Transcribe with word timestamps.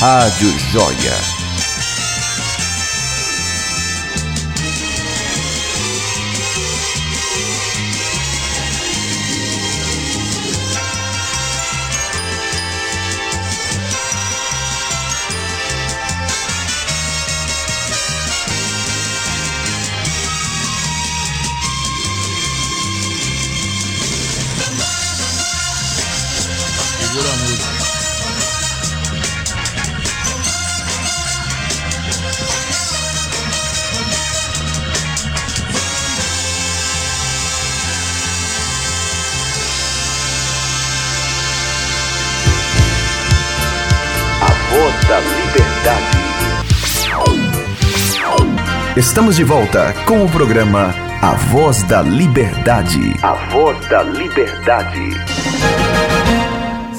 Rádio 0.00 0.56
Joia. 0.70 1.37
Estamos 48.98 49.36
de 49.36 49.44
volta 49.44 49.94
com 50.08 50.24
o 50.24 50.28
programa 50.28 50.92
A 51.22 51.36
Voz 51.52 51.84
da 51.84 52.02
Liberdade. 52.02 52.98
A 53.22 53.34
voz 53.48 53.88
da 53.88 54.02
liberdade. 54.02 54.98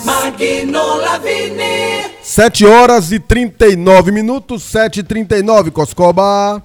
Magno 0.06 0.96
Lavini. 0.96 2.06
7 2.24 2.66
horas 2.66 3.12
e 3.12 3.20
39 3.20 4.14
minutos, 4.14 4.64
7 4.64 5.02
e 5.02 5.04
39 5.04 5.72
Coscoba. 5.72 6.64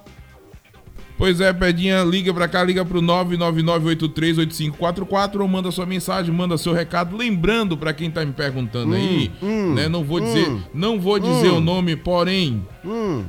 Pois 1.17 1.39
é, 1.39 1.53
Pedinha, 1.53 2.03
liga 2.03 2.33
pra 2.33 2.45
cá, 2.47 2.61
liga 2.63 2.83
pro 2.83 3.01
999838544 3.01 5.39
ou 5.39 5.47
manda 5.47 5.71
sua 5.71 5.85
mensagem, 5.85 6.33
manda 6.33 6.57
seu 6.57 6.73
recado. 6.73 7.15
Lembrando 7.15 7.77
pra 7.77 7.93
quem 7.93 8.11
tá 8.11 8.25
me 8.25 8.33
perguntando 8.33 8.93
aí, 8.95 9.31
né? 9.73 9.87
Não 9.87 10.03
vou 10.03 10.19
dizer, 10.19 10.51
não 10.73 10.99
vou 10.99 11.17
dizer 11.19 11.49
o 11.49 11.61
nome, 11.61 11.95
porém, 11.95 12.67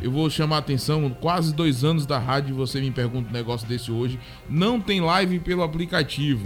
eu 0.03 0.11
vou 0.11 0.29
chamar 0.29 0.57
a 0.57 0.59
atenção. 0.59 1.09
Quase 1.21 1.55
dois 1.55 1.85
anos 1.85 2.05
da 2.07 2.19
rádio 2.19 2.51
e 2.51 2.55
você 2.57 2.81
me 2.81 2.91
pergunta 2.91 3.29
um 3.31 3.33
negócio 3.33 3.69
desse 3.69 3.93
hoje. 3.93 4.19
Não 4.51 4.81
tem 4.81 5.01
live 5.01 5.39
pelo 5.39 5.63
aplicativo. 5.63 6.45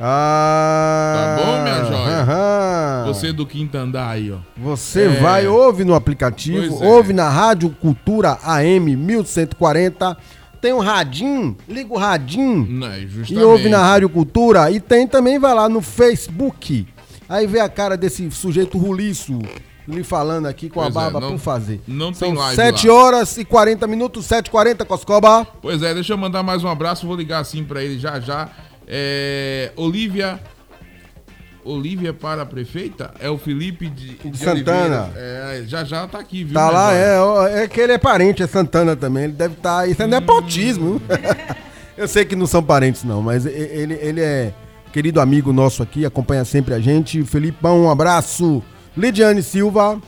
Ah. 0.00 1.36
Tá 1.36 1.44
bom, 1.44 1.62
minha 1.62 1.84
joia? 1.84 2.22
aham. 2.22 3.04
Você 3.06 3.32
do 3.32 3.46
quinto 3.46 3.76
andar 3.76 4.08
aí, 4.08 4.32
ó. 4.32 4.38
Você 4.56 5.02
É. 5.04 5.08
vai, 5.20 5.46
ouve 5.46 5.84
no 5.84 5.94
aplicativo, 5.94 6.82
é. 6.82 6.86
ouve 6.88 7.12
na 7.12 7.28
Rádio 7.28 7.70
Cultura 7.80 8.36
AM 8.42 8.96
1140. 8.96 10.16
Tem 10.62 10.72
um 10.72 10.78
radinho, 10.78 11.56
liga 11.68 11.92
o 11.92 11.98
radinho 11.98 12.64
Né, 12.70 13.06
e 13.28 13.38
ouve 13.38 13.68
na 13.68 13.78
Rádio 13.84 14.08
Cultura. 14.08 14.70
E 14.70 14.78
tem 14.80 15.08
também, 15.08 15.36
vai 15.38 15.52
lá 15.52 15.68
no 15.68 15.82
Facebook. 15.82 16.86
Aí 17.28 17.48
vê 17.48 17.58
a 17.58 17.68
cara 17.68 17.96
desse 17.96 18.30
sujeito 18.30 18.78
ruliço 18.78 19.40
lhe 19.88 20.04
falando 20.04 20.46
aqui 20.46 20.68
com 20.68 20.80
Pois 20.80 20.86
a 20.96 21.00
é, 21.00 21.02
barba 21.04 21.20
não- 21.20 21.30
por 21.32 21.38
fazer. 21.40 21.80
não 21.88 22.14
São 22.14 22.28
tem 22.28 22.38
live 22.38 22.54
7 22.54 22.86
lá. 22.86 22.94
horas 22.94 23.36
e 23.36 23.44
40 23.44 23.88
minutos, 23.88 24.24
7 24.24 24.46
h 24.46 24.50
40 24.52 24.84
Coscoba. 24.84 25.44
Pois 25.60 25.82
é, 25.82 25.92
deixa 25.92 26.12
eu 26.12 26.16
mandar 26.18 26.44
mais 26.44 26.62
um 26.62 26.68
abraço, 26.68 27.08
vou 27.08 27.16
ligar 27.16 27.40
assim 27.40 27.64
pra 27.64 27.82
ele 27.82 27.98
já 27.98 28.20
já. 28.20 28.48
É, 28.86 29.72
Olivia. 29.74 30.38
Olivia 31.64 32.12
para 32.12 32.42
a 32.42 32.46
prefeita? 32.46 33.12
É 33.20 33.30
o 33.30 33.38
Felipe 33.38 33.88
de, 33.88 34.16
de 34.16 34.38
Santana. 34.38 35.10
É, 35.14 35.64
já 35.66 35.84
já 35.84 36.06
tá 36.06 36.18
aqui, 36.18 36.44
viu? 36.44 36.54
Tá 36.54 36.66
né, 36.66 36.72
lá, 36.72 36.92
é, 36.92 37.20
ó, 37.20 37.46
é 37.46 37.68
que 37.68 37.80
ele 37.80 37.92
é 37.92 37.98
parente, 37.98 38.42
é 38.42 38.46
Santana 38.46 38.96
também. 38.96 39.24
Ele 39.24 39.32
deve 39.32 39.54
estar. 39.54 39.88
isso 39.88 40.02
é 40.02 40.06
nepotismo. 40.06 41.00
Eu 41.96 42.08
sei 42.08 42.24
que 42.24 42.34
não 42.34 42.46
são 42.46 42.62
parentes, 42.62 43.04
não, 43.04 43.20
mas 43.20 43.44
ele, 43.44 43.94
ele 44.00 44.20
é 44.20 44.52
querido 44.92 45.20
amigo 45.20 45.52
nosso 45.52 45.82
aqui, 45.82 46.04
acompanha 46.04 46.44
sempre 46.44 46.74
a 46.74 46.80
gente. 46.80 47.22
Felipão, 47.24 47.82
um 47.82 47.90
abraço. 47.90 48.62
Lidiane 48.96 49.42
Silva. 49.42 50.00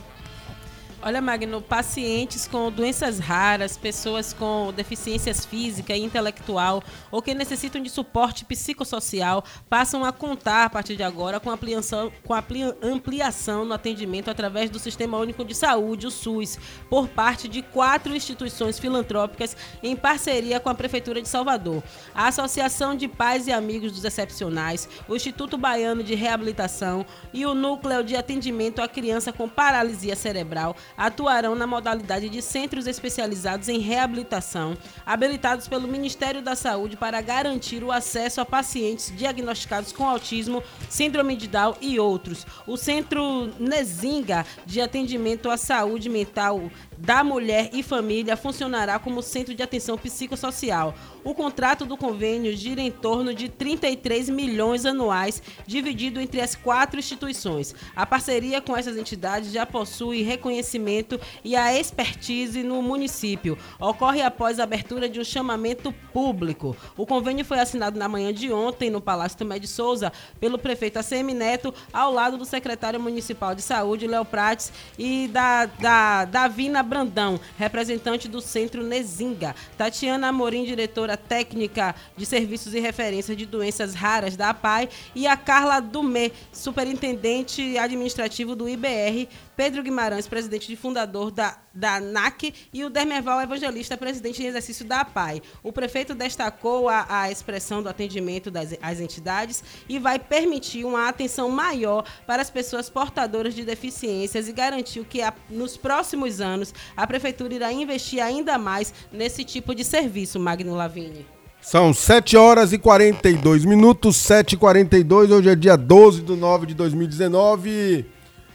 Olha, 1.07 1.21
Magno, 1.21 1.61
pacientes 1.61 2.47
com 2.47 2.71
doenças 2.71 3.19
raras, 3.19 3.77
pessoas 3.77 4.33
com 4.33 4.73
deficiências 4.75 5.45
física 5.45 5.95
e 5.95 6.01
intelectual 6.01 6.81
ou 7.11 7.21
que 7.21 7.31
necessitam 7.35 7.79
de 7.79 7.91
suporte 7.91 8.43
psicossocial 8.43 9.43
passam 9.69 10.03
a 10.03 10.11
contar 10.11 10.65
a 10.65 10.69
partir 10.71 10.95
de 10.95 11.03
agora 11.03 11.39
com 11.39 11.51
ampliação, 11.51 12.11
com 12.23 12.33
ampli- 12.33 12.73
ampliação 12.81 13.63
no 13.65 13.75
atendimento 13.75 14.31
através 14.31 14.71
do 14.71 14.79
Sistema 14.79 15.19
Único 15.19 15.45
de 15.45 15.53
Saúde, 15.53 16.07
o 16.07 16.09
SUS, 16.11 16.57
por 16.89 17.07
parte 17.07 17.47
de 17.47 17.61
quatro 17.61 18.15
instituições 18.15 18.79
filantrópicas 18.79 19.55
em 19.83 19.95
parceria 19.95 20.59
com 20.59 20.69
a 20.69 20.75
Prefeitura 20.75 21.21
de 21.21 21.29
Salvador. 21.29 21.83
A 22.15 22.29
Associação 22.29 22.95
de 22.95 23.07
Pais 23.07 23.45
e 23.45 23.51
Amigos 23.51 23.91
dos 23.91 24.03
Excepcionais, 24.03 24.89
o 25.07 25.15
Instituto 25.15 25.55
Baiano 25.55 26.01
de 26.01 26.15
Reabilitação 26.15 27.05
e 27.31 27.45
o 27.45 27.53
Núcleo 27.53 28.03
de 28.03 28.15
Atendimento 28.15 28.81
à 28.81 28.87
Criança 28.87 29.31
com 29.31 29.47
Paralisia 29.47 30.15
Cerebral 30.15 30.75
atuarão 30.97 31.55
na 31.55 31.67
modalidade 31.67 32.29
de 32.29 32.41
centros 32.41 32.87
especializados 32.87 33.69
em 33.69 33.79
reabilitação, 33.79 34.77
habilitados 35.05 35.67
pelo 35.67 35.87
Ministério 35.87 36.41
da 36.41 36.55
Saúde 36.55 36.97
para 36.97 37.21
garantir 37.21 37.83
o 37.83 37.91
acesso 37.91 38.41
a 38.41 38.45
pacientes 38.45 39.13
diagnosticados 39.15 39.91
com 39.91 40.07
autismo, 40.07 40.63
síndrome 40.89 41.35
de 41.35 41.47
Down 41.47 41.75
e 41.81 41.99
outros. 41.99 42.45
O 42.65 42.77
Centro 42.77 43.51
Nezinga 43.59 44.45
de 44.65 44.81
Atendimento 44.81 45.49
à 45.49 45.57
Saúde 45.57 46.09
Mental 46.09 46.69
da 46.97 47.23
Mulher 47.23 47.69
e 47.73 47.83
Família 47.83 48.37
funcionará 48.37 48.97
como 48.99 49.21
centro 49.21 49.53
de 49.53 49.63
atenção 49.63 49.97
psicossocial. 49.97 50.93
O 51.23 51.33
contrato 51.33 51.85
do 51.85 51.97
convênio 51.97 52.55
gira 52.55 52.81
em 52.81 52.91
torno 52.91 53.33
de 53.33 53.49
33 53.49 54.29
milhões 54.29 54.85
anuais, 54.85 55.41
dividido 55.65 56.21
entre 56.21 56.39
as 56.39 56.55
quatro 56.55 56.99
instituições. 56.99 57.73
A 57.95 58.05
parceria 58.05 58.61
com 58.61 58.77
essas 58.77 58.97
entidades 58.97 59.51
já 59.51 59.65
possui 59.65 60.21
reconhecimento 60.21 61.19
e 61.43 61.55
a 61.55 61.77
expertise 61.77 62.63
no 62.63 62.81
município. 62.81 63.57
Ocorre 63.79 64.21
após 64.21 64.59
a 64.59 64.63
abertura 64.63 65.09
de 65.09 65.19
um 65.19 65.23
chamamento 65.23 65.91
público. 66.13 66.75
O 66.95 67.05
convênio 67.05 67.43
foi 67.43 67.59
assinado 67.59 67.97
na 67.97 68.07
manhã 68.07 68.33
de 68.33 68.51
ontem 68.51 68.89
no 68.89 69.01
Palácio 69.01 69.37
Tomé 69.37 69.59
de 69.59 69.67
Souza 69.67 70.11
pelo 70.39 70.57
prefeito 70.57 70.99
ACM 70.99 71.33
Neto, 71.33 71.73
ao 71.91 72.13
lado 72.13 72.37
do 72.37 72.45
secretário 72.45 72.99
municipal 72.99 73.55
de 73.55 73.61
saúde, 73.61 74.07
Léo 74.07 74.25
Prates, 74.25 74.71
e 74.97 75.27
da, 75.27 75.65
da 75.65 76.25
Davina 76.25 76.83
Brandão, 76.85 77.39
representante 77.57 78.27
do 78.27 78.39
Centro 78.39 78.83
Nezinga. 78.83 79.55
Tatiana 79.77 80.27
Amorim, 80.27 80.63
diretora 80.63 81.17
técnica 81.17 81.93
de 82.15 82.25
serviços 82.25 82.73
e 82.73 82.79
referências 82.79 83.35
de 83.35 83.45
doenças 83.45 83.93
raras 83.93 84.35
da 84.35 84.49
APAI, 84.49 84.87
e 85.13 85.27
a 85.27 85.35
Carla 85.35 85.79
Dumé, 85.79 86.31
superintendente 86.53 87.77
administrativo 87.77 88.55
do 88.55 88.69
IBR, 88.69 89.27
Pedro 89.55 89.81
Guimarães, 89.83 90.27
presidente 90.27 90.71
e 90.71 90.75
fundador 90.75 91.31
da, 91.31 91.57
da 91.73 91.95
ANAC, 91.95 92.53
e 92.73 92.83
o 92.83 92.89
Dermeval 92.89 93.41
Evangelista, 93.41 93.95
presidente 93.97 94.43
em 94.43 94.47
exercício 94.47 94.83
da 94.85 95.01
APAI. 95.01 95.41
O 95.63 95.71
prefeito 95.71 96.13
destacou 96.13 96.89
a, 96.89 97.05
a 97.07 97.31
expressão 97.31 97.81
do 97.81 97.89
atendimento 97.89 98.51
das 98.51 98.75
às 98.81 98.99
entidades 98.99 99.63
e 99.87 99.97
vai 99.99 100.19
permitir 100.19 100.83
uma 100.85 101.07
atenção 101.07 101.49
maior 101.49 102.03
para 102.27 102.41
as 102.41 102.49
pessoas 102.49 102.89
portadoras 102.89 103.53
de 103.55 103.63
deficiências 103.63 104.47
e 104.47 104.51
garantiu 104.51 105.05
que 105.05 105.21
a- 105.21 105.33
nos 105.49 105.77
próximos 105.77 106.41
anos 106.41 106.73
a 106.97 107.07
prefeitura 107.07 107.53
irá 107.53 107.71
investir 107.71 108.21
ainda 108.21 108.57
mais 108.57 108.93
nesse 109.11 109.43
tipo 109.43 109.73
de 109.73 109.83
serviço, 109.83 110.39
Magno 110.39 110.75
Lavini. 110.75 111.25
São 111.61 111.93
7 111.93 112.37
horas 112.37 112.73
e 112.73 112.77
42 112.77 113.65
minutos, 113.65 114.17
7 114.17 114.53
e 114.53 114.57
42 114.57 115.31
Hoje 115.31 115.49
é 115.49 115.55
dia 115.55 115.75
12 115.75 116.21
de 116.21 116.35
9 116.35 116.67
de 116.67 116.75
2019. 116.75 118.05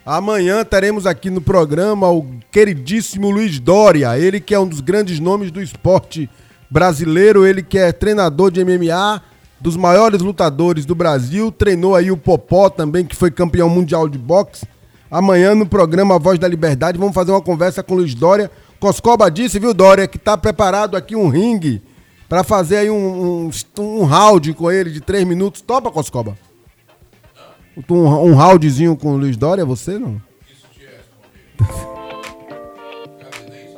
Amanhã 0.05 0.65
teremos 0.65 1.07
aqui 1.07 1.29
no 1.29 1.41
programa 1.41 2.11
o 2.11 2.27
queridíssimo 2.51 3.31
Luiz 3.31 3.61
Dória. 3.61 4.19
Ele 4.19 4.41
que 4.41 4.55
é 4.55 4.59
um 4.59 4.67
dos 4.67 4.81
grandes 4.81 5.21
nomes 5.21 5.51
do 5.51 5.63
esporte 5.63 6.29
brasileiro. 6.71 7.47
Ele 7.47 7.63
que 7.63 7.79
é 7.79 7.93
treinador 7.93 8.51
de 8.51 8.65
MMA, 8.65 9.23
dos 9.61 9.77
maiores 9.77 10.23
lutadores 10.23 10.87
do 10.87 10.95
Brasil. 10.95 11.53
Treinou 11.53 11.95
aí 11.95 12.11
o 12.11 12.17
Popó 12.17 12.71
também, 12.71 13.05
que 13.05 13.15
foi 13.15 13.31
campeão 13.31 13.69
mundial 13.69 14.09
de 14.09 14.17
boxe. 14.17 14.67
Amanhã 15.11 15.55
no 15.55 15.67
programa 15.67 16.19
Voz 16.19 16.39
da 16.39 16.49
Liberdade 16.49 16.99
vamos 16.99 17.15
fazer 17.15 17.33
uma 17.33 17.43
conversa 17.43 17.83
com 17.83 17.95
o 17.95 17.97
Luiz 17.99 18.15
Dória. 18.15 18.51
Coscoba 18.79 19.31
disse, 19.31 19.59
viu, 19.59 19.75
Dória, 19.75 20.09
que 20.09 20.19
tá 20.19 20.37
preparado 20.37 20.97
aqui 20.97 21.15
um 21.15 21.29
ringue 21.29 21.83
para 22.27 22.43
fazer 22.43 22.79
aí 22.79 22.91
um, 22.91 23.51
um, 23.51 23.51
um 23.79 24.05
round 24.05 24.55
com 24.55 24.71
ele 24.71 24.91
de 24.91 25.01
três 25.01 25.27
minutos. 25.27 25.61
Topa, 25.61 25.91
Coscoba? 25.91 26.39
Um, 27.89 28.07
um 28.07 28.35
roundzinho 28.35 28.97
com 28.97 29.15
o 29.15 29.17
Luiz 29.17 29.37
Dória, 29.37 29.65
você 29.65 29.99
não? 29.99 30.21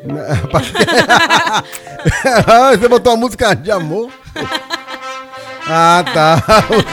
você 2.78 2.88
botou 2.88 3.12
uma 3.12 3.20
música 3.20 3.54
de 3.54 3.70
amor? 3.70 4.10
Ah, 5.69 6.05
tá. 6.12 6.43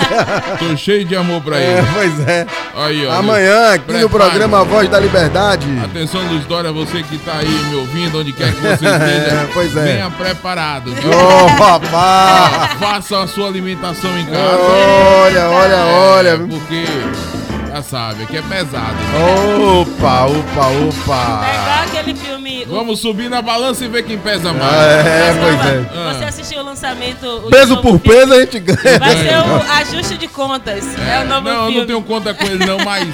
Tô 0.60 0.78
cheio 0.78 1.04
de 1.04 1.16
amor 1.16 1.42
pra 1.42 1.58
É, 1.60 1.80
ele. 1.80 1.88
pois 1.94 2.28
é. 2.28 2.46
Aí, 2.76 3.06
ó. 3.08 3.14
Amanhã, 3.14 3.74
aqui 3.74 3.94
no 3.94 4.10
programa 4.10 4.64
Voz 4.64 4.88
da 4.88 5.00
Liberdade. 5.00 5.66
Atenção, 5.84 6.22
Luiz 6.28 6.46
Dória, 6.46 6.72
você 6.72 7.02
que 7.04 7.18
tá 7.18 7.34
aí 7.40 7.48
me 7.48 7.76
ouvindo, 7.76 8.20
onde 8.20 8.32
quer 8.32 8.54
que 8.54 8.62
você 8.62 8.86
É, 8.88 9.18
esteja, 9.18 9.50
pois 9.54 9.76
é. 9.76 9.82
venha 9.84 10.10
preparado, 10.12 10.94
viu? 10.94 11.12
Ô, 11.12 11.48
rapaz! 11.48 12.74
Faça 12.80 13.24
a 13.24 13.28
sua 13.28 13.48
alimentação 13.48 14.18
em 14.18 14.26
casa. 14.26 14.60
Olha, 14.60 15.50
olha, 15.50 15.74
É, 15.74 15.84
olha. 15.84 16.38
Porque, 16.40 16.84
já 17.70 17.82
sabe, 17.84 18.24
aqui 18.24 18.38
é 18.38 18.42
pesado. 18.42 18.96
Opa, 19.82 20.26
opa, 20.26 20.72
É 20.72 20.88
opa. 20.88 21.48
igual 21.54 21.84
aquele 21.86 22.16
filme. 22.16 22.64
o- 22.68 22.76
Vamos 22.76 23.00
subir 23.00 23.30
na 23.30 23.42
balança 23.42 23.86
e 23.86 23.88
ver 23.88 24.04
quem 24.04 24.18
pesa 24.18 24.52
mais. 24.54 24.74
É, 24.74 25.34
pois 25.40 25.66
é. 25.66 26.14
Você 26.14 26.26
assistiu 26.26 26.62
o 26.62 26.64
lançamento. 26.66 27.26
o 27.28 27.50
Peso 27.50 27.76
novo 27.76 27.82
por 27.82 28.00
filme? 28.00 28.20
peso 28.20 28.34
a 28.34 28.40
gente 28.42 28.60
ganha. 28.60 29.00
Vai 29.00 29.16
ser 29.18 29.38
o 29.38 29.72
ajuste 29.74 30.18
de 30.18 30.28
contas. 30.28 30.84
É, 30.98 31.24
o 31.24 31.28
novo 31.28 31.42
não, 31.42 31.52
eu 31.56 31.62
filme. 31.66 31.80
não 31.80 31.86
tenho 31.88 32.02
conta 32.02 32.34
com 32.34 32.46
ele 32.46 32.66
não, 32.66 32.78
mas 32.84 33.08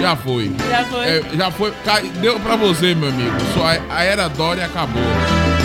já 0.00 0.16
foi. 0.16 0.52
Já 0.70 0.84
foi. 0.84 1.04
É, 1.06 1.22
já 1.34 1.50
foi. 1.50 1.72
Cai- 1.84 2.10
Deu 2.20 2.38
pra 2.40 2.56
você, 2.56 2.94
meu 2.94 3.08
amigo. 3.08 3.36
Sua, 3.54 3.78
a 3.90 4.02
era 4.04 4.28
Dória 4.28 4.64
acabou. 4.66 5.02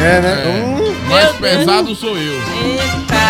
É, 0.02 0.22
né? 0.22 0.44
É, 0.44 0.66
Hum, 0.66 1.10
mais 1.10 1.26
Deus. 1.28 1.38
pesado 1.40 1.96
sou 1.96 2.18
eu. 2.18 2.34
Eita! 2.34 3.22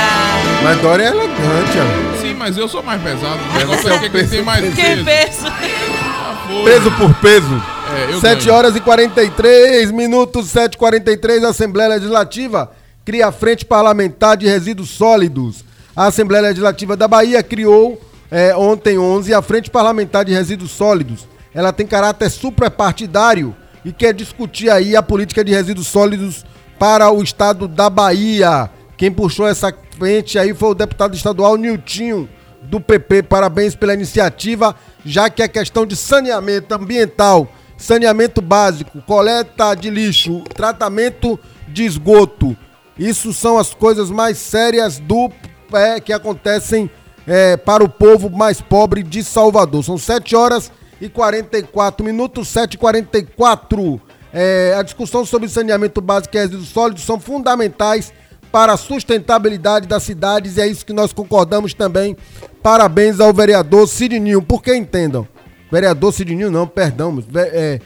mas 0.63 0.79
Dória 0.79 1.03
é 1.05 1.07
elegante, 1.07 1.77
ó. 1.77 2.21
Sim, 2.21 2.33
mas 2.35 2.55
eu 2.57 2.67
sou 2.67 2.81
mais 2.83 3.01
pesado. 3.01 3.39
O 3.53 3.57
negócio 3.57 3.81
Você 3.81 3.89
é 3.89 3.93
é 3.93 3.97
o 3.97 4.01
que 4.01 4.23
tem 4.27 4.41
mais 4.43 4.73
Que 4.73 4.81
peso. 4.81 5.05
peso! 5.05 5.43
Já 5.43 6.37
foi. 6.47 6.63
Peso 6.71 6.91
por 6.91 7.13
peso. 7.15 7.63
É, 8.09 8.13
eu 8.13 8.21
7 8.21 8.45
ganho. 8.45 8.57
horas 8.57 8.75
e 8.75 8.79
43 8.79 9.91
minutos, 9.91 10.47
7 10.47 10.77
43 10.77 11.43
a 11.43 11.49
Assembleia 11.49 11.89
Legislativa 11.89 12.71
cria 13.03 13.27
a 13.27 13.31
Frente 13.31 13.65
Parlamentar 13.65 14.37
de 14.37 14.47
Resíduos 14.47 14.89
Sólidos. 14.91 15.65
A 15.95 16.05
Assembleia 16.05 16.43
Legislativa 16.43 16.95
da 16.95 17.07
Bahia 17.07 17.43
criou 17.43 17.99
eh, 18.31 18.55
ontem 18.55 18.97
11 18.97 19.33
a 19.33 19.41
Frente 19.41 19.69
Parlamentar 19.69 20.23
de 20.23 20.31
Resíduos 20.31 20.71
Sólidos. 20.71 21.27
Ela 21.53 21.73
tem 21.73 21.85
caráter 21.85 22.29
suprapartidário 22.29 23.53
e 23.83 23.91
quer 23.91 24.13
discutir 24.13 24.69
aí 24.69 24.95
a 24.95 25.03
política 25.03 25.43
de 25.43 25.51
resíduos 25.51 25.87
sólidos 25.87 26.45
para 26.81 27.11
o 27.11 27.21
estado 27.21 27.67
da 27.67 27.91
Bahia. 27.91 28.67
Quem 28.97 29.11
puxou 29.11 29.47
essa 29.47 29.71
frente 29.99 30.39
aí 30.39 30.51
foi 30.51 30.69
o 30.69 30.73
deputado 30.73 31.15
estadual 31.15 31.55
Niltinho 31.55 32.27
do 32.63 32.81
PP. 32.81 33.21
Parabéns 33.21 33.75
pela 33.75 33.93
iniciativa, 33.93 34.75
já 35.05 35.29
que 35.29 35.43
a 35.43 35.47
questão 35.47 35.85
de 35.85 35.95
saneamento 35.95 36.73
ambiental, 36.73 37.47
saneamento 37.77 38.41
básico, 38.41 38.99
coleta 39.03 39.75
de 39.75 39.91
lixo, 39.91 40.41
tratamento 40.55 41.39
de 41.67 41.85
esgoto, 41.85 42.57
isso 42.97 43.31
são 43.31 43.59
as 43.59 43.75
coisas 43.75 44.09
mais 44.09 44.39
sérias 44.39 44.97
do 44.97 45.29
é, 45.73 45.99
que 45.99 46.11
acontecem 46.11 46.89
é, 47.27 47.57
para 47.57 47.83
o 47.83 47.89
povo 47.89 48.27
mais 48.27 48.59
pobre 48.59 49.03
de 49.03 49.23
Salvador. 49.23 49.83
São 49.83 49.99
7 49.99 50.35
horas 50.35 50.71
e 50.99 51.07
44 51.07 52.03
minutos, 52.03 52.47
7 52.47 52.73
e 52.73 52.77
44 52.79 54.01
é, 54.33 54.75
A 54.77 54.83
discussão 54.83 55.25
sobre 55.25 55.47
saneamento 55.49 56.01
básico 56.01 56.35
e 56.35 56.39
resíduos 56.39 56.69
sólidos 56.69 57.03
são 57.03 57.19
fundamentais 57.19 58.13
para 58.51 58.73
a 58.73 58.77
sustentabilidade 58.77 59.87
das 59.87 60.03
cidades 60.03 60.57
e 60.57 60.61
é 60.61 60.67
isso 60.67 60.85
que 60.85 60.93
nós 60.93 61.13
concordamos 61.13 61.73
também. 61.73 62.17
Parabéns 62.61 63.19
ao 63.19 63.33
vereador 63.33 63.87
Sidninho, 63.87 64.41
porque 64.41 64.75
entendam, 64.75 65.27
vereador 65.71 66.13
Sidninho 66.13 66.51
não, 66.51 66.67
perdão, 66.67 67.23
é, 67.35 67.79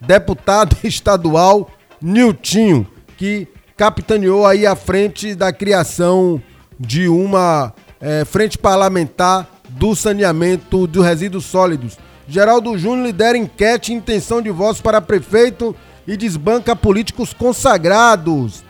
deputado 0.00 0.76
estadual 0.84 1.70
Niltinho, 2.00 2.86
que 3.16 3.48
capitaneou 3.76 4.46
aí 4.46 4.66
a 4.66 4.76
frente 4.76 5.34
da 5.34 5.52
criação 5.52 6.40
de 6.78 7.08
uma 7.08 7.72
eh, 8.00 8.24
frente 8.24 8.58
parlamentar 8.58 9.48
do 9.70 9.94
saneamento 9.94 10.86
dos 10.86 11.04
resíduos 11.04 11.44
sólidos. 11.44 11.98
Geraldo 12.26 12.76
Júnior 12.78 13.06
lidera 13.06 13.36
enquete 13.36 13.92
intenção 13.92 14.40
de 14.40 14.50
votos 14.50 14.80
para 14.80 15.00
prefeito 15.00 15.74
e 16.06 16.16
desbanca 16.16 16.74
políticos 16.74 17.32
consagrados. 17.32 18.62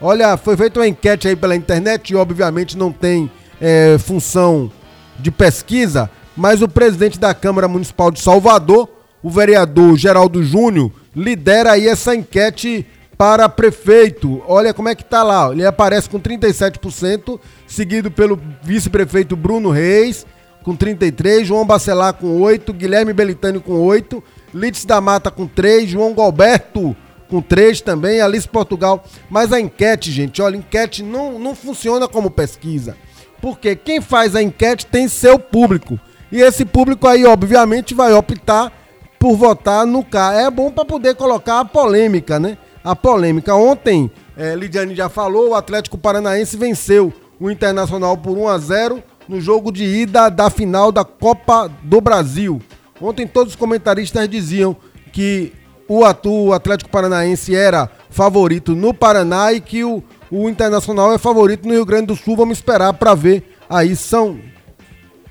Olha, 0.00 0.36
foi 0.36 0.56
feita 0.56 0.80
uma 0.80 0.88
enquete 0.88 1.28
aí 1.28 1.36
pela 1.36 1.54
internet 1.54 2.10
e 2.10 2.16
obviamente 2.16 2.76
não 2.76 2.90
tem 2.90 3.30
eh, 3.60 3.96
função 3.98 4.70
de 5.18 5.30
pesquisa, 5.30 6.10
mas 6.36 6.62
o 6.62 6.68
presidente 6.68 7.18
da 7.18 7.34
Câmara 7.34 7.68
Municipal 7.68 8.10
de 8.10 8.20
Salvador, 8.20 8.88
o 9.22 9.30
vereador 9.30 9.96
Geraldo 9.96 10.42
Júnior, 10.42 10.90
lidera 11.14 11.72
aí 11.72 11.86
essa 11.86 12.14
enquete 12.14 12.86
para 13.16 13.48
prefeito. 13.48 14.42
Olha 14.48 14.74
como 14.74 14.88
é 14.88 14.96
que 14.96 15.04
tá 15.04 15.22
lá. 15.22 15.52
Ele 15.52 15.64
aparece 15.64 16.10
com 16.10 16.18
37%, 16.18 17.38
seguido 17.66 18.10
pelo 18.10 18.40
vice-prefeito 18.64 19.36
Bruno 19.36 19.70
Reis, 19.70 20.26
com 20.62 20.76
33%, 20.76 21.44
João 21.44 21.66
Bacelar 21.66 22.14
com 22.14 22.40
8%, 22.40 22.72
Guilherme 22.72 23.12
Belitani 23.12 23.60
com 23.60 23.86
8%, 23.86 24.22
Lides 24.54 24.84
da 24.84 25.00
Mata 25.00 25.30
com 25.30 25.48
3%, 25.48 25.86
João 25.86 26.14
Galberto 26.14 26.96
com 27.28 27.40
3 27.40 27.80
também, 27.80 28.20
Alice 28.20 28.46
Portugal. 28.46 29.02
Mas 29.30 29.52
a 29.52 29.60
enquete, 29.60 30.12
gente, 30.12 30.42
olha, 30.42 30.56
enquete 30.56 31.02
não, 31.02 31.38
não 31.38 31.54
funciona 31.54 32.06
como 32.06 32.30
pesquisa. 32.30 32.96
Porque 33.40 33.74
quem 33.74 34.00
faz 34.00 34.36
a 34.36 34.42
enquete 34.42 34.86
tem 34.86 35.08
seu 35.08 35.38
público. 35.38 35.98
E 36.30 36.40
esse 36.40 36.64
público 36.64 37.08
aí, 37.08 37.24
obviamente, 37.24 37.94
vai 37.94 38.12
optar 38.12 38.70
por 39.18 39.36
votar 39.36 39.86
no 39.86 40.04
K. 40.04 40.34
É 40.34 40.50
bom 40.50 40.70
para 40.70 40.84
poder 40.84 41.14
colocar 41.14 41.60
a 41.60 41.64
polêmica, 41.64 42.38
né? 42.38 42.58
A 42.84 42.94
polêmica. 42.94 43.54
Ontem, 43.54 44.10
eh, 44.36 44.54
Lidiane 44.54 44.94
já 44.94 45.08
falou, 45.08 45.50
o 45.50 45.54
Atlético 45.54 45.96
Paranaense 45.96 46.56
venceu 46.56 47.12
o 47.40 47.50
Internacional 47.50 48.16
por 48.16 48.36
1 48.36 48.48
a 48.48 48.58
0 48.58 49.02
no 49.28 49.40
jogo 49.40 49.70
de 49.72 49.84
ida 49.84 50.28
da 50.28 50.50
final 50.50 50.90
da 50.92 51.04
Copa 51.04 51.70
do 51.82 52.00
Brasil. 52.00 52.60
Ontem 53.00 53.26
todos 53.26 53.52
os 53.54 53.56
comentaristas 53.58 54.28
diziam 54.28 54.76
que 55.12 55.52
o 55.88 56.04
Atu- 56.04 56.46
o 56.46 56.52
Atlético 56.52 56.90
Paranaense 56.90 57.54
era 57.54 57.90
favorito 58.10 58.74
no 58.74 58.94
Paraná 58.94 59.52
e 59.52 59.60
que 59.60 59.84
o, 59.84 60.02
o 60.30 60.48
Internacional 60.48 61.12
é 61.12 61.18
favorito 61.18 61.66
no 61.66 61.74
Rio 61.74 61.84
Grande 61.84 62.06
do 62.06 62.16
Sul. 62.16 62.36
Vamos 62.36 62.58
esperar 62.58 62.92
para 62.94 63.14
ver. 63.14 63.56
Aí 63.68 63.96
são 63.96 64.38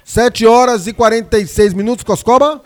7 0.03 0.45
horas 0.45 0.87
e 0.87 0.93
46 0.93 1.73
minutos, 1.73 2.03
Coscoba. 2.03 2.61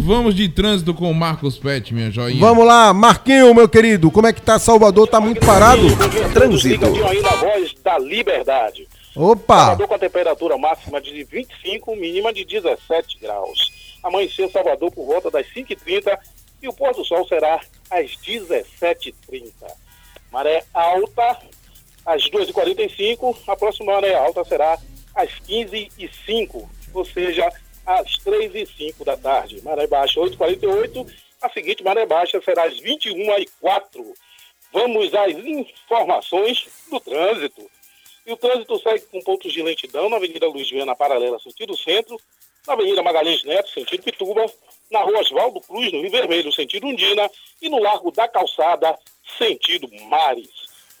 Vamos 0.00 0.34
de 0.34 0.48
trânsito 0.48 0.94
com 0.94 1.10
o 1.10 1.14
Marcos 1.14 1.58
Pet, 1.58 1.92
minha 1.92 2.10
joinha. 2.10 2.38
Vamos 2.40 2.64
lá, 2.64 2.94
Marquinho, 2.94 3.52
meu 3.52 3.68
querido. 3.68 4.10
Como 4.12 4.26
é 4.28 4.32
que 4.32 4.40
tá 4.40 4.56
Salvador? 4.58 5.08
Tá 5.08 5.20
muito 5.20 5.44
parado? 5.44 5.82
Trânsito. 6.32 6.68
Ligadinho 6.86 7.06
aí 7.08 7.20
na 7.20 7.30
voz 7.30 7.74
da 7.84 7.98
liberdade. 7.98 8.86
Opa! 9.18 9.56
Salvador 9.56 9.88
com 9.88 9.94
a 9.94 9.98
temperatura 9.98 10.56
máxima 10.56 11.00
de 11.00 11.24
25, 11.24 11.96
mínima 11.96 12.32
de 12.32 12.44
17 12.44 13.18
graus. 13.18 13.98
Amanhecer 14.00 14.48
Salvador 14.48 14.92
por 14.92 15.06
volta 15.06 15.28
das 15.28 15.44
5h30 15.48 16.16
e 16.62 16.68
o 16.68 16.72
pôr 16.72 16.94
do 16.94 17.04
sol 17.04 17.26
será 17.26 17.60
às 17.90 18.12
17h30. 18.12 19.52
Maré 20.30 20.62
alta 20.72 21.36
às 22.06 22.30
2h45, 22.30 23.36
a 23.48 23.56
próxima 23.56 23.92
maré 23.94 24.14
alta 24.14 24.44
será 24.44 24.78
às 25.16 25.30
15h05, 25.48 26.68
ou 26.94 27.04
seja, 27.04 27.50
às 27.84 28.18
3h05 28.18 29.04
da 29.04 29.16
tarde. 29.16 29.60
Maré 29.64 29.88
baixa 29.88 30.20
8h48, 30.20 31.12
a 31.42 31.48
seguinte 31.48 31.82
maré 31.82 32.06
baixa 32.06 32.40
será 32.40 32.66
às 32.66 32.80
21h04. 32.80 34.04
Vamos 34.72 35.12
às 35.12 35.34
informações 35.34 36.68
do 36.88 37.00
trânsito. 37.00 37.68
E 38.28 38.32
o 38.32 38.36
trânsito 38.36 38.78
segue 38.80 39.06
com 39.06 39.22
pontos 39.22 39.50
de 39.50 39.62
lentidão 39.62 40.10
na 40.10 40.16
Avenida 40.16 40.46
Luiz 40.46 40.68
Viana, 40.68 40.94
paralela, 40.94 41.38
sentido 41.38 41.74
centro, 41.74 42.20
na 42.66 42.74
Avenida 42.74 43.02
Magalhães 43.02 43.42
Neto, 43.42 43.70
sentido 43.70 44.02
Pituba, 44.02 44.44
na 44.90 45.00
Rua 45.00 45.20
Oswaldo 45.20 45.62
Cruz, 45.62 45.90
no 45.90 46.02
Rio 46.02 46.10
Vermelho, 46.10 46.52
sentido 46.52 46.86
Undina, 46.86 47.30
e 47.62 47.70
no 47.70 47.78
Largo 47.78 48.10
da 48.10 48.28
Calçada, 48.28 48.98
sentido 49.38 49.88
Mares. 50.10 50.50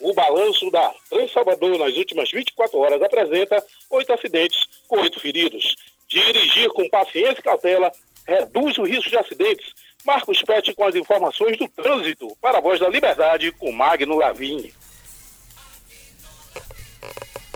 O 0.00 0.14
balanço 0.14 0.70
da 0.70 0.94
Trans 1.10 1.30
Salvador 1.30 1.76
nas 1.76 1.94
últimas 1.98 2.30
24 2.30 2.78
horas 2.78 3.02
apresenta 3.02 3.62
oito 3.90 4.10
acidentes 4.10 4.66
com 4.88 4.98
oito 4.98 5.20
feridos. 5.20 5.76
Dirigir 6.08 6.70
com 6.70 6.88
paciência 6.88 7.40
e 7.40 7.42
cautela 7.42 7.92
reduz 8.26 8.78
o 8.78 8.84
risco 8.84 9.10
de 9.10 9.18
acidentes. 9.18 9.74
Marcos 10.02 10.40
Pet 10.40 10.72
com 10.72 10.84
as 10.86 10.94
informações 10.94 11.58
do 11.58 11.68
trânsito 11.68 12.34
para 12.40 12.56
a 12.56 12.60
Voz 12.62 12.80
da 12.80 12.88
Liberdade 12.88 13.52
com 13.52 13.70
Magno 13.70 14.16
Lavini. 14.16 14.72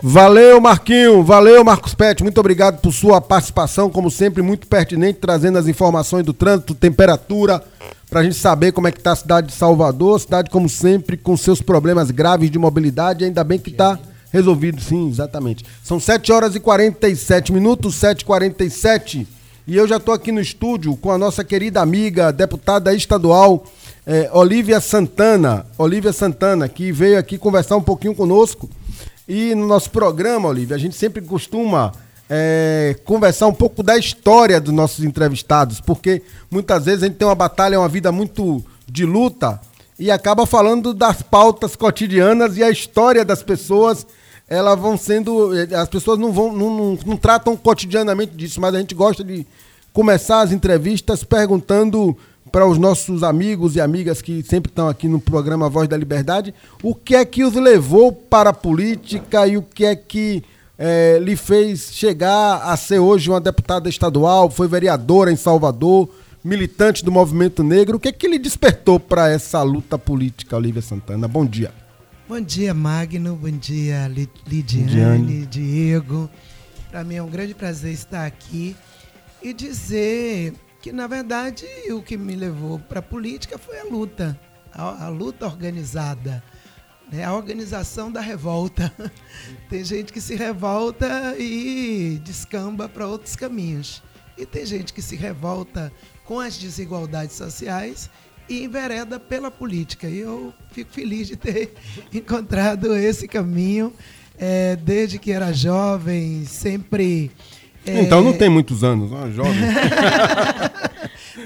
Valeu, 0.05 0.59
Marquinho. 0.59 1.23
Valeu, 1.23 1.63
Marcos 1.63 1.93
Pet. 1.95 2.23
Muito 2.23 2.37
obrigado 2.37 2.81
por 2.81 2.91
sua 2.91 3.21
participação, 3.21 3.89
como 3.89 4.11
sempre, 4.11 4.43
muito 4.43 4.67
pertinente, 4.67 5.19
trazendo 5.21 5.57
as 5.57 5.65
informações 5.65 6.25
do 6.25 6.33
trânsito, 6.33 6.75
temperatura, 6.75 7.63
pra 8.09 8.21
gente 8.21 8.35
saber 8.35 8.73
como 8.73 8.85
é 8.85 8.91
que 8.91 8.99
tá 8.99 9.13
a 9.13 9.15
cidade 9.15 9.47
de 9.47 9.53
Salvador. 9.53 10.19
Cidade, 10.19 10.49
como 10.49 10.67
sempre, 10.67 11.15
com 11.15 11.37
seus 11.37 11.61
problemas 11.61 12.11
graves 12.11 12.51
de 12.51 12.59
mobilidade. 12.59 13.23
Ainda 13.23 13.45
bem 13.45 13.57
que 13.57 13.71
tá 13.71 13.97
resolvido, 14.29 14.81
sim, 14.81 15.07
exatamente. 15.07 15.63
São 15.81 16.01
7 16.01 16.33
horas 16.33 16.53
e 16.53 16.59
47 16.59 17.53
minutos, 17.53 17.95
7h47. 17.95 19.25
E 19.65 19.77
eu 19.77 19.87
já 19.87 20.01
tô 20.01 20.11
aqui 20.11 20.33
no 20.33 20.41
estúdio 20.41 20.97
com 20.97 21.11
a 21.11 21.17
nossa 21.17 21.45
querida 21.45 21.79
amiga, 21.79 22.33
deputada 22.33 22.93
estadual, 22.93 23.63
eh, 24.05 24.29
Olívia 24.33 24.81
Santana. 24.81 25.65
Olívia 25.77 26.11
Santana, 26.11 26.67
que 26.67 26.91
veio 26.91 27.17
aqui 27.17 27.37
conversar 27.37 27.77
um 27.77 27.81
pouquinho 27.81 28.13
conosco 28.13 28.69
E 29.27 29.55
no 29.55 29.67
nosso 29.67 29.89
programa, 29.89 30.49
Olivia, 30.49 30.75
a 30.75 30.79
gente 30.79 30.95
sempre 30.95 31.21
costuma 31.21 31.93
é, 32.29 32.95
conversar 33.05 33.47
um 33.47 33.53
pouco 33.53 33.81
da 33.81 33.97
história 33.97 34.59
dos 34.59 34.73
nossos 34.73 35.03
entrevistados, 35.03 35.79
porque 35.79 36.21
muitas 36.49 36.85
vezes 36.85 37.03
a 37.03 37.07
gente 37.07 37.17
tem 37.17 37.27
uma 37.27 37.35
batalha, 37.35 37.79
uma 37.79 37.87
vida 37.87 38.11
muito 38.11 38.63
de 38.87 39.05
luta 39.05 39.59
e 39.97 40.11
acaba 40.11 40.45
falando 40.45 40.93
das 40.93 41.21
pautas 41.21 41.75
cotidianas 41.75 42.57
e 42.57 42.63
a 42.63 42.69
história 42.69 43.23
das 43.23 43.43
pessoas 43.43 44.05
elas 44.47 44.77
vão 44.77 44.97
sendo. 44.97 45.51
As 45.75 45.87
pessoas 45.87 46.19
não 46.19 46.31
vão. 46.31 46.51
Não, 46.51 46.69
não, 46.69 46.99
não, 47.05 47.17
tratam 47.17 47.55
cotidianamente 47.55 48.35
disso, 48.35 48.59
mas 48.59 48.75
a 48.75 48.79
gente 48.79 48.93
gosta 48.93 49.23
de 49.23 49.47
começar 49.91 50.41
as 50.41 50.51
entrevistas 50.51 51.23
perguntando 51.23 52.17
para 52.53 52.67
os 52.67 52.77
nossos 52.77 53.23
amigos 53.23 53.75
e 53.75 53.81
amigas 53.81 54.21
que 54.21 54.43
sempre 54.43 54.69
estão 54.69 54.87
aqui 54.87 55.07
no 55.07 55.19
programa 55.19 55.67
Voz 55.67 55.89
da 55.89 55.97
Liberdade 55.97 56.53
o 56.83 56.93
que 56.93 57.15
é 57.15 57.25
que 57.25 57.43
os 57.43 57.55
levou 57.55 58.11
para 58.11 58.51
a 58.51 58.53
política 58.53 59.47
e 59.47 59.57
o 59.57 59.63
que 59.63 59.83
é 59.83 59.95
que 59.95 60.43
é, 60.77 61.17
lhe 61.17 61.35
fez 61.35 61.89
chegar 61.91 62.57
a 62.57 62.77
ser 62.77 62.99
hoje 62.99 63.27
uma 63.27 63.41
deputada 63.41 63.89
estadual, 63.89 64.51
foi 64.51 64.67
vereadora 64.67 65.31
em 65.31 65.35
Salvador, 65.35 66.07
militante 66.43 67.03
do 67.03 67.11
movimento 67.11 67.63
negro. 67.63 67.97
O 67.97 67.99
que 67.99 68.09
é 68.09 68.11
que 68.11 68.27
lhe 68.27 68.37
despertou 68.37 68.99
para 68.99 69.31
essa 69.31 69.63
luta 69.63 69.97
política, 69.97 70.55
Olivia 70.55 70.81
Santana? 70.81 71.27
Bom 71.27 71.47
dia. 71.47 71.71
Bom 72.29 72.39
dia, 72.39 72.71
Magno. 72.71 73.35
Bom 73.35 73.49
dia, 73.49 74.07
Lidiane, 74.07 74.35
Lidiane. 74.47 75.45
Diego. 75.47 76.29
Para 76.91 77.03
mim 77.03 77.15
é 77.15 77.23
um 77.23 77.29
grande 77.29 77.55
prazer 77.55 77.93
estar 77.93 78.27
aqui 78.27 78.75
e 79.41 79.53
dizer 79.53 80.53
que, 80.83 80.91
na 80.91 81.07
verdade, 81.07 81.65
o 81.91 82.01
que 82.03 82.17
me 82.17 82.35
levou 82.35 82.77
para 82.77 82.99
a 82.99 83.01
política 83.01 83.57
foi 83.57 83.79
a 83.79 83.85
luta, 83.85 84.37
a, 84.69 85.05
a 85.05 85.07
luta 85.07 85.45
organizada, 85.45 86.43
né? 87.09 87.23
a 87.23 87.33
organização 87.33 88.11
da 88.11 88.19
revolta. 88.19 88.93
tem 89.69 89.81
gente 89.81 90.11
que 90.11 90.19
se 90.19 90.35
revolta 90.35 91.37
e 91.39 92.19
descamba 92.21 92.89
para 92.89 93.07
outros 93.07 93.33
caminhos. 93.33 94.03
E 94.37 94.45
tem 94.45 94.65
gente 94.65 94.91
que 94.91 95.01
se 95.01 95.15
revolta 95.15 95.89
com 96.25 96.37
as 96.37 96.57
desigualdades 96.57 97.37
sociais 97.37 98.09
e 98.49 98.65
envereda 98.65 99.17
pela 99.17 99.49
política. 99.49 100.09
E 100.09 100.19
eu 100.19 100.53
fico 100.73 100.91
feliz 100.91 101.29
de 101.29 101.37
ter 101.37 101.73
encontrado 102.13 102.93
esse 102.93 103.25
caminho 103.25 103.93
é, 104.37 104.75
desde 104.75 105.17
que 105.17 105.31
era 105.31 105.53
jovem, 105.53 106.43
sempre. 106.45 107.31
É... 107.85 108.01
Então 108.01 108.21
não 108.21 108.33
tem 108.33 108.49
muitos 108.49 108.83
anos, 108.83 109.11
não, 109.11 109.31
jovem. 109.31 109.53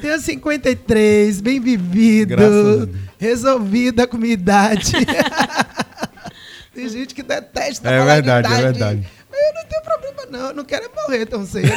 Tenho 0.01 0.20
53, 0.20 1.41
bem 1.41 1.60
vivido, 1.60 2.36
resolvida 3.17 4.06
com 4.06 4.17
minha 4.17 4.34
idade. 4.34 4.91
tem 6.74 6.88
gente 6.89 7.15
que 7.15 7.24
detesta 7.24 7.89
É 7.89 8.06
verdade, 8.06 8.53
é 8.53 8.58
verdade. 8.62 9.08
Eu 9.32 9.53
não 9.53 9.65
tenho 9.65 9.82
problema, 9.84 10.25
não. 10.29 10.48
Eu 10.50 10.53
não 10.56 10.65
quero 10.65 10.89
morrer 10.96 11.25
tão 11.25 11.46
cedo. 11.46 11.72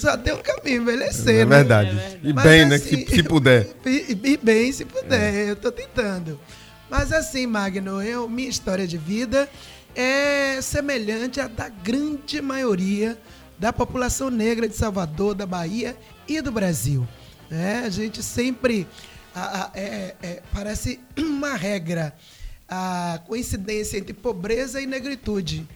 Só 0.00 0.16
tem 0.16 0.34
um 0.34 0.42
caminho, 0.42 0.82
envelhecer. 0.82 1.40
É 1.40 1.44
né? 1.44 1.56
verdade. 1.56 1.90
É 1.90 1.94
verdade. 1.94 2.20
E 2.22 2.32
Mas, 2.32 2.44
bem, 2.44 2.62
assim, 2.62 2.70
né? 2.70 2.78
Se, 2.78 3.06
se 3.16 3.22
puder. 3.22 3.68
E, 3.86 4.18
e, 4.24 4.36
bem, 4.36 4.72
se 4.72 4.84
puder. 4.84 5.34
É. 5.34 5.50
Eu 5.50 5.54
estou 5.54 5.72
tentando. 5.72 6.38
Mas 6.90 7.12
assim, 7.12 7.46
Magno, 7.46 8.02
eu, 8.02 8.28
minha 8.28 8.48
história 8.48 8.86
de 8.86 8.98
vida 8.98 9.48
é 9.94 10.60
semelhante 10.62 11.40
à 11.40 11.48
da 11.48 11.68
grande 11.68 12.40
maioria 12.40 13.18
da 13.58 13.72
população 13.72 14.30
negra 14.30 14.68
de 14.68 14.76
Salvador, 14.76 15.34
da 15.34 15.46
Bahia 15.46 15.96
e 16.26 16.40
do 16.40 16.50
Brasil. 16.50 17.06
É, 17.50 17.80
a 17.84 17.90
gente 17.90 18.22
sempre 18.22 18.86
a, 19.34 19.64
a, 19.64 19.70
é, 19.74 20.16
é, 20.22 20.42
parece 20.52 21.00
uma 21.18 21.54
regra 21.54 22.14
a 22.68 23.20
coincidência 23.26 23.98
entre 23.98 24.14
pobreza 24.14 24.80
e 24.80 24.86
negritude. 24.86 25.68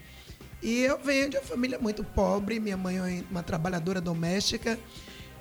E 0.62 0.80
eu 0.80 0.98
venho 0.98 1.28
de 1.28 1.36
uma 1.36 1.42
família 1.42 1.78
muito 1.78 2.04
pobre, 2.04 2.60
minha 2.60 2.76
mãe 2.76 2.96
é 2.98 3.24
uma 3.30 3.42
trabalhadora 3.42 4.00
doméstica 4.00 4.78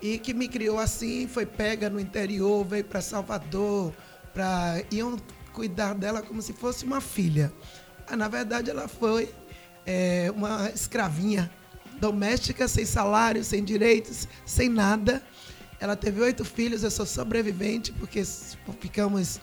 e 0.01 0.17
que 0.17 0.33
me 0.33 0.49
criou 0.49 0.79
assim, 0.79 1.27
foi 1.27 1.45
pega 1.45 1.89
no 1.89 1.99
interior, 1.99 2.65
veio 2.65 2.83
para 2.83 3.01
Salvador, 3.01 3.93
para 4.33 4.83
iam 4.91 5.15
cuidar 5.53 5.93
dela 5.93 6.21
como 6.21 6.41
se 6.41 6.51
fosse 6.51 6.83
uma 6.83 6.99
filha. 6.99 7.53
Ah, 8.07 8.15
na 8.15 8.27
verdade, 8.27 8.69
ela 8.69 8.87
foi 8.87 9.33
é, 9.85 10.31
uma 10.35 10.69
escravinha 10.69 11.51
doméstica, 11.99 12.67
sem 12.67 12.85
salário, 12.85 13.43
sem 13.43 13.63
direitos, 13.63 14.27
sem 14.45 14.69
nada. 14.69 15.23
Ela 15.79 15.95
teve 15.95 16.21
oito 16.21 16.45
filhos, 16.45 16.83
eu 16.83 16.91
sou 16.91 17.05
sobrevivente, 17.05 17.91
porque 17.93 18.23
ficamos 18.79 19.39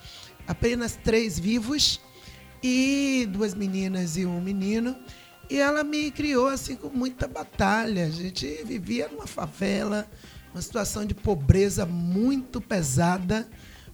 apenas 0.46 0.98
três 1.02 1.38
vivos, 1.38 2.00
e 2.62 3.26
duas 3.30 3.54
meninas 3.54 4.16
e 4.16 4.26
um 4.26 4.40
menino. 4.40 4.96
E 5.48 5.58
ela 5.58 5.82
me 5.82 6.10
criou 6.10 6.46
assim 6.46 6.76
com 6.76 6.88
muita 6.88 7.26
batalha. 7.26 8.06
A 8.06 8.10
gente 8.10 8.46
vivia 8.64 9.08
numa 9.08 9.26
favela, 9.26 10.08
uma 10.52 10.62
situação 10.62 11.04
de 11.04 11.14
pobreza 11.14 11.84
muito 11.84 12.60
pesada, 12.60 13.48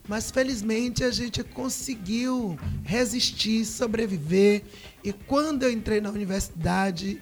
mas 0.09 0.31
felizmente 0.31 1.03
a 1.03 1.11
gente 1.11 1.43
conseguiu 1.43 2.59
resistir, 2.85 3.65
sobreviver. 3.65 4.63
E 5.03 5.13
quando 5.13 5.65
eu 5.65 5.71
entrei 5.71 6.01
na 6.01 6.11
universidade, 6.11 7.21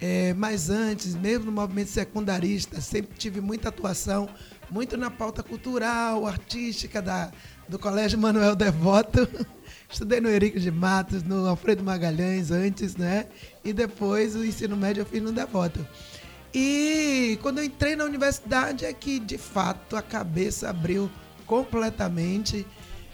é, 0.00 0.34
mais 0.34 0.68
antes, 0.70 1.14
mesmo 1.14 1.46
no 1.46 1.52
movimento 1.52 1.88
secundarista, 1.88 2.80
sempre 2.80 3.16
tive 3.16 3.40
muita 3.40 3.68
atuação, 3.68 4.28
muito 4.70 4.96
na 4.96 5.10
pauta 5.10 5.42
cultural, 5.42 6.26
artística 6.26 7.00
da, 7.00 7.30
do 7.68 7.78
Colégio 7.78 8.18
Manuel 8.18 8.56
Devoto. 8.56 9.28
Estudei 9.88 10.20
no 10.20 10.28
Henrique 10.28 10.58
de 10.58 10.70
Matos, 10.70 11.22
no 11.22 11.46
Alfredo 11.46 11.84
Magalhães 11.84 12.50
antes, 12.50 12.96
né? 12.96 13.26
E 13.64 13.72
depois 13.72 14.34
o 14.34 14.44
ensino 14.44 14.76
médio 14.76 15.02
eu 15.02 15.06
fiz 15.06 15.22
no 15.22 15.30
Devoto. 15.30 15.86
E 16.52 17.38
quando 17.42 17.58
eu 17.58 17.64
entrei 17.64 17.96
na 17.96 18.04
universidade 18.04 18.84
é 18.84 18.92
que, 18.92 19.18
de 19.18 19.38
fato, 19.38 19.96
a 19.96 20.02
cabeça 20.02 20.70
abriu 20.70 21.10
completamente 21.46 22.66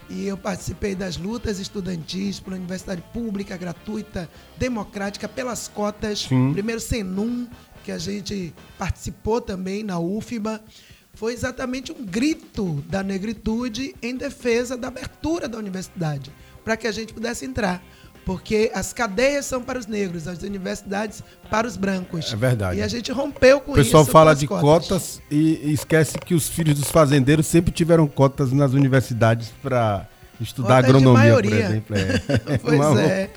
e 0.09 0.27
eu 0.27 0.35
participei 0.37 0.93
das 0.93 1.15
lutas 1.15 1.57
estudantis 1.57 2.39
pela 2.39 2.57
universidade 2.57 3.01
pública, 3.13 3.55
gratuita, 3.55 4.29
democrática, 4.57 5.27
pelas 5.27 5.69
cotas. 5.69 6.23
Sim. 6.23 6.51
Primeiro 6.51 6.81
Senum, 6.81 7.47
que 7.83 7.91
a 7.91 7.97
gente 7.97 8.53
participou 8.77 9.39
também 9.39 9.83
na 9.83 9.99
UFBA. 9.99 10.61
Foi 11.13 11.33
exatamente 11.33 11.91
um 11.91 12.05
grito 12.05 12.83
da 12.89 13.01
negritude 13.01 13.95
em 14.01 14.15
defesa 14.15 14.75
da 14.75 14.89
abertura 14.89 15.47
da 15.47 15.57
universidade 15.57 16.31
para 16.63 16.77
que 16.77 16.87
a 16.87 16.91
gente 16.91 17.13
pudesse 17.13 17.45
entrar. 17.45 17.81
Porque 18.25 18.71
as 18.73 18.93
cadeias 18.93 19.45
são 19.45 19.61
para 19.61 19.79
os 19.79 19.87
negros, 19.87 20.27
as 20.27 20.43
universidades 20.43 21.23
para 21.49 21.67
os 21.67 21.75
brancos. 21.75 22.31
É 22.31 22.35
verdade. 22.35 22.79
E 22.79 22.83
a 22.83 22.87
gente 22.87 23.11
rompeu 23.11 23.59
com 23.59 23.71
isso. 23.71 23.81
O 23.81 23.83
pessoal 23.83 24.05
fala 24.05 24.35
de 24.35 24.47
cotas, 24.47 24.61
cotas 24.61 25.21
e, 25.29 25.73
esquece 25.73 26.17
que 26.19 26.33
os 26.33 26.47
filhos 26.47 26.79
dos 26.79 26.91
fazendeiros 26.91 27.47
sempre 27.47 27.71
tiveram 27.71 28.07
cotas 28.07 28.51
nas 28.51 28.73
universidades 28.73 29.51
para 29.61 30.07
estudar 30.39 30.83
Cotas 30.83 31.01
agronomia, 31.01 31.33
por 31.35 31.45
exemplo. 31.45 31.95
É. 32.47 32.57
pois 32.57 32.79
Uma, 32.79 33.01
é. 33.01 33.29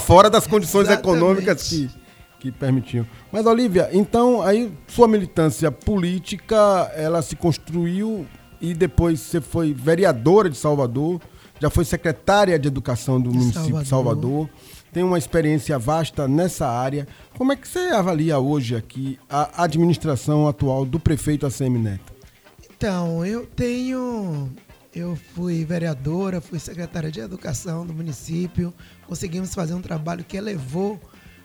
Fora 0.00 0.30
das 0.30 0.46
condições 0.46 0.88
Exatamente. 0.88 1.18
econômicas 1.18 1.68
que, 1.68 1.90
que 2.40 2.52
permitiam. 2.52 3.06
Mas, 3.30 3.44
Olivia, 3.46 3.90
então, 3.92 4.42
aí 4.42 4.72
sua 4.86 5.08
militância 5.08 5.70
política, 5.70 6.90
ela 6.94 7.20
se 7.22 7.36
construiu 7.36 8.26
e 8.60 8.74
depois 8.74 9.20
você 9.20 9.40
foi 9.40 9.74
vereadora 9.74 10.48
de 10.48 10.56
Salvador 10.56 11.20
já 11.62 11.70
foi 11.70 11.84
secretária 11.84 12.58
de 12.58 12.66
Educação 12.66 13.20
do 13.20 13.30
de 13.30 13.38
município 13.38 13.62
Salvador. 13.62 13.82
de 13.84 13.88
Salvador, 13.88 14.50
tem 14.92 15.04
uma 15.04 15.16
experiência 15.16 15.78
vasta 15.78 16.26
nessa 16.26 16.68
área. 16.68 17.06
Como 17.38 17.52
é 17.52 17.56
que 17.56 17.68
você 17.68 17.78
avalia 17.78 18.36
hoje 18.40 18.74
aqui 18.74 19.16
a 19.30 19.62
administração 19.62 20.48
atual 20.48 20.84
do 20.84 20.98
prefeito 20.98 21.46
ACM 21.46 21.78
Neto? 21.78 22.12
Então, 22.68 23.24
eu 23.24 23.46
tenho. 23.46 24.50
Eu 24.92 25.16
fui 25.34 25.64
vereadora, 25.64 26.40
fui 26.40 26.58
secretária 26.58 27.12
de 27.12 27.20
Educação 27.20 27.86
do 27.86 27.94
município, 27.94 28.74
conseguimos 29.06 29.54
fazer 29.54 29.74
um 29.74 29.80
trabalho 29.80 30.24
que 30.24 30.36
elevou 30.36 31.00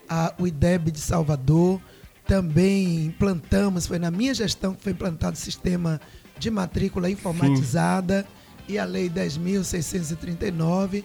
a, 0.09 0.33
o 0.39 0.47
IDEB 0.47 0.89
de 0.89 0.99
Salvador. 0.99 1.79
Também 2.25 3.05
implantamos, 3.05 3.85
foi 3.85 3.99
na 3.99 4.09
minha 4.09 4.33
gestão 4.33 4.73
que 4.73 4.81
foi 4.81 4.93
implantado 4.93 5.37
o 5.37 5.39
sistema 5.39 6.01
de 6.39 6.49
matrícula 6.49 7.07
informatizada. 7.07 8.25
Sim 8.27 8.36
e 8.67 8.77
a 8.77 8.85
Lei 8.85 9.09
10.639. 9.09 11.03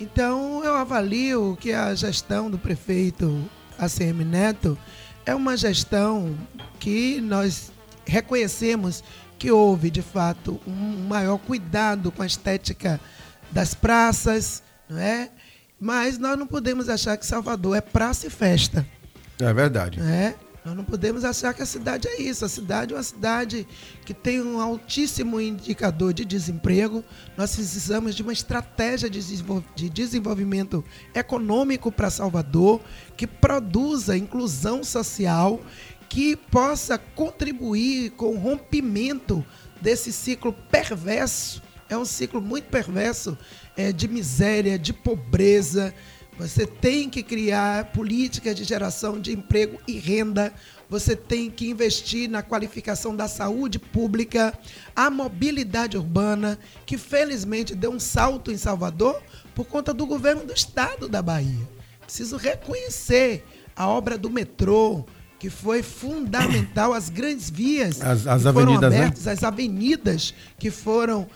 Então, 0.00 0.64
eu 0.64 0.74
avalio 0.74 1.56
que 1.60 1.72
a 1.72 1.94
gestão 1.94 2.50
do 2.50 2.58
prefeito 2.58 3.44
ACM 3.78 4.24
Neto 4.24 4.78
é 5.26 5.34
uma 5.34 5.56
gestão 5.56 6.36
que 6.78 7.20
nós 7.20 7.72
reconhecemos 8.06 9.02
que 9.38 9.50
houve, 9.50 9.90
de 9.90 10.02
fato, 10.02 10.60
um 10.66 11.06
maior 11.08 11.38
cuidado 11.38 12.10
com 12.10 12.22
a 12.22 12.26
estética 12.26 13.00
das 13.50 13.74
praças, 13.74 14.62
não 14.88 14.98
é? 14.98 15.30
Mas 15.80 16.18
nós 16.18 16.36
não 16.36 16.46
podemos 16.46 16.88
achar 16.88 17.16
que 17.16 17.24
Salvador 17.24 17.76
é 17.76 17.80
praça 17.80 18.26
e 18.26 18.30
festa. 18.30 18.84
É 19.40 19.52
verdade. 19.52 20.00
É? 20.00 20.34
Nós 20.64 20.76
não 20.76 20.84
podemos 20.84 21.24
achar 21.24 21.54
que 21.54 21.62
a 21.62 21.66
cidade 21.66 22.06
é 22.08 22.20
isso. 22.20 22.44
A 22.44 22.48
cidade 22.48 22.92
é 22.92 22.96
uma 22.96 23.02
cidade 23.02 23.66
que 24.04 24.12
tem 24.12 24.42
um 24.42 24.60
altíssimo 24.60 25.40
indicador 25.40 26.12
de 26.12 26.24
desemprego. 26.24 27.02
Nós 27.36 27.54
precisamos 27.54 28.14
de 28.14 28.22
uma 28.22 28.32
estratégia 28.32 29.08
de 29.08 29.18
desenvol- 29.18 29.64
de 29.74 29.88
desenvolvimento 29.88 30.84
econômico 31.14 31.90
para 31.90 32.10
Salvador, 32.10 32.80
que 33.16 33.26
produza 33.26 34.16
inclusão 34.16 34.84
social, 34.84 35.60
que 36.08 36.36
possa 36.36 36.98
contribuir 36.98 38.10
com 38.10 38.34
o 38.34 38.38
rompimento 38.38 39.44
desse 39.80 40.12
ciclo 40.12 40.52
perverso. 40.52 41.62
É 41.88 41.96
um 41.96 42.04
ciclo 42.04 42.42
muito 42.42 42.66
perverso 42.66 43.38
é, 43.76 43.92
de 43.92 44.06
miséria, 44.08 44.78
de 44.78 44.92
pobreza. 44.92 45.94
Você 46.38 46.68
tem 46.68 47.10
que 47.10 47.20
criar 47.20 47.86
políticas 47.86 48.54
de 48.54 48.62
geração 48.62 49.20
de 49.20 49.32
emprego 49.32 49.80
e 49.88 49.98
renda. 49.98 50.54
Você 50.88 51.16
tem 51.16 51.50
que 51.50 51.68
investir 51.68 52.30
na 52.30 52.44
qualificação 52.44 53.14
da 53.14 53.26
saúde 53.26 53.78
pública, 53.78 54.56
a 54.94 55.10
mobilidade 55.10 55.96
urbana, 55.96 56.56
que 56.86 56.96
felizmente 56.96 57.74
deu 57.74 57.90
um 57.90 57.98
salto 57.98 58.52
em 58.52 58.56
Salvador 58.56 59.20
por 59.52 59.66
conta 59.66 59.92
do 59.92 60.06
governo 60.06 60.44
do 60.44 60.52
estado 60.52 61.08
da 61.08 61.20
Bahia. 61.20 61.68
Preciso 62.02 62.36
reconhecer 62.36 63.44
a 63.74 63.88
obra 63.88 64.16
do 64.16 64.30
metrô, 64.30 65.04
que 65.38 65.48
foi 65.48 65.82
fundamental, 65.82 66.92
as 66.92 67.08
grandes 67.08 67.48
vias 67.48 68.00
As- 68.02 68.26
as 68.26 68.42
que 68.42 68.52
foram 68.52 68.62
avenidas, 68.74 68.90
né? 68.90 68.96
abertas, 68.98 69.26
as 69.28 69.44
avenidas 69.44 70.34
que 70.58 70.70
foram, 70.70 71.28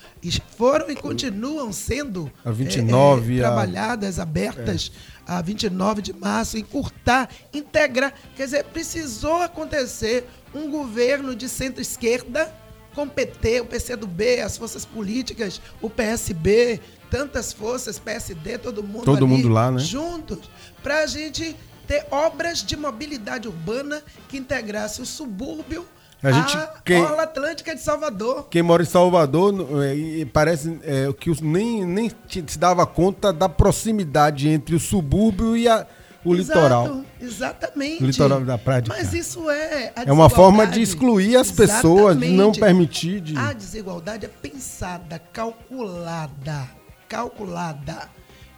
foram 0.56 0.90
e 0.90 0.96
continuam 0.96 1.72
sendo 1.72 2.30
A 2.44 2.50
29, 2.50 3.38
a- 3.40 3.46
trabalhadas, 3.48 4.18
abertas 4.18 4.90
a 5.26 5.40
29 5.40 6.02
de 6.02 6.12
março, 6.12 6.58
encurtar, 6.58 7.28
integrar. 7.54 8.12
Quer 8.34 8.44
dizer, 8.44 8.64
precisou 8.64 9.36
acontecer 9.40 10.26
um 10.52 10.68
governo 10.70 11.34
de 11.36 11.48
centro-esquerda 11.48 12.52
com 12.94 13.04
o 13.04 13.08
PT, 13.08 13.60
o 13.60 13.66
PCdoB, 13.66 14.40
as 14.40 14.56
forças 14.58 14.84
políticas, 14.84 15.60
o 15.80 15.88
PSB, 15.88 16.80
tantas 17.08 17.52
forças, 17.52 17.98
PSD, 17.98 18.58
todo 18.58 18.82
mundo 18.82 19.04
Todo 19.04 19.24
ali, 19.24 19.26
mundo 19.34 19.48
lá, 19.48 19.70
né? 19.70 19.78
juntos, 19.78 20.40
para 20.82 21.04
a 21.04 21.06
gente 21.06 21.56
ter 21.92 22.06
obras 22.10 22.62
de 22.64 22.74
mobilidade 22.74 23.46
urbana 23.46 24.02
que 24.26 24.38
integrasse 24.38 25.02
o 25.02 25.04
subúrbio 25.04 25.84
A 26.22 26.32
gente- 26.32 26.56
à 26.56 26.66
quem- 26.82 27.02
Orla 27.02 27.24
Atlântica 27.24 27.74
de 27.74 27.82
Salvador. 27.82 28.46
Quem 28.48 28.62
mora 28.62 28.82
em 28.82 28.86
Salvador 28.86 29.82
é, 29.84 29.94
e 29.94 30.24
parece 30.24 30.78
é, 30.84 31.12
que 31.12 31.28
os- 31.28 31.42
nem, 31.42 31.84
nem 31.84 32.10
se 32.46 32.58
dava 32.58 32.86
conta 32.86 33.30
da 33.30 33.46
proximidade 33.46 34.48
entre 34.48 34.74
o 34.74 34.80
subúrbio 34.80 35.54
e 35.54 35.68
a- 35.68 35.86
o 36.24 36.34
Exato, 36.34 36.58
litoral. 36.60 37.00
Exatamente. 37.20 38.02
O 38.02 38.06
litoral 38.06 38.40
da 38.40 38.56
praia 38.56 38.84
Mas 38.88 39.12
isso 39.12 39.50
é. 39.50 39.92
a 39.94 40.04
É 40.06 40.12
uma 40.12 40.30
forma 40.30 40.66
de 40.66 40.80
excluir 40.80 41.36
as 41.36 41.50
pessoas, 41.50 42.18
de 42.18 42.28
não 42.28 42.52
permitir 42.52 43.20
de. 43.20 43.36
A 43.36 43.52
desigualdade 43.52 44.24
é 44.24 44.28
pensada, 44.28 45.18
calculada. 45.30 46.68
Calculada. 47.08 48.08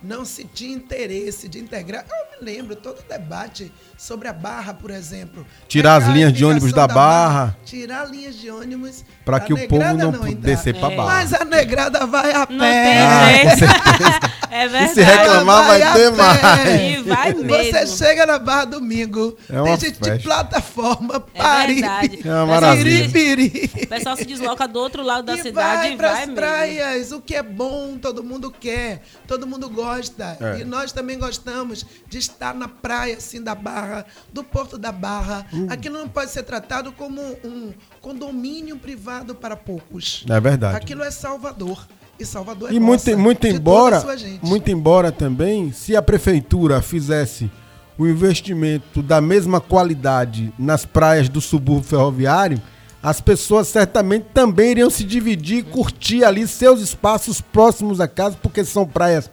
Não 0.05 0.25
se 0.25 0.45
tinha 0.45 0.75
interesse 0.77 1.49
de 1.49 1.59
integrar. 1.59 2.05
Eu 2.09 2.39
me 2.41 2.53
lembro 2.53 2.77
todo 2.77 2.99
o 2.99 3.03
debate 3.09 3.73
sobre 3.97 4.29
a 4.29 4.33
Barra, 4.35 4.75
por 4.75 4.91
exemplo. 4.91 5.47
Tirar 5.67 5.97
as 5.97 6.07
linhas 6.09 6.33
de 6.33 6.45
ônibus 6.45 6.65
indicação 6.71 6.87
da 6.89 6.95
Barra. 6.95 7.57
Tirar 7.65 8.05
linhas 8.11 8.35
de 8.35 8.51
ônibus. 8.51 9.03
Pra 9.25 9.41
que 9.41 9.55
o 9.55 9.67
povo 9.69 9.83
não 9.95 10.11
entrar. 10.29 10.41
descer 10.41 10.79
pra 10.79 10.91
É. 10.93 10.97
Barra. 10.97 11.09
Mas 11.15 11.33
a 11.33 11.45
negrada 11.45 12.07
vai 12.07 12.33
a 12.33 12.47
Não 12.51 12.59
pé. 12.59 12.85
tem 12.85 13.69
Ah. 13.69 14.35
É 14.55 14.67
E 14.67 14.69
verdade. 14.69 14.95
se 14.95 15.03
reclamar, 15.03 15.67
vai 15.67 15.83
a 15.83 15.93
ter 15.95 16.11
mais. 16.13 16.41
E 16.81 16.97
vai 17.03 17.33
Você 17.35 17.73
mesmo. 17.73 17.97
chega 17.97 18.25
na 18.27 18.39
Barra 18.39 18.67
domingo, 18.67 19.37
É 19.51 19.61
uma 19.61 19.65
tem 19.77 19.89
gente 19.89 19.99
festa. 19.99 20.17
de 20.19 20.23
plataforma, 20.23 21.25
É 21.35 21.39
Paripe, 21.43 21.81
verdade. 21.81 22.21
É 22.25 22.29
uma 22.31 22.45
O 22.45 22.47
pessoal 22.47 22.47
maravilha. 22.61 23.11
Piripiri. 23.11 23.71
O 23.83 23.87
pessoal 23.89 24.17
se 24.17 24.25
desloca 24.25 24.69
do 24.69 24.79
outro 24.79 25.03
lado 25.03 25.25
da 25.25 25.35
e 25.35 25.43
cidade 25.43 25.77
vai 25.79 25.93
e 25.93 25.97
para 25.97 26.09
vai 26.09 26.15
as 26.21 26.27
mesmo. 26.29 26.35
praias, 26.37 27.11
o 27.13 27.21
que 27.21 27.35
é 27.35 27.43
bom, 27.43 27.97
todo 28.01 28.23
mundo 28.23 28.49
quer, 28.53 29.03
todo 29.27 29.45
mundo 29.47 29.69
gosta. 29.69 29.94
É. 30.41 30.61
E 30.61 30.65
nós 30.65 30.93
também 30.93 31.19
gostamos 31.19 31.85
de 32.09 32.19
estar 32.19 32.55
na 32.55 32.69
praia, 32.69 33.17
assim, 33.17 33.43
da 33.43 33.55
Barra, 33.55 34.07
do 34.33 34.43
Porto 34.43 34.79
da 34.79 34.93
Barra. 34.93 35.47
Hum. 35.53 35.67
Aquilo 35.71 35.99
não 35.99 36.09
pode 36.09 36.31
ser 36.31 36.43
tratado 36.43 36.93
como 36.93 37.21
um 37.45 37.73
condomínio 38.01 38.77
privado 38.77 39.35
para 39.35 39.57
poucos. 39.57 40.25
É 40.29 40.41
verdade. 40.41 40.77
Aquilo 40.77 41.03
é 41.03 41.11
Salvador. 41.11 41.87
E 42.19 42.25
Salvador 42.25 42.71
é 42.71 42.75
E 42.75 42.81
muito, 42.81 43.11
nossa, 43.11 43.17
muito 43.17 43.47
embora, 43.47 44.01
sua 44.01 44.17
gente. 44.17 44.45
muito 44.45 44.71
embora 44.71 45.11
também, 45.11 45.73
se 45.73 45.97
a 45.97 46.03
prefeitura 46.03 46.81
fizesse 46.81 47.51
o 47.99 48.07
investimento 48.07 49.03
da 49.03 49.21
mesma 49.21 49.61
qualidade 49.61 50.53
nas 50.59 50.85
praias 50.85 51.29
do 51.29 51.41
subúrbio 51.41 51.89
ferroviário, 51.89 52.61
as 53.03 53.21
pessoas 53.21 53.69
certamente 53.69 54.27
também 54.33 54.71
iriam 54.71 54.89
se 54.89 55.05
dividir 55.05 55.59
e 55.59 55.63
curtir 55.63 56.25
ali 56.25 56.47
seus 56.49 56.81
espaços 56.81 57.41
próximos 57.41 58.01
à 58.01 58.09
casa, 58.09 58.37
porque 58.43 58.65
são 58.65 58.87
praias 58.87 59.31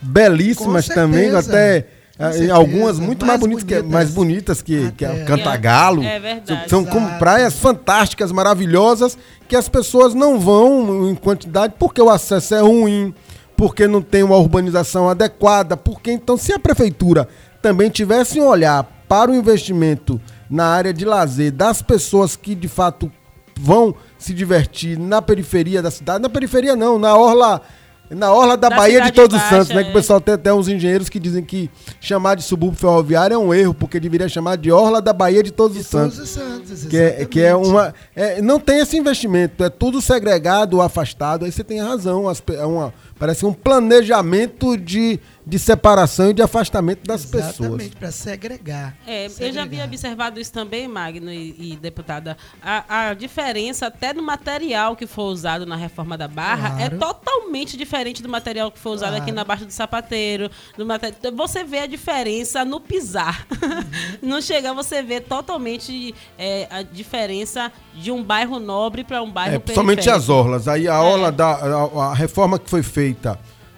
belíssimas 0.00 0.86
também, 0.86 1.30
até 1.34 1.86
certeza. 2.18 3.00
muito 3.00 3.26
mais, 3.26 3.40
Mais 3.40 3.40
bonitas 3.40 3.64
que, 3.64 3.74
bonitas. 3.74 3.92
mais 3.92 4.10
bonitas 4.10 4.62
que, 4.62 4.92
que 4.92 5.04
a. 5.04 5.24
Cantagalo. 5.24 6.02
É 6.02 6.18
verdade. 6.18 6.68
São 6.68 6.84
como 6.84 7.18
praias 7.18 7.54
fantásticas, 7.58 8.32
maravilhosas, 8.32 9.18
que 9.48 9.56
as 9.56 9.68
pessoas 9.68 10.14
não 10.14 10.40
vão 10.40 11.08
em 11.10 11.14
quantidade 11.14 11.74
porque 11.78 12.00
o 12.00 12.08
acesso 12.08 12.54
é 12.54 12.60
ruim, 12.60 13.14
porque 13.56 13.86
não 13.86 14.00
tem 14.00 14.22
uma 14.22 14.36
urbanização 14.36 15.08
adequada, 15.08 15.76
porque 15.76 16.10
então 16.10 16.36
se 16.36 16.52
a 16.52 16.58
prefeitura 16.58 17.28
também 17.60 17.90
tivesse 17.90 18.40
um 18.40 18.46
olhar 18.46 18.84
para 19.08 19.30
o 19.30 19.34
investimento 19.34 20.20
na 20.48 20.66
área 20.66 20.92
de 20.92 21.04
lazer 21.04 21.52
das 21.52 21.82
pessoas 21.82 22.36
que 22.36 22.54
de 22.54 22.68
fato 22.68 23.10
vão 23.58 23.94
se 24.18 24.34
divertir 24.34 24.98
na 24.98 25.22
periferia 25.22 25.82
da 25.82 25.90
cidade, 25.90 26.22
na 26.22 26.28
periferia 26.28 26.76
não, 26.76 26.98
na 26.98 27.16
orla 27.16 27.62
na 28.10 28.32
orla 28.32 28.56
da, 28.56 28.68
Da 28.68 28.76
Bahia 28.76 29.00
de 29.00 29.12
Todos 29.12 29.36
os 29.36 29.48
Santos, 29.48 29.68
né? 29.68 29.82
Que 29.82 29.88
é. 29.88 29.90
o 29.90 29.94
pessoal 29.94 30.20
tem 30.20 30.34
até 30.34 30.52
uns 30.52 30.68
engenheiros 30.68 31.08
que 31.08 31.18
dizem 31.18 31.44
que 31.44 31.70
chamar 32.00 32.36
de 32.36 32.42
subúrbio 32.42 32.78
ferroviário 32.78 33.34
é 33.34 33.38
um 33.38 33.52
erro, 33.52 33.74
porque 33.74 33.98
deveria 33.98 34.28
chamar 34.28 34.56
de 34.56 34.70
orla 34.70 35.02
da 35.02 35.12
Bahia 35.12 35.42
de 35.42 35.50
Todos 35.50 35.76
De 35.76 35.82
os 35.82 35.88
todos 35.88 36.14
Santos 36.14 36.18
os 36.18 36.28
santos, 36.28 36.84
que 36.86 36.96
é, 36.96 37.24
que 37.24 37.40
é 37.40 37.54
uma. 37.54 37.94
é, 38.14 38.40
não 38.40 38.60
tem 38.60 38.80
esse 38.80 38.96
investimento, 38.96 39.64
é 39.64 39.70
tudo 39.70 40.00
segregado, 40.00 40.80
afastado. 40.80 41.44
Aí 41.44 41.52
você 41.52 41.64
tem 41.64 41.80
razão. 41.80 42.28
as 42.28 42.42
é 42.48 42.64
uma, 42.64 42.92
parece 43.18 43.44
um 43.46 43.52
planejamento 43.52 44.76
de, 44.76 45.18
de 45.46 45.58
separação 45.58 46.30
e 46.30 46.34
de 46.34 46.42
afastamento 46.42 47.04
das 47.06 47.24
pessoas. 47.24 47.58
Exatamente, 47.60 47.96
para 47.96 48.10
segregar. 48.10 48.96
É, 49.06 49.24
eu 49.24 49.28
já 49.30 49.34
Segregar. 49.34 49.62
havia 49.64 49.84
observado 49.84 50.40
isso 50.40 50.52
também, 50.52 50.86
Magno 50.86 51.32
e, 51.32 51.72
e 51.72 51.76
deputada. 51.76 52.36
A, 52.62 53.08
a 53.08 53.14
diferença 53.14 53.86
até 53.86 54.12
no 54.12 54.22
material 54.22 54.94
que 54.96 55.06
foi 55.06 55.24
usado 55.24 55.64
na 55.64 55.76
reforma 55.76 56.16
da 56.18 56.28
Barra 56.28 56.76
é 56.82 56.88
Claro. 56.90 56.98
totalmente 56.98 57.76
diferente 57.76 58.22
do 58.22 58.28
material 58.28 58.70
que 58.70 58.78
foi 58.78 58.92
usado 58.92 59.10
Claro. 59.10 59.22
aqui 59.22 59.32
na 59.32 59.44
Baixa 59.44 59.64
do 59.64 59.72
Sapateiro. 59.72 60.50
No 60.76 60.84
mate- 60.84 61.14
Você 61.34 61.64
vê 61.64 61.78
a 61.80 61.86
diferença 61.86 62.64
no 62.64 62.80
pisar. 62.80 63.46
Uhum. 63.50 63.84
no 64.36 64.42
chegar, 64.42 64.72
você 64.74 65.02
vê 65.02 65.20
totalmente 65.20 66.14
é, 66.38 66.66
a 66.70 66.82
diferença 66.82 67.72
de 67.94 68.10
um 68.10 68.22
bairro 68.22 68.58
nobre 68.58 69.04
para 69.04 69.22
um 69.22 69.30
bairro 69.30 69.56
É, 69.56 69.58
periférico. 69.58 70.10
as 70.10 70.28
orlas. 70.28 70.68
Aí 70.68 70.86
a 70.88 70.94
É. 70.94 70.98
orla 70.98 71.32
da. 71.32 71.46
A, 71.52 72.10
a 72.10 72.14
reforma 72.14 72.58
que 72.58 72.68
foi 72.68 72.82
feita 72.82 73.05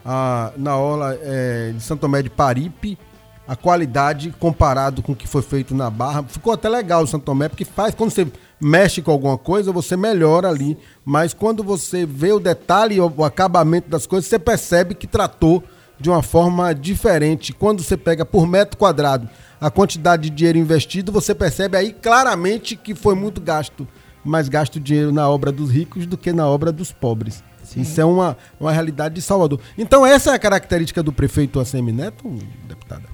ah, 0.05 0.53
na 0.57 0.77
orla 0.77 1.19
é, 1.21 1.73
de 1.73 1.83
Santo 1.83 2.01
Tomé 2.01 2.23
de 2.23 2.31
Paripe, 2.31 2.99
a 3.47 3.57
qualidade 3.57 4.35
comparado 4.39 5.03
com 5.03 5.13
o 5.13 5.17
que 5.17 5.27
foi 5.27 5.43
feito 5.43 5.75
na 5.75 5.91
Barra, 5.91 6.23
ficou 6.23 6.53
até 6.53 6.69
legal 6.69 7.03
o 7.03 7.07
Santo 7.07 7.25
Tomé, 7.25 7.49
porque 7.49 7.65
faz, 7.65 7.95
quando 7.95 8.11
você 8.11 8.27
mexe 8.61 9.01
com 9.01 9.11
alguma 9.11 9.39
coisa, 9.39 9.73
você 9.73 9.97
melhora 9.97 10.49
ali. 10.49 10.77
Mas 11.05 11.33
quando 11.33 11.65
você 11.65 12.05
vê 12.05 12.31
o 12.33 12.39
detalhe 12.39 13.01
o 13.01 13.25
acabamento 13.25 13.89
das 13.89 14.07
coisas, 14.07 14.29
você 14.29 14.39
percebe 14.39 14.95
que 14.95 15.07
tratou 15.07 15.65
de 15.99 16.11
uma 16.11 16.23
forma 16.23 16.75
diferente. 16.75 17.53
Quando 17.53 17.83
você 17.83 17.97
pega 17.97 18.25
por 18.25 18.47
metro 18.47 18.77
quadrado 18.77 19.29
a 19.61 19.71
quantidade 19.71 20.29
de 20.29 20.37
dinheiro 20.37 20.59
investido, 20.59 21.11
você 21.11 21.35
percebe 21.35 21.77
aí 21.77 21.93
claramente 21.93 22.77
que 22.77 22.95
foi 22.95 23.15
muito 23.15 23.41
gasto 23.41 23.89
mais 24.25 24.49
gasto 24.49 24.79
dinheiro 24.79 25.13
na 25.13 25.29
obra 25.29 25.51
dos 25.51 25.71
ricos 25.71 26.07
do 26.07 26.17
que 26.17 26.33
na 26.33 26.47
obra 26.47 26.71
dos 26.71 26.93
pobres. 26.93 27.43
Isso 27.77 28.01
é 28.01 28.05
uma, 28.05 28.37
uma 28.59 28.73
realidade 28.73 29.15
de 29.15 29.23
Salvador. 29.23 29.61
Então, 29.77 30.07
essa 30.07 30.31
é 30.31 30.35
a 30.35 30.39
característica 30.39 31.03
do 31.03 31.13
prefeito 31.13 31.61
ACM 31.61 31.93
Neto, 31.93 32.29
deputada? 32.67 33.09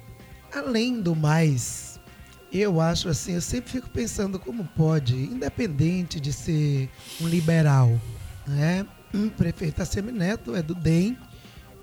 Além 0.55 1.01
do 1.01 1.17
mais, 1.17 1.99
eu 2.53 2.81
acho 2.81 3.09
assim, 3.09 3.35
eu 3.35 3.41
sempre 3.41 3.73
fico 3.73 3.91
pensando 3.91 4.39
como 4.39 4.65
pode, 4.65 5.17
independente 5.17 6.21
de 6.21 6.33
ser 6.33 6.89
um 7.21 7.27
liberal, 7.27 8.01
né? 8.47 8.87
O 9.13 9.31
prefeito 9.31 9.83
Assemi 9.83 10.13
Neto 10.13 10.55
é 10.55 10.63
do 10.63 10.75
DEM, 10.75 11.17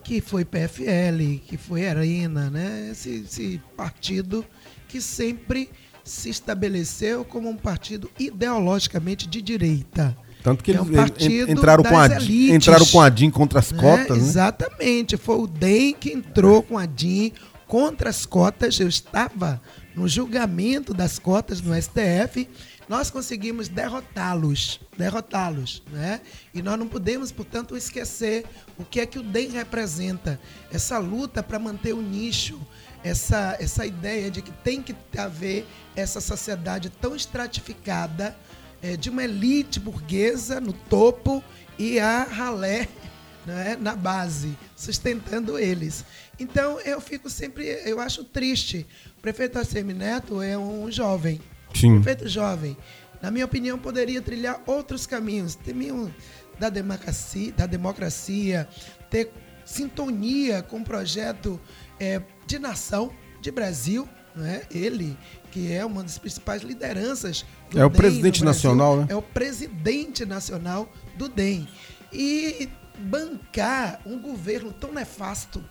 que 0.04 0.22
foi 0.22 0.44
PFL, 0.44 1.40
que 1.46 1.58
foi 1.58 1.88
Arena, 1.88 2.50
né? 2.50 2.90
Esse, 2.92 3.24
esse 3.26 3.62
partido 3.76 4.46
que 4.88 5.02
sempre 5.02 5.70
se 6.04 6.30
estabeleceu 6.30 7.24
como 7.24 7.50
um 7.50 7.56
partido 7.56 8.10
ideologicamente 8.20 9.28
de 9.28 9.42
direita. 9.42 10.16
Tanto 10.44 10.64
que 10.64 10.72
É 10.72 10.76
eles 10.76 10.88
um 10.88 10.92
en- 10.92 10.96
partido 10.96 11.52
entraram, 11.52 11.84
com 11.84 11.98
a, 11.98 12.06
elites. 12.08 12.56
entraram 12.56 12.86
com 12.86 13.00
a 13.02 13.10
DIN 13.10 13.30
contra 13.30 13.60
as 13.60 13.72
né? 13.72 13.80
cotas, 13.82 14.18
né? 14.18 14.24
Exatamente. 14.24 15.18
Foi 15.18 15.36
o 15.38 15.48
DEM 15.48 15.94
que 15.94 16.12
entrou 16.12 16.64
com 16.64 16.78
a 16.78 16.86
DIN 16.86 17.32
contra 17.68 18.10
as 18.10 18.26
cotas. 18.26 18.80
Eu 18.80 18.88
estava 18.88 19.62
no 19.96 20.08
julgamento 20.08 20.94
das 20.94 21.20
cotas 21.20 21.62
no 21.62 21.74
STF, 21.80 22.48
nós 22.90 23.10
conseguimos 23.12 23.68
derrotá-los, 23.70 24.80
derrotá-los, 24.98 25.84
né? 25.92 26.22
E 26.54 26.62
nós 26.62 26.78
não 26.80 26.88
podemos, 26.88 27.32
portanto, 27.32 27.76
esquecer 27.78 28.44
o 28.78 28.84
que 28.84 29.00
é 29.00 29.06
que 29.06 29.20
o 29.20 29.24
DEM 29.24 29.50
representa, 29.52 30.40
essa 30.72 30.98
luta 30.98 31.42
para 31.44 31.60
manter 31.60 31.94
o 31.94 32.02
nicho, 32.02 32.60
essa, 33.04 33.56
essa 33.60 33.86
ideia 33.86 34.30
de 34.32 34.42
que 34.42 34.52
tem 34.52 34.82
que 34.82 34.96
haver 35.18 35.66
essa 35.96 36.20
sociedade 36.22 36.90
tão 36.90 37.16
estratificada, 37.16 38.36
é, 38.82 38.98
de 38.98 39.10
uma 39.10 39.24
elite 39.24 39.80
burguesa 39.80 40.60
no 40.60 40.74
topo 40.74 41.44
e 41.78 42.00
a 42.00 42.24
ralé 42.24 42.88
né, 43.46 43.78
na 43.80 43.96
base, 43.96 44.58
sustentando 44.76 45.58
eles. 45.58 46.06
Então 46.40 46.80
eu 46.82 47.00
fico 47.00 47.30
sempre, 47.30 47.66
eu 47.86 48.00
acho 48.00 48.24
triste. 48.24 48.86
O 49.18 49.22
prefeito 49.22 49.60
Assemi 49.60 49.94
Neto 49.94 50.42
é 50.42 50.58
um 50.58 50.92
jovem, 50.92 51.40
Sim. 51.74 52.02
prefeito 52.02 52.28
jovem. 52.28 52.76
Na 53.22 53.30
minha 53.30 53.46
opinião, 53.46 53.78
poderia 53.78 54.22
trilhar 54.22 54.62
outros 54.66 55.06
caminhos, 55.06 55.56
caminho 55.56 56.14
da 56.60 56.70
democracia, 56.70 57.52
da 57.52 57.68
democracia 57.68 58.68
ter 59.10 59.32
sintonia 59.64 60.64
com 60.64 60.80
o 60.80 60.84
projeto 60.84 61.60
é, 62.00 62.22
de 62.48 62.58
nação 62.58 63.14
de 63.40 63.52
Brasil, 63.52 64.08
não 64.36 64.46
é? 64.46 64.64
Ele 64.72 65.18
que 65.52 65.72
é 65.72 65.86
uma 65.86 66.02
das 66.02 66.18
principais 66.18 66.62
lideranças 66.64 67.46
do 67.70 67.80
É 67.80 67.86
o 67.86 67.90
DEM 67.90 68.00
presidente 68.00 68.44
nacional, 68.44 68.98
né? 68.98 69.08
É 69.10 69.16
o 69.16 69.22
presidente 69.22 70.26
nacional 70.26 70.92
do 71.18 71.28
DEM. 71.28 71.68
E 72.12 72.70
bancar 72.98 74.00
um 74.06 74.20
governo 74.20 74.72
tão 74.72 74.94
nefasto 74.94 75.64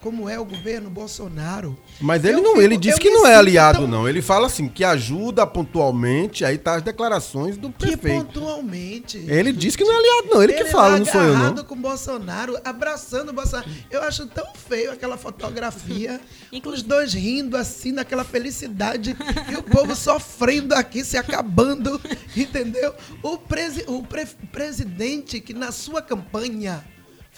como 0.00 0.28
é 0.28 0.38
o 0.38 0.44
governo 0.44 0.88
Bolsonaro. 0.88 1.76
Mas 2.00 2.24
ele 2.24 2.38
eu 2.38 2.42
não, 2.42 2.50
fico- 2.52 2.62
ele 2.62 2.76
diz 2.76 2.98
que 2.98 3.10
não 3.10 3.26
é 3.26 3.34
aliado, 3.34 3.80
tão- 3.80 3.86
não. 3.88 4.08
Ele 4.08 4.22
fala 4.22 4.46
assim, 4.46 4.66
que 4.68 4.82
ajuda 4.82 5.46
pontualmente, 5.46 6.44
aí 6.44 6.56
tá 6.56 6.76
as 6.76 6.82
declarações 6.82 7.56
do 7.56 7.70
Que 7.70 7.96
prefeito. 7.96 8.24
pontualmente. 8.24 9.18
Ele 9.28 9.52
diz 9.52 9.76
que 9.76 9.84
não 9.84 9.92
é 9.92 9.96
aliado, 9.98 10.28
não. 10.34 10.42
Ele, 10.42 10.52
que 10.54 10.64
fala, 10.66 10.98
não 10.98 11.04
sou 11.04 11.20
eu, 11.20 11.34
agarrado 11.34 11.56
não. 11.58 11.64
com 11.64 11.74
o 11.74 11.78
Bolsonaro, 11.78 12.56
abraçando 12.64 13.28
o 13.28 13.32
Bolsonaro. 13.32 13.68
Eu 13.90 14.02
acho 14.02 14.26
tão 14.26 14.46
feio 14.54 14.92
aquela 14.92 15.16
fotografia, 15.16 16.20
os 16.64 16.82
dois 16.82 17.12
rindo 17.12 17.56
assim, 17.56 17.92
naquela 17.92 18.24
felicidade, 18.24 19.16
e 19.50 19.56
o 19.56 19.62
povo 19.62 19.94
sofrendo 19.94 20.74
aqui, 20.74 21.04
se 21.04 21.16
acabando, 21.16 22.00
entendeu? 22.36 22.94
O, 23.22 23.36
presi 23.36 23.84
o 23.86 24.02
pre- 24.02 24.26
presidente 24.50 25.40
que 25.40 25.52
na 25.52 25.72
sua 25.72 26.00
campanha 26.00 26.84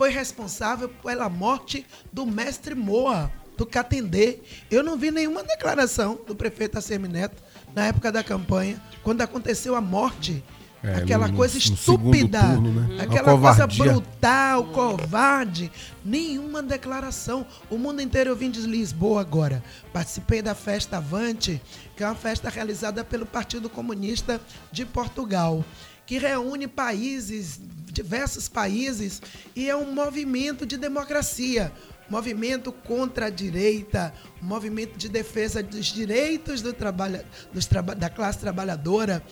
foi 0.02 0.10
responsável 0.10 0.88
pela 0.88 1.28
morte 1.28 1.86
do 2.12 2.26
mestre 2.26 2.74
Moa, 2.74 3.30
do 3.56 3.64
Catendê. 3.64 4.40
Eu 4.68 4.82
não 4.82 4.98
vi 4.98 5.12
nenhuma 5.12 5.44
declaração 5.44 6.18
do 6.26 6.34
prefeito 6.34 6.76
ACM 6.76 7.06
Neto 7.06 7.40
na 7.72 7.86
época 7.86 8.10
da 8.10 8.20
campanha, 8.24 8.82
quando 9.04 9.20
aconteceu 9.20 9.76
a 9.76 9.80
morte. 9.80 10.42
É, 10.82 10.96
aquela 10.96 11.28
no- 11.28 11.36
coisa 11.36 11.54
no 11.54 11.60
estúpida, 11.60 12.40
turno, 12.40 12.72
né? 12.72 13.00
Aquela 13.04 13.38
coisa 13.38 13.64
brutal, 13.68 14.64
covarde. 14.72 15.70
Nenhuma 16.04 16.60
declaração. 16.64 17.46
O 17.70 17.78
mundo 17.78 18.02
inteiro 18.02 18.30
eu 18.30 18.34
vim 18.34 18.50
de 18.50 18.58
Lisboa 18.62 19.20
agora. 19.20 19.62
Participei 19.92 20.42
da 20.42 20.56
festa 20.56 20.96
Avante, 20.96 21.62
que 21.96 22.02
é 22.02 22.06
uma 22.08 22.16
festa 22.16 22.50
realizada 22.50 23.04
pelo 23.04 23.24
Partido 23.24 23.70
Comunista 23.70 24.40
de 24.72 24.84
Portugal, 24.84 25.64
que 26.06 26.18
reúne 26.18 26.66
países, 26.66 27.60
diversos 27.92 28.48
países, 28.48 29.20
e 29.54 29.68
é 29.68 29.76
um 29.76 29.92
movimento 29.92 30.66
de 30.66 30.76
democracia. 30.76 31.72
Movimento 32.10 32.72
contra 32.72 33.26
a 33.26 33.30
direita, 33.30 34.12
movimento 34.40 34.98
de 34.98 35.08
defesa 35.08 35.62
dos 35.62 35.86
direitos 35.86 36.60
do 36.60 36.72
trabalha, 36.72 37.24
dos 37.52 37.66
da 37.96 38.10
classe 38.10 38.38
trabalhadora. 38.38 39.22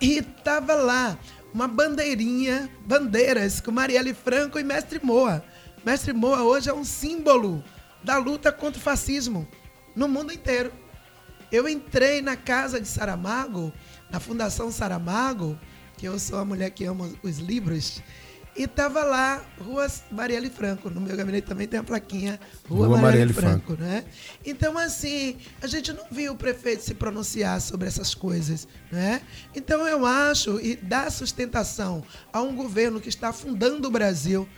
E 0.00 0.18
estava 0.18 0.74
lá 0.74 1.18
uma 1.52 1.68
bandeirinha, 1.68 2.70
bandeiras 2.86 3.60
com 3.60 3.70
Marielle 3.70 4.14
Franco 4.14 4.58
e 4.58 4.64
Mestre 4.64 5.00
Moa. 5.02 5.44
Mestre 5.84 6.12
Moa 6.12 6.42
hoje 6.42 6.70
é 6.70 6.74
um 6.74 6.84
símbolo 6.84 7.62
da 8.02 8.16
luta 8.16 8.50
contra 8.50 8.80
o 8.80 8.82
fascismo 8.82 9.46
no 9.94 10.08
mundo 10.08 10.32
inteiro. 10.32 10.72
Eu 11.50 11.68
entrei 11.68 12.22
na 12.22 12.36
casa 12.36 12.80
de 12.80 12.86
Saramago, 12.86 13.72
na 14.10 14.20
Fundação 14.20 14.70
Saramago, 14.70 15.58
que 16.00 16.06
eu 16.06 16.18
sou 16.18 16.38
a 16.38 16.44
mulher 16.46 16.70
que 16.70 16.82
ama 16.86 17.10
os 17.22 17.36
livros, 17.36 18.02
e 18.56 18.66
tava 18.66 19.04
lá, 19.04 19.44
Rua 19.60 19.86
Marielle 20.10 20.48
Franco. 20.48 20.88
No 20.88 20.98
meu 20.98 21.14
gabinete 21.14 21.46
também 21.46 21.68
tem 21.68 21.78
a 21.78 21.84
plaquinha 21.84 22.40
Rua, 22.66 22.86
Rua 22.86 22.98
Marielle, 22.98 23.32
Marielle 23.32 23.34
Franco, 23.34 23.74
né? 23.74 24.04
Então, 24.44 24.78
assim, 24.78 25.36
a 25.60 25.66
gente 25.66 25.92
não 25.92 26.04
viu 26.10 26.32
o 26.32 26.36
prefeito 26.36 26.82
se 26.82 26.94
pronunciar 26.94 27.60
sobre 27.60 27.86
essas 27.86 28.14
coisas, 28.14 28.66
né? 28.90 29.20
Então, 29.54 29.86
eu 29.86 30.06
acho, 30.06 30.58
e 30.58 30.74
dá 30.74 31.10
sustentação 31.10 32.02
a 32.32 32.40
um 32.40 32.56
governo 32.56 32.98
que 32.98 33.10
está 33.10 33.28
afundando 33.28 33.86
o 33.86 33.90
Brasil, 33.90 34.48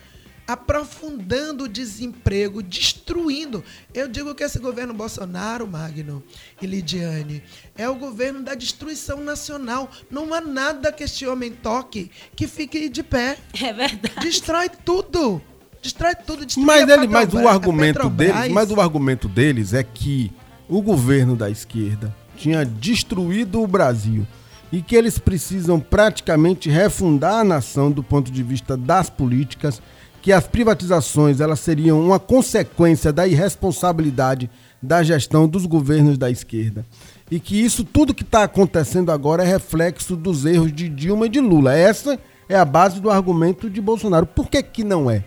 aprofundando 0.46 1.64
o 1.64 1.68
desemprego, 1.68 2.62
destruindo. 2.62 3.64
Eu 3.94 4.08
digo 4.08 4.34
que 4.34 4.44
esse 4.44 4.58
governo 4.58 4.92
Bolsonaro, 4.92 5.66
Magno 5.66 6.22
e 6.60 6.66
Lidiane, 6.66 7.42
é 7.76 7.88
o 7.88 7.94
governo 7.94 8.42
da 8.42 8.54
destruição 8.54 9.22
nacional. 9.22 9.90
Não 10.10 10.32
há 10.34 10.40
nada 10.40 10.92
que 10.92 11.04
este 11.04 11.26
homem 11.26 11.52
toque 11.52 12.10
que 12.34 12.46
fique 12.46 12.88
de 12.88 13.02
pé. 13.02 13.38
É 13.60 13.72
verdade. 13.72 14.20
Destrói 14.20 14.68
tudo. 14.68 15.40
Destrói 15.82 16.14
tudo. 16.14 16.44
Destrói 16.44 16.66
Mas, 16.66 16.90
a 16.90 16.94
ele, 16.94 17.08
mas 17.08 17.32
o 17.34 17.48
argumento 17.48 18.08
deles, 18.08 18.52
mas 18.52 18.70
o 18.70 18.80
argumento 18.80 19.28
deles 19.28 19.72
é 19.72 19.82
que 19.82 20.30
o 20.68 20.80
governo 20.80 21.36
da 21.36 21.50
esquerda 21.50 22.14
tinha 22.36 22.64
destruído 22.64 23.60
o 23.60 23.66
Brasil 23.66 24.26
e 24.72 24.80
que 24.80 24.96
eles 24.96 25.18
precisam 25.18 25.78
praticamente 25.78 26.70
refundar 26.70 27.40
a 27.40 27.44
nação 27.44 27.90
do 27.90 28.02
ponto 28.02 28.32
de 28.32 28.42
vista 28.42 28.74
das 28.74 29.10
políticas, 29.10 29.82
que 30.22 30.32
as 30.32 30.46
privatizações 30.46 31.40
elas 31.40 31.58
seriam 31.58 32.00
uma 32.00 32.20
consequência 32.20 33.12
da 33.12 33.26
irresponsabilidade 33.26 34.48
da 34.80 35.02
gestão 35.02 35.48
dos 35.48 35.66
governos 35.66 36.16
da 36.16 36.30
esquerda. 36.30 36.86
E 37.28 37.40
que 37.40 37.60
isso 37.60 37.84
tudo 37.84 38.14
que 38.14 38.22
está 38.22 38.44
acontecendo 38.44 39.10
agora 39.10 39.42
é 39.42 39.46
reflexo 39.46 40.14
dos 40.14 40.46
erros 40.46 40.72
de 40.72 40.88
Dilma 40.88 41.26
e 41.26 41.28
de 41.28 41.40
Lula. 41.40 41.74
Essa 41.74 42.18
é 42.48 42.56
a 42.56 42.64
base 42.64 43.00
do 43.00 43.10
argumento 43.10 43.68
de 43.68 43.80
Bolsonaro. 43.80 44.26
Por 44.26 44.48
que 44.48 44.62
que 44.62 44.84
não 44.84 45.10
é? 45.10 45.24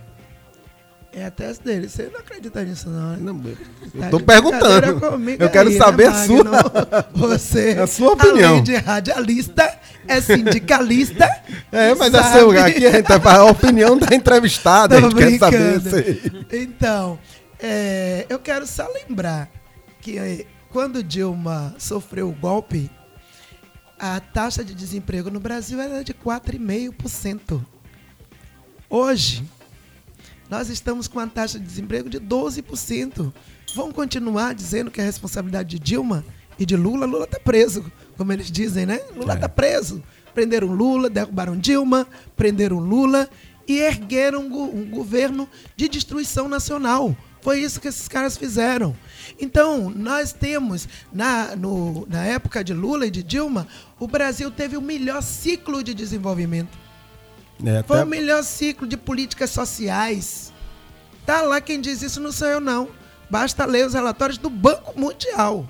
É 1.18 1.26
a 1.26 1.32
tese 1.32 1.62
dele. 1.62 1.88
Você 1.88 2.10
não 2.12 2.20
acredita 2.20 2.62
nisso, 2.62 2.90
não, 2.90 3.12
né? 3.12 3.18
Não, 3.22 3.40
Tá 3.40 3.48
eu 4.08 4.10
tô 4.12 4.18
de 4.18 4.24
brincadeira 4.26 4.82
perguntando. 5.00 5.30
Eu 5.40 5.50
quero 5.50 5.70
aí, 5.70 5.78
saber 5.78 6.10
né, 6.12 6.18
a 6.18 6.26
sua. 6.26 6.44
Você, 7.14 7.70
A 7.80 7.88
sua 7.88 8.12
opinião. 8.12 8.50
além 8.50 8.64
de 8.64 8.76
radialista, 8.76 9.80
é 10.10 10.20
sindicalista. 10.20 11.26
É, 11.72 11.96
mas 11.96 12.12
sabe? 12.12 12.28
a, 12.28 12.32
seu, 12.34 12.52
aqui 12.52 12.86
a, 12.86 13.02
tá- 13.02 13.32
a 13.38 13.46
opinião 13.46 13.98
da 13.98 14.14
entrevistada, 14.14 14.98
a 14.98 15.02
Tô 15.02 15.10
gente 15.10 15.18
quer 15.20 15.40
saber 15.40 15.80
brincando. 15.80 15.88
isso 15.88 15.96
aí. 16.52 16.62
Então, 16.64 17.18
é, 17.62 18.26
eu 18.28 18.38
quero 18.38 18.68
só 18.68 18.86
lembrar 18.94 19.50
que 20.02 20.20
eh, 20.20 20.46
quando 20.70 21.02
Dilma 21.02 21.74
sofreu 21.78 22.28
o 22.28 22.34
golpe, 22.34 22.92
a 23.98 24.20
taxa 24.20 24.66
de 24.66 24.76
desemprego 24.76 25.32
no 25.32 25.40
Brasil 25.40 25.80
era 25.80 26.04
de 26.04 26.14
4,5%. 26.14 27.62
Hoje, 28.90 29.44
nós 30.50 30.70
estamos 30.70 31.08
com 31.08 31.20
uma 31.20 31.28
taxa 31.28 31.60
de 31.60 31.66
desemprego 31.66 32.10
de 32.10 32.20
12%. 32.20 33.34
Vão 33.76 33.92
continuar 33.92 34.54
dizendo 34.54 34.92
que 34.92 35.02
é 35.02 35.04
responsabilidade 35.04 35.70
de 35.70 35.80
Dilma 35.80 36.24
e 36.58 36.66
de 36.66 36.76
Lula? 36.76 37.06
Lula 37.06 37.26
está 37.26 37.40
preso, 37.40 37.92
como 38.18 38.32
eles 38.32 38.50
dizem, 38.52 38.86
né? 38.86 39.00
Lula 39.16 39.34
está 39.36 39.50
preso. 39.50 40.02
Prenderam 40.34 40.68
Lula, 40.68 41.10
derrubaram 41.10 41.58
Dilma, 41.58 42.08
prenderam 42.36 42.78
Lula 42.80 43.30
e 43.68 43.80
ergueram 43.80 44.42
um, 44.48 44.82
um 44.82 44.90
governo 44.90 45.50
de 45.76 45.88
destruição 45.90 46.48
nacional. 46.48 47.16
Foi 47.42 47.60
isso 47.62 47.80
que 47.80 47.88
esses 47.88 48.08
caras 48.08 48.36
fizeram. 48.38 48.96
Então, 49.40 49.90
nós 49.90 50.34
temos, 50.34 50.88
na, 51.14 51.56
no- 51.56 52.06
na 52.10 52.24
época 52.26 52.64
de 52.64 52.74
Lula 52.74 53.06
e 53.08 53.12
de 53.12 53.22
Dilma, 53.24 53.68
o 54.00 54.08
Brasil 54.08 54.50
teve 54.52 54.76
o 54.78 54.82
melhor 54.82 55.22
ciclo 55.22 55.84
de 55.84 55.94
desenvolvimento. 55.94 56.85
É, 57.64 57.84
Foi 57.84 57.98
até- 57.98 58.06
o 58.06 58.08
melhor 58.08 58.44
ciclo 58.44 58.88
de 58.88 58.98
políticas 58.98 59.50
sociais. 59.50 60.52
Tá 61.26 61.42
lá 61.42 61.62
quem 61.62 61.80
diz 61.82 62.02
isso 62.02 62.20
não 62.20 62.32
sou 62.32 62.48
eu, 62.48 62.60
não. 62.60 62.90
Basta 63.30 63.66
ler 63.66 63.88
os 63.88 63.94
relatórios 63.94 64.38
do 64.38 64.50
Banco 64.50 65.00
Mundial. 65.00 65.68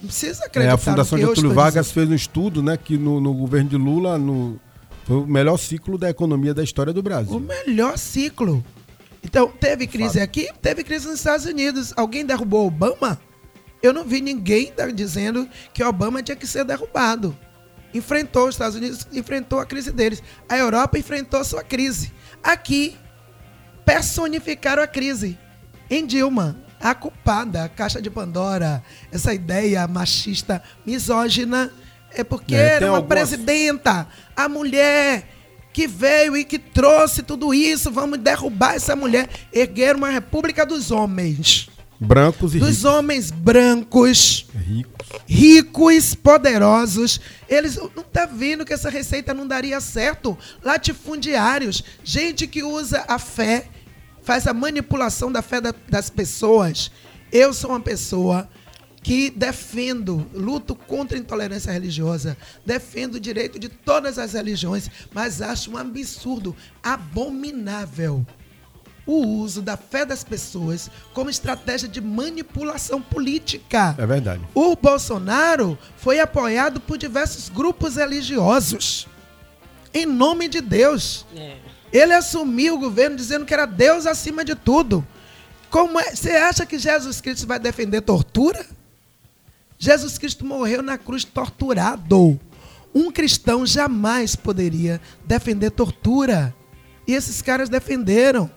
Não 0.00 0.08
precisa 0.08 0.44
é, 0.44 0.46
acreditar 0.46 0.74
a 0.74 0.78
Fundação 0.78 1.18
Getúlio 1.18 1.52
Vargas 1.52 1.90
fez 1.90 2.08
um 2.08 2.14
estudo, 2.14 2.62
né, 2.62 2.76
que 2.76 2.96
no, 2.96 3.20
no 3.20 3.34
governo 3.34 3.68
de 3.68 3.76
Lula 3.76 4.18
no, 4.18 4.58
foi 5.04 5.16
o 5.16 5.26
melhor 5.26 5.56
ciclo 5.58 5.98
da 5.98 6.10
economia 6.10 6.54
da 6.54 6.62
história 6.62 6.92
do 6.92 7.02
Brasil. 7.02 7.36
O 7.36 7.40
melhor 7.40 7.98
ciclo. 7.98 8.64
Então, 9.22 9.48
teve 9.48 9.86
crise 9.86 10.20
aqui, 10.20 10.48
teve 10.60 10.82
crise 10.82 11.06
nos 11.06 11.16
Estados 11.16 11.46
Unidos. 11.46 11.92
Alguém 11.96 12.24
derrubou 12.24 12.66
Obama? 12.66 13.20
Eu 13.82 13.92
não 13.92 14.04
vi 14.04 14.20
ninguém 14.20 14.72
dizendo 14.94 15.48
que 15.72 15.82
Obama 15.82 16.22
tinha 16.22 16.36
que 16.36 16.46
ser 16.46 16.64
derrubado. 16.64 17.36
Enfrentou 17.94 18.48
os 18.48 18.54
Estados 18.54 18.76
Unidos, 18.76 19.06
enfrentou 19.12 19.58
a 19.60 19.66
crise 19.66 19.92
deles. 19.92 20.22
A 20.48 20.56
Europa 20.56 20.98
enfrentou 20.98 21.40
a 21.40 21.44
sua 21.44 21.62
crise. 21.62 22.12
Aqui, 22.42 22.96
personificaram 23.84 24.82
a 24.82 24.86
crise 24.86 25.38
em 25.90 26.06
Dilma. 26.06 26.56
a 26.80 26.96
culpada, 26.96 27.62
a 27.62 27.68
caixa 27.68 28.02
de 28.02 28.10
Pandora, 28.10 28.82
essa 29.12 29.32
ideia 29.32 29.86
machista, 29.86 30.60
misógina, 30.84 31.70
é 32.10 32.24
porque 32.24 32.56
É, 32.56 32.74
era 32.74 32.86
uma 32.90 32.96
algumas- 32.96 33.18
presidenta, 33.28 34.08
a 34.34 34.48
mulher 34.48 35.28
que 35.72 35.86
veio 35.86 36.36
e 36.36 36.44
que 36.44 36.58
trouxe 36.58 37.22
tudo 37.22 37.54
isso, 37.54 37.88
vamos 37.92 38.18
derrubar 38.18 38.74
essa 38.74 38.96
mulher, 38.96 39.28
erguer 39.52 39.94
uma 39.94 40.10
república 40.10 40.66
dos 40.66 40.90
homens, 40.90 41.68
Brancos 42.06 42.54
e 42.54 42.58
dos 42.58 42.84
homens 42.84 43.30
brancos, 43.30 44.46
ricos. 44.54 45.08
ricos, 45.26 46.14
poderosos. 46.14 47.20
Eles 47.48 47.76
não 47.94 48.02
tá 48.02 48.26
vendo 48.26 48.64
que 48.64 48.72
essa 48.72 48.90
receita 48.90 49.32
não 49.32 49.46
daria 49.46 49.80
certo. 49.80 50.36
Latifundiários, 50.64 51.84
gente 52.02 52.46
que 52.48 52.62
usa 52.62 53.04
a 53.06 53.18
fé, 53.18 53.66
faz 54.22 54.46
a 54.46 54.52
manipulação 54.52 55.30
da 55.30 55.42
fé 55.42 55.60
da- 55.60 55.74
das 55.88 56.10
pessoas. 56.10 56.90
Eu 57.30 57.54
sou 57.54 57.70
uma 57.70 57.80
pessoa 57.80 58.48
que 59.02 59.30
defendo, 59.30 60.26
luto 60.34 60.74
contra 60.74 61.16
a 61.16 61.20
intolerância 61.20 61.72
religiosa, 61.72 62.36
defendo 62.66 63.14
o 63.16 63.20
direito 63.20 63.58
de 63.58 63.68
todas 63.68 64.18
as 64.18 64.32
religiões, 64.32 64.88
mas 65.12 65.40
acho 65.42 65.70
um 65.72 65.76
absurdo, 65.76 66.54
abominável 66.82 68.24
o 69.06 69.26
uso 69.26 69.60
da 69.60 69.76
fé 69.76 70.04
das 70.04 70.22
pessoas 70.22 70.90
como 71.12 71.30
estratégia 71.30 71.88
de 71.88 72.00
manipulação 72.00 73.00
política. 73.02 73.94
É 73.98 74.06
verdade. 74.06 74.42
O 74.54 74.76
Bolsonaro 74.76 75.78
foi 75.96 76.20
apoiado 76.20 76.80
por 76.80 76.96
diversos 76.96 77.48
grupos 77.48 77.96
religiosos. 77.96 79.08
Em 79.92 80.06
nome 80.06 80.48
de 80.48 80.60
Deus. 80.60 81.26
É. 81.36 81.56
Ele 81.92 82.14
assumiu 82.14 82.74
o 82.74 82.78
governo 82.78 83.16
dizendo 83.16 83.44
que 83.44 83.52
era 83.52 83.66
Deus 83.66 84.06
acima 84.06 84.44
de 84.44 84.54
tudo. 84.54 85.06
Como 85.68 86.00
é? 86.00 86.14
Você 86.14 86.30
acha 86.30 86.64
que 86.64 86.78
Jesus 86.78 87.20
Cristo 87.20 87.46
vai 87.46 87.58
defender 87.58 88.00
tortura? 88.00 88.64
Jesus 89.78 90.16
Cristo 90.16 90.44
morreu 90.44 90.82
na 90.82 90.96
cruz 90.96 91.24
torturado. 91.24 92.38
Um 92.94 93.10
cristão 93.10 93.66
jamais 93.66 94.36
poderia 94.36 95.00
defender 95.24 95.70
tortura. 95.70 96.54
E 97.06 97.14
esses 97.14 97.42
caras 97.42 97.68
defenderam. 97.68 98.50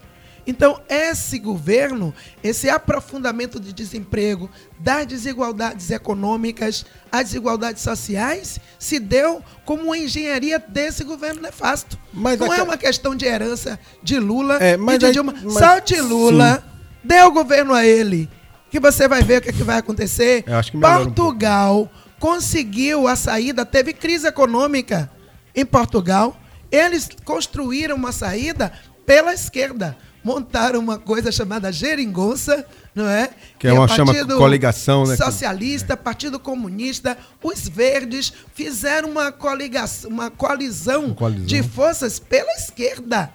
Então, 0.47 0.79
esse 0.88 1.39
governo, 1.39 2.13
esse 2.43 2.69
aprofundamento 2.69 3.60
de 3.60 3.73
desemprego, 3.73 4.49
das 4.79 5.05
desigualdades 5.08 5.89
econômicas, 5.89 6.86
as 7.12 7.25
desigualdades 7.25 7.81
sociais, 7.81 8.60
se 8.77 8.99
deu 8.99 9.41
como 9.65 9.84
uma 9.86 9.97
engenharia 9.97 10.60
desse 10.60 11.03
governo 11.03 11.41
nefasto. 11.41 11.97
Mas 12.13 12.39
Não 12.39 12.53
é 12.53 12.62
uma 12.62 12.77
questão 12.77 13.15
de 13.15 13.25
herança 13.25 13.79
de 14.03 14.19
Lula 14.19 14.58
É, 14.62 14.75
e 14.75 14.97
de 14.97 15.12
Dilma. 15.12 15.34
mas- 15.43 15.53
Solte 15.53 15.99
Lula, 15.99 16.63
dê 17.03 17.21
o 17.21 17.31
governo 17.31 17.73
a 17.73 17.86
ele, 17.86 18.29
que 18.69 18.79
você 18.79 19.08
vai 19.08 19.23
ver 19.23 19.39
o 19.39 19.41
que, 19.41 19.49
é 19.49 19.53
que 19.53 19.63
vai 19.63 19.79
acontecer. 19.79 20.43
Eu 20.45 20.58
acho 20.58 20.71
que 20.71 20.77
melhora 20.77 20.99
um 21.01 21.05
Portugal 21.05 21.91
conseguiu 22.19 23.08
a 23.08 23.15
saída, 23.15 23.65
teve 23.65 23.93
crise 23.93 24.27
econômica 24.27 25.10
em 25.55 25.65
Portugal. 25.65 26.36
Eles 26.71 27.08
construíram 27.23 27.95
uma 27.95 28.12
saída 28.12 28.71
pela 29.05 29.34
esquerda. 29.34 29.95
Montaram 30.25 30.79
uma 30.79 30.97
coisa 30.97 31.31
chamada 31.31 31.71
geringonça, 31.71 32.65
não 32.95 33.07
é? 33.07 33.29
Que 33.59 33.67
é 33.67 33.73
uma 33.73 33.88
chama 33.88 34.11
coligação, 34.25 35.05
né? 35.05 35.15
Socialista, 35.15 35.95
Partido 35.95 36.39
Comunista, 36.39 37.15
os 37.43 37.69
verdes 37.69 38.33
fizeram 38.55 39.11
uma 39.11 39.31
coligação, 39.31 40.09
uma 40.09 40.31
coalizão, 40.31 41.15
Uma 41.17 41.29
de 41.31 41.61
forças 41.61 42.17
pela 42.17 42.51
esquerda. 42.53 43.29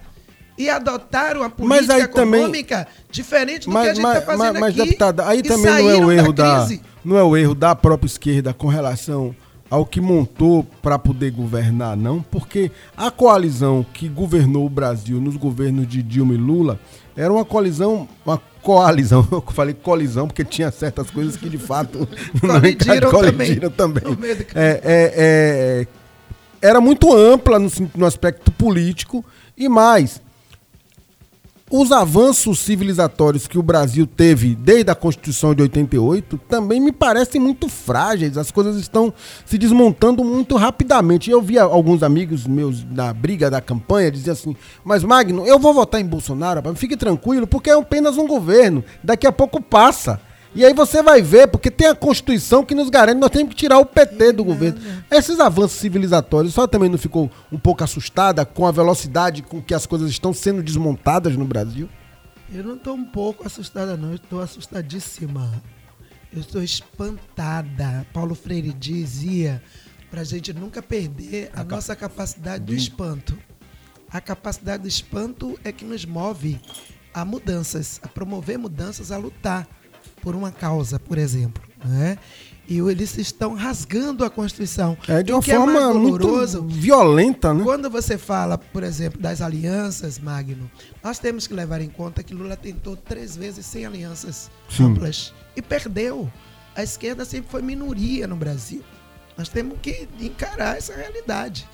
E 0.57 0.69
adotaram 0.69 1.43
a 1.43 1.45
Mas 1.45 1.53
política 1.55 1.95
aí 1.95 2.07
também- 2.09 2.41
econômica 2.41 2.87
diferente 3.09 3.67
do 3.67 3.71
que 3.71 3.77
a 3.77 3.79
Mas, 3.79 3.87
gente 3.95 4.03
mas, 4.03 4.17
está 4.19 4.25
fazendo 4.25 4.51
mas, 4.53 4.59
mas, 4.59 4.69
aqui. 4.71 4.83
deputada, 4.83 5.27
aí 5.27 5.41
também 5.41 5.65
não 5.65 5.89
é 5.89 5.95
o 5.95 6.11
erro 6.11 6.33
da, 6.33 6.65
crise. 6.65 6.81
não 7.05 7.17
é 7.17 7.23
o 7.23 7.37
erro 7.37 7.55
da 7.55 7.73
própria 7.73 8.05
esquerda 8.07 8.53
com 8.53 8.67
relação 8.67 9.33
ao 9.71 9.85
que 9.85 10.01
montou 10.01 10.67
para 10.81 10.99
poder 10.99 11.31
governar, 11.31 11.95
não, 11.95 12.21
porque 12.21 12.69
a 12.95 13.09
coalizão 13.09 13.85
que 13.93 14.09
governou 14.09 14.65
o 14.65 14.69
Brasil 14.69 15.21
nos 15.21 15.37
governos 15.37 15.87
de 15.87 16.03
Dilma 16.03 16.33
e 16.33 16.37
Lula 16.37 16.77
era 17.15 17.31
uma 17.31 17.45
coalizão, 17.45 18.05
uma 18.25 18.37
coalizão, 18.61 19.25
eu 19.31 19.41
falei 19.41 19.73
colisão 19.73 20.27
porque 20.27 20.43
tinha 20.43 20.69
certas 20.71 21.09
coisas 21.09 21.37
que 21.37 21.49
de 21.49 21.57
fato 21.57 21.99
não 22.43 22.59
Colidiram 22.59 23.09
colidiram 23.09 23.69
também. 23.69 24.03
Do 24.03 24.17
É, 24.53 24.81
é, 24.83 25.13
é, 25.15 25.87
era 26.61 26.81
muito 26.81 27.15
ampla 27.15 27.57
no, 27.57 27.71
no 27.95 28.05
aspecto 28.05 28.51
político 28.51 29.23
e 29.57 29.69
mais 29.69 30.21
os 31.71 31.91
avanços 31.91 32.59
civilizatórios 32.59 33.47
que 33.47 33.57
o 33.57 33.63
Brasil 33.63 34.05
teve 34.05 34.55
desde 34.55 34.91
a 34.91 34.95
Constituição 34.95 35.55
de 35.55 35.61
88 35.61 36.37
também 36.49 36.81
me 36.81 36.91
parecem 36.91 37.39
muito 37.39 37.69
frágeis. 37.69 38.37
As 38.37 38.51
coisas 38.51 38.75
estão 38.75 39.13
se 39.45 39.57
desmontando 39.57 40.21
muito 40.21 40.57
rapidamente. 40.57 41.31
Eu 41.31 41.41
via 41.41 41.63
alguns 41.63 42.03
amigos 42.03 42.45
meus 42.45 42.83
na 42.83 43.13
briga 43.13 43.49
da 43.49 43.61
campanha 43.61 44.11
dizer 44.11 44.31
assim: 44.31 44.53
Mas 44.83 45.01
Magno, 45.03 45.47
eu 45.47 45.57
vou 45.57 45.73
votar 45.73 46.01
em 46.01 46.05
Bolsonaro, 46.05 46.61
fique 46.75 46.97
tranquilo, 46.97 47.47
porque 47.47 47.69
é 47.69 47.73
apenas 47.73 48.17
um 48.17 48.27
governo. 48.27 48.83
Daqui 49.01 49.25
a 49.25 49.31
pouco 49.31 49.61
passa. 49.61 50.19
E 50.53 50.65
aí 50.65 50.73
você 50.73 51.01
vai 51.01 51.21
ver, 51.21 51.47
porque 51.47 51.71
tem 51.71 51.87
a 51.87 51.95
Constituição 51.95 52.65
que 52.65 52.75
nos 52.75 52.89
garante, 52.89 53.19
nós 53.19 53.29
temos 53.29 53.53
que 53.53 53.55
tirar 53.55 53.79
o 53.79 53.85
PT 53.85 54.33
do 54.33 54.43
governo. 54.43 54.79
Esses 55.09 55.39
avanços 55.39 55.79
civilizatórios, 55.79 56.53
só 56.53 56.67
também 56.67 56.89
não 56.89 56.97
ficou 56.97 57.31
um 57.51 57.57
pouco 57.57 57.83
assustada 57.83 58.45
com 58.45 58.67
a 58.67 58.71
velocidade 58.71 59.41
com 59.41 59.61
que 59.61 59.73
as 59.73 59.85
coisas 59.85 60.09
estão 60.09 60.33
sendo 60.33 60.61
desmontadas 60.61 61.37
no 61.37 61.45
Brasil? 61.45 61.87
Eu 62.53 62.65
não 62.65 62.75
estou 62.75 62.95
um 62.95 63.05
pouco 63.05 63.47
assustada, 63.47 63.95
não. 63.95 64.09
Eu 64.09 64.15
estou 64.15 64.41
assustadíssima. 64.41 65.63
Eu 66.33 66.41
estou 66.41 66.61
espantada. 66.61 68.05
Paulo 68.13 68.35
Freire 68.35 68.73
dizia 68.73 69.63
para 70.09 70.21
a 70.21 70.25
gente 70.25 70.51
nunca 70.51 70.81
perder 70.81 71.49
a, 71.53 71.63
nossa 71.63 71.95
capacidade 71.95 72.65
do 72.65 72.73
espanto. 72.73 73.37
A 74.09 74.19
capacidade 74.19 74.83
do 74.83 74.89
espanto 74.89 75.57
é 75.63 75.71
que 75.71 75.85
nos 75.85 76.03
move 76.03 76.59
a 77.13 77.23
mudanças, 77.23 78.01
a 78.03 78.09
promover 78.09 78.57
mudanças, 78.57 79.13
a 79.13 79.17
lutar 79.17 79.65
por 80.21 80.35
uma 80.35 80.51
causa, 80.51 80.99
por 80.99 81.17
exemplo. 81.17 81.61
Né? 81.83 82.17
E 82.67 82.77
eles 82.77 83.17
estão 83.17 83.53
rasgando 83.53 84.23
a 84.23 84.29
Constituição. 84.29 84.97
É 85.07 85.21
de 85.21 85.33
uma 85.33 85.39
é 85.39 85.41
forma 85.41 85.93
muito 85.93 86.19
doloroso 86.19 86.63
violenta, 86.63 87.53
né? 87.53 87.63
quando 87.63 87.89
você 87.89 88.17
fala, 88.17 88.57
por 88.57 88.83
exemplo, 88.83 89.19
das 89.19 89.41
alianças, 89.41 90.19
Magno, 90.19 90.69
nós 91.03 91.19
temos 91.19 91.47
que 91.47 91.53
levar 91.53 91.81
em 91.81 91.89
conta 91.89 92.23
que 92.23 92.33
Lula 92.33 92.55
tentou 92.55 92.95
três 92.95 93.35
vezes 93.35 93.65
sem 93.65 93.85
alianças 93.85 94.49
Sim. 94.69 94.85
amplas 94.85 95.33
e 95.55 95.61
perdeu. 95.61 96.31
A 96.73 96.83
esquerda 96.83 97.25
sempre 97.25 97.51
foi 97.51 97.61
minoria 97.61 98.25
no 98.27 98.35
Brasil. 98.35 98.81
Nós 99.37 99.49
temos 99.49 99.77
que 99.81 100.07
encarar 100.19 100.77
essa 100.77 100.95
realidade. 100.95 101.67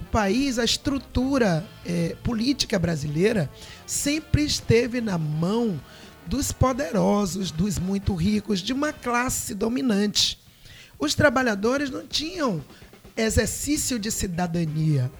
O 0.00 0.04
país, 0.06 0.58
a 0.58 0.64
estrutura 0.64 1.64
eh, 1.86 2.16
política 2.22 2.78
brasileira 2.78 3.48
sempre 3.86 4.44
esteve 4.44 5.00
na 5.00 5.16
mão 5.16 5.80
dos 6.26 6.52
poderosos, 6.52 7.50
dos 7.50 7.78
muito 7.78 8.14
ricos, 8.14 8.60
de 8.60 8.72
uma 8.72 8.92
classe 8.92 9.54
dominante. 9.54 10.40
Os 10.98 11.14
trabalhadores 11.14 11.90
não 11.90 12.06
tinham 12.06 12.64
exercício 13.16 13.98
de 13.98 14.10
cidadania 14.10 15.10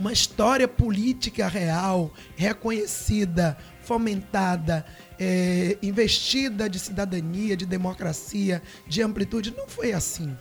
uma 0.00 0.12
história 0.12 0.66
política 0.66 1.46
real, 1.46 2.12
reconhecida, 2.34 3.56
fomentada, 3.82 4.84
eh, 5.18 5.76
investida 5.82 6.70
de 6.70 6.78
cidadania, 6.78 7.54
de 7.54 7.66
democracia, 7.66 8.62
de 8.88 9.02
amplitude. 9.02 9.54
Não 9.54 9.68
foi 9.68 9.92
assim. 9.92 10.34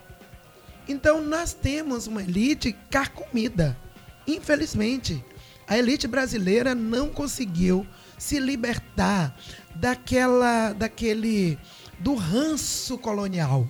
Então 0.87 1.21
nós 1.21 1.53
temos 1.53 2.07
uma 2.07 2.23
elite 2.23 2.73
carcomida. 2.89 3.77
Infelizmente, 4.25 5.23
a 5.67 5.77
elite 5.77 6.07
brasileira 6.07 6.73
não 6.73 7.09
conseguiu 7.09 7.85
se 8.19 8.39
libertar 8.39 9.35
daquela, 9.75 10.73
daquele, 10.73 11.57
do 11.97 12.13
ranço 12.13 12.97
colonial 12.99 13.67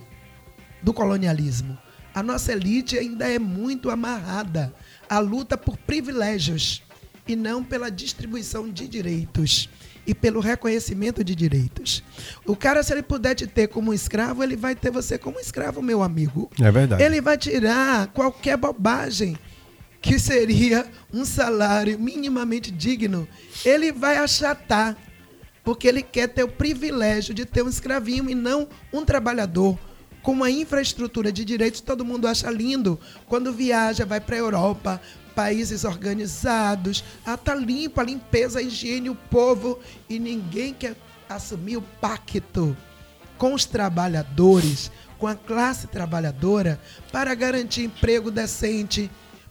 do 0.82 0.92
colonialismo. 0.92 1.78
A 2.12 2.22
nossa 2.22 2.52
elite 2.52 2.98
ainda 2.98 3.28
é 3.28 3.38
muito 3.38 3.88
amarrada 3.88 4.74
à 5.08 5.18
luta 5.20 5.56
por 5.56 5.76
privilégios 5.78 6.82
e 7.26 7.36
não 7.36 7.62
pela 7.62 7.90
distribuição 7.90 8.68
de 8.68 8.88
direitos 8.88 9.68
e 10.06 10.14
pelo 10.14 10.40
reconhecimento 10.40 11.22
de 11.22 11.36
direitos. 11.36 12.02
O 12.44 12.56
cara, 12.56 12.82
se 12.82 12.92
ele 12.92 13.02
puder 13.02 13.34
te 13.36 13.46
ter 13.46 13.68
como 13.68 13.94
escravo, 13.94 14.42
ele 14.42 14.56
vai 14.56 14.74
ter 14.74 14.90
você 14.90 15.16
como 15.16 15.38
escravo, 15.38 15.80
meu 15.80 16.02
amigo. 16.02 16.50
É 16.60 16.70
verdade. 16.72 17.02
Ele 17.02 17.20
vai 17.20 17.38
tirar 17.38 18.08
qualquer 18.08 18.56
bobagem 18.56 19.38
que 20.00 20.18
seria 20.18 20.86
um 21.12 21.24
salário 21.24 21.98
minimamente 21.98 22.70
digno. 22.70 23.28
Ele 23.64 23.92
vai 23.92 24.16
achatar, 24.16 24.96
porque 25.62 25.86
ele 25.86 26.02
quer 26.02 26.28
ter 26.28 26.44
o 26.44 26.48
privilégio 26.48 27.34
de 27.34 27.44
ter 27.44 27.62
um 27.62 27.68
escravinho 27.68 28.28
e 28.30 28.34
não 28.34 28.68
um 28.92 29.04
trabalhador 29.04 29.78
com 30.22 30.32
uma 30.32 30.50
infraestrutura 30.50 31.32
de 31.32 31.44
direitos, 31.44 31.80
todo 31.80 32.04
mundo 32.04 32.28
acha 32.28 32.50
lindo. 32.50 32.98
Quando 33.26 33.52
viaja, 33.52 34.04
vai 34.04 34.20
para 34.20 34.36
a 34.36 34.38
Europa, 34.38 35.00
países 35.34 35.84
organizados, 35.84 37.04
ah, 37.24 37.36
tá 37.36 37.54
limpo, 37.54 38.00
a 38.00 38.04
limpeza, 38.04 38.58
a 38.58 38.62
higiene, 38.62 39.08
o 39.08 39.14
povo, 39.14 39.78
e 40.08 40.18
ninguém 40.18 40.74
quer 40.74 40.96
assumir 41.28 41.76
o 41.76 41.82
pacto 41.82 42.76
com 43.38 43.54
os 43.54 43.64
trabalhadores, 43.64 44.90
com 45.18 45.26
a 45.26 45.34
classe 45.34 45.86
trabalhadora, 45.86 46.78
para 47.10 47.34
garantir 47.34 47.84
emprego 47.84 48.30
decente, 48.30 49.10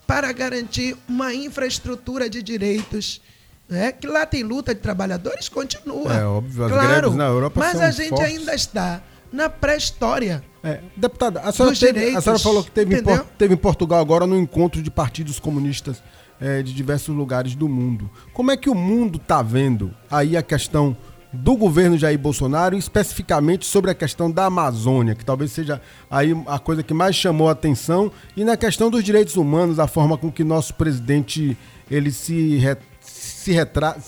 para 0.10 0.32
garantir 0.32 0.98
uma 1.08 1.36
infraestrutura 1.36 2.28
de 2.28 2.42
direitos. 2.42 3.22
É 3.70 3.92
que 3.92 4.08
lá 4.08 4.26
tem 4.26 4.42
luta 4.42 4.74
de 4.74 4.82
trabalhadores, 4.82 5.48
continua. 5.48 6.12
É 6.12 6.26
óbvio, 6.26 6.66
as 6.66 6.72
claro, 6.72 6.88
greves 6.88 7.16
na 7.16 7.26
Europa 7.26 7.60
Mas 7.60 7.80
a 7.80 7.92
gente 7.92 8.10
fortes. 8.10 8.26
ainda 8.26 8.56
está 8.56 9.04
na 9.32 9.48
pré-história. 9.48 10.44
É, 10.64 10.80
deputada, 10.98 11.42
a 11.42 11.52
senhora, 11.52 11.76
teve- 11.76 11.94
direitos, 11.94 12.18
a 12.18 12.22
senhora 12.22 12.40
falou 12.40 12.64
que 12.64 12.72
teve 12.72 12.96
em, 12.96 12.98
entendeu? 12.98 13.24
Teve 13.38 13.54
em 13.54 13.58
Portugal 13.58 14.00
agora 14.00 14.26
no 14.26 14.36
encontro 14.36 14.82
de 14.82 14.90
partidos 14.90 15.40
comunistas 15.40 16.02
é, 16.42 16.64
de 16.64 16.74
diversos 16.74 17.16
lugares 17.16 17.54
do 17.54 17.70
mundo. 17.70 18.10
Como 18.34 18.50
é 18.50 18.58
que 18.58 18.68
o 18.72 18.74
mundo 18.74 19.18
está 19.18 19.44
vendo 19.44 19.94
aí 20.10 20.36
a 20.36 20.42
questão 20.42 20.98
do 21.32 21.56
governo 21.56 21.98
Jair 21.98 22.18
Bolsonaro, 22.18 22.76
especificamente 22.76 23.66
sobre 23.66 23.92
a 23.92 23.96
questão 23.96 24.32
da 24.32 24.46
Amazônia, 24.46 25.14
que 25.14 25.24
talvez 25.24 25.52
seja 25.52 25.80
aí 26.10 26.32
a 26.48 26.58
coisa 26.58 26.82
que 26.82 26.94
mais 26.94 27.16
chamou 27.16 27.50
a 27.50 27.52
atenção, 27.52 28.12
e 28.36 28.44
na 28.44 28.58
questão 28.58 28.90
dos 28.90 29.04
direitos 29.04 29.36
humanos, 29.36 29.78
a 29.80 29.88
forma 29.88 30.18
com 30.18 30.32
que 30.32 30.44
nosso 30.44 30.74
presidente 30.74 31.56
ele 31.90 32.12
se, 32.12 32.58
re- 32.58 32.78
se 33.00 33.52
retrata, 33.52 34.02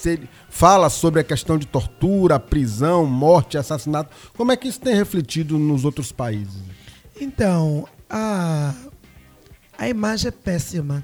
fala 0.49 0.89
sobre 0.89 1.19
a 1.21 1.23
questão 1.23 1.57
de 1.57 1.67
tortura, 1.67 2.39
prisão, 2.39 3.05
morte, 3.05 3.57
assassinato. 3.57 4.09
Como 4.35 4.51
é 4.51 4.57
que 4.57 4.67
isso 4.67 4.79
tem 4.79 4.95
refletido 4.95 5.59
nos 5.59 5.85
outros 5.85 6.11
países? 6.11 6.61
Então, 7.19 7.87
a, 8.09 8.73
a 9.77 9.87
imagem 9.87 10.29
é 10.29 10.31
péssima. 10.31 11.03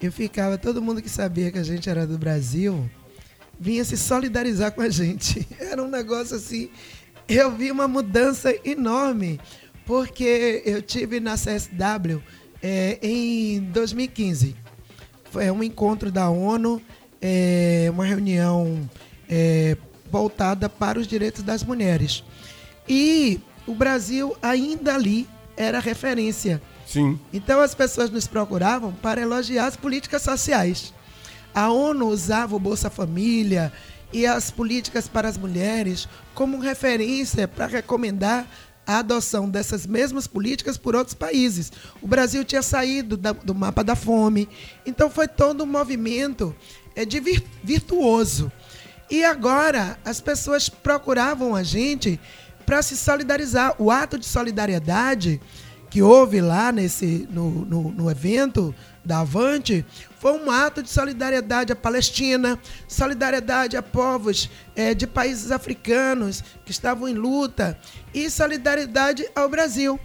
Eu 0.00 0.12
ficava, 0.12 0.56
todo 0.56 0.80
mundo 0.82 1.02
que 1.02 1.08
sabia 1.08 1.50
que 1.50 1.58
a 1.58 1.64
gente 1.64 1.90
era 1.90 2.06
do 2.06 2.16
Brasil 2.16 2.88
vinha 3.58 3.84
se 3.84 3.96
solidarizar 3.96 4.72
com 4.72 4.82
a 4.82 4.88
gente. 4.88 5.46
Era 5.58 5.82
um 5.82 5.88
negócio 5.88 6.36
assim. 6.36 6.70
Eu 7.28 7.50
vi 7.50 7.70
uma 7.70 7.88
mudança 7.88 8.54
enorme, 8.64 9.40
porque 9.84 10.62
eu 10.64 10.80
tive 10.80 11.18
na 11.18 11.34
CSW 11.34 12.22
eh, 12.62 12.98
em 13.02 13.60
2015. 13.60 14.54
Foi 15.30 15.50
um 15.50 15.62
encontro 15.62 16.10
da 16.10 16.30
ONU, 16.30 16.80
eh, 17.20 17.88
uma 17.90 18.04
reunião 18.04 18.88
eh, 19.28 19.76
voltada 20.10 20.68
para 20.68 20.98
os 20.98 21.06
direitos 21.06 21.42
das 21.42 21.64
mulheres. 21.64 22.22
E 22.88 23.40
o 23.66 23.74
Brasil 23.74 24.36
ainda 24.40 24.94
ali 24.94 25.26
era 25.56 25.80
referência. 25.80 26.62
Sim. 26.86 27.18
Então 27.32 27.60
as 27.60 27.74
pessoas 27.74 28.10
nos 28.10 28.26
procuravam 28.26 28.92
para 28.92 29.20
elogiar 29.20 29.66
as 29.66 29.76
políticas 29.76 30.22
sociais. 30.22 30.94
A 31.56 31.70
ONU 31.70 32.06
usava 32.08 32.54
o 32.54 32.58
Bolsa 32.58 32.90
Família 32.90 33.72
e 34.12 34.26
as 34.26 34.50
políticas 34.50 35.08
para 35.08 35.26
as 35.26 35.38
mulheres 35.38 36.06
como 36.34 36.58
referência 36.58 37.48
para 37.48 37.64
recomendar 37.66 38.46
a 38.86 38.98
adoção 38.98 39.48
dessas 39.48 39.86
mesmas 39.86 40.26
políticas 40.26 40.76
por 40.76 40.94
outros 40.94 41.14
países. 41.14 41.72
O 42.02 42.06
Brasil 42.06 42.44
tinha 42.44 42.60
saído 42.60 43.16
da- 43.16 43.32
do 43.32 43.54
mapa 43.54 43.82
da 43.82 43.96
fome, 43.96 44.46
então 44.84 45.08
foi 45.08 45.26
todo 45.26 45.64
um 45.64 45.66
movimento 45.66 46.54
é, 46.94 47.06
de 47.06 47.18
vir- 47.20 47.42
virtuoso. 47.64 48.52
E 49.10 49.24
agora 49.24 49.98
as 50.04 50.20
pessoas 50.20 50.68
procuravam 50.68 51.54
a 51.56 51.62
gente 51.62 52.20
para 52.66 52.82
se 52.82 52.98
solidarizar. 52.98 53.74
O 53.78 53.90
ato 53.90 54.18
de 54.18 54.26
solidariedade 54.26 55.40
que 55.88 56.02
houve 56.02 56.42
lá 56.42 56.70
nesse, 56.70 57.26
no, 57.30 57.50
no, 57.64 57.90
no 57.92 58.10
evento 58.10 58.74
da 59.04 59.20
Avante 59.20 59.86
foi 60.26 60.32
um 60.40 60.50
ato 60.50 60.82
de 60.82 60.90
solidariedade 60.90 61.72
à 61.72 61.76
Palestina, 61.76 62.58
solidariedade 62.88 63.76
a 63.76 63.82
povos 63.82 64.50
eh, 64.74 64.92
de 64.92 65.06
países 65.06 65.52
africanos 65.52 66.42
que 66.64 66.72
estavam 66.72 67.06
em 67.08 67.14
luta 67.14 67.78
e 68.12 68.28
solidariedade 68.28 69.24
ao 69.36 69.48
Brasil 69.48 70.00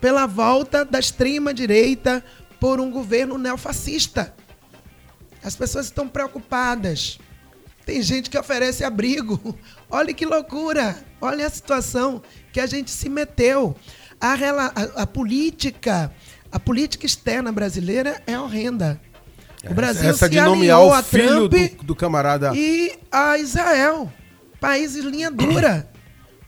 pela 0.00 0.26
volta 0.26 0.84
da 0.84 0.98
extrema-direita 0.98 2.24
por 2.58 2.80
um 2.80 2.90
governo 2.90 3.38
neofascista. 3.38 4.34
As 5.40 5.54
pessoas 5.54 5.86
estão 5.86 6.08
preocupadas. 6.08 7.20
Tem 7.86 8.02
gente 8.02 8.28
que 8.28 8.36
oferece 8.36 8.82
abrigo. 8.82 9.56
Olha 9.88 10.12
que 10.12 10.26
loucura. 10.26 10.96
Olha 11.20 11.46
a 11.46 11.50
situação 11.50 12.20
que 12.52 12.58
a 12.58 12.66
gente 12.66 12.90
se 12.90 13.08
meteu. 13.08 13.76
A, 14.20 14.32
a- 14.34 15.02
a 15.02 15.06
política, 15.06 16.12
a 16.50 16.58
política 16.58 17.06
externa 17.06 17.52
brasileira 17.52 18.20
é 18.26 18.36
horrenda. 18.36 19.00
O 19.70 19.74
Brasil 19.74 20.10
Essa 20.10 20.26
se 20.26 20.30
de 20.32 20.40
nomear 20.40 20.80
o 20.80 20.92
a 20.92 21.02
filho 21.02 21.48
Trump 21.48 21.78
do, 21.78 21.84
do 21.84 21.96
camarada. 21.96 22.52
e 22.54 22.98
a 23.10 23.38
Israel, 23.38 24.12
países 24.60 25.04
linha 25.04 25.30
dura. 25.30 25.88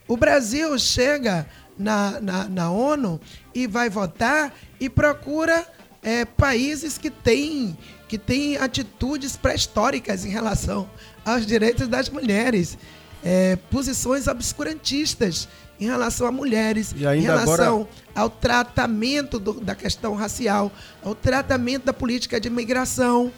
O 0.08 0.16
Brasil 0.16 0.78
chega 0.78 1.46
na, 1.78 2.20
na, 2.20 2.48
na 2.48 2.70
ONU 2.70 3.20
e 3.54 3.66
vai 3.66 3.88
votar 3.88 4.54
e 4.78 4.88
procura 4.88 5.66
é, 6.02 6.24
países 6.24 6.96
que 6.96 7.10
têm 7.10 7.76
que 8.08 8.16
têm 8.18 8.56
atitudes 8.56 9.36
pré-históricas 9.36 10.24
em 10.24 10.28
relação 10.28 10.88
aos 11.24 11.44
direitos 11.44 11.88
das 11.88 12.08
mulheres, 12.08 12.78
é, 13.24 13.56
posições 13.68 14.28
obscurantistas 14.28 15.48
em 15.80 15.84
relação 15.86 16.26
a 16.26 16.32
mulheres, 16.32 16.92
em 17.18 17.20
relação 17.22 17.52
agora- 17.54 17.88
ao 18.14 18.30
tratamento 18.30 19.38
do- 19.38 19.54
da 19.60 19.74
questão 19.74 20.14
racial, 20.14 20.72
ao 21.04 21.14
tratamento 21.14 21.84
da 21.84 21.92
política 21.92 22.40
de 22.40 22.48
imigração. 22.48 23.30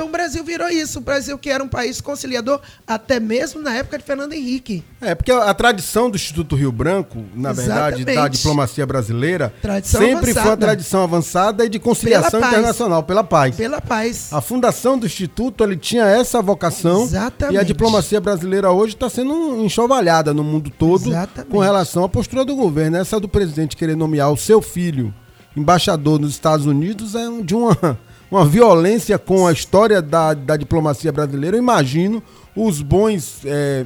Então 0.00 0.08
o 0.08 0.12
Brasil 0.12 0.42
virou 0.42 0.70
isso. 0.70 0.98
O 0.98 1.02
Brasil 1.02 1.36
que 1.36 1.50
era 1.50 1.62
um 1.62 1.68
país 1.68 2.00
conciliador, 2.00 2.58
até 2.86 3.20
mesmo 3.20 3.60
na 3.60 3.74
época 3.74 3.98
de 3.98 4.04
Fernando 4.04 4.32
Henrique. 4.32 4.82
É, 4.98 5.14
porque 5.14 5.30
a, 5.30 5.50
a 5.50 5.52
tradição 5.52 6.08
do 6.08 6.16
Instituto 6.16 6.56
Rio 6.56 6.72
Branco, 6.72 7.22
na 7.34 7.52
verdade, 7.52 8.02
da 8.02 8.12
Exatamente. 8.12 8.38
diplomacia 8.38 8.86
brasileira, 8.86 9.52
Tradição 9.60 10.00
sempre 10.00 10.32
foi 10.32 10.32
uma 10.32 10.40
avançada. 10.40 10.66
tradição 10.66 11.02
avançada 11.02 11.66
e 11.66 11.68
de 11.68 11.78
conciliação 11.78 12.40
Pela 12.40 12.46
internacional, 12.52 13.02
pela 13.02 13.22
paz. 13.22 13.56
Pela 13.56 13.78
paz. 13.78 14.32
A 14.32 14.40
fundação 14.40 14.98
do 14.98 15.04
Instituto 15.04 15.62
ele 15.62 15.76
tinha 15.76 16.04
essa 16.04 16.40
vocação 16.40 17.02
Exatamente. 17.02 17.56
e 17.56 17.58
a 17.58 17.62
diplomacia 17.62 18.22
brasileira 18.22 18.70
hoje 18.70 18.94
está 18.94 19.10
sendo 19.10 19.62
enxovalhada 19.62 20.32
no 20.32 20.42
mundo 20.42 20.70
todo 20.70 21.10
Exatamente. 21.10 21.50
com 21.50 21.58
relação 21.58 22.04
à 22.04 22.08
postura 22.08 22.42
do 22.42 22.56
governo. 22.56 22.96
Essa 22.96 23.20
do 23.20 23.28
presidente 23.28 23.76
querer 23.76 23.98
nomear 23.98 24.32
o 24.32 24.36
seu 24.38 24.62
filho 24.62 25.12
embaixador 25.54 26.18
nos 26.18 26.30
Estados 26.30 26.64
Unidos 26.64 27.14
é 27.14 27.28
de 27.42 27.54
uma, 27.54 27.98
uma 28.30 28.46
violência 28.46 29.18
com 29.18 29.46
a 29.46 29.52
história 29.52 30.00
da, 30.00 30.32
da 30.34 30.56
diplomacia 30.56 31.10
brasileira. 31.10 31.56
Eu 31.56 31.62
imagino 31.62 32.22
os 32.54 32.80
bons 32.80 33.40
é, 33.44 33.84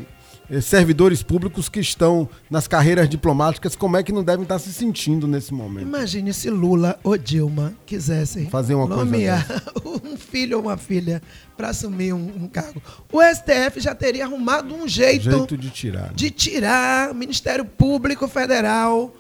é, 0.50 0.60
servidores 0.60 1.22
públicos 1.22 1.68
que 1.68 1.80
estão 1.80 2.28
nas 2.50 2.68
carreiras 2.68 3.08
diplomáticas, 3.08 3.74
como 3.74 3.96
é 3.96 4.02
que 4.02 4.12
não 4.12 4.22
devem 4.22 4.42
estar 4.42 4.58
se 4.58 4.72
sentindo 4.72 5.26
nesse 5.26 5.54
momento. 5.54 5.86
Imagine 5.86 6.34
se 6.34 6.50
Lula 6.50 6.98
ou 7.02 7.16
Dilma 7.16 7.74
quisessem 7.86 8.50
Fazer 8.50 8.74
uma 8.74 8.86
coisa 8.86 9.04
nomear 9.04 9.46
um 9.84 10.16
filho 10.16 10.58
ou 10.58 10.64
uma 10.64 10.76
filha 10.76 11.22
para 11.56 11.70
assumir 11.70 12.12
um, 12.12 12.44
um 12.44 12.46
cargo. 12.48 12.82
O 13.10 13.22
STF 13.22 13.80
já 13.80 13.94
teria 13.94 14.24
arrumado 14.24 14.74
um 14.74 14.86
jeito, 14.86 15.30
Jeito 15.30 15.56
de 15.56 15.70
tirar. 15.70 16.08
né? 16.08 16.12
de 16.14 16.30
tirar 16.30 17.14
Ministério 17.14 17.64
Público 17.64 18.28
Federal. 18.28 19.14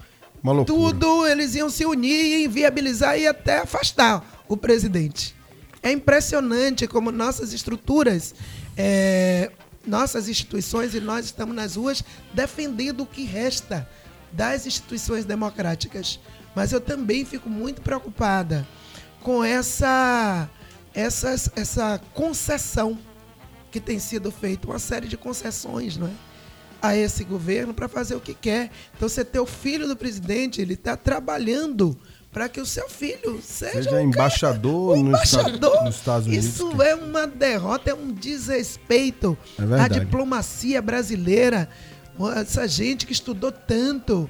Tudo 0.66 1.26
eles 1.26 1.54
iam 1.54 1.70
se 1.70 1.86
unir 1.86 2.22
e 2.22 2.44
inviabilizar 2.44 3.18
e 3.18 3.26
até 3.26 3.60
afastar 3.60 4.43
o 4.48 4.56
presidente. 4.56 5.34
É 5.82 5.92
impressionante 5.92 6.86
como 6.86 7.10
nossas 7.12 7.52
estruturas, 7.52 8.34
é, 8.76 9.50
nossas 9.86 10.28
instituições 10.28 10.94
e 10.94 11.00
nós 11.00 11.26
estamos 11.26 11.54
nas 11.54 11.76
ruas 11.76 12.02
defendendo 12.32 13.02
o 13.02 13.06
que 13.06 13.24
resta 13.24 13.88
das 14.32 14.66
instituições 14.66 15.24
democráticas. 15.24 16.18
Mas 16.54 16.72
eu 16.72 16.80
também 16.80 17.24
fico 17.24 17.48
muito 17.50 17.82
preocupada 17.82 18.66
com 19.22 19.42
essa, 19.44 20.48
essas- 20.94 21.50
essa 21.56 22.00
concessão 22.14 22.98
que 23.70 23.80
tem 23.80 23.98
sido 23.98 24.30
feita, 24.30 24.66
uma 24.66 24.78
série 24.78 25.08
de 25.08 25.16
concessões, 25.16 25.96
não 25.96 26.06
é? 26.06 26.10
a 26.82 26.94
esse 26.94 27.24
governo 27.24 27.72
para 27.72 27.88
fazer 27.88 28.14
o 28.14 28.20
que 28.20 28.34
quer. 28.34 28.70
Então, 28.94 29.08
você 29.08 29.24
ter 29.24 29.40
o 29.40 29.46
filho 29.46 29.88
do 29.88 29.96
presidente, 29.96 30.60
ele 30.60 30.74
está 30.74 30.94
trabalhando 30.98 31.98
para 32.34 32.48
que 32.48 32.60
o 32.60 32.66
seu 32.66 32.88
filho 32.88 33.40
seja, 33.40 33.84
Seja 33.84 33.92
um 33.94 34.00
embaixador 34.00 34.96
um 34.98 35.06
embaixador. 35.06 35.84
nos 35.84 35.94
Estados 35.94 36.26
Unidos. 36.26 36.44
Isso 36.44 36.82
é 36.82 36.96
uma 36.96 37.28
derrota, 37.28 37.90
é 37.90 37.94
um 37.94 38.10
desrespeito 38.12 39.38
É 39.56 39.80
à 39.80 39.86
diplomacia 39.86 40.82
brasileira. 40.82 41.68
Essa 42.36 42.66
gente 42.66 43.06
que 43.06 43.12
estudou 43.12 43.52
tanto. 43.52 44.28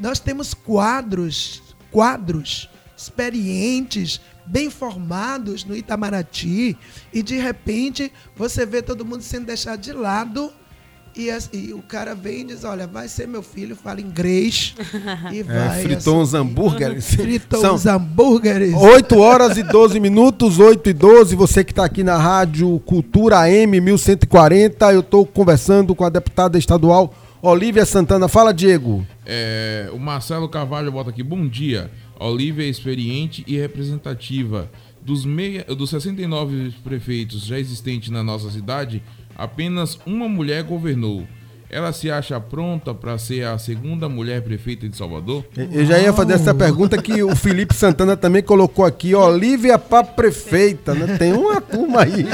Nós 0.00 0.18
temos 0.18 0.52
quadros, 0.52 1.62
quadros 1.92 2.68
experientes, 2.96 4.20
bem 4.44 4.68
formados 4.68 5.64
no 5.64 5.76
Itamaraty, 5.76 6.76
e 7.12 7.22
de 7.22 7.38
repente 7.38 8.12
você 8.36 8.66
vê 8.66 8.82
todo 8.82 9.04
mundo 9.04 9.22
sendo 9.22 9.46
deixado 9.46 9.80
de 9.80 9.92
lado 9.92 10.52
E, 11.16 11.28
e 11.52 11.72
o 11.72 11.80
cara 11.80 12.12
vem 12.14 12.40
e 12.40 12.44
diz, 12.44 12.64
olha, 12.64 12.86
vai 12.88 13.06
ser 13.06 13.28
meu 13.28 13.42
filho, 13.42 13.76
fala 13.76 14.00
inglês 14.00 14.74
e 15.32 15.38
É, 15.48 15.68
vai. 15.68 15.82
fritou 15.82 16.20
uns 16.20 16.34
assumir. 16.34 16.50
hambúrgueres. 16.50 17.14
Fritou 17.14 17.60
São 17.60 17.74
uns 17.76 17.86
hambúrgueres. 17.86 18.74
8 18.74 19.16
horas 19.18 19.56
e 19.56 19.62
12 19.62 20.00
minutos, 20.00 20.58
8 20.58 20.90
e 20.90 20.92
12. 20.92 21.36
Você 21.36 21.62
que 21.62 21.70
está 21.72 21.84
aqui 21.84 22.02
na 22.02 22.16
Rádio 22.16 22.80
Cultura 22.80 23.38
AM 23.40 23.80
1140. 23.80 24.92
Eu 24.92 25.00
estou 25.00 25.24
conversando 25.24 25.94
com 25.94 26.04
a 26.04 26.08
deputada 26.08 26.58
estadual 26.58 27.14
Olívia 27.40 27.84
Santana. 27.84 28.26
Fala, 28.26 28.52
Diego. 28.52 29.06
É, 29.24 29.88
o 29.92 29.98
Marcelo 29.98 30.48
Carvalho 30.48 30.90
bota 30.90 31.10
aqui, 31.10 31.22
bom 31.22 31.46
dia. 31.46 31.90
Olívia 32.18 32.64
é 32.64 32.68
experiente 32.68 33.44
e 33.46 33.56
representativa. 33.56 34.70
Dos, 35.00 35.24
meia, 35.26 35.62
dos 35.64 35.90
69 35.90 36.74
prefeitos 36.82 37.44
já 37.44 37.58
existentes 37.58 38.08
na 38.08 38.22
nossa 38.22 38.50
cidade, 38.50 39.02
apenas 39.36 39.98
uma 40.06 40.28
mulher 40.28 40.62
governou. 40.62 41.26
Ela 41.70 41.92
se 41.92 42.08
acha 42.08 42.38
pronta 42.38 42.94
para 42.94 43.18
ser 43.18 43.44
a 43.46 43.58
segunda 43.58 44.08
mulher 44.08 44.42
prefeita 44.42 44.88
de 44.88 44.96
Salvador? 44.96 45.44
Eu 45.56 45.84
já 45.84 45.98
ia 45.98 46.12
fazer 46.12 46.34
essa 46.34 46.54
pergunta 46.54 47.00
que 47.02 47.20
o 47.20 47.34
Felipe 47.34 47.74
Santana 47.74 48.16
também 48.16 48.44
colocou 48.44 48.84
aqui. 48.84 49.12
Olívia 49.12 49.76
para 49.76 50.04
prefeita, 50.04 50.94
né? 50.94 51.16
Tem 51.18 51.32
uma 51.32 51.60
turma 51.60 52.02
aí. 52.02 52.24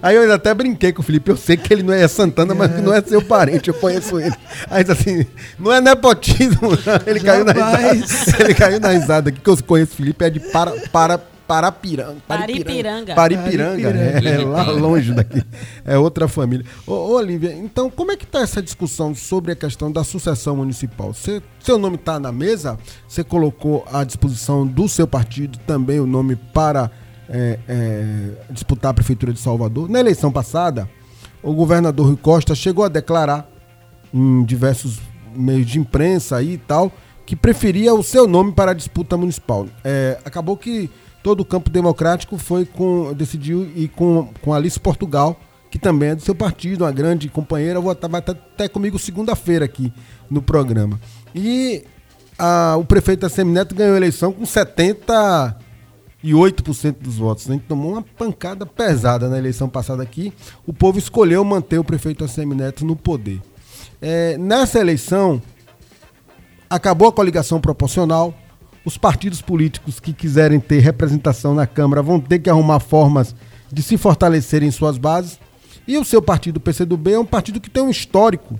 Aí 0.00 0.14
eu 0.14 0.32
até 0.32 0.54
brinquei 0.54 0.92
com 0.92 1.00
o 1.00 1.04
Felipe. 1.04 1.30
Eu 1.30 1.36
sei 1.36 1.56
que 1.56 1.72
ele 1.72 1.82
não 1.82 1.92
é 1.92 2.06
Santana, 2.06 2.54
mas 2.54 2.80
não 2.80 2.94
é 2.94 3.00
seu 3.02 3.20
parente. 3.20 3.68
Eu 3.68 3.74
conheço 3.74 4.20
ele. 4.20 4.36
Aí 4.70 4.84
disse 4.84 4.92
assim, 4.92 5.26
não 5.58 5.72
é 5.72 5.80
nepotismo. 5.80 6.70
não. 6.70 7.00
Ele 7.04 7.18
caiu 7.18 7.44
na 7.44 7.52
Jamais. 7.52 8.00
risada. 8.00 8.44
Ele 8.44 8.54
caiu 8.54 8.78
na 8.78 8.88
risada 8.90 9.30
aqui, 9.30 9.40
que 9.40 9.50
eu 9.50 9.56
conheço 9.64 9.94
o 9.94 9.96
Felipe, 9.96 10.24
é 10.24 10.30
de 10.30 10.38
para, 10.38 10.70
para, 10.92 11.20
Parapiranga. 11.46 12.16
Paripiranga. 12.26 13.14
Paripiranga, 13.14 13.82
Paripiranga. 13.92 14.28
é, 14.28 14.34
é 14.42 14.44
lá 14.44 14.70
longe 14.70 15.12
daqui. 15.14 15.42
É 15.84 15.96
outra 15.96 16.26
família. 16.26 16.66
Ô, 16.86 16.92
ô, 16.92 17.14
Olivia, 17.16 17.54
então 17.54 17.88
como 17.88 18.10
é 18.12 18.16
que 18.16 18.24
está 18.24 18.40
essa 18.40 18.60
discussão 18.60 19.14
sobre 19.14 19.52
a 19.52 19.56
questão 19.56 19.90
da 19.92 20.02
sucessão 20.02 20.56
municipal? 20.56 21.14
Você- 21.14 21.40
seu 21.60 21.78
nome 21.78 21.96
está 21.96 22.18
na 22.18 22.32
mesa? 22.32 22.76
Você 23.08 23.22
colocou 23.22 23.84
à 23.92 24.02
disposição 24.02 24.66
do 24.66 24.88
seu 24.88 25.06
partido 25.06 25.58
também 25.66 26.00
o 26.00 26.06
nome 26.06 26.34
para 26.36 26.90
é, 27.28 27.58
é, 27.68 28.30
disputar 28.50 28.90
a 28.90 28.94
Prefeitura 28.94 29.32
de 29.32 29.38
Salvador? 29.40 29.88
Na 29.88 30.00
eleição 30.00 30.30
passada, 30.32 30.88
o 31.42 31.52
governador 31.54 32.06
Rui 32.06 32.16
Costa 32.16 32.54
chegou 32.54 32.84
a 32.84 32.88
declarar 32.88 33.48
em 34.12 34.44
diversos 34.44 34.98
meios 35.34 35.66
de 35.66 35.78
imprensa 35.78 36.36
aí 36.36 36.54
e 36.54 36.58
tal, 36.58 36.90
que 37.24 37.34
preferia 37.36 37.92
o 37.94 38.02
seu 38.02 38.26
nome 38.26 38.52
para 38.52 38.70
a 38.70 38.74
disputa 38.74 39.16
municipal. 39.16 39.66
É, 39.84 40.18
acabou 40.24 40.56
que 40.56 40.88
todo 41.26 41.40
o 41.40 41.44
campo 41.44 41.68
democrático 41.68 42.38
foi 42.38 42.64
com, 42.64 43.12
decidiu 43.12 43.64
ir 43.74 43.88
com, 43.88 44.28
com 44.40 44.54
Alice 44.54 44.78
Portugal, 44.78 45.36
que 45.68 45.76
também 45.76 46.10
é 46.10 46.14
do 46.14 46.22
seu 46.22 46.36
partido, 46.36 46.84
uma 46.84 46.92
grande 46.92 47.28
companheira, 47.28 47.80
vou 47.80 47.90
estar 47.90 48.06
vai 48.06 48.20
estar 48.20 48.30
até 48.30 48.68
comigo 48.68 48.96
segunda-feira 48.96 49.64
aqui 49.64 49.92
no 50.30 50.40
programa. 50.40 51.00
E 51.34 51.82
a- 52.38 52.76
o 52.78 52.84
prefeito 52.84 53.28
Semineto 53.28 53.74
ganhou 53.74 53.94
a 53.94 53.96
eleição 53.96 54.32
com 54.32 54.44
78% 56.22 57.00
dos 57.00 57.16
votos. 57.16 57.48
né? 57.48 57.54
A 57.54 57.58
gente 57.58 57.66
tomou 57.66 57.94
uma 57.94 58.02
pancada 58.02 58.64
pesada 58.64 59.28
na 59.28 59.36
eleição 59.36 59.68
passada 59.68 60.04
aqui. 60.04 60.32
O 60.64 60.72
povo 60.72 60.96
escolheu 60.96 61.44
manter 61.44 61.80
o 61.80 61.84
prefeito 61.84 62.22
Assemineto 62.24 62.84
no 62.84 62.94
poder. 62.94 63.40
É, 64.00 64.38
nessa 64.38 64.78
eleição, 64.78 65.42
acabou 66.70 67.08
a 67.08 67.12
coligação 67.12 67.60
proporcional. 67.60 68.32
Os 68.86 68.96
partidos 68.96 69.42
políticos 69.42 69.98
que 70.00 70.12
quiserem 70.12 70.60
ter 70.60 70.78
representação 70.78 71.54
na 71.54 71.66
Câmara 71.66 72.00
vão 72.02 72.18
ter 72.20 72.38
que 72.38 72.48
arrumar 72.48 72.78
formas 72.80 73.34
de 73.70 73.82
se 73.82 73.98
fortalecerem 73.98 74.68
em 74.68 74.72
suas 74.72 74.96
bases. 74.96 75.38
E 75.88 75.98
o 75.98 76.04
seu 76.04 76.22
partido, 76.22 76.58
o 76.58 76.60
PCdoB, 76.60 77.12
é 77.12 77.18
um 77.18 77.24
partido 77.26 77.60
que 77.60 77.68
tem 77.68 77.82
um 77.82 77.90
histórico 77.90 78.58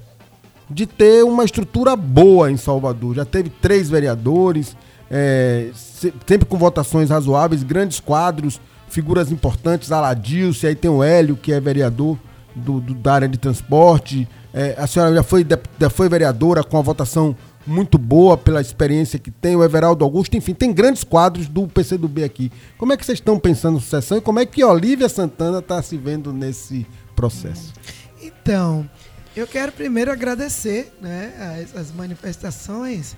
de 0.69 0.85
ter 0.85 1.25
uma 1.25 1.45
estrutura 1.45 1.95
boa 1.95 2.51
em 2.51 2.57
Salvador. 2.57 3.15
Já 3.15 3.25
teve 3.25 3.51
três 3.51 3.89
vereadores, 3.89 4.77
é, 5.09 5.71
se- 5.75 6.13
sempre 6.27 6.45
com 6.47 6.59
votações 6.59 7.09
razoáveis, 7.11 7.63
grandes 7.63 8.01
quadros, 8.01 8.61
figuras 8.89 9.31
importantes, 9.31 9.93
Aladilce, 9.93 10.67
aí 10.67 10.75
tem 10.75 10.91
o 10.91 11.03
Hélio, 11.05 11.37
que 11.37 11.53
é 11.53 11.61
vereador 11.61 12.19
do, 12.55 12.81
do- 12.81 12.95
da 12.95 13.15
área 13.15 13.29
de 13.29 13.39
transporte. 13.39 14.29
É, 14.53 14.75
a 14.79 14.87
senhora 14.89 15.15
já 15.15 15.23
foi, 15.23 15.47
já 15.81 15.91
foi 15.91 16.09
vereadora 16.09 16.65
com 16.65 16.79
a 16.79 16.83
votação 16.83 17.37
muito 17.67 17.99
boa 17.99 18.37
pela 18.37 18.61
experiência 18.61 19.19
que 19.19 19.31
tem, 19.31 19.57
o 19.57 19.65
Everaldo 19.65 20.05
Augusto, 20.05 20.37
enfim, 20.37 20.55
tem 20.55 20.73
grandes 20.73 21.03
quadros 21.03 21.49
do 21.49 21.67
PCdoB 21.67 22.25
aqui. 22.25 22.53
Como 22.79 22.93
é 22.93 22.97
que 22.97 23.05
vocês 23.05 23.19
estão 23.19 23.39
pensando 23.39 23.79
em 23.79 23.81
sucessão 23.81 24.19
e 24.19 24.21
como 24.21 24.39
é 24.39 24.47
que 24.47 24.65
Olívia 24.65 25.09
Santana 25.09 25.59
está 25.59 25.83
se 25.83 25.97
vendo 25.97 26.33
nesse 26.33 26.87
processo? 27.15 27.73
Então, 28.23 28.89
eu 29.35 29.47
quero 29.47 29.73
primeiro 29.73 30.11
agradecer 30.11 30.93
né, 31.01 31.65
as, 31.65 31.77
as 31.77 31.93
manifestações 31.93 33.17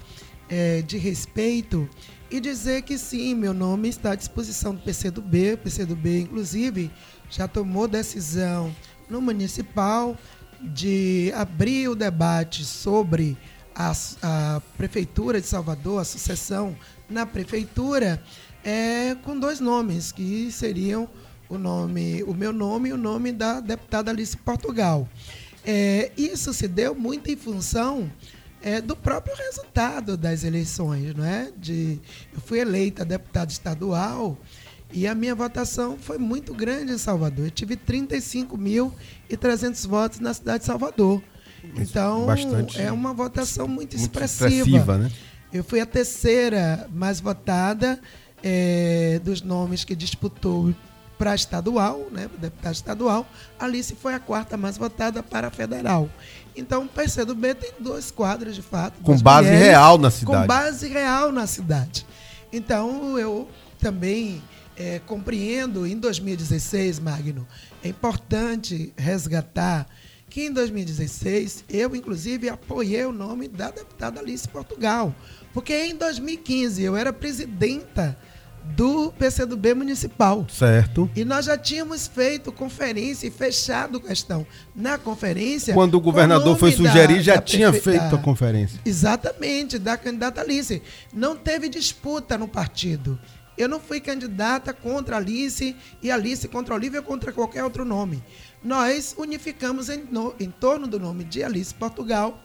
eh, 0.49 0.83
de 0.87 0.97
respeito 0.97 1.89
e 2.31 2.41
dizer 2.41 2.83
que 2.83 2.99
sim, 2.99 3.35
meu 3.35 3.55
nome 3.55 3.89
está 3.89 4.13
à 4.13 4.15
disposição 4.15 4.75
do 4.75 4.81
PCdoB. 4.81 5.55
O 5.55 5.59
PCdoB, 5.59 6.21
inclusive, 6.21 6.91
já 7.31 7.47
tomou 7.47 7.87
decisão 7.87 8.75
no 9.09 9.21
municipal 9.21 10.17
de 10.61 11.33
abrir 11.35 11.89
o 11.89 11.95
debate 11.95 12.65
sobre 12.65 13.37
a, 13.79 13.93
a 14.23 14.61
Prefeitura 14.77 15.41
de 15.41 15.47
Salvador, 15.47 16.01
a 16.01 16.05
sucessão 16.05 16.77
na 17.09 17.25
Prefeitura, 17.25 18.21
é, 18.65 19.15
com 19.23 19.39
dois 19.39 19.61
nomes, 19.61 20.11
que 20.11 20.51
seriam 20.51 21.09
o 21.49 21.57
nome, 21.57 22.25
o 22.25 22.35
meu 22.35 22.53
nome 22.53 22.89
e 22.89 22.93
o 22.93 22.97
nome 22.97 23.31
da 23.31 23.61
deputada 23.61 24.11
Alice 24.11 24.37
Portugal. 24.37 25.09
É, 25.65 26.11
isso 26.17 26.53
se 26.53 26.67
deu 26.67 26.93
muito 26.93 27.31
em 27.31 27.37
função 27.37 28.11
é, 28.61 28.81
do 28.81 28.97
próprio 28.97 29.37
resultado 29.37 30.17
das 30.17 30.43
eleições, 30.43 31.15
não 31.15 31.25
é? 31.25 31.53
De, 31.57 32.01
eu 32.35 32.41
fui 32.41 32.59
eleita 32.59 33.05
deputada 33.05 33.53
estadual 33.53 34.37
e 34.93 35.07
a 35.07 35.15
minha 35.15 35.37
votação 35.37 35.97
foi 35.97 36.19
muito 36.19 36.53
grande 36.53 36.93
em 36.93 36.99
Salvador. 36.99 37.45
Eu 37.47 37.53
tive 37.53 37.77
35.300 37.77 39.87
votos 39.87 40.19
na 40.19 40.35
cidade 40.35 40.59
de 40.61 40.67
Salvador. 40.67 41.23
Então, 41.77 42.27
bastante- 42.27 42.81
é 42.81 42.91
uma 42.93 43.13
votação 43.13 43.67
muito, 43.67 43.97
muito 43.97 44.03
expressiva. 44.03 44.55
expressiva, 44.55 44.99
né? 44.99 45.11
Eu 45.53 45.65
fui 45.65 45.81
a 45.81 45.87
terceira 45.87 46.89
mais 46.93 47.21
votada 47.21 47.99
eh, 48.43 49.21
dos 49.25 49.43
nomes 49.43 49.83
que 49.85 49.97
disputou 49.97 50.73
para 51.19 51.35
estadual, 51.35 52.07
né, 52.13 52.29
deputado 52.39 52.75
estadual. 52.75 53.27
Alice 53.59 53.97
foi 53.97 54.15
a 54.15 54.21
quarta 54.21 54.57
mais 54.57 54.77
votada 54.79 55.23
para 55.23 55.51
federal. 55.51 56.09
Então, 56.57 56.85
o 56.85 56.89
PCdoB 56.89 57.55
tem 57.55 57.73
dois 57.81 58.11
quadros, 58.13 58.55
de 58.55 58.63
fato. 58.63 59.01
Com 59.03 59.19
base 59.19 59.49
mulheres 59.49 59.67
real 59.69 59.99
na 59.99 60.11
cidade. 60.11 60.41
Com 60.41 60.47
base 60.47 60.89
real 60.89 61.33
na 61.33 61.47
cidade. 61.49 62.07
Então, 62.53 63.19
eu 63.19 63.49
também 63.81 64.41
eh, 64.77 65.01
compreendo, 65.07 65.85
em 65.85 65.99
2016, 65.99 67.01
Magno, 67.01 67.45
é 67.83 67.89
importante 67.89 68.93
resgatar 68.97 69.87
que 70.29 70.43
em 70.47 70.53
2016 70.53 71.65
eu, 71.69 71.95
inclusive, 71.97 72.49
apoiei 72.49 73.05
o 73.05 73.13
nome 73.13 73.49
da 73.49 73.71
deputada 73.71 74.21
Alice 74.21 74.47
Portugal. 74.49 75.15
Porque 75.53 75.75
em 75.75 75.97
2015 75.97 76.83
eu 76.83 76.97
era 76.97 77.13
presidenta 77.13 78.17
do 78.77 79.11
PCdoB 79.13 79.73
municipal. 79.75 80.47
Certo. 80.51 81.11
E 81.17 81.25
nós 81.25 81.47
já 81.47 81.57
tínhamos 81.57 82.07
feito 82.07 82.53
conferência 82.53 83.27
e 83.27 83.31
fechado 83.31 83.99
questão. 84.01 84.47
Na 84.77 84.99
conferência. 84.99 85.73
Quando 85.73 85.95
o 85.95 86.01
governador 86.01 86.57
foi 86.59 86.73
sugerir, 86.73 87.17
da- 87.17 87.23
já 87.23 87.35
da 87.37 87.41
tinha 87.43 87.73
feito 87.73 88.15
a 88.15 88.19
conferência. 88.19 88.79
Exatamente, 88.85 89.79
da 89.79 89.97
candidata 89.97 90.43
Alice. 90.43 90.83
Não 91.15 91.35
teve 91.35 91.69
disputa 91.71 92.37
no 92.37 92.47
partido. 92.47 93.19
Eu 93.57 93.69
não 93.69 93.81
fui 93.81 94.01
candidata 94.01 94.73
contra 94.73 95.17
a 95.17 95.19
Alice 95.19 95.75
e 96.03 96.11
Alice 96.11 96.47
contra 96.47 96.75
a 96.75 96.77
Olivia 96.77 97.03
contra 97.03 97.33
qualquer 97.33 97.65
outro 97.65 97.85
nome. 97.85 98.23
Nós 98.63 99.15
unificamos 99.17 99.89
em, 99.89 100.05
no- 100.11 100.35
em 100.39 100.51
torno 100.51 100.87
do 100.87 100.99
nome 100.99 101.25
de 101.25 101.43
Alice 101.43 101.73
Portugal 101.73 102.43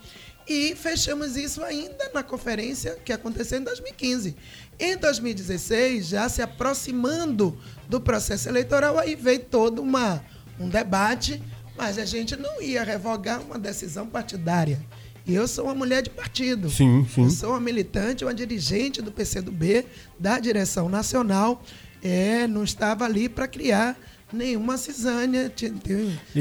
e 0.47 0.76
fechamos 0.76 1.36
isso 1.38 1.64
ainda 1.64 2.11
na 2.14 2.22
conferência 2.22 2.97
que 3.03 3.11
aconteceu 3.14 3.59
em 3.59 3.64
2015. 3.64 4.36
Em 4.80 4.97
2016, 4.97 6.07
já 6.07 6.28
se 6.30 6.41
aproximando 6.41 7.57
do 7.88 7.99
processo 7.99 8.47
eleitoral, 8.49 8.97
aí 8.99 9.16
veio 9.16 9.39
todo 9.39 9.82
uma, 9.82 10.24
um 10.59 10.68
debate, 10.70 11.41
mas 11.78 11.97
a 11.97 12.05
gente 12.05 12.36
não 12.36 12.61
ia 12.61 12.84
revogar 12.84 13.41
uma 13.41 13.57
decisão 13.57 14.05
partidária. 14.07 14.80
E 15.26 15.34
eu 15.34 15.47
sou 15.47 15.66
uma 15.66 15.76
mulher 15.76 16.01
de 16.03 16.09
partido. 16.09 16.70
Sim, 16.70 17.07
sim. 17.14 17.24
Eu 17.24 17.30
sou 17.30 17.51
uma 17.51 17.59
militante, 17.61 18.26
uma 18.26 18.34
dirigente 18.34 19.01
do 19.01 19.11
PCdoB, 19.11 19.86
da 20.20 20.38
direção 20.38 20.89
nacional. 20.89 21.64
É, 22.03 22.45
não 22.47 22.66
estava 22.66 23.05
ali 23.05 23.30
para 23.30 23.47
criar 23.47 23.97
nenhuma 24.34 24.77
cisânia. 24.77 25.51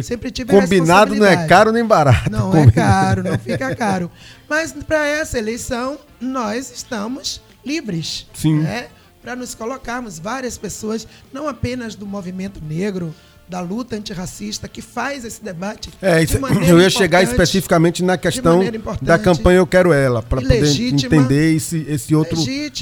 Sempre 0.03 0.31
tive 0.31 0.51
Combinado 0.51 1.15
não 1.15 1.27
é 1.27 1.47
caro 1.47 1.71
nem 1.71 1.85
barato. 1.85 2.31
Não 2.31 2.49
é 2.49 2.65
Combinado. 2.65 2.73
caro, 2.73 3.23
não 3.23 3.39
fica 3.39 3.75
caro. 3.77 4.11
Mas 4.49 4.73
para 4.73 5.07
essa 5.07 5.39
eleição, 5.39 5.99
nós 6.21 6.73
estamos 6.73 7.41
livres. 7.65 8.27
Sim. 8.35 8.61
Né? 8.61 8.89
Para 9.23 9.37
nos 9.37 9.55
colocarmos 9.55 10.19
várias 10.19 10.59
pessoas, 10.59 11.07
não 11.33 11.47
apenas 11.47 11.95
do 11.95 12.07
movimento 12.07 12.61
negro, 12.65 13.15
da 13.49 13.61
luta 13.61 13.97
antirracista, 13.97 14.67
que 14.67 14.81
faz 14.81 15.25
esse 15.25 15.45
debate. 15.45 15.91
É, 16.01 16.23
isso, 16.23 16.39
eu 16.67 16.81
ia 16.81 16.89
chegar 16.89 17.23
especificamente 17.23 18.03
na 18.03 18.17
questão 18.17 18.61
da 19.03 19.19
campanha 19.19 19.59
Eu 19.59 19.67
Quero 19.67 19.93
Ela, 19.93 20.23
para 20.23 20.41
poder 20.41 20.65
entender 20.81 21.55
esse, 21.55 21.85
esse 21.89 22.15
outro, 22.15 22.39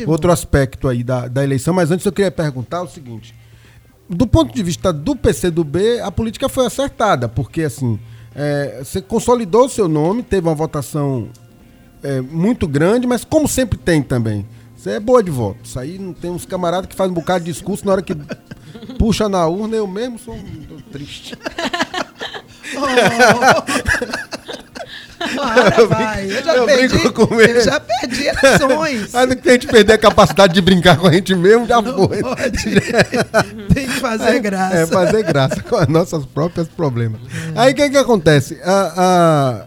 outro 0.06 0.30
aspecto 0.30 0.86
aí 0.86 1.02
da, 1.02 1.26
da 1.26 1.42
eleição. 1.42 1.74
Mas 1.74 1.90
antes 1.90 2.06
eu 2.06 2.12
queria 2.12 2.30
perguntar 2.30 2.82
o 2.82 2.88
seguinte: 2.88 3.34
do 4.11 4.26
ponto 4.26 4.52
de 4.52 4.62
vista 4.62 4.92
do 4.92 5.14
PCdoB, 5.14 6.00
a 6.00 6.11
política 6.11 6.48
foi 6.48 6.66
acertada, 6.66 7.28
porque 7.28 7.62
assim, 7.62 7.98
é, 8.34 8.82
você 8.82 9.00
consolidou 9.00 9.66
o 9.66 9.68
seu 9.68 9.88
nome, 9.88 10.24
teve 10.24 10.48
uma 10.48 10.54
votação 10.54 11.28
é, 12.02 12.20
muito 12.20 12.66
grande, 12.66 13.06
mas 13.06 13.24
como 13.24 13.46
sempre 13.46 13.78
tem 13.78 14.02
também. 14.02 14.44
Você 14.76 14.92
é 14.92 15.00
boa 15.00 15.22
de 15.22 15.30
voto. 15.30 15.61
Isso 15.62 15.78
aí 15.78 15.98
não 15.98 16.12
tem 16.12 16.30
uns 16.30 16.44
camaradas 16.44 16.88
que 16.88 16.96
fazem 16.96 17.12
um 17.12 17.14
bocado 17.14 17.44
de 17.44 17.52
discurso 17.52 17.86
na 17.86 17.92
hora 17.92 18.02
que 18.02 18.16
puxa 18.98 19.28
na 19.28 19.46
urna, 19.46 19.76
eu 19.76 19.86
mesmo 19.86 20.18
sou 20.18 20.36
triste. 20.90 21.38
oh. 22.76 24.30
Bora, 25.35 25.87
vai. 25.87 26.25
Eu 26.27 26.45
já, 26.45 26.55
eu 26.57 26.66
perdi, 26.66 27.11
com 27.11 27.41
ele. 27.41 27.59
eu 27.59 27.64
já 27.64 27.81
perdi 27.81 28.27
eleições. 28.27 29.12
Mas 29.12 29.35
que 29.35 29.49
a 29.49 29.53
gente 29.53 29.66
perder 29.66 29.93
a 29.95 29.99
capacidade 29.99 30.55
de 30.55 30.61
brincar 30.61 30.97
com 30.97 31.07
a 31.07 31.12
gente 31.12 31.35
mesmo, 31.35 31.66
já 31.66 31.81
não 31.83 32.09
foi. 32.09 32.21
Pode. 32.23 32.81
Tem 33.75 33.87
que 33.87 34.01
fazer 34.01 34.41
graça. 34.41 34.77
É, 34.77 34.87
fazer 34.87 35.23
graça 35.23 35.62
com 35.62 35.77
os 35.77 35.89
nossos 35.89 36.25
próprios 36.27 36.68
problemas. 36.68 37.21
É. 37.55 37.61
Aí 37.61 37.73
o 37.73 37.77
que, 37.77 37.91
que 37.91 37.97
acontece? 37.97 38.59
A, 38.64 39.66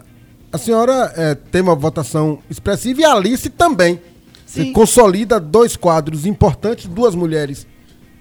a, 0.51 0.55
a 0.55 0.57
senhora 0.57 1.13
é, 1.15 1.35
tem 1.35 1.61
uma 1.61 1.75
votação 1.75 2.39
expressiva 2.49 3.01
e 3.01 3.05
a 3.05 3.13
Alice 3.13 3.49
também. 3.49 4.01
Sim. 4.45 4.71
Consolida 4.71 5.39
dois 5.39 5.75
quadros 5.75 6.25
importantes, 6.25 6.85
duas 6.85 7.15
mulheres 7.15 7.65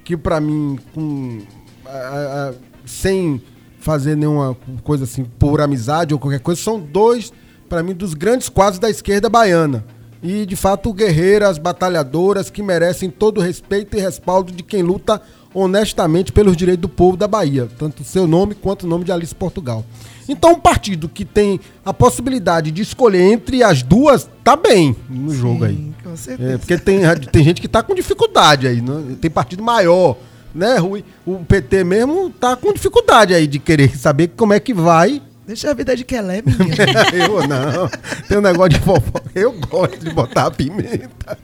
que 0.05 0.17
para 0.17 0.41
mim, 0.41 0.79
com, 0.95 1.41
a, 1.87 2.51
a, 2.51 2.53
sem 2.85 3.41
fazer 3.83 4.17
nenhuma 4.17 4.57
coisa 4.85 5.05
assim 5.05 5.25
por 5.25 5.61
amizade 5.61 6.15
ou 6.15 6.21
qualquer 6.21 6.41
coisa, 6.41 6.61
são 6.63 6.81
dois, 6.81 7.33
para 7.69 7.83
mim, 7.83 7.93
dos 7.93 8.15
grandes 8.15 8.49
quadros 8.49 8.79
da 8.79 8.89
esquerda 8.89 9.29
baiana. 9.29 9.85
E, 10.23 10.47
de 10.47 10.55
fato, 10.55 10.93
guerreiras, 10.93 11.59
batalhadoras 11.59 12.49
que 12.49 12.63
merecem 12.63 13.11
todo 13.11 13.39
o 13.39 13.41
respeito 13.41 13.97
e 13.97 14.01
respaldo 14.01 14.53
de 14.53 14.63
quem 14.63 14.81
luta 14.81 15.21
honestamente 15.53 16.31
pelos 16.31 16.57
direitos 16.57 16.83
do 16.83 16.89
povo 16.89 17.17
da 17.17 17.27
Bahia, 17.27 17.69
tanto 17.77 18.03
o 18.03 18.05
seu 18.05 18.27
nome 18.27 18.55
quanto 18.55 18.85
o 18.85 18.87
nome 18.87 19.05
de 19.05 19.11
Alice 19.11 19.35
Portugal. 19.35 19.85
Então, 20.29 20.53
um 20.53 20.61
partido 20.61 21.09
que 21.09 21.25
tem 21.25 21.59
a 21.85 21.93
possibilidade 21.93 22.71
de 22.71 22.81
escolher 22.81 23.33
entre 23.33 23.65
as 23.65 23.83
duas, 23.83 24.31
tá 24.45 24.55
bem 24.55 24.95
no 25.11 25.35
jogo 25.35 25.67
Sim, 25.67 25.71
aí. 25.71 25.93
Com 26.05 26.17
certeza. 26.17 26.53
É, 26.53 26.57
porque 26.57 26.79
tem, 26.79 27.01
tem 27.33 27.43
gente 27.45 27.61
que 27.61 27.67
tá 27.67 27.83
com 27.83 27.93
dificuldade 27.93 28.69
aí, 28.69 28.81
né? 28.81 29.17
tem 29.21 29.31
partido 29.31 29.63
maior 29.63 30.17
né, 30.55 30.77
Rui? 30.77 31.05
O 31.27 31.45
PT 31.45 31.85
mesmo 31.85 32.31
tá 32.31 32.57
com 32.57 32.73
dificuldade 32.73 33.35
aí 33.35 33.47
de 33.47 33.59
querer 33.59 33.97
saber 33.97 34.29
como 34.37 34.53
é 34.53 34.61
que 34.61 34.75
vai. 34.75 35.23
Deixa 35.47 35.71
a 35.71 35.75
vida 35.75 35.97
de 35.97 36.05
Kelé, 36.05 36.43
menino. 36.45 36.75
eu 37.13 37.49
não. 37.49 37.89
Tem 38.29 38.39
um 38.39 38.41
negócio 38.41 38.71
de 38.71 38.81
fofoca. 38.81 39.31
Eu 39.35 39.53
gosto 39.53 39.99
de 39.99 40.11
botar 40.11 40.51
pimenta. 40.51 41.37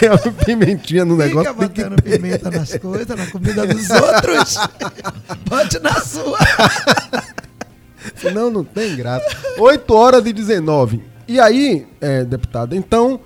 Tem 0.00 0.08
uma 0.08 0.18
pimentinha 0.18 1.04
no 1.04 1.14
Fica 1.14 1.26
negócio. 1.26 1.54
Fica 1.54 1.68
botando 1.68 2.02
que 2.02 2.10
pimenta 2.10 2.50
nas 2.50 2.76
coisas, 2.78 3.16
na 3.16 3.26
comida 3.26 3.66
dos 3.66 3.90
outros. 3.90 4.58
Bote 5.48 5.78
na 5.80 5.94
sua. 6.00 6.38
Senão 8.16 8.50
não 8.50 8.64
tem 8.64 8.96
graça. 8.96 9.26
8 9.58 9.94
horas 9.94 10.26
e 10.26 10.32
19. 10.32 11.02
E 11.26 11.38
aí, 11.38 11.86
é, 12.00 12.24
deputado, 12.24 12.74
então, 12.74 13.20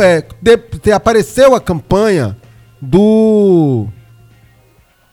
é, 0.00 0.24
de, 0.40 0.56
de, 0.82 0.92
apareceu 0.92 1.54
a 1.54 1.60
campanha 1.60 2.36
do 2.84 3.86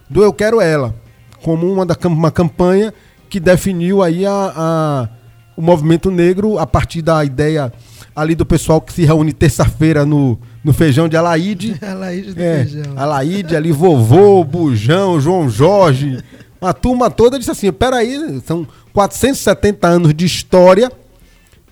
do 0.10 0.22
Eu 0.22 0.34
Quero 0.34 0.60
Ela, 0.60 0.94
como 1.42 1.72
uma, 1.72 1.86
da, 1.86 1.96
uma 2.06 2.30
campanha 2.30 2.94
que 3.30 3.40
definiu 3.40 4.04
aí 4.04 4.26
a, 4.26 4.54
a, 4.56 5.10
o 5.56 5.62
movimento 5.62 6.12
negro 6.12 6.60
a 6.60 6.68
partir 6.68 7.02
da 7.02 7.24
ideia 7.24 7.72
ali 8.14 8.36
do 8.36 8.46
pessoal 8.46 8.82
que 8.82 8.92
se 8.92 9.06
reúne 9.06 9.32
terça-feira 9.32 10.06
no, 10.06 10.38
no 10.62 10.74
feijão 10.74 11.08
de 11.08 11.16
Alaide. 11.16 11.78
Alaide 11.82 12.34
do 12.34 12.42
é, 12.42 12.66
feijão. 12.66 12.94
Alaide, 12.98 13.56
ali, 13.56 13.72
vovô, 13.72 14.44
Bujão, 14.44 15.20
João 15.22 15.50
Jorge. 15.50 16.22
A 16.60 16.74
turma 16.74 17.10
toda 17.10 17.40
disse 17.40 17.52
assim: 17.52 17.72
peraí, 17.72 18.42
são 18.46 18.68
470 18.92 19.88
anos 19.88 20.14
de 20.14 20.26
história. 20.26 20.92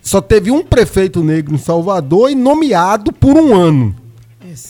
Só 0.02 0.22
teve 0.22 0.50
um 0.50 0.64
prefeito 0.64 1.22
negro 1.22 1.54
em 1.54 1.58
Salvador 1.58 2.32
e 2.32 2.36
nomeado 2.36 3.12
por 3.12 3.36
um 3.38 3.54
ano 3.54 3.94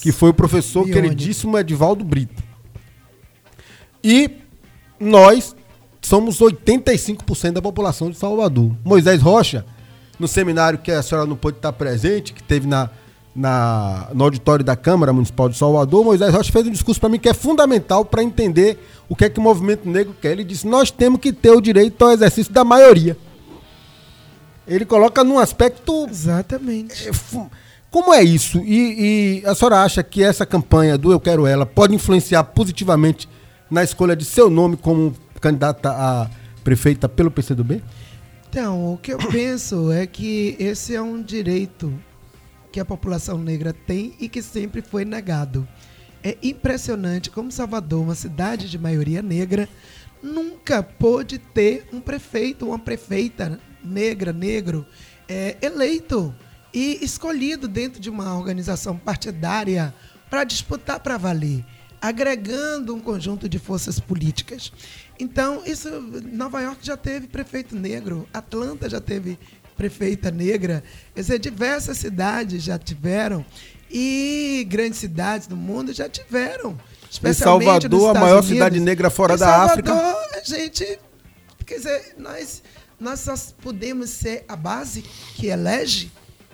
que 0.02 0.12
foi 0.12 0.30
o 0.30 0.34
professor 0.34 0.86
queridíssimo 0.86 1.58
Edivaldo 1.58 2.04
Brito. 2.04 2.44
E 4.04 4.32
nós 5.00 5.56
somos 6.02 6.40
85% 6.40 7.52
da 7.52 7.62
população 7.62 8.10
de 8.10 8.18
Salvador. 8.18 8.72
Moisés 8.84 9.22
Rocha, 9.22 9.66
no 10.20 10.28
seminário 10.28 10.80
que 10.80 10.92
a 10.92 11.02
senhora 11.02 11.28
não 11.28 11.36
pôde 11.36 11.58
estar 11.58 11.74
presente, 11.74 12.34
que 12.34 12.42
teve 12.42 12.68
na, 12.68 12.90
na, 13.36 14.10
no 14.14 14.24
auditório 14.24 14.64
da 14.64 14.76
Câmara 14.76 15.14
Municipal 15.14 15.50
de 15.50 15.58
Salvador, 15.58 16.04
Moisés 16.04 16.34
Rocha 16.34 16.52
fez 16.52 16.68
um 16.68 16.72
discurso 16.72 17.00
para 17.00 17.10
mim 17.10 17.20
que 17.20 17.30
é 17.30 17.34
fundamental 17.34 18.04
para 18.04 18.24
entender 18.24 18.80
o 19.08 19.16
que 19.16 19.26
é 19.26 19.30
que 19.30 19.40
o 19.40 19.42
movimento 19.44 19.88
negro 19.88 20.16
quer. 20.22 20.32
Ele 20.32 20.44
disse: 20.44 20.68
Nós 20.68 20.92
temos 20.92 21.20
que 21.20 21.32
ter 21.32 21.52
o 21.52 21.62
direito 21.62 22.04
ao 22.04 22.12
exercício 22.12 22.52
da 22.52 22.64
maioria. 22.64 23.18
Ele 24.68 24.86
coloca 24.86 25.24
num 25.24 25.40
aspecto. 25.40 26.08
Exatamente. 26.10 27.10
É, 27.10 27.12
como 27.92 28.14
é 28.14 28.24
isso? 28.24 28.60
E, 28.60 29.42
e, 29.42 29.46
a 29.46 29.56
senhora 29.56 29.82
acha 29.82 30.04
que 30.04 30.24
essa 30.24 30.46
campanha 30.46 30.98
do 30.98 31.12
Eu 31.12 31.20
Quero 31.20 31.48
Ela 31.48 31.66
pode 31.66 31.96
influenciar 31.96 32.44
positivamente 32.44 33.28
na 33.70 33.84
escolha 33.84 34.16
de 34.16 34.26
seu 34.26 34.50
nome 34.50 34.78
como 34.78 35.16
candidata 35.42 35.90
a 35.90 36.30
prefeita 36.64 37.10
pelo 37.10 37.32
PCdoB? 37.32 37.82
Então, 38.50 38.94
o 38.94 38.98
que 38.98 39.14
eu 39.14 39.18
penso 39.18 39.92
é 39.92 40.06
que 40.06 40.56
esse 40.60 40.96
é 40.96 41.02
um 41.02 41.22
direito 41.22 41.94
que 42.72 42.80
a 42.80 42.86
população 42.86 43.38
negra 43.38 43.74
tem 43.74 44.14
e 44.20 44.30
que 44.30 44.42
sempre 44.42 44.82
foi 44.82 45.04
negado. 45.06 45.68
É 46.24 46.38
impressionante 46.44 47.30
como 47.30 47.52
Salvador, 47.52 48.02
uma 48.02 48.16
cidade 48.16 48.70
de 48.70 48.78
maioria 48.78 49.22
negra, 49.22 49.68
nunca 50.22 50.84
pôde 50.84 51.40
ter 51.40 51.88
um 51.94 52.00
prefeito, 52.00 52.68
uma 52.68 52.78
prefeita 52.78 53.60
negra, 53.84 54.34
negro, 54.34 54.86
é, 55.28 55.58
eleito 55.62 56.36
e 56.74 57.04
escolhido 57.04 57.68
dentro 57.68 58.00
de 58.00 58.10
uma 58.10 58.38
organização 58.38 58.98
partidária 58.98 59.94
para 60.30 60.44
disputar 60.44 61.00
para 61.00 61.18
valer, 61.18 61.66
agregando 62.02 62.96
um 62.96 63.00
conjunto 63.00 63.50
de 63.50 63.58
forças 63.58 64.00
políticas. 64.00 64.72
Então, 65.20 65.64
isso 65.66 65.90
Nova 66.32 66.62
York 66.62 66.86
já 66.86 66.96
teve 66.96 67.28
prefeito 67.28 67.76
negro, 67.76 68.28
Atlanta 68.34 68.90
já 68.90 69.02
teve 69.02 69.38
prefeita 69.76 70.30
negra, 70.30 70.84
quer 71.16 71.22
dizer, 71.22 71.40
diversas 71.40 71.98
cidades 71.98 72.62
já 72.62 72.78
tiveram 72.78 73.46
e 73.90 74.68
grandes 74.70 75.00
cidades 75.00 75.48
do 75.48 75.56
mundo 75.56 75.94
já 75.94 76.08
tiveram. 76.10 76.78
Especialmente 77.10 77.88
em 77.88 77.90
Salvador, 77.90 78.16
a 78.16 78.20
maior 78.20 78.40
Unidos. 78.40 78.50
cidade 78.50 78.80
negra 78.80 79.10
fora 79.10 79.34
em 79.34 79.38
da 79.38 79.46
Salvador, 79.46 79.94
África. 79.96 80.40
A 80.40 80.44
gente, 80.44 81.00
quer 81.66 81.76
dizer, 81.78 82.16
nós 82.18 82.62
nós 83.00 83.22
só 83.22 83.34
podemos 83.62 84.10
ser 84.10 84.44
a 84.48 84.56
base 84.56 85.02
que 85.36 85.48
elege 85.48 86.12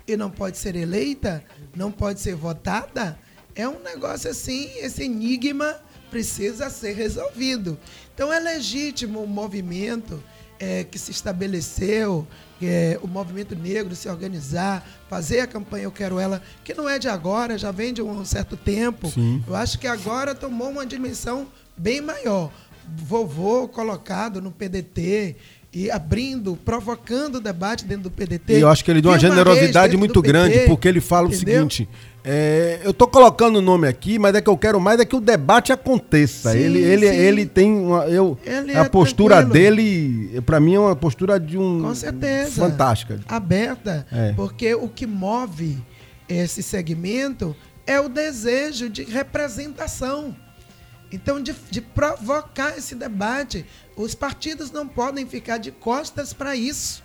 e 0.08 0.16
não 0.16 0.30
pode 0.30 0.58
ser 0.58 0.76
eleita, 0.76 1.44
não 1.76 1.92
pode 1.92 2.20
ser 2.20 2.36
votada, 2.36 3.18
é 3.56 3.68
um 3.68 3.80
negócio 3.82 4.30
assim, 4.30 4.70
esse 4.78 5.04
enigma 5.04 5.78
precisa 6.12 6.70
ser 6.70 6.94
resolvido. 6.94 7.78
Então 8.14 8.32
é 8.32 8.40
legítimo 8.40 9.24
o 9.24 9.28
movimento 9.28 10.22
é, 10.60 10.84
que 10.84 10.98
se 10.98 11.12
estabeleceu, 11.12 12.28
é, 12.62 13.00
o 13.02 13.08
movimento 13.08 13.56
negro 13.56 13.96
se 13.96 14.08
organizar, 14.08 14.86
fazer 15.10 15.42
a 15.42 15.48
campanha 15.48 15.86
Eu 15.86 15.92
Quero 15.92 16.20
Ela, 16.20 16.42
que 16.64 16.74
não 16.74 16.88
é 16.88 16.98
de 16.98 17.08
agora, 17.08 17.58
já 17.58 17.72
vem 17.72 17.94
de 17.94 18.02
um 18.02 18.24
certo 18.24 18.56
tempo. 18.56 19.10
Sim. 19.10 19.44
Eu 19.48 19.56
acho 19.56 19.78
que 19.80 19.88
agora 19.88 20.34
tomou 20.34 20.70
uma 20.70 20.86
dimensão 20.86 21.48
bem 21.76 22.02
maior. 22.02 22.52
Vovô 22.88 23.68
colocado 23.68 24.42
no 24.42 24.52
PDT, 24.52 25.36
e 25.76 25.92
abrindo, 25.92 26.58
provocando 26.64 27.36
o 27.36 27.42
debate 27.42 27.84
dentro 27.84 28.04
do 28.04 28.12
PDT. 28.12 28.54
E 28.58 28.62
eu 28.62 28.70
acho 28.70 28.84
que 28.84 28.90
ele 28.90 29.02
deu 29.02 29.12
uma 29.12 29.20
generosidade 29.20 29.98
muito 29.98 30.22
grande, 30.22 30.54
PT, 30.54 30.68
porque 30.68 30.88
ele 30.88 31.02
fala 31.02 31.28
entendeu? 31.28 31.68
o 31.68 31.70
seguinte: 31.70 31.90
é, 32.24 32.80
eu 32.82 32.92
estou 32.92 33.10
colocando 33.10 33.58
o 33.58 33.62
nome 33.62 33.86
aqui, 33.86 34.18
mas 34.18 34.34
é 34.36 34.42
que 34.42 34.50
eu 34.50 34.56
quero 34.58 34.80
mais 34.80 35.02
é 35.02 35.06
que 35.06 35.18
o 35.18 35.20
debate 35.20 35.74
aconteça. 35.74 36.54
Sim, 36.54 36.60
ele, 36.60 36.80
ele, 36.80 37.06
ele 37.06 37.46
tem 37.46 37.74
uma, 37.74 38.06
eu, 38.06 38.38
ele 38.46 38.74
a 38.74 38.86
é 38.86 38.90
postura 38.90 39.36
tranquilo. 39.36 39.54
dele, 39.54 40.42
para 40.46 40.62
mim, 40.62 40.76
é 40.76 40.80
uma 40.80 40.96
postura 40.96 41.38
de 41.38 41.58
um 41.58 41.82
Com 41.82 41.94
certeza, 41.94 42.52
fantástica, 42.52 43.20
aberta, 43.28 44.08
é. 44.14 44.32
porque 44.32 44.74
o 44.74 44.88
que 44.88 45.06
move 45.06 45.78
esse 46.30 46.64
segmento 46.64 47.54
é 47.86 48.00
o 48.00 48.08
desejo 48.08 48.90
de 48.90 49.04
representação. 49.04 50.34
Então, 51.16 51.42
de, 51.42 51.56
de 51.72 51.80
provocar 51.80 52.78
esse 52.78 52.94
debate, 52.94 53.66
os 53.96 54.14
partidos 54.14 54.70
não 54.70 54.86
podem 54.86 55.26
ficar 55.26 55.58
de 55.58 55.72
costas 55.72 56.34
para 56.34 56.56
isso. 56.56 57.02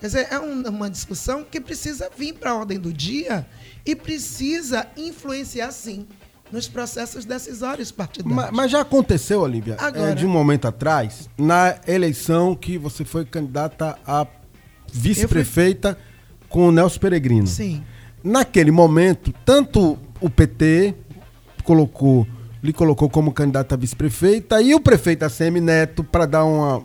Quer 0.00 0.06
dizer, 0.06 0.28
é 0.30 0.40
um, 0.40 0.62
uma 0.68 0.88
discussão 0.88 1.44
que 1.44 1.60
precisa 1.60 2.10
vir 2.16 2.32
para 2.34 2.50
a 2.50 2.54
ordem 2.54 2.78
do 2.78 2.92
dia 2.92 3.46
e 3.84 3.94
precisa 3.94 4.86
influenciar, 4.96 5.70
sim, 5.72 6.06
nos 6.50 6.66
processos 6.66 7.26
decisórios 7.26 7.90
partidários. 7.92 8.34
Mas, 8.34 8.50
mas 8.50 8.70
já 8.70 8.80
aconteceu, 8.80 9.42
Olivia, 9.42 9.76
Agora. 9.78 10.12
é, 10.12 10.14
de 10.14 10.24
um 10.24 10.30
momento 10.30 10.66
atrás, 10.66 11.28
na 11.36 11.78
eleição 11.86 12.56
que 12.56 12.78
você 12.78 13.04
foi 13.04 13.26
candidata 13.26 13.98
a 14.06 14.26
vice-prefeita 14.90 15.98
com 16.48 16.68
o 16.68 16.72
Nelson 16.72 16.98
Peregrino. 16.98 17.46
Sim. 17.46 17.84
Naquele 18.22 18.70
momento, 18.70 19.34
tanto 19.44 19.98
o 20.18 20.30
PT 20.30 20.94
colocou, 21.62 22.26
lhe 22.64 22.72
colocou 22.72 23.10
como 23.10 23.30
candidata 23.30 23.74
a 23.74 23.78
vice-prefeita 23.78 24.62
e 24.62 24.74
o 24.74 24.80
prefeito 24.80 25.22
ACM 25.22 25.60
Neto, 25.60 26.02
para 26.02 26.24
dar 26.24 26.46
uma, 26.46 26.78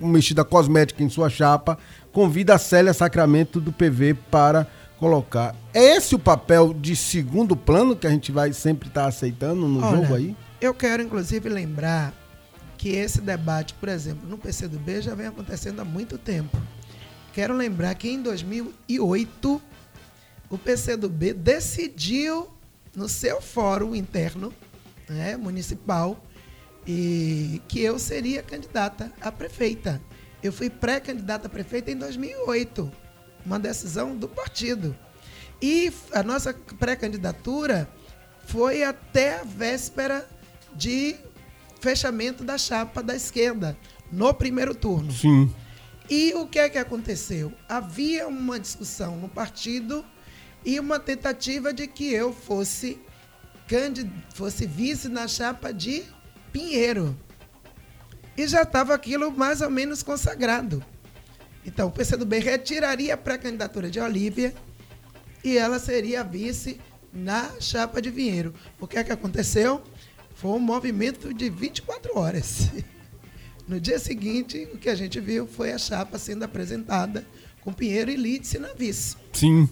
uma, 0.00 0.10
mexida 0.10 0.42
cosmética 0.42 1.02
em 1.02 1.10
sua 1.10 1.28
chapa, 1.28 1.78
convida 2.10 2.54
a 2.54 2.58
Célia 2.58 2.94
Sacramento 2.94 3.60
do 3.60 3.70
PV 3.70 4.14
para 4.30 4.66
colocar. 4.98 5.54
É 5.74 5.96
esse 5.96 6.14
o 6.14 6.18
papel 6.18 6.72
de 6.72 6.96
segundo 6.96 7.54
plano 7.54 7.94
que 7.94 8.06
a 8.06 8.10
gente 8.10 8.32
vai 8.32 8.54
sempre 8.54 8.88
estar 8.88 9.04
aceitando 9.04 9.68
no 9.68 9.84
Olha, 9.84 9.96
jogo 9.98 10.14
aí? 10.14 10.34
Eu 10.58 10.72
quero, 10.72 11.02
inclusive, 11.02 11.50
lembrar 11.50 12.14
que 12.78 12.88
esse 12.88 13.20
debate, 13.20 13.74
por 13.74 13.90
exemplo, 13.90 14.26
no 14.26 14.38
PCdoB 14.38 15.02
já 15.02 15.14
vem 15.14 15.26
acontecendo 15.26 15.80
há 15.80 15.84
muito 15.84 16.16
tempo. 16.16 16.56
Quero 17.34 17.54
lembrar 17.54 17.94
que 17.94 18.08
em 18.08 18.22
2008 18.22 19.60
o 20.48 20.56
PCdoB 20.56 21.34
decidiu 21.34 22.48
no 22.96 23.06
seu 23.06 23.42
fórum 23.42 23.94
interno 23.94 24.50
né, 25.08 25.36
municipal 25.36 26.22
e 26.86 27.60
que 27.68 27.80
eu 27.80 27.98
seria 27.98 28.42
candidata 28.42 29.12
a 29.20 29.30
prefeita. 29.30 30.00
Eu 30.42 30.52
fui 30.52 30.70
pré-candidata 30.70 31.46
a 31.46 31.50
prefeita 31.50 31.90
em 31.90 31.96
2008, 31.96 32.90
uma 33.44 33.58
decisão 33.58 34.16
do 34.16 34.28
partido. 34.28 34.96
E 35.60 35.92
a 36.12 36.22
nossa 36.22 36.54
pré-candidatura 36.78 37.88
foi 38.46 38.82
até 38.82 39.40
a 39.40 39.44
véspera 39.44 40.28
de 40.74 41.16
fechamento 41.80 42.44
da 42.44 42.56
chapa 42.56 43.02
da 43.02 43.14
esquerda, 43.14 43.76
no 44.10 44.32
primeiro 44.32 44.74
turno. 44.74 45.12
Sim. 45.12 45.52
E 46.08 46.32
o 46.34 46.46
que 46.46 46.58
é 46.58 46.68
que 46.68 46.78
aconteceu? 46.78 47.52
Havia 47.68 48.26
uma 48.26 48.58
discussão 48.58 49.16
no 49.16 49.28
partido 49.28 50.04
e 50.64 50.80
uma 50.80 50.98
tentativa 50.98 51.72
de 51.72 51.86
que 51.86 52.12
eu 52.12 52.32
fosse, 52.32 52.98
candid... 53.68 54.10
fosse 54.34 54.66
vice 54.66 55.08
na 55.08 55.28
chapa 55.28 55.72
de 55.72 56.02
Pinheiro. 56.50 57.16
E 58.36 58.48
já 58.48 58.62
estava 58.62 58.94
aquilo 58.94 59.30
mais 59.30 59.60
ou 59.60 59.70
menos 59.70 60.02
consagrado. 60.02 60.82
Então, 61.64 61.88
o 61.88 61.92
PCdoB 61.92 62.38
retiraria 62.38 63.14
a 63.14 63.16
pré-candidatura 63.16 63.90
de 63.90 64.00
Olívia 64.00 64.54
e 65.44 65.58
ela 65.58 65.78
seria 65.78 66.24
vice 66.24 66.80
na 67.12 67.60
chapa 67.60 68.00
de 68.00 68.10
Pinheiro. 68.10 68.54
O 68.80 68.86
que 68.86 68.96
é 68.96 69.04
que 69.04 69.12
aconteceu? 69.12 69.82
Foi 70.34 70.52
um 70.52 70.58
movimento 70.58 71.34
de 71.34 71.50
24 71.50 72.18
horas. 72.18 72.70
No 73.68 73.78
dia 73.78 73.98
seguinte, 73.98 74.66
o 74.72 74.78
que 74.78 74.88
a 74.88 74.94
gente 74.94 75.20
viu 75.20 75.46
foi 75.46 75.72
a 75.72 75.76
chapa 75.76 76.18
sendo 76.18 76.42
apresentada 76.42 77.26
com 77.60 77.70
Pinheiro 77.70 78.10
e 78.10 78.16
Lídice 78.16 78.58
na 78.58 78.72
vice. 78.72 79.14
Sim. 79.30 79.68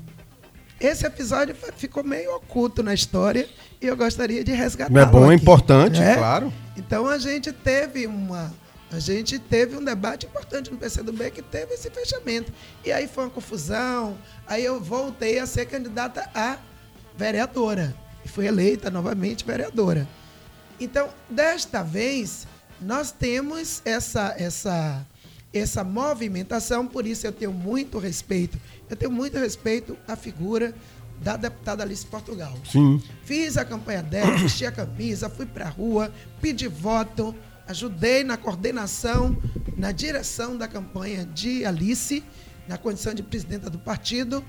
Esse 0.80 1.06
episódio 1.06 1.56
ficou 1.76 2.04
meio 2.04 2.36
oculto 2.36 2.82
na 2.82 2.92
história 2.92 3.48
e 3.80 3.86
eu 3.86 3.96
gostaria 3.96 4.44
de 4.44 4.52
resgatar. 4.52 4.98
É 4.98 5.06
bom, 5.06 5.32
é 5.32 5.34
importante, 5.34 5.98
claro. 5.98 6.52
Então 6.76 7.06
a 7.06 7.18
gente 7.18 7.52
teve 7.52 8.06
uma. 8.06 8.52
A 8.90 8.98
gente 8.98 9.38
teve 9.38 9.76
um 9.76 9.82
debate 9.82 10.26
importante 10.26 10.70
no 10.70 10.76
PCdoB 10.76 11.30
que 11.30 11.42
teve 11.42 11.74
esse 11.74 11.90
fechamento. 11.90 12.52
E 12.84 12.92
aí 12.92 13.08
foi 13.08 13.24
uma 13.24 13.30
confusão. 13.30 14.16
Aí 14.46 14.64
eu 14.64 14.80
voltei 14.80 15.38
a 15.38 15.46
ser 15.46 15.66
candidata 15.66 16.28
a 16.34 16.58
vereadora. 17.16 17.94
E 18.24 18.28
fui 18.28 18.46
eleita 18.46 18.90
novamente 18.90 19.44
vereadora. 19.44 20.06
Então, 20.78 21.08
desta 21.28 21.82
vez, 21.82 22.46
nós 22.80 23.10
temos 23.10 23.82
essa, 23.84 24.34
essa, 24.38 25.04
essa 25.52 25.82
movimentação, 25.82 26.86
por 26.86 27.06
isso 27.06 27.26
eu 27.26 27.32
tenho 27.32 27.52
muito 27.52 27.98
respeito. 27.98 28.58
Eu 28.88 28.96
tenho 28.96 29.10
muito 29.10 29.38
respeito 29.38 29.96
à 30.06 30.16
figura 30.16 30.74
da 31.20 31.36
deputada 31.36 31.82
Alice 31.82 32.04
Portugal. 32.04 32.54
Sim. 32.70 33.02
Fiz 33.24 33.56
a 33.56 33.64
campanha 33.64 34.02
dela, 34.02 34.36
vesti 34.36 34.66
a 34.66 34.72
camisa, 34.72 35.30
fui 35.30 35.46
pra 35.46 35.68
rua, 35.68 36.12
pedi 36.40 36.68
voto, 36.68 37.34
ajudei 37.66 38.22
na 38.22 38.36
coordenação, 38.36 39.36
na 39.76 39.92
direção 39.92 40.56
da 40.56 40.68
campanha 40.68 41.24
de 41.24 41.64
Alice, 41.64 42.22
na 42.68 42.76
condição 42.76 43.14
de 43.14 43.22
presidenta 43.22 43.70
do 43.70 43.78
partido. 43.78 44.44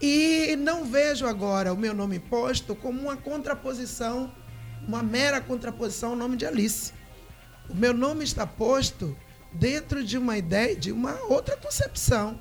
E 0.00 0.56
não 0.56 0.84
vejo 0.84 1.26
agora 1.26 1.72
o 1.72 1.76
meu 1.76 1.94
nome 1.94 2.18
posto 2.18 2.74
como 2.74 3.00
uma 3.00 3.16
contraposição, 3.16 4.32
uma 4.86 5.02
mera 5.02 5.40
contraposição 5.40 6.10
ao 6.10 6.16
nome 6.16 6.36
de 6.36 6.46
Alice. 6.46 6.92
O 7.68 7.74
meu 7.74 7.94
nome 7.94 8.24
está 8.24 8.46
posto 8.46 9.16
dentro 9.54 10.04
de 10.04 10.18
uma 10.18 10.36
ideia, 10.36 10.74
de 10.74 10.92
uma 10.92 11.18
outra 11.28 11.56
concepção. 11.56 12.38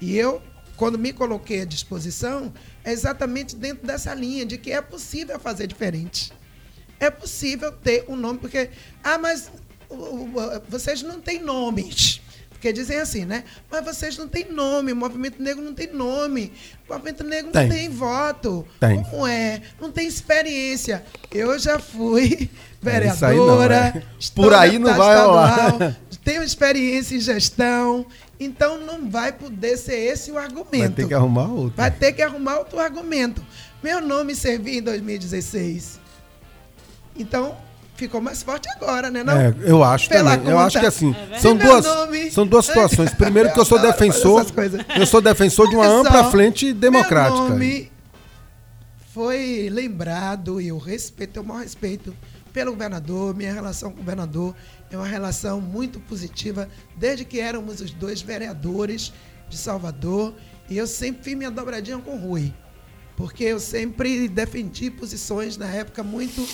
E 0.00 0.16
eu, 0.16 0.42
quando 0.76 0.98
me 0.98 1.12
coloquei 1.12 1.62
à 1.62 1.64
disposição, 1.64 2.52
é 2.84 2.92
exatamente 2.92 3.54
dentro 3.54 3.86
dessa 3.86 4.14
linha 4.14 4.46
de 4.46 4.58
que 4.58 4.72
é 4.72 4.80
possível 4.80 5.38
fazer 5.38 5.66
diferente. 5.66 6.32
É 6.98 7.10
possível 7.10 7.70
ter 7.72 8.04
um 8.08 8.16
nome, 8.16 8.38
porque. 8.38 8.70
Ah, 9.04 9.18
mas 9.18 9.50
vocês 10.68 11.02
não 11.02 11.20
têm 11.20 11.40
nomes. 11.40 12.20
Porque 12.50 12.72
dizem 12.72 12.98
assim, 12.98 13.24
né? 13.24 13.44
Mas 13.70 13.84
vocês 13.84 14.18
não 14.18 14.26
têm 14.26 14.50
nome, 14.50 14.90
o 14.90 14.96
movimento 14.96 15.40
negro 15.40 15.62
não 15.62 15.72
tem 15.72 15.92
nome, 15.92 16.52
o 16.88 16.92
movimento 16.92 17.22
negro 17.22 17.52
Tem. 17.52 17.68
não 17.68 17.76
tem 17.76 17.88
voto. 17.88 18.66
Tem. 18.80 19.00
Como 19.04 19.24
é? 19.24 19.62
Não 19.80 19.92
tem 19.92 20.08
experiência. 20.08 21.04
Eu 21.30 21.56
já 21.56 21.78
fui 21.78 22.50
É, 22.84 23.06
isso 23.08 23.26
aí 23.26 23.36
não, 23.36 23.58
vereadora. 23.58 23.74
é. 23.98 24.02
Por 24.34 24.54
aí 24.54 24.78
não 24.78 24.86
deputada 24.90 24.96
vai 24.96 25.24
rolar. 25.24 25.96
Tenho 26.28 26.42
experiência 26.42 27.16
em 27.16 27.20
gestão. 27.20 28.04
Então 28.38 28.78
não 28.78 29.08
vai 29.08 29.32
poder 29.32 29.78
ser 29.78 29.96
esse 29.96 30.30
o 30.30 30.36
argumento. 30.36 30.78
Vai 30.82 30.90
ter 30.90 31.08
que 31.08 31.14
arrumar 31.14 31.46
outro. 31.46 31.72
Vai 31.74 31.90
ter 31.90 32.12
que 32.12 32.20
arrumar 32.20 32.58
outro 32.58 32.78
argumento. 32.78 33.42
Meu 33.82 33.98
nome 34.02 34.34
servia 34.34 34.78
em 34.78 34.82
2016. 34.82 35.98
Então, 37.16 37.56
ficou 37.96 38.20
mais 38.20 38.42
forte 38.42 38.68
agora, 38.76 39.10
né? 39.10 39.24
Não? 39.24 39.40
É, 39.40 39.54
eu 39.60 39.82
acho 39.82 40.10
Pela 40.10 40.32
também. 40.36 40.50
Eu 40.50 40.56
conta. 40.56 40.66
acho 40.66 40.80
que 40.80 40.86
assim, 40.86 41.12
verdade. 41.12 41.40
são 41.40 41.56
duas, 41.56 41.84
nome- 41.86 42.30
são 42.30 42.46
duas 42.46 42.66
situações. 42.66 43.14
Primeiro 43.14 43.50
que 43.50 43.58
eu 43.58 43.64
sou 43.64 43.78
Eu 43.80 43.90
defensor, 43.90 44.44
eu 44.98 45.06
sou 45.06 45.22
defensor 45.22 45.66
de 45.70 45.76
uma 45.76 45.88
Olha 45.88 46.00
ampla 46.00 46.24
só, 46.24 46.30
frente 46.30 46.74
democrática. 46.74 47.40
Meu 47.40 47.48
nome 47.52 47.90
foi 49.14 49.70
lembrado 49.72 50.60
e 50.60 50.68
eu 50.68 50.76
respeito, 50.76 51.32
tenho 51.32 51.44
o 51.46 51.48
maior 51.48 51.62
respeito 51.62 52.14
pelo 52.52 52.72
governador. 52.72 53.34
Minha 53.34 53.52
relação 53.54 53.90
com 53.90 53.96
o 53.96 54.00
governador 54.00 54.54
é 54.90 54.96
uma 54.96 55.06
relação 55.06 55.60
muito 55.60 56.00
positiva, 56.00 56.68
desde 56.96 57.24
que 57.24 57.40
éramos 57.40 57.80
os 57.80 57.90
dois 57.90 58.22
vereadores 58.22 59.12
de 59.48 59.56
Salvador. 59.56 60.34
E 60.68 60.76
eu 60.76 60.86
sempre 60.86 61.22
fiz 61.22 61.34
minha 61.34 61.50
dobradinha 61.50 61.98
com 61.98 62.14
o 62.14 62.18
Rui. 62.18 62.52
Porque 63.18 63.42
eu 63.42 63.58
sempre 63.58 64.28
defendi 64.28 64.92
posições 64.92 65.56
na 65.56 65.66
época 65.66 66.04
muito. 66.04 66.48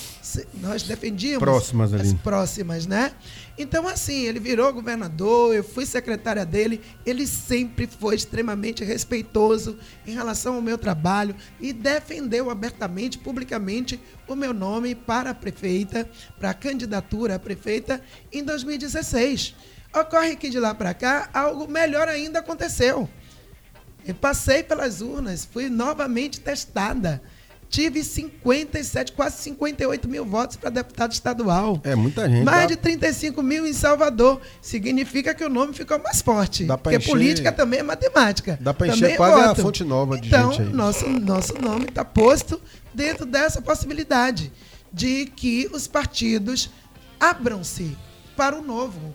Nós 0.62 0.82
defendíamos. 0.82 1.40
Próximas 1.40 1.92
ali. 1.92 2.04
as 2.04 2.14
próximas, 2.14 2.86
né? 2.86 3.12
Então, 3.58 3.86
assim, 3.86 4.22
ele 4.22 4.40
virou 4.40 4.72
governador, 4.72 5.54
eu 5.54 5.62
fui 5.62 5.84
secretária 5.84 6.46
dele, 6.46 6.80
ele 7.04 7.26
sempre 7.26 7.86
foi 7.86 8.14
extremamente 8.14 8.82
respeitoso 8.82 9.78
em 10.06 10.14
relação 10.14 10.54
ao 10.54 10.62
meu 10.62 10.78
trabalho 10.78 11.36
e 11.60 11.70
defendeu 11.70 12.48
abertamente, 12.48 13.18
publicamente, 13.18 14.00
o 14.26 14.34
meu 14.34 14.54
nome 14.54 14.94
para 14.94 15.30
a 15.30 15.34
prefeita, 15.34 16.08
para 16.38 16.48
a 16.48 16.54
candidatura 16.54 17.34
a 17.34 17.38
prefeita 17.38 18.00
em 18.32 18.42
2016. 18.42 19.54
Ocorre 19.94 20.34
que 20.34 20.48
de 20.48 20.58
lá 20.58 20.74
para 20.74 20.94
cá, 20.94 21.28
algo 21.34 21.68
melhor 21.68 22.08
ainda 22.08 22.38
aconteceu. 22.38 23.06
Eu 24.06 24.14
passei 24.14 24.62
pelas 24.62 25.00
urnas, 25.00 25.44
fui 25.50 25.68
novamente 25.70 26.40
testada. 26.40 27.22
Tive 27.70 28.04
57, 28.04 29.12
quase 29.12 29.38
58 29.42 30.08
mil 30.08 30.24
votos 30.24 30.56
para 30.56 30.70
deputado 30.70 31.10
estadual. 31.12 31.80
É 31.82 31.96
muita 31.96 32.28
gente. 32.28 32.44
Mais 32.44 32.60
dá- 32.62 32.66
de 32.66 32.76
35 32.76 33.42
mil 33.42 33.66
em 33.66 33.72
Salvador. 33.72 34.40
Significa 34.62 35.34
que 35.34 35.44
o 35.44 35.48
nome 35.48 35.72
ficou 35.72 35.98
mais 35.98 36.22
forte. 36.22 36.64
Dá 36.66 36.78
porque 36.78 36.98
encher- 36.98 37.10
política 37.10 37.50
também 37.50 37.80
é 37.80 37.82
matemática. 37.82 38.56
Dá 38.60 38.72
pra 38.72 38.86
encher 38.88 39.12
é 39.12 39.16
quase 39.16 39.40
a 39.42 39.46
voto. 39.48 39.62
fonte 39.62 39.82
nova 39.82 40.16
de 40.20 40.28
então, 40.28 40.52
gente 40.52 40.68
aí. 40.68 40.72
Nosso, 40.72 41.08
nosso 41.08 41.54
nome 41.60 41.86
está 41.86 42.04
posto 42.04 42.60
dentro 42.94 43.26
dessa 43.26 43.60
possibilidade 43.60 44.52
de 44.92 45.26
que 45.26 45.68
os 45.72 45.88
partidos 45.88 46.70
abram-se 47.18 47.96
para 48.36 48.56
o 48.56 48.62
novo. 48.62 49.14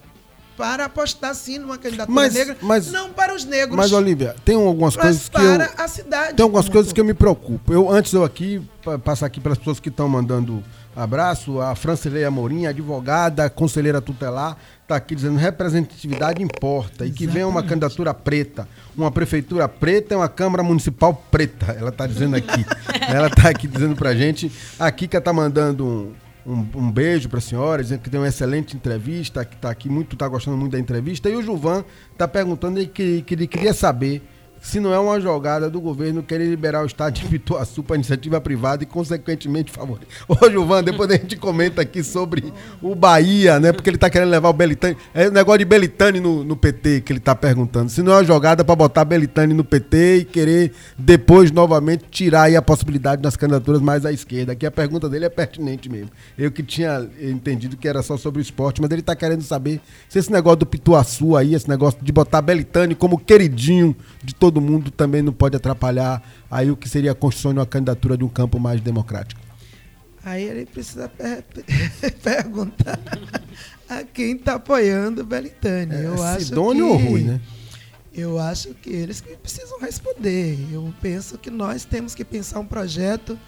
Para 0.59 0.85
apostar 0.85 1.33
sim 1.33 1.57
numa 1.57 1.77
candidatura 1.77 2.13
Mas- 2.13 2.33
negra. 2.33 2.57
mas- 2.61 2.91
não 2.91 3.09
para 3.11 3.33
os 3.33 3.45
negros. 3.45 3.77
Mas, 3.77 3.93
Olivia, 3.93 4.35
tem 4.43 4.55
algumas 4.55 4.95
mas 4.95 5.03
coisas 5.05 5.23
que 5.29 5.31
para 5.31 5.65
eu. 5.65 5.71
a 5.83 5.87
cidade. 5.87 6.33
Tem 6.35 6.43
algumas 6.43 6.67
coisas 6.67 6.91
que 6.91 6.99
eu 6.99 7.05
me 7.05 7.13
preocupo. 7.13 7.71
Eu, 7.73 7.89
antes 7.89 8.11
eu 8.11 8.25
aqui, 8.25 8.61
pa- 8.83 8.99
passar 8.99 9.25
aqui 9.25 9.39
para 9.39 9.53
as 9.53 9.57
pessoas 9.57 9.79
que 9.79 9.87
estão 9.89 10.09
mandando 10.09 10.61
Abraço 10.95 11.61
a 11.61 11.75
Francileia 11.75 12.27
Amorim, 12.27 12.65
advogada, 12.65 13.49
conselheira 13.49 14.01
tutelar, 14.01 14.57
está 14.81 14.97
aqui 14.97 15.15
dizendo 15.15 15.37
representatividade 15.37 16.43
importa 16.43 17.05
e 17.05 17.11
que 17.11 17.25
venha 17.25 17.47
uma 17.47 17.63
candidatura 17.63 18.13
preta, 18.13 18.67
uma 18.97 19.09
prefeitura 19.09 19.65
preta 19.69 20.13
e 20.13 20.17
uma 20.17 20.27
Câmara 20.27 20.61
Municipal 20.61 21.13
preta. 21.31 21.73
Ela 21.79 21.89
está 21.89 22.05
dizendo 22.05 22.35
aqui. 22.35 22.65
Ela 23.07 23.27
está 23.27 23.47
aqui 23.49 23.65
dizendo 23.65 23.95
pra 23.95 24.13
gente. 24.13 24.51
A 24.77 24.91
Kika 24.91 25.19
está 25.19 25.31
mandando 25.31 25.85
um, 25.85 26.11
um, 26.45 26.65
um 26.75 26.91
beijo 26.91 27.29
para 27.29 27.39
a 27.39 27.41
senhora, 27.41 27.83
dizendo 27.83 28.01
que 28.01 28.09
tem 28.09 28.19
uma 28.19 28.27
excelente 28.27 28.75
entrevista, 28.75 29.43
que 29.45 29.55
está 29.55 29.69
aqui 29.69 29.89
muito, 29.89 30.15
está 30.15 30.27
gostando 30.27 30.57
muito 30.57 30.71
da 30.71 30.79
entrevista. 30.79 31.29
E 31.29 31.35
o 31.35 31.41
Juvan 31.41 31.83
está 32.11 32.27
perguntando 32.27 32.85
que, 32.87 33.21
que 33.21 33.33
ele 33.33 33.47
queria 33.47 33.73
saber 33.73 34.21
se 34.61 34.79
não 34.79 34.93
é 34.93 34.99
uma 34.99 35.19
jogada 35.19 35.69
do 35.69 35.79
governo 35.79 36.21
querer 36.21 36.45
liberar 36.45 36.83
o 36.83 36.85
estado 36.85 37.13
de 37.13 37.25
Pituaçu 37.25 37.81
para 37.83 37.95
iniciativa 37.95 38.39
privada 38.41 38.83
e, 38.83 38.85
consequentemente, 38.85 39.71
favorecer. 39.71 40.07
Ô, 40.27 40.49
Gilvan, 40.49 40.83
depois 40.83 41.09
a 41.09 41.13
gente 41.13 41.37
comenta 41.37 41.81
aqui 41.81 42.03
sobre 42.03 42.53
o 42.81 42.93
Bahia, 42.95 43.59
né? 43.59 43.71
Porque 43.71 43.89
ele 43.89 43.97
está 43.97 44.09
querendo 44.09 44.29
levar 44.29 44.49
o 44.49 44.53
Belitani. 44.53 44.97
É 45.13 45.27
o 45.27 45.31
negócio 45.31 45.59
de 45.59 45.65
Belitani 45.65 46.19
no, 46.19 46.43
no 46.43 46.55
PT 46.55 47.01
que 47.01 47.11
ele 47.11 47.19
está 47.19 47.35
perguntando. 47.35 47.89
Se 47.89 48.01
não 48.01 48.13
é 48.13 48.15
uma 48.17 48.23
jogada 48.23 48.63
para 48.63 48.75
botar 48.75 49.05
Belitani 49.05 49.53
no 49.53 49.63
PT 49.63 50.17
e 50.17 50.25
querer 50.25 50.73
depois, 50.97 51.51
novamente, 51.51 52.05
tirar 52.09 52.43
aí 52.43 52.55
a 52.55 52.61
possibilidade 52.61 53.21
das 53.21 53.37
candidaturas 53.37 53.81
mais 53.81 54.05
à 54.05 54.11
esquerda. 54.11 54.53
Aqui 54.53 54.65
a 54.65 54.71
pergunta 54.71 55.07
dele 55.07 55.25
é 55.25 55.29
pertinente 55.29 55.89
mesmo. 55.89 56.11
Eu 56.37 56.51
que 56.51 56.63
tinha 56.63 57.07
entendido 57.21 57.77
que 57.77 57.87
era 57.87 58.01
só 58.01 58.17
sobre 58.17 58.39
o 58.39 58.43
esporte, 58.43 58.81
mas 58.81 58.91
ele 58.91 59.01
está 59.01 59.15
querendo 59.15 59.41
saber 59.41 59.79
se 60.07 60.19
esse 60.19 60.31
negócio 60.31 60.59
do 60.59 60.65
Pituaçu 60.65 61.35
aí, 61.35 61.53
esse 61.53 61.69
negócio 61.69 61.99
de 62.01 62.11
botar 62.11 62.41
Belitani 62.41 62.95
como 62.95 63.17
queridinho 63.17 63.95
de 64.23 64.33
todo 64.35 64.48
todo 64.49 64.59
mundo 64.59 64.89
também 64.89 65.21
não 65.21 65.31
pode 65.31 65.55
atrapalhar 65.55 66.23
aí 66.49 66.71
o 66.71 66.75
que 66.75 66.89
seria 66.89 67.11
a 67.11 67.15
construção 67.15 67.53
de 67.53 67.59
uma 67.59 67.67
candidatura 67.67 68.17
de 68.17 68.23
um 68.23 68.27
campo 68.27 68.59
mais 68.59 68.81
democrático? 68.81 69.39
Aí 70.23 70.43
ele 70.43 70.65
precisa 70.65 71.07
per 71.07 71.43
perguntar 72.23 72.99
a 73.87 74.03
quem 74.03 74.35
está 74.35 74.55
apoiando 74.55 75.21
o 75.21 75.23
Belitani. 75.23 75.93
É, 75.93 76.05
eu 76.07 76.21
acho 76.23 76.45
Sidônio 76.45 76.85
que, 76.85 76.91
ou 76.91 76.97
Rui, 76.97 77.21
né? 77.21 77.41
Eu 78.11 78.39
acho 78.39 78.73
que 78.73 78.89
eles 78.89 79.21
que 79.21 79.37
precisam 79.37 79.79
responder. 79.79 80.57
Eu 80.73 80.91
penso 80.99 81.37
que 81.37 81.51
nós 81.51 81.85
temos 81.85 82.15
que 82.15 82.25
pensar 82.25 82.59
um 82.59 82.65
projeto 82.65 83.39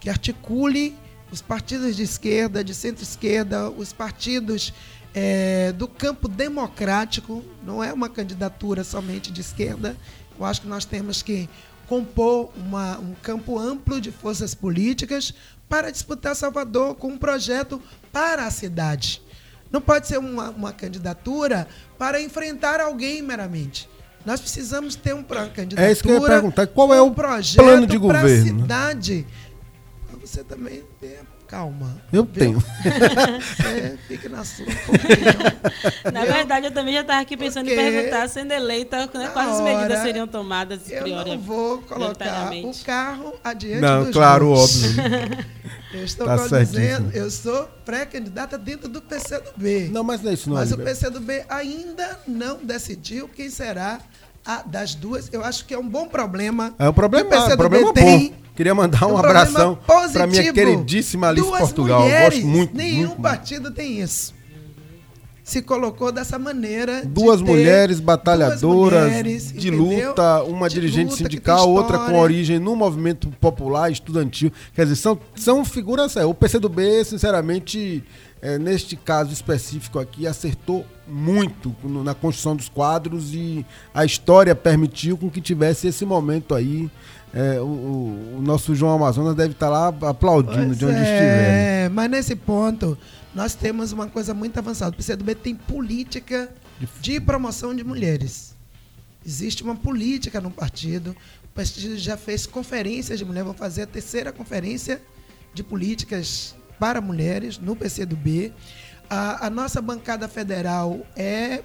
que 0.00 0.10
articule 0.10 0.96
os 1.30 1.40
partidos 1.40 1.94
de 1.94 2.02
esquerda, 2.02 2.64
de 2.64 2.74
centro-esquerda, 2.74 3.70
os 3.70 3.92
partidos 3.92 4.74
é, 5.14 5.72
do 5.72 5.86
campo 5.86 6.26
democrático. 6.26 7.44
Não 7.64 7.82
é 7.82 7.92
uma 7.92 8.08
candidatura 8.08 8.82
somente 8.82 9.32
de 9.32 9.40
esquerda, 9.40 9.96
eu 10.38 10.44
acho 10.44 10.60
que 10.62 10.68
nós 10.68 10.84
temos 10.84 11.22
que 11.22 11.48
compor 11.88 12.50
uma, 12.56 12.98
um 12.98 13.14
campo 13.14 13.58
amplo 13.58 14.00
de 14.00 14.12
forças 14.12 14.54
políticas 14.54 15.32
para 15.68 15.90
disputar 15.90 16.36
Salvador 16.36 16.94
com 16.94 17.08
um 17.08 17.18
projeto 17.18 17.80
para 18.12 18.46
a 18.46 18.50
cidade. 18.50 19.22
Não 19.70 19.80
pode 19.80 20.06
ser 20.06 20.18
uma, 20.18 20.50
uma 20.50 20.72
candidatura 20.72 21.66
para 21.98 22.20
enfrentar 22.20 22.80
alguém 22.80 23.20
meramente. 23.22 23.88
Nós 24.24 24.40
precisamos 24.40 24.94
ter 24.94 25.14
um 25.14 25.18
uma 25.18 25.24
candidatura. 25.24 25.88
É 25.88 25.92
isso 25.92 26.02
que 26.02 26.10
eu 26.10 26.20
ia 26.20 26.26
perguntar. 26.26 26.66
Qual 26.66 26.92
é 26.92 27.00
o 27.00 27.10
projeto 27.10 27.64
plano 27.64 27.86
de 27.86 27.96
governo? 27.96 28.28
Para 28.28 28.32
a 28.32 28.44
cidade. 28.44 29.26
Você 30.20 30.44
também 30.44 30.82
tem 31.00 31.16
calma. 31.48 31.96
Eu 32.12 32.26
tenho. 32.26 32.62
é, 32.84 33.96
fique 34.06 34.28
na 34.28 34.44
sua. 34.44 34.66
na 36.12 36.24
verdade, 36.26 36.66
eu 36.66 36.70
também 36.70 36.94
já 36.94 37.00
estava 37.00 37.20
aqui 37.20 37.36
pensando 37.36 37.64
Porque 37.64 37.80
em 37.80 37.92
perguntar, 37.92 38.28
sendo 38.28 38.52
eleita, 38.52 38.98
né, 39.14 39.30
quais 39.32 39.54
as 39.54 39.60
medidas 39.62 40.00
seriam 40.00 40.28
tomadas 40.28 40.90
Eu 40.90 41.06
não 41.06 41.38
vou 41.38 41.78
colocar 41.78 42.52
o 42.52 42.84
carro 42.84 43.34
adiante 43.42 43.80
Não, 43.80 44.04
dos 44.04 44.12
claro, 44.12 44.50
óbvio. 44.50 44.90
eu 45.94 46.04
estou 46.04 46.26
tá 46.26 46.36
dizendo, 46.36 47.10
eu 47.12 47.30
sou 47.30 47.64
pré-candidata 47.84 48.58
dentro 48.58 48.88
do 48.88 49.00
PCdoB. 49.00 49.88
Não, 49.90 50.04
mas 50.04 50.22
não 50.22 50.30
é 50.30 50.34
isso 50.34 50.50
não. 50.50 50.56
Mas 50.56 50.70
o 50.70 50.76
PCdoB 50.76 51.44
ainda 51.48 52.20
não 52.28 52.58
decidiu 52.58 53.28
quem 53.28 53.48
será 53.48 54.00
a 54.48 54.62
das 54.62 54.94
duas. 54.94 55.28
Eu 55.30 55.44
acho 55.44 55.66
que 55.66 55.74
é 55.74 55.78
um 55.78 55.86
bom 55.86 56.08
problema. 56.08 56.74
É 56.78 56.88
um 56.88 56.92
problema, 56.92 57.44
um 57.44 57.56
problema 57.56 57.92
tem, 57.92 58.30
bom 58.30 58.36
Queria 58.56 58.74
mandar 58.74 59.06
um, 59.06 59.12
um 59.12 59.18
abração 59.18 59.78
para 60.12 60.26
minha 60.26 60.52
queridíssima 60.52 61.28
Alice 61.28 61.46
Duas 61.46 61.60
Portugal. 61.60 62.00
Mulheres, 62.00 62.38
gosto 62.40 62.48
muito. 62.48 62.76
Nenhum 62.76 63.08
muito, 63.08 63.22
partido 63.22 63.70
tem 63.70 64.00
isso. 64.00 64.34
Se 65.48 65.62
colocou 65.62 66.12
dessa 66.12 66.38
maneira. 66.38 67.06
Duas 67.06 67.40
mulheres 67.40 68.00
batalhadoras 68.00 68.60
duas 68.60 68.92
mulheres, 68.92 69.50
de 69.50 69.68
entendeu? 69.68 70.08
luta, 70.10 70.42
uma 70.42 70.68
de 70.68 70.74
dirigente 70.74 71.12
luta, 71.12 71.16
sindical, 71.16 71.70
outra 71.70 72.00
com 72.00 72.18
origem 72.18 72.58
no 72.58 72.76
movimento 72.76 73.30
popular, 73.40 73.90
estudantil. 73.90 74.52
Quer 74.74 74.82
dizer, 74.82 74.96
são, 74.96 75.18
são 75.34 75.64
figuras. 75.64 76.16
É, 76.16 76.26
o 76.26 76.34
PCdoB, 76.34 77.02
sinceramente, 77.02 78.04
é, 78.42 78.58
neste 78.58 78.94
caso 78.94 79.32
específico 79.32 79.98
aqui, 79.98 80.26
acertou 80.26 80.84
muito 81.06 81.74
na 82.04 82.12
construção 82.12 82.54
dos 82.54 82.68
quadros 82.68 83.32
e 83.32 83.64
a 83.94 84.04
história 84.04 84.54
permitiu 84.54 85.16
com 85.16 85.30
que 85.30 85.40
tivesse 85.40 85.88
esse 85.88 86.04
momento 86.04 86.54
aí 86.54 86.90
é, 87.32 87.60
o, 87.60 87.64
o, 88.38 88.42
nosso 88.42 88.74
João 88.74 88.94
Amazonas 88.94 89.34
deve 89.34 89.52
estar 89.52 89.68
lá 89.68 89.88
aplaudindo 89.88 90.66
pois 90.66 90.78
de 90.78 90.84
onde 90.86 90.96
é, 90.96 91.00
estiver. 91.00 91.84
É, 91.84 91.88
mas 91.90 92.10
nesse 92.10 92.34
ponto, 92.34 92.96
nós 93.34 93.54
temos 93.54 93.92
uma 93.92 94.08
coisa 94.08 94.32
muito 94.32 94.58
avançada. 94.58 94.92
O 94.92 94.96
PCdoB 94.96 95.34
tem 95.34 95.54
política 95.54 96.50
de 97.00 97.20
promoção 97.20 97.74
de 97.74 97.84
mulheres. 97.84 98.56
Existe 99.24 99.62
uma 99.62 99.76
política 99.76 100.40
no 100.40 100.50
partido. 100.50 101.14
O 101.44 101.48
partido 101.54 101.96
já 101.98 102.16
fez 102.16 102.46
conferências 102.46 103.18
de 103.18 103.24
mulheres. 103.24 103.46
Vão 103.46 103.54
fazer 103.54 103.82
a 103.82 103.86
terceira 103.86 104.32
conferência 104.32 105.02
de 105.52 105.62
políticas 105.62 106.54
para 106.78 107.00
mulheres 107.00 107.58
no 107.58 107.76
PCdoB. 107.76 108.52
A, 109.10 109.46
a 109.46 109.50
nossa 109.50 109.82
bancada 109.82 110.28
federal 110.28 111.00
é, 111.16 111.62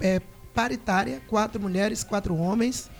é 0.00 0.20
paritária, 0.54 1.20
quatro 1.26 1.60
mulheres, 1.60 2.04
quatro 2.04 2.36
homens. 2.36 2.90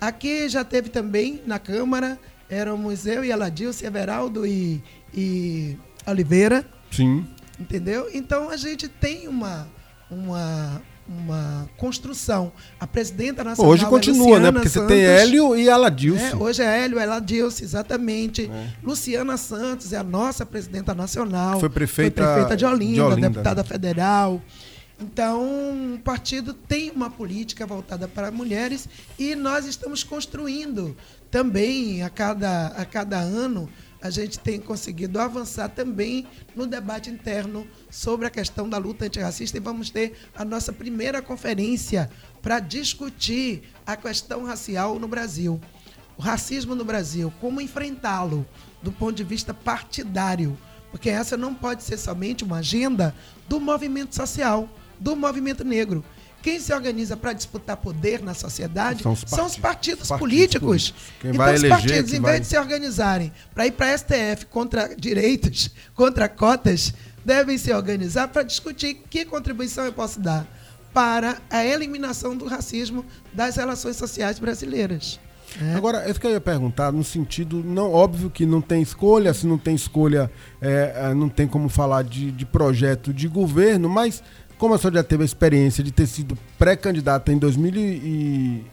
Aqui 0.00 0.48
já 0.48 0.64
teve 0.64 0.88
também 0.88 1.42
na 1.46 1.58
Câmara, 1.58 2.18
éramos 2.48 3.06
eu 3.06 3.24
e 3.24 3.32
Aladilce, 3.32 3.84
Everaldo 3.84 4.46
e, 4.46 4.82
e 5.12 5.76
Oliveira. 6.06 6.64
Sim. 6.90 7.26
Entendeu? 7.60 8.08
Então 8.14 8.48
a 8.48 8.56
gente 8.56 8.88
tem 8.88 9.28
uma, 9.28 9.68
uma, 10.10 10.80
uma 11.06 11.68
construção. 11.76 12.50
A 12.78 12.86
presidenta 12.86 13.44
nacional. 13.44 13.70
Hoje 13.70 13.84
continua, 13.84 14.38
é 14.38 14.40
né? 14.40 14.52
Porque 14.52 14.68
Santos, 14.70 14.88
você 14.88 14.94
tem 14.94 15.04
Hélio 15.04 15.54
e 15.54 15.68
Aladilce. 15.68 16.24
É, 16.24 16.36
hoje 16.36 16.62
é 16.62 16.84
Hélio 16.84 16.98
e 16.98 17.02
Aladilce, 17.02 17.62
exatamente. 17.62 18.50
É. 18.50 18.68
Luciana 18.82 19.36
Santos 19.36 19.92
é 19.92 19.98
a 19.98 20.02
nossa 20.02 20.46
presidenta 20.46 20.94
nacional. 20.94 21.60
Foi 21.60 21.68
prefeita, 21.68 22.24
foi 22.24 22.32
prefeita 22.32 22.56
de 22.56 22.64
Olinda, 22.64 22.94
de 22.94 23.00
Olinda 23.02 23.28
deputada 23.28 23.62
né? 23.62 23.68
federal. 23.68 24.40
Então, 24.98 25.94
o 25.94 25.98
partido 25.98 26.52
tem 26.52 26.90
uma 26.90 27.08
política 27.08 27.66
voltada 27.66 28.06
para 28.06 28.30
mulheres 28.30 28.86
e 29.18 29.34
nós 29.34 29.66
estamos 29.66 30.04
construindo 30.04 30.94
também 31.30 32.02
a 32.02 32.10
cada, 32.10 32.66
a 32.68 32.84
cada 32.84 33.18
ano 33.18 33.68
a 34.02 34.08
gente 34.10 34.38
tem 34.38 34.58
conseguido 34.58 35.20
avançar 35.20 35.68
também 35.68 36.26
no 36.56 36.66
debate 36.66 37.10
interno 37.10 37.66
sobre 37.90 38.26
a 38.26 38.30
questão 38.30 38.68
da 38.68 38.78
luta 38.78 39.04
antirracista 39.04 39.56
e 39.56 39.60
vamos 39.60 39.90
ter 39.90 40.14
a 40.34 40.44
nossa 40.44 40.72
primeira 40.72 41.20
conferência 41.20 42.10
para 42.40 42.60
discutir 42.60 43.62
a 43.86 43.96
questão 43.96 44.44
racial 44.44 44.98
no 44.98 45.06
Brasil. 45.06 45.60
O 46.16 46.22
racismo 46.22 46.74
no 46.74 46.84
Brasil, 46.84 47.32
como 47.40 47.60
enfrentá-lo 47.60 48.46
do 48.82 48.90
ponto 48.90 49.16
de 49.16 49.24
vista 49.24 49.52
partidário, 49.52 50.58
porque 50.90 51.10
essa 51.10 51.36
não 51.36 51.54
pode 51.54 51.82
ser 51.82 51.98
somente 51.98 52.44
uma 52.44 52.58
agenda 52.58 53.14
do 53.48 53.60
movimento 53.60 54.14
social 54.14 54.68
do 55.00 55.16
movimento 55.16 55.64
negro. 55.64 56.04
Quem 56.42 56.58
se 56.58 56.72
organiza 56.72 57.16
para 57.16 57.32
disputar 57.32 57.76
poder 57.76 58.22
na 58.22 58.34
sociedade 58.34 59.02
são 59.02 59.12
os, 59.12 59.24
são 59.26 59.46
os 59.46 59.56
partidos, 59.56 60.08
partidos, 60.08 60.18
políticos. 60.18 60.94
Quem 61.20 61.30
então, 61.30 61.54
os 61.54 61.62
partidos, 61.62 62.12
em 62.12 62.20
vez 62.20 62.22
vai... 62.22 62.40
de 62.40 62.46
se 62.46 62.58
organizarem 62.58 63.32
para 63.54 63.66
ir 63.66 63.72
para 63.72 63.92
a 63.92 63.98
STF 63.98 64.46
contra 64.48 64.94
direitos, 64.96 65.70
contra 65.94 66.28
cotas, 66.28 66.94
devem 67.24 67.58
se 67.58 67.72
organizar 67.72 68.28
para 68.28 68.42
discutir 68.42 68.94
que 69.10 69.24
contribuição 69.24 69.84
eu 69.84 69.92
posso 69.92 70.18
dar 70.18 70.46
para 70.92 71.38
a 71.48 71.64
eliminação 71.64 72.36
do 72.36 72.46
racismo 72.46 73.04
das 73.32 73.56
relações 73.56 73.96
sociais 73.96 74.38
brasileiras. 74.38 75.20
É. 75.60 75.74
Agora, 75.74 76.08
isso 76.08 76.20
que 76.20 76.26
eu 76.26 76.30
ia 76.30 76.40
perguntar, 76.40 76.92
no 76.92 77.02
sentido, 77.02 77.62
não 77.64 77.92
óbvio 77.92 78.30
que 78.30 78.46
não 78.46 78.60
tem 78.60 78.82
escolha, 78.82 79.34
se 79.34 79.46
não 79.46 79.58
tem 79.58 79.74
escolha, 79.74 80.30
é, 80.60 80.92
é 80.94 81.14
não 81.14 81.28
tem 81.28 81.46
como 81.46 81.68
falar 81.68 82.04
de, 82.04 82.30
de 82.30 82.46
projeto 82.46 83.12
de 83.12 83.26
governo, 83.26 83.88
mas 83.88 84.22
como 84.60 84.74
a 84.74 84.78
senhora 84.78 84.96
já 84.98 85.02
teve 85.02 85.22
a 85.22 85.24
experiência 85.24 85.82
de 85.82 85.90
ter 85.90 86.06
sido 86.06 86.36
pré-candidata 86.58 87.32
em 87.32 87.38
2000 87.38 87.74
e 87.74 88.66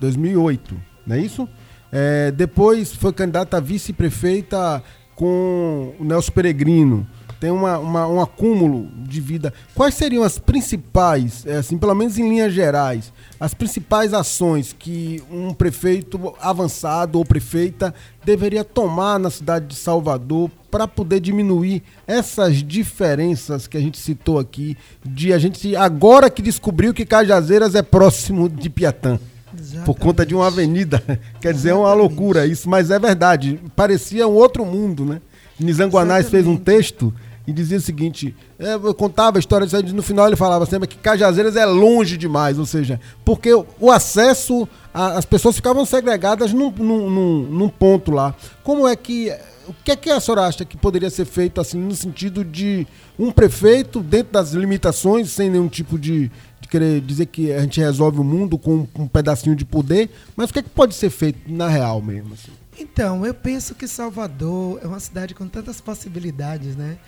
2008, 0.00 0.74
não 1.06 1.14
é 1.16 1.20
isso? 1.20 1.46
É, 1.92 2.30
depois 2.30 2.94
foi 2.94 3.12
candidata 3.12 3.58
a 3.58 3.60
vice-prefeita 3.60 4.82
com 5.14 5.94
o 6.00 6.04
Nelson 6.04 6.32
Peregrino. 6.32 7.06
Tem 7.42 7.50
uma, 7.50 7.76
uma, 7.76 8.06
um 8.06 8.20
acúmulo 8.20 8.88
de 8.98 9.20
vida. 9.20 9.52
Quais 9.74 9.96
seriam 9.96 10.22
as 10.22 10.38
principais, 10.38 11.44
é, 11.44 11.56
assim, 11.56 11.76
pelo 11.76 11.92
menos 11.92 12.16
em 12.16 12.28
linhas 12.28 12.52
gerais, 12.54 13.12
as 13.40 13.52
principais 13.52 14.14
ações 14.14 14.72
que 14.72 15.20
um 15.28 15.52
prefeito 15.52 16.32
avançado 16.40 17.18
ou 17.18 17.24
prefeita 17.24 17.92
deveria 18.24 18.62
tomar 18.62 19.18
na 19.18 19.28
cidade 19.28 19.66
de 19.66 19.74
Salvador 19.74 20.52
para 20.70 20.86
poder 20.86 21.18
diminuir 21.18 21.82
essas 22.06 22.62
diferenças 22.62 23.66
que 23.66 23.76
a 23.76 23.80
gente 23.80 23.98
citou 23.98 24.38
aqui, 24.38 24.76
de 25.04 25.32
a 25.32 25.38
gente 25.38 25.74
agora 25.74 26.30
que 26.30 26.42
descobriu 26.42 26.94
que 26.94 27.04
Cajazeiras 27.04 27.74
é 27.74 27.82
próximo 27.82 28.48
de 28.48 28.70
Piatã. 28.70 29.18
Exatamente. 29.52 29.84
Por 29.84 29.98
conta 29.98 30.24
de 30.24 30.32
uma 30.32 30.46
avenida. 30.46 31.02
Quer 31.42 31.52
dizer, 31.52 31.70
é 31.70 31.74
uma 31.74 31.92
loucura 31.92 32.46
isso, 32.46 32.70
mas 32.70 32.88
é 32.88 33.00
verdade. 33.00 33.58
Parecia 33.74 34.28
um 34.28 34.34
outro 34.34 34.64
mundo, 34.64 35.04
né? 35.04 35.20
Nizanguanais 35.58 36.28
fez 36.28 36.46
um 36.46 36.56
texto 36.56 37.12
e 37.46 37.52
dizia 37.52 37.78
o 37.78 37.80
seguinte: 37.80 38.34
é, 38.58 38.74
eu 38.74 38.94
contava 38.94 39.38
a 39.38 39.40
história 39.40 39.66
no 39.92 40.02
final 40.02 40.26
ele 40.26 40.36
falava 40.36 40.66
sempre 40.66 40.88
que 40.88 40.96
Cajazeiras 40.96 41.56
é 41.56 41.64
longe 41.64 42.16
demais, 42.16 42.58
ou 42.58 42.66
seja, 42.66 43.00
porque 43.24 43.52
o, 43.52 43.90
acesso, 43.90 44.68
a, 44.92 45.18
as 45.18 45.24
pessoas 45.24 45.56
ficavam 45.56 45.84
segregadas 45.84 46.52
num, 46.52 46.70
num, 46.70 47.10
num, 47.10 47.42
num, 47.42 47.68
ponto 47.68 48.10
lá. 48.10 48.34
Como 48.62 48.86
é 48.86 48.96
que. 48.96 49.32
O 49.68 49.74
que 49.84 49.92
é 49.92 49.96
que 49.96 50.10
a 50.10 50.18
senhora 50.18 50.42
acha 50.42 50.64
que 50.64 50.76
poderia 50.76 51.08
ser 51.08 51.24
feito 51.24 51.60
assim, 51.60 51.78
no 51.78 51.94
sentido 51.94 52.44
de 52.44 52.84
um 53.16 53.30
prefeito, 53.30 54.00
dentro 54.00 54.32
das 54.32 54.52
limitações, 54.52 55.30
sem 55.30 55.48
nenhum 55.48 55.68
tipo 55.68 55.96
de, 55.96 56.32
de 56.60 56.68
querer 56.68 57.00
dizer 57.00 57.26
que 57.26 57.52
a 57.52 57.60
gente 57.60 57.78
resolve 57.80 58.18
o 58.18 58.24
mundo 58.24 58.58
com 58.58 58.88
um 58.98 59.06
pedacinho 59.06 59.54
de 59.54 59.64
poder, 59.64 60.10
mas 60.34 60.50
o 60.50 60.52
que 60.52 60.58
é 60.58 60.62
que 60.62 60.68
pode 60.68 60.96
ser 60.96 61.10
feito 61.10 61.38
na 61.46 61.68
real 61.68 62.02
mesmo? 62.02 62.34
Assim? 62.34 62.50
Então, 62.78 63.24
eu 63.24 63.32
penso 63.32 63.74
que 63.74 63.86
Salvador 63.86 64.80
é 64.82 64.86
uma 64.86 64.98
cidade 64.98 65.34
com 65.34 65.46
tantas 65.46 65.80
possibilidades, 65.80 66.74
né? 66.74 66.98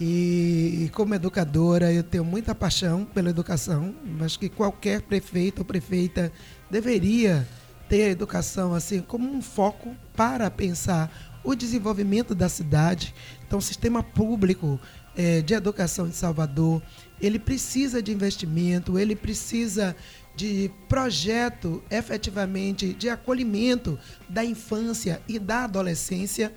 E, 0.00 0.90
como 0.92 1.14
educadora, 1.14 1.92
eu 1.92 2.02
tenho 2.02 2.24
muita 2.24 2.54
paixão 2.54 3.04
pela 3.04 3.30
educação, 3.30 3.94
mas 4.18 4.36
que 4.36 4.48
qualquer 4.48 5.02
prefeito 5.02 5.60
ou 5.60 5.64
prefeita 5.64 6.32
deveria 6.68 7.46
ter 7.88 8.04
a 8.04 8.10
educação 8.10 8.74
assim 8.74 9.00
como 9.00 9.30
um 9.30 9.40
foco 9.40 9.94
para 10.16 10.50
pensar 10.50 11.32
o 11.44 11.54
desenvolvimento 11.54 12.34
da 12.34 12.48
cidade. 12.48 13.14
Então, 13.46 13.58
o 13.58 13.62
sistema 13.62 14.02
público 14.02 14.80
é, 15.16 15.42
de 15.42 15.54
educação 15.54 16.08
de 16.08 16.16
Salvador, 16.16 16.82
ele 17.20 17.38
precisa 17.38 18.02
de 18.02 18.10
investimento, 18.10 18.98
ele 18.98 19.14
precisa 19.14 19.94
de 20.34 20.70
projeto 20.88 21.82
efetivamente 21.88 22.92
de 22.94 23.08
acolhimento 23.08 23.98
da 24.28 24.44
infância 24.44 25.22
e 25.28 25.38
da 25.38 25.64
adolescência. 25.64 26.52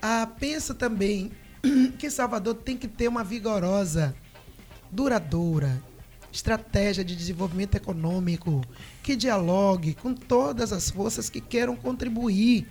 Ah, 0.00 0.26
pensa 0.26 0.74
também 0.74 1.30
que 1.98 2.10
Salvador 2.10 2.54
tem 2.54 2.76
que 2.76 2.88
ter 2.88 3.08
uma 3.08 3.24
vigorosa, 3.24 4.14
duradoura 4.90 5.82
estratégia 6.32 7.04
de 7.04 7.14
desenvolvimento 7.14 7.74
econômico 7.74 8.62
que 9.02 9.14
dialogue 9.14 9.94
com 9.94 10.14
todas 10.14 10.72
as 10.72 10.90
forças 10.90 11.28
que 11.28 11.40
queiram 11.40 11.76
contribuir. 11.76 12.66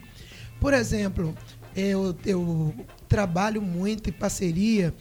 Por 0.60 0.74
exemplo, 0.74 1.36
eu, 1.76 2.16
eu 2.26 2.74
trabalho 3.08 3.62
muito 3.62 4.10
em 4.10 4.14
parceria 4.14 4.94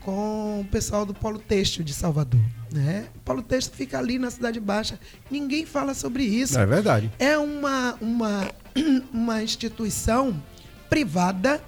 com 0.00 0.60
o 0.60 0.64
pessoal 0.64 1.06
do 1.06 1.14
Polo 1.14 1.38
Têxtil 1.38 1.84
de 1.84 1.94
Salvador. 1.94 2.40
Né? 2.72 3.08
O 3.16 3.20
Polo 3.20 3.42
Têxtil 3.42 3.74
fica 3.74 3.98
ali 3.98 4.18
na 4.18 4.30
Cidade 4.30 4.60
Baixa. 4.60 4.98
Ninguém 5.30 5.64
fala 5.64 5.94
sobre 5.94 6.24
isso. 6.24 6.58
É 6.58 6.66
verdade. 6.66 7.10
É 7.18 7.38
uma, 7.38 7.96
uma, 8.00 8.50
uma 9.12 9.42
instituição 9.42 10.42
privada, 10.90 11.62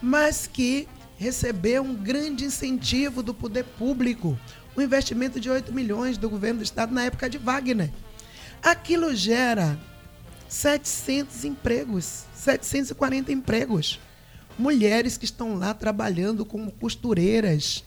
mas 0.00 0.46
que 0.46 0.88
recebeu 1.22 1.84
um 1.84 1.94
grande 1.94 2.44
incentivo 2.44 3.22
do 3.22 3.32
poder 3.32 3.62
público, 3.62 4.36
um 4.76 4.82
investimento 4.82 5.38
de 5.38 5.48
8 5.48 5.72
milhões 5.72 6.18
do 6.18 6.28
governo 6.28 6.58
do 6.58 6.64
estado 6.64 6.92
na 6.92 7.04
época 7.04 7.30
de 7.30 7.38
Wagner. 7.38 7.92
Aquilo 8.60 9.14
gera 9.14 9.78
700 10.48 11.44
empregos, 11.44 12.24
740 12.34 13.30
empregos. 13.30 14.00
Mulheres 14.58 15.16
que 15.16 15.24
estão 15.24 15.54
lá 15.54 15.72
trabalhando 15.72 16.44
como 16.44 16.72
costureiras. 16.72 17.84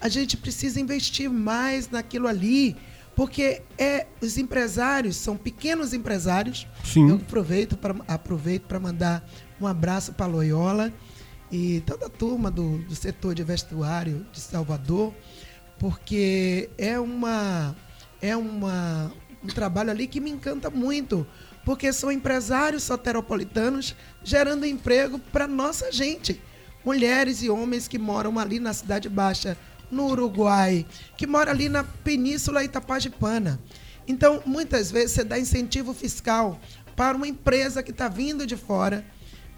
A 0.00 0.08
gente 0.08 0.36
precisa 0.38 0.80
investir 0.80 1.28
mais 1.28 1.90
naquilo 1.90 2.26
ali, 2.26 2.74
porque 3.14 3.60
é, 3.76 4.06
os 4.22 4.38
empresários 4.38 5.16
são 5.16 5.36
pequenos 5.36 5.92
empresários. 5.92 6.66
Sim. 6.82 7.10
Eu 7.10 7.16
aproveito 7.16 7.76
para 7.76 7.94
aproveito 8.08 8.80
mandar 8.80 9.28
um 9.60 9.66
abraço 9.66 10.14
para 10.14 10.24
a 10.24 10.28
Loyola 10.28 10.90
e 11.52 11.82
toda 11.82 12.06
a 12.06 12.08
turma 12.08 12.50
do, 12.50 12.78
do 12.78 12.96
setor 12.96 13.34
de 13.34 13.44
vestuário 13.44 14.26
de 14.32 14.40
Salvador, 14.40 15.12
porque 15.78 16.70
é 16.78 16.98
uma 16.98 17.76
é 18.22 18.34
uma 18.34 19.12
um 19.44 19.48
trabalho 19.48 19.90
ali 19.90 20.06
que 20.06 20.20
me 20.20 20.30
encanta 20.30 20.70
muito, 20.70 21.26
porque 21.64 21.92
são 21.92 22.10
empresários 22.10 22.84
soteropolitanos 22.84 23.94
gerando 24.24 24.64
emprego 24.64 25.18
para 25.18 25.46
nossa 25.46 25.92
gente, 25.92 26.40
mulheres 26.84 27.42
e 27.42 27.50
homens 27.50 27.86
que 27.86 27.98
moram 27.98 28.38
ali 28.38 28.58
na 28.58 28.72
cidade 28.72 29.08
baixa, 29.08 29.56
no 29.90 30.06
Uruguai, 30.06 30.86
que 31.18 31.26
moram 31.26 31.52
ali 31.52 31.68
na 31.68 31.84
Península 31.84 32.64
Itapajipana. 32.64 33.60
Então, 34.08 34.42
muitas 34.46 34.90
vezes 34.90 35.12
você 35.12 35.24
dá 35.24 35.38
incentivo 35.38 35.92
fiscal 35.92 36.58
para 36.96 37.16
uma 37.16 37.28
empresa 37.28 37.82
que 37.82 37.90
está 37.90 38.08
vindo 38.08 38.46
de 38.46 38.56
fora, 38.56 39.04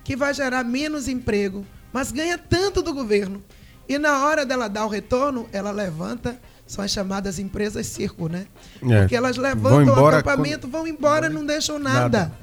que 0.03 0.17
vai 0.17 0.35
gerar 0.35 0.65
menos 0.65 1.09
emprego, 1.09 1.65
mas 1.95 2.11
ganha 2.11 2.37
tanto 2.37 2.83
do 2.83 2.93
governo. 2.93 3.41
E 3.89 3.99
na 3.99 4.27
hora 4.27 4.45
dela 4.45 4.69
dar 4.69 4.85
o 4.85 4.89
retorno, 4.89 5.49
ela 5.53 5.71
levanta, 5.71 6.41
são 6.67 6.85
as 6.85 6.91
chamadas 6.91 7.39
empresas 7.39 7.87
circo, 7.87 8.29
né? 8.29 8.49
É. 8.83 9.01
Porque 9.03 9.15
elas 9.15 9.37
levantam 9.37 9.95
o 9.95 10.07
acampamento, 10.09 10.67
vão 10.67 10.89
embora, 10.89 11.29
não 11.29 11.47
deixam 11.47 11.79
nada. 11.79 12.01
nada. 12.01 12.39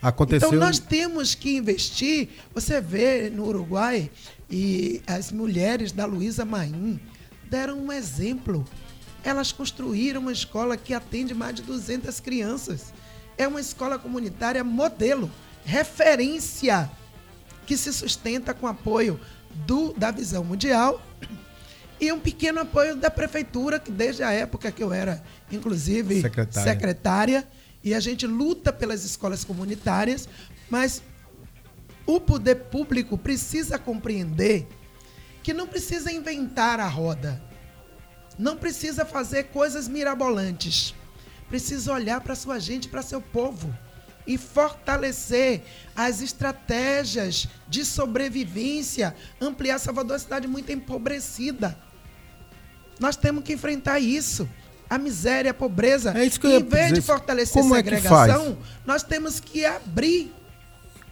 Aconteceu... 0.00 0.48
Então 0.48 0.58
nós 0.58 0.78
temos 0.78 1.34
que 1.34 1.54
investir. 1.54 2.30
Você 2.54 2.80
vê 2.80 3.28
no 3.28 3.44
Uruguai 3.44 4.10
e 4.50 5.02
as 5.06 5.30
mulheres 5.30 5.92
da 5.92 6.06
Luísa 6.06 6.46
Maim 6.46 6.98
deram 7.50 7.78
um 7.78 7.92
exemplo. 7.92 8.64
Elas 9.22 9.52
construíram 9.52 10.22
uma 10.22 10.32
escola 10.32 10.78
que 10.78 10.94
atende 10.94 11.34
mais 11.34 11.56
de 11.56 11.60
200 11.60 12.20
crianças. 12.20 12.94
É 13.36 13.46
uma 13.46 13.60
escola 13.60 13.98
comunitária 13.98 14.64
modelo, 14.64 15.30
referência 15.62 16.90
que 17.68 17.76
se 17.76 17.92
sustenta 17.92 18.54
com 18.54 18.66
apoio 18.66 19.20
do, 19.66 19.92
da 19.92 20.10
Visão 20.10 20.42
Mundial 20.42 21.02
e 22.00 22.10
um 22.10 22.18
pequeno 22.18 22.60
apoio 22.60 22.96
da 22.96 23.10
prefeitura, 23.10 23.78
que 23.78 23.90
desde 23.90 24.22
a 24.22 24.32
época 24.32 24.72
que 24.72 24.82
eu 24.82 24.90
era, 24.90 25.22
inclusive, 25.52 26.22
secretária, 26.22 26.72
secretária. 26.72 27.48
E 27.84 27.92
a 27.92 28.00
gente 28.00 28.26
luta 28.26 28.72
pelas 28.72 29.04
escolas 29.04 29.44
comunitárias, 29.44 30.26
mas 30.70 31.02
o 32.06 32.18
poder 32.18 32.54
público 32.54 33.18
precisa 33.18 33.78
compreender 33.78 34.66
que 35.42 35.52
não 35.52 35.66
precisa 35.66 36.10
inventar 36.10 36.80
a 36.80 36.88
roda, 36.88 37.38
não 38.38 38.56
precisa 38.56 39.04
fazer 39.04 39.48
coisas 39.48 39.86
mirabolantes, 39.88 40.94
precisa 41.50 41.92
olhar 41.92 42.22
para 42.22 42.34
sua 42.34 42.58
gente, 42.58 42.88
para 42.88 43.02
seu 43.02 43.20
povo 43.20 43.76
e 44.28 44.36
fortalecer 44.36 45.62
as 45.96 46.20
estratégias 46.20 47.48
de 47.66 47.82
sobrevivência, 47.84 49.16
ampliar 49.40 49.78
Salvador 49.78 50.12
é 50.12 50.14
uma 50.14 50.18
cidade 50.18 50.46
muito 50.46 50.70
empobrecida. 50.70 51.76
Nós 53.00 53.16
temos 53.16 53.42
que 53.42 53.54
enfrentar 53.54 53.98
isso. 53.98 54.46
A 54.90 54.98
miséria, 54.98 55.50
a 55.50 55.54
pobreza. 55.54 56.16
É 56.16 56.24
isso 56.24 56.38
que 56.38 56.46
eu 56.46 56.60
em 56.60 56.64
vez 56.64 56.88
dizer, 56.88 56.94
de 56.94 57.00
fortalecer 57.02 57.62
a 57.62 57.66
é 57.66 57.68
segregação, 57.68 58.46
é 58.52 58.56
nós 58.86 59.02
temos 59.02 59.40
que 59.40 59.64
abrir. 59.64 60.32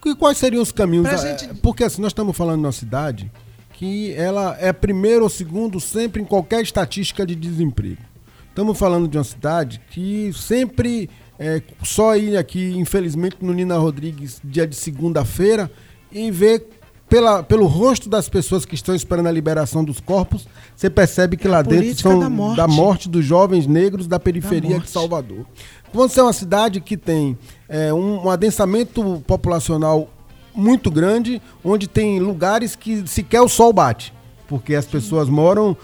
E 0.04 0.14
quais 0.14 0.38
seriam 0.38 0.62
os 0.62 0.70
caminhos? 0.70 1.08
Gente... 1.20 1.48
Porque 1.60 1.84
assim, 1.84 2.00
nós 2.00 2.10
estamos 2.10 2.36
falando 2.36 2.60
de 2.60 2.66
uma 2.66 2.72
cidade 2.72 3.30
que 3.72 4.14
ela 4.14 4.56
é 4.60 4.72
primeiro 4.72 5.24
ou 5.24 5.30
segundo 5.30 5.80
sempre 5.80 6.22
em 6.22 6.24
qualquer 6.24 6.62
estatística 6.62 7.26
de 7.26 7.34
desemprego. 7.34 8.00
Estamos 8.48 8.78
falando 8.78 9.06
de 9.06 9.18
uma 9.18 9.24
cidade 9.24 9.82
que 9.90 10.32
sempre 10.32 11.10
é, 11.39 11.62
só 11.82 12.16
ir 12.16 12.37
aqui, 12.37 12.72
infelizmente, 12.76 13.37
no 13.41 13.53
Nina 13.53 13.76
Rodrigues, 13.76 14.41
dia 14.43 14.66
de 14.66 14.74
segunda-feira, 14.74 15.70
e 16.11 16.30
ver 16.30 16.66
pela, 17.09 17.43
pelo 17.43 17.66
rosto 17.66 18.09
das 18.09 18.28
pessoas 18.28 18.64
que 18.64 18.74
estão 18.74 18.95
esperando 18.95 19.28
a 19.28 19.32
liberação 19.32 19.84
dos 19.84 20.01
corpos, 20.01 20.49
você 20.74 20.91
percebe 20.91 21.37
que 21.37 21.47
é 21.47 21.51
lá 21.51 21.62
dentro 21.62 22.03
são 22.03 22.18
da 22.18 22.28
morte. 22.28 22.57
da 22.57 22.68
morte. 22.68 23.09
dos 23.09 23.24
jovens 23.24 23.66
negros 23.66 24.07
da 24.07 24.18
periferia 24.18 24.78
da 24.78 24.84
de 24.84 24.91
Salvador. 24.91 25.47
Você 25.93 26.20
é 26.20 26.22
uma 26.22 26.32
cidade 26.32 26.80
que 26.80 26.97
tem 26.97 27.39
é, 27.68 27.93
um, 27.93 28.24
um 28.26 28.30
adensamento 28.30 29.22
populacional 29.26 30.09
muito 30.55 30.91
grande, 30.91 31.41
onde 31.62 31.87
tem 31.87 32.18
lugares 32.18 32.74
que 32.74 33.07
sequer 33.07 33.41
o 33.41 33.49
sol 33.49 33.72
bate. 33.72 34.12
Porque 34.49 34.76
as 34.76 34.87
pessoas 34.87 35.28
moram. 35.28 35.76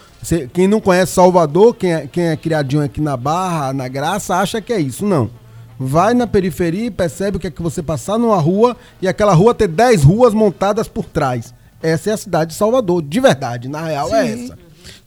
Quem 0.53 0.69
não 0.69 0.81
conhece 0.81 1.13
Salvador, 1.13 1.75
quem 1.75 1.93
é, 1.93 2.07
quem 2.07 2.25
é 2.29 2.37
criadinho 2.37 2.81
aqui 2.81 3.01
na 3.01 3.17
Barra, 3.17 3.73
na 3.73 3.89
Graça, 3.89 4.37
acha 4.37 4.61
que 4.61 4.73
é 4.73 4.81
isso. 4.81 5.05
Não 5.05 5.42
vai 5.83 6.15
na 6.15 6.27
periferia 6.27 6.87
e 6.87 6.91
percebe 6.91 7.37
o 7.37 7.41
que 7.41 7.47
é 7.47 7.51
que 7.51 7.63
você 7.63 7.83
passar 7.83 8.19
numa 8.19 8.39
rua 8.39 8.77
e 9.01 9.09
aquela 9.09 9.35
rua 9.35 9.55
ter 9.55 9.69
10 9.69 10.05
ruas 10.05 10.35
montadas 10.35 10.89
por 10.89 11.05
trás. 11.05 11.53
essa 11.83 12.11
é 12.11 12.13
a 12.13 12.17
cidade 12.17 12.51
de 12.51 12.57
Salvador, 12.57 13.03
de 13.03 13.21
verdade, 13.21 13.69
na 13.69 13.83
real 13.83 14.15
é 14.15 14.27
Sim. 14.27 14.45
essa. 14.45 14.59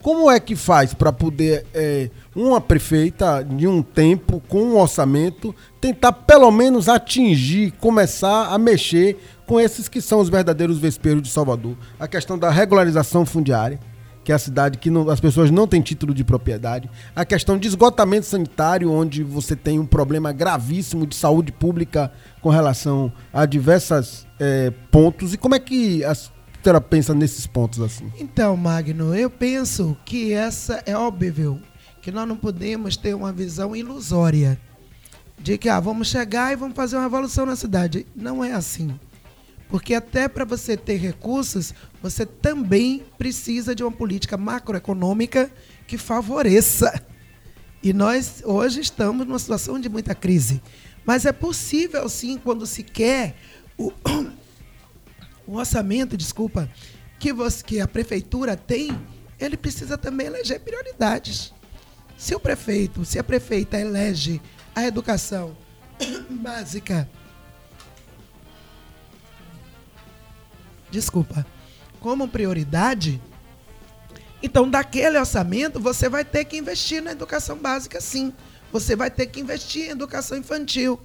Como 0.02 0.30
é 0.30 0.40
que 0.40 0.56
faz 0.56 0.94
para 0.94 1.12
poder 1.12 1.66
é, 1.74 2.10
uma 2.36 2.62
prefeita 2.62 3.44
de 3.44 3.68
um 3.68 3.82
tempo 3.82 4.42
com 4.48 4.62
um 4.62 4.78
orçamento 4.78 5.56
tentar 5.82 6.12
pelo 6.12 6.52
menos 6.52 6.88
atingir, 6.88 7.72
começar 7.80 8.54
a 8.54 8.58
mexer 8.58 9.18
com 9.48 9.60
esses 9.60 9.88
que 9.88 10.02
são 10.02 10.20
os 10.20 10.30
verdadeiros 10.30 10.78
vespeiros 10.78 11.24
de 11.24 11.30
Salvador? 11.30 11.76
A 12.00 12.08
questão 12.08 12.38
da 12.38 12.52
regularização 12.52 13.26
fundiária, 13.26 13.80
que 14.26 14.32
é 14.32 14.36
a 14.36 14.40
cidade 14.40 14.80
que 14.80 14.90
não- 14.90 15.08
as 15.10 15.20
pessoas 15.20 15.52
não 15.52 15.68
têm 15.68 15.82
título 15.82 16.14
de 16.14 16.24
propriedade, 16.24 16.90
a 17.16 17.24
questão 17.24 17.58
de 17.60 17.68
esgotamento 17.68 18.26
sanitário, 18.26 18.92
onde 18.92 19.24
você 19.24 19.56
tem 19.56 19.80
um 19.80 19.86
problema 19.86 20.34
gravíssimo 20.34 21.06
de 21.06 21.16
saúde 21.16 21.52
pública 21.52 22.12
com 22.42 22.50
relação 22.50 23.14
a 23.32 23.46
diversos 23.46 24.26
pontos. 24.92 25.34
E 25.34 25.38
como 25.38 25.54
é 25.56 25.60
que 25.60 26.04
a 26.04 26.14
senhora 26.16 26.82
pensa 26.82 27.14
nesses 27.14 27.46
pontos 27.46 27.80
assim? 27.80 28.12
Então, 28.20 28.58
Magno, 28.58 29.14
eu 29.16 29.30
penso 29.30 29.96
que 30.04 30.34
essa 30.34 30.82
é 30.88 30.98
óbvio 30.98 31.62
que 32.02 32.12
nós 32.12 32.28
não 32.28 32.36
podemos 32.36 32.98
ter 32.98 33.14
uma 33.14 33.32
visão 33.32 33.76
ilusória 33.76 34.60
de 35.40 35.58
que 35.58 35.70
ah, 35.70 35.80
vamos 35.80 36.08
chegar 36.08 36.52
e 36.52 36.56
vamos 36.56 36.76
fazer 36.76 36.96
uma 36.96 37.04
revolução 37.04 37.46
na 37.46 37.56
cidade. 37.56 38.08
Não 38.16 38.44
é 38.44 38.54
assim. 38.54 39.00
Porque 39.70 39.94
até 39.94 40.28
para 40.28 40.46
você 40.46 40.78
ter 40.78 40.98
recursos, 40.98 41.74
você 42.02 42.26
também 42.26 43.04
precisa 43.18 43.74
de 43.74 43.84
uma 43.84 43.92
política 43.92 44.38
macroeconômica 44.38 45.52
que 45.88 45.98
favoreça. 45.98 47.04
E 47.82 47.94
nós 47.94 48.42
hoje 48.46 48.82
estamos 48.82 49.26
numa 49.28 49.40
situação 49.40 49.80
de 49.80 49.90
muita 49.90 50.14
crise. 50.14 50.62
Mas 51.06 51.26
é 51.26 51.32
possível 51.32 52.08
sim, 52.10 52.38
quando 52.38 52.66
se 52.66 52.84
quer 52.84 53.36
o, 53.78 53.92
o 55.46 55.58
orçamento, 55.58 56.18
desculpa, 56.18 56.70
que, 57.20 57.32
você, 57.34 57.64
que 57.64 57.80
a 57.80 57.88
prefeitura 57.88 58.56
tem, 58.56 58.90
ele 59.40 59.58
precisa 59.58 59.98
também 59.98 60.28
eleger 60.28 60.60
prioridades. 60.60 61.54
Se 62.18 62.34
o 62.34 62.40
prefeito, 62.40 63.04
se 63.04 63.20
a 63.20 63.24
prefeita 63.24 63.80
elege 63.80 64.42
a 64.74 64.84
educação 64.84 65.56
básica, 66.30 67.10
desculpa, 70.96 71.46
como 72.00 72.26
prioridade, 72.26 73.22
então 74.42 74.70
daquele 74.70 75.20
orçamento 75.20 75.78
você 75.78 76.08
vai 76.08 76.24
ter 76.24 76.46
que 76.46 76.58
investir 76.58 77.02
na 77.02 77.12
educação 77.12 77.58
básica, 77.58 78.00
sim. 78.00 78.32
Você 78.72 78.96
vai 78.96 79.12
ter 79.12 79.26
que 79.28 79.42
investir 79.42 79.88
em 79.88 79.92
educação 79.92 80.38
infantil. 80.38 81.00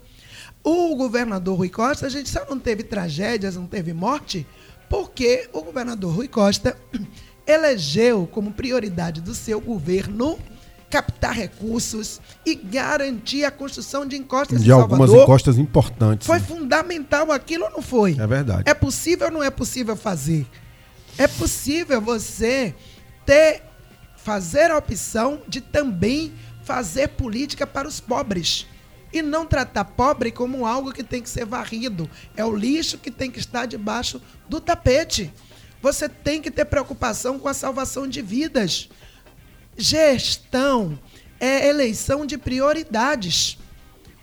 O 0.63 0.95
governador 0.95 1.59
Rui 1.59 1.69
Costa, 1.69 2.07
a 2.07 2.09
gente 2.09 2.29
só 2.29 2.45
não 2.49 2.59
teve 2.59 2.85
tragédias, 2.85 3.57
não 3.57 3.67
teve 3.67 3.93
morte, 3.93 4.47
porque 4.89 5.49
o 5.53 5.63
governador 5.63 6.15
Rui 6.15 6.29
Costa 6.29 6.77
elegeu 7.47 8.29
como 8.31 8.53
prioridade 8.53 9.21
do 9.21 9.35
seu 9.35 9.61
governo 9.61 10.39
captar 10.91 11.33
recursos 11.33 12.21
e 12.45 12.55
garantir 12.55 13.45
a 13.45 13.51
construção 13.51 14.05
de 14.05 14.17
encostas 14.17 14.63
De 14.63 14.73
algumas 14.73 15.09
Salvador. 15.09 15.23
encostas 15.23 15.59
importantes. 15.59 16.27
Foi 16.27 16.41
né? 16.41 16.45
fundamental 16.45 17.31
aquilo 17.31 17.65
ou 17.65 17.71
não 17.71 17.83
foi? 17.83 18.17
É 18.19 18.27
verdade. 18.27 18.65
É 18.67 18.75
possível 18.75 19.29
ou 19.29 19.33
não 19.33 19.43
é 19.43 19.51
possível 19.51 19.95
fazer? 19.97 20.47
É 21.17 21.29
possível 21.29 22.01
você 22.01 22.75
ter 23.25 23.63
fazer 24.17 24.71
a 24.71 24.77
opção 24.77 25.41
de 25.49 25.61
também 25.61 26.33
fazer 26.63 27.09
política 27.09 27.67
para 27.67 27.89
os 27.89 28.01
pobres 28.01 28.67
e 29.13 29.23
não 29.23 29.47
tratar 29.47 29.85
pobre 29.85 30.31
como 30.31 30.67
algo 30.67 30.93
que 30.93 31.03
tem 31.03 31.23
que 31.23 31.29
ser 31.29 31.45
varrido. 31.45 32.09
É 32.37 32.45
o 32.45 32.55
lixo 32.55 32.99
que 32.99 33.11
tem 33.11 33.31
que 33.31 33.39
estar 33.39 33.67
debaixo 33.67 34.21
do 34.49 34.61
tapete. 34.61 35.33
Você 35.83 36.09
tem 36.09 36.43
que 36.43 36.51
ter 36.51 36.65
preocupação 36.65 37.39
com 37.39 37.49
a 37.49 37.55
salvação 37.55 38.07
de 38.07 38.21
vidas. 38.21 38.89
Gestão 39.77 40.99
é 41.39 41.69
eleição 41.69 42.27
de 42.27 42.37
prioridades. 42.37 43.59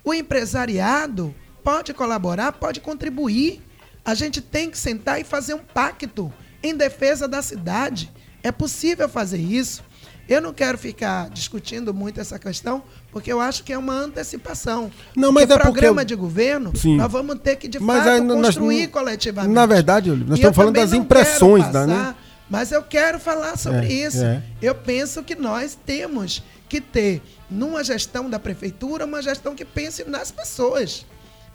O 0.04 0.14
empresariado 0.14 1.34
pode 1.64 1.94
colaborar, 1.94 2.52
pode 2.54 2.80
contribuir. 2.80 3.62
A 4.06 4.14
gente 4.14 4.40
tem 4.40 4.70
que 4.70 4.78
sentar 4.78 5.20
e 5.20 5.24
fazer 5.24 5.54
um 5.54 5.60
pacto 5.60 6.32
em 6.64 6.76
defesa 6.76 7.28
da 7.28 7.42
cidade. 7.42 8.12
É 8.44 8.52
possível 8.52 9.10
fazer 9.10 9.38
isso. 9.40 9.84
Eu 10.30 10.42
não 10.42 10.54
quero 10.54 10.78
ficar 10.78 11.30
discutindo 11.30 11.94
muito 11.94 12.20
essa 12.20 12.38
questão, 12.38 12.84
porque 13.12 13.32
eu 13.32 13.40
acho 13.40 13.64
que 13.64 13.72
é 13.72 13.78
uma 13.78 13.94
antecipação. 13.94 14.92
Não, 15.16 15.32
mas 15.32 15.46
porque 15.46 15.54
é 15.54 15.58
porque 15.58 15.72
programa 15.72 16.02
eu- 16.02 16.06
de 16.06 16.16
governo, 16.16 16.74
Sim. 16.76 16.98
nós 16.98 17.10
vamos 17.12 17.40
ter 17.40 17.56
que, 17.56 17.68
de 17.68 17.80
Mas 17.80 18.00
fato, 18.00 18.10
aí 18.10 18.22
nós- 18.22 18.46
construir 18.48 18.88
coletivamente. 18.88 19.54
Na 19.54 19.66
verdade, 19.66 20.10
nós 20.12 20.32
E 20.32 20.34
estamos 20.34 20.56
falando 20.56 20.76
das 20.76 20.92
impressões, 20.92 21.68
da, 21.72 21.88
né? 21.88 22.16
Mas 22.50 22.72
eu 22.72 22.82
quero 22.84 23.20
falar 23.20 23.58
sobre 23.58 23.88
É, 23.88 24.08
isso. 24.08 24.24
é. 24.24 24.42
Eu 24.62 24.74
penso 24.76 25.24
que 25.24 25.36
nós 25.36 25.78
temos 25.86 26.42
que 26.70 26.80
ter, 26.82 27.22
numa 27.50 27.84
gestão 27.84 28.30
da 28.30 28.40
prefeitura, 28.40 29.06
uma 29.06 29.22
gestão 29.22 29.54
que 29.56 29.66
pense 29.66 30.04
nas 30.06 30.32
pessoas. 30.32 31.06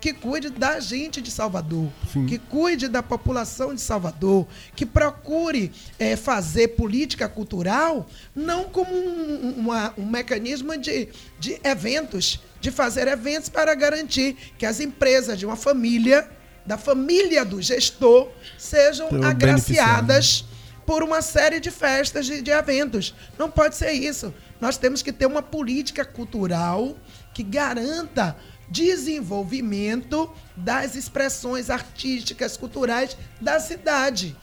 Que 0.00 0.12
cuide 0.12 0.50
da 0.50 0.80
gente 0.80 1.20
de 1.22 1.30
Salvador, 1.30 1.88
que 2.26 2.36
cuide 2.36 2.88
da 2.88 3.04
população 3.04 3.72
de 3.72 3.80
Salvador, 3.80 4.48
que 4.74 4.84
procure 4.84 5.70
eh, 5.96 6.16
fazer 6.16 6.68
política 6.68 7.28
cultural 7.28 8.08
não 8.34 8.64
como 8.64 8.92
um, 8.92 9.54
uma- 9.58 9.94
um 9.96 10.04
mecanismo 10.04 10.76
de, 10.76 11.08
de 11.38 11.60
eventos, 11.62 12.40
de 12.60 12.72
fazer 12.72 13.06
eventos 13.06 13.48
para 13.48 13.72
garantir 13.76 14.36
que 14.58 14.66
as 14.66 14.80
empresas 14.80 15.38
de 15.38 15.46
uma 15.46 15.54
família, 15.54 16.28
da 16.66 16.76
família 16.76 17.44
do 17.44 17.62
gestor, 17.62 18.28
sejam 18.58 19.08
agraciadas 19.24 20.44
por 20.86 21.02
uma 21.02 21.22
série 21.22 21.60
de 21.60 21.70
festas, 21.70 22.26
de, 22.26 22.42
de 22.42 22.50
eventos. 22.50 23.14
Não 23.38 23.50
pode 23.50 23.76
ser 23.76 23.92
isso. 23.92 24.32
Nós 24.60 24.76
temos 24.76 25.02
que 25.02 25.12
ter 25.12 25.26
uma 25.26 25.42
política 25.42 26.04
cultural 26.04 26.96
que 27.34 27.42
garanta 27.42 28.36
desenvolvimento 28.68 30.30
das 30.56 30.94
expressões 30.96 31.68
artísticas, 31.68 32.56
culturais 32.56 33.16
da 33.40 33.60
cidade. 33.60 34.36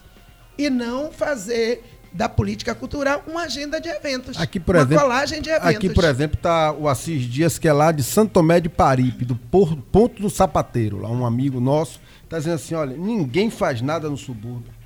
E 0.56 0.70
não 0.70 1.10
fazer 1.10 1.82
da 2.12 2.28
política 2.28 2.74
cultural 2.74 3.22
uma 3.26 3.42
agenda 3.42 3.80
de 3.80 3.88
eventos. 3.88 4.36
Aqui, 4.38 4.58
por 4.58 4.74
uma 4.74 4.82
exemplo, 4.82 5.02
colagem 5.02 5.40
de 5.40 5.48
eventos. 5.48 5.76
Aqui, 5.76 5.90
por 5.90 6.04
exemplo, 6.04 6.36
tá 6.36 6.72
o 6.72 6.88
Assis 6.88 7.22
Dias, 7.22 7.58
que 7.58 7.68
é 7.68 7.72
lá 7.72 7.92
de 7.92 8.02
Santo 8.02 8.32
Tomé 8.32 8.60
de 8.60 8.68
Paripe, 8.68 9.24
do 9.24 9.36
Ponto 9.36 10.20
do 10.20 10.28
Sapateiro, 10.28 10.98
lá 10.98 11.08
um 11.08 11.24
amigo 11.24 11.60
nosso, 11.60 12.00
tá 12.28 12.38
dizendo 12.38 12.56
assim, 12.56 12.74
olha, 12.74 12.96
ninguém 12.96 13.48
faz 13.48 13.80
nada 13.80 14.08
no 14.08 14.16
subúrbio. 14.16 14.79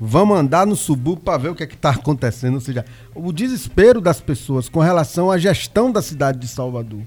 Vamos 0.00 0.38
andar 0.38 0.66
no 0.66 0.76
subúrbio 0.76 1.24
para 1.24 1.38
ver 1.38 1.48
o 1.50 1.54
que 1.54 1.62
é 1.62 1.66
está 1.66 1.90
acontecendo. 1.90 2.54
Ou 2.54 2.60
seja, 2.60 2.84
o 3.14 3.32
desespero 3.32 4.00
das 4.00 4.20
pessoas 4.20 4.68
com 4.68 4.80
relação 4.80 5.30
à 5.30 5.38
gestão 5.38 5.90
da 5.90 6.00
cidade 6.00 6.38
de 6.38 6.46
Salvador, 6.46 7.00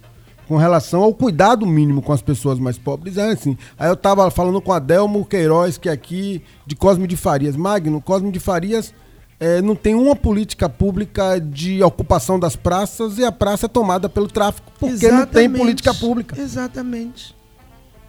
com 0.48 0.58
relação 0.58 1.02
ao 1.04 1.14
cuidado 1.14 1.66
mínimo 1.66 2.02
com 2.02 2.12
as 2.12 2.22
pessoas 2.22 2.60
mais 2.60 2.78
pobres, 2.78 3.18
é 3.18 3.32
assim. 3.32 3.58
Aí 3.80 3.90
eu 3.90 3.96
tava 3.96 4.30
falando 4.30 4.62
com 4.62 4.74
a 4.74 4.80
Delmo 4.80 5.26
Queiroz, 5.26 5.78
que 5.78 5.88
é 5.88 5.92
aqui 5.92 6.44
de 6.66 6.76
Cosme 6.76 7.08
de 7.08 7.16
Farias. 7.16 7.56
Magno, 7.56 8.02
Cosme 8.02 8.32
de 8.32 8.40
Farias 8.40 8.94
eh, 9.40 9.62
não 9.62 9.76
tem 9.76 9.96
uma 9.96 10.16
política 10.16 10.70
pública 10.70 11.40
de 11.40 11.82
ocupação 11.82 12.40
das 12.40 12.56
praças 12.56 13.18
e 13.18 13.26
a 13.26 13.32
praça 13.32 13.66
é 13.66 13.70
tomada 13.70 14.08
pelo 14.08 14.28
tráfico, 14.28 14.72
porque 14.78 15.08
não 15.08 15.26
tem 15.26 15.46
Exatamente. 15.46 15.58
política 15.58 15.94
pública. 15.94 16.40
Exatamente. 16.40 17.36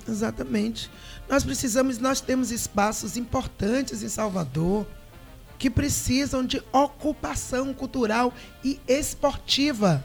Exatamente. 0.07 0.91
Nós 1.29 1.45
precisamos, 1.45 1.99
nós 1.99 2.21
temos 2.21 2.51
espaços 2.51 3.17
importantes 3.17 4.03
em 4.03 4.09
Salvador 4.09 4.87
que 5.59 5.71
precisam 5.71 6.45
de 6.45 6.61
ocupação 6.73 7.73
cultural 7.73 8.35
e 8.65 8.81
esportiva. 8.89 10.05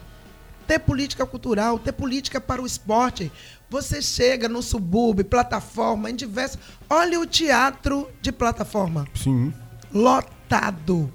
Ter 0.68 0.80
política 0.80 1.26
cultural, 1.26 1.80
ter 1.80 1.94
política 1.94 2.40
para 2.40 2.62
o 2.62 2.66
esporte. 2.66 3.32
Você 3.70 4.02
chega 4.02 4.48
no 4.48 4.62
subúrbio, 4.62 5.26
plataforma, 5.26 6.12
em 6.12 6.16
diversos. 6.16 6.60
Olha 6.90 7.20
o 7.20 7.26
teatro 7.26 8.08
de 8.22 8.32
plataforma 8.32 9.08
Sim. 9.16 9.52
lotado. 9.92 11.12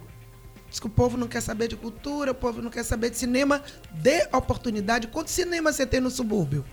Diz 0.68 0.80
que 0.80 0.86
o 0.86 0.90
povo 0.90 1.16
não 1.16 1.28
quer 1.28 1.42
saber 1.42 1.68
de 1.68 1.76
cultura, 1.76 2.32
o 2.32 2.34
povo 2.34 2.61
não 2.61 2.70
quer 2.70 2.82
saber 2.82 3.11
de 3.11 3.18
cinema. 3.18 3.62
Dê 3.92 4.26
oportunidade. 4.32 5.07
Quantos 5.07 5.34
cinemas 5.34 5.76
você 5.76 5.86
tem 5.86 6.00
no 6.00 6.11
subúrbio? 6.11 6.64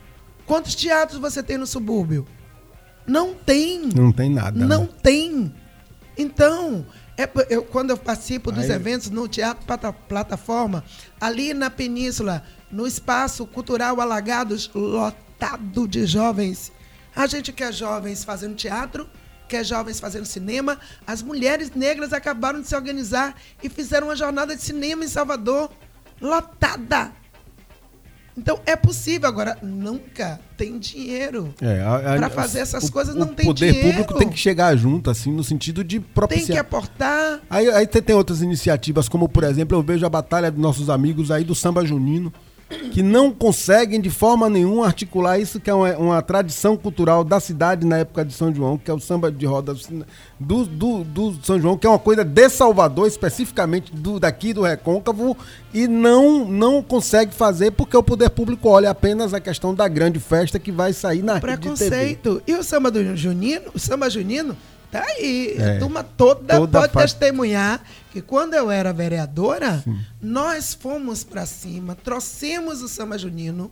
Quantos 0.48 0.74
teatros 0.74 1.20
você 1.20 1.44
tem 1.44 1.58
no 1.58 1.68
subúrbio? 1.68 2.26
Não 3.10 3.34
tem. 3.34 3.90
Não 3.96 4.12
tem 4.12 4.30
nada. 4.30 4.58
Não 4.66 4.84
né? 4.84 4.90
tem. 5.02 5.54
Então, 6.18 6.86
é, 7.18 7.28
eu, 7.50 7.64
quando 7.64 7.90
eu 7.90 7.98
participo 7.98 8.52
dos 8.52 8.66
Aí- 8.66 8.72
eventos 8.72 9.10
no 9.10 9.28
Teatro 9.28 9.66
Plata- 9.66 9.94
Plataforma, 9.94 10.84
ali 11.20 11.54
na 11.54 11.70
Península, 11.70 12.44
no 12.72 12.86
Espaço 12.86 13.46
Cultural 13.46 14.00
Alagados, 14.00 14.70
lotado 14.74 15.88
de 15.88 16.06
jovens. 16.06 16.72
A 17.16 17.26
gente 17.26 17.52
quer 17.52 17.74
jovens 17.74 18.24
fazendo 18.24 18.56
teatro, 18.56 19.10
quer 19.48 19.64
jovens 19.66 20.00
fazendo 20.00 20.26
cinema. 20.26 20.78
As 21.08 21.22
mulheres 21.22 21.72
negras 21.72 22.14
acabaram 22.14 22.62
de 22.62 22.68
se 22.68 22.76
organizar 22.76 23.36
e 23.64 23.70
fizeram 23.70 24.08
uma 24.08 24.16
jornada 24.16 24.56
de 24.56 24.62
cinema 24.62 25.04
em 25.04 25.08
Salvador, 25.08 25.72
lotada. 26.22 27.12
Então 28.38 28.60
é 28.66 28.76
possível, 28.76 29.28
agora 29.28 29.58
nunca 29.62 30.40
tem 30.58 30.78
dinheiro. 30.80 31.54
É, 31.62 31.82
a- 31.82 32.14
a- 32.14 32.18
Pra 32.18 32.30
fazer 32.30 32.60
essas 32.60 32.86
o- 32.86 32.92
coisas 32.92 33.16
o 33.16 33.20
não 33.20 33.28
tem 33.28 33.46
poder 33.46 33.72
dinheiro. 33.74 33.90
público 33.90 34.18
tem 34.18 34.30
que 34.30 34.38
chegar 34.40 34.76
junto, 34.78 35.10
assim, 35.10 35.32
no 35.32 35.44
sentido 35.44 35.84
de 35.84 36.00
Tem 36.00 36.10
propiciar. 36.14 36.48
que 36.54 36.58
aportar. 36.58 37.42
Aí, 37.50 37.70
aí 37.70 37.86
tem 37.88 38.16
outras 38.16 38.42
iniciativas, 38.42 39.10
como 39.10 39.28
por 39.28 39.44
exemplo, 39.44 39.78
eu 39.78 39.82
vejo 39.84 40.06
a 40.06 40.10
batalha 40.10 40.50
dos 40.52 40.62
nossos 40.62 40.90
amigos 40.90 41.32
aí 41.32 41.44
do 41.44 41.54
samba 41.56 41.86
junino, 41.86 42.32
que 42.92 43.02
não 43.02 43.32
conseguem 43.32 44.00
de 44.00 44.10
forma 44.10 44.50
nenhuma 44.50 44.86
articular 44.86 45.40
isso 45.40 45.60
que 45.60 45.70
é 45.70 45.74
uma, 45.74 45.98
uma 45.98 46.22
tradição 46.22 46.78
cultural 46.78 47.24
da 47.24 47.40
cidade 47.40 47.86
na 47.86 47.98
época 47.98 48.24
de 48.24 48.34
São 48.34 48.54
João, 48.54 48.78
que 48.78 48.92
é 48.92 48.94
o 48.94 49.00
samba 49.00 49.32
de 49.32 49.46
roda 49.46 49.76
do, 50.40 50.66
do, 50.66 51.04
do 51.04 51.40
São 51.44 51.60
João, 51.60 51.78
que 51.78 51.88
é 51.88 51.90
uma 51.90 52.00
coisa 52.00 52.24
de 52.24 52.50
Salvador, 52.50 53.08
especificamente 53.08 53.92
do, 53.92 54.20
daqui 54.20 54.54
do 54.54 54.62
Recôncavo, 54.62 55.36
e 55.74 55.88
não, 55.88 56.46
não 56.46 56.84
consegue 56.84 57.34
fazer 57.34 57.72
porque 57.72 57.98
o 57.98 58.04
poder 58.04 58.30
público 58.30 58.70
olha 58.70 58.90
apenas 58.90 59.34
a 59.34 59.40
questão 59.40 59.74
da 59.74 59.88
grande 59.88 60.20
festa 60.20 60.60
que 60.60 60.72
vai 60.72 60.94
sair 60.94 61.24
na. 61.24 61.40
Preconceito. 61.40 62.42
E 62.46 62.54
o 62.54 62.64
samba 62.64 62.92
do 62.92 63.16
junino, 63.16 63.72
o 63.74 63.80
samba 63.80 64.10
junino, 64.10 64.56
tá 64.92 65.04
aí. 65.04 65.56
É. 65.58 65.76
A 65.76 65.80
turma 65.80 66.04
toda, 66.04 66.58
Toda 66.58 66.80
pode 66.82 66.94
parte- 66.94 67.16
testemunhar 67.16 67.84
que 68.12 68.22
quando 68.22 68.54
eu 68.54 68.70
era 68.72 68.92
vereadora, 68.94 69.84
nós 70.22 70.74
fomos 70.74 71.24
pra 71.24 71.46
cima, 71.46 71.96
trouxemos 71.96 72.82
o 72.82 72.88
samba 72.88 73.18
junino, 73.18 73.70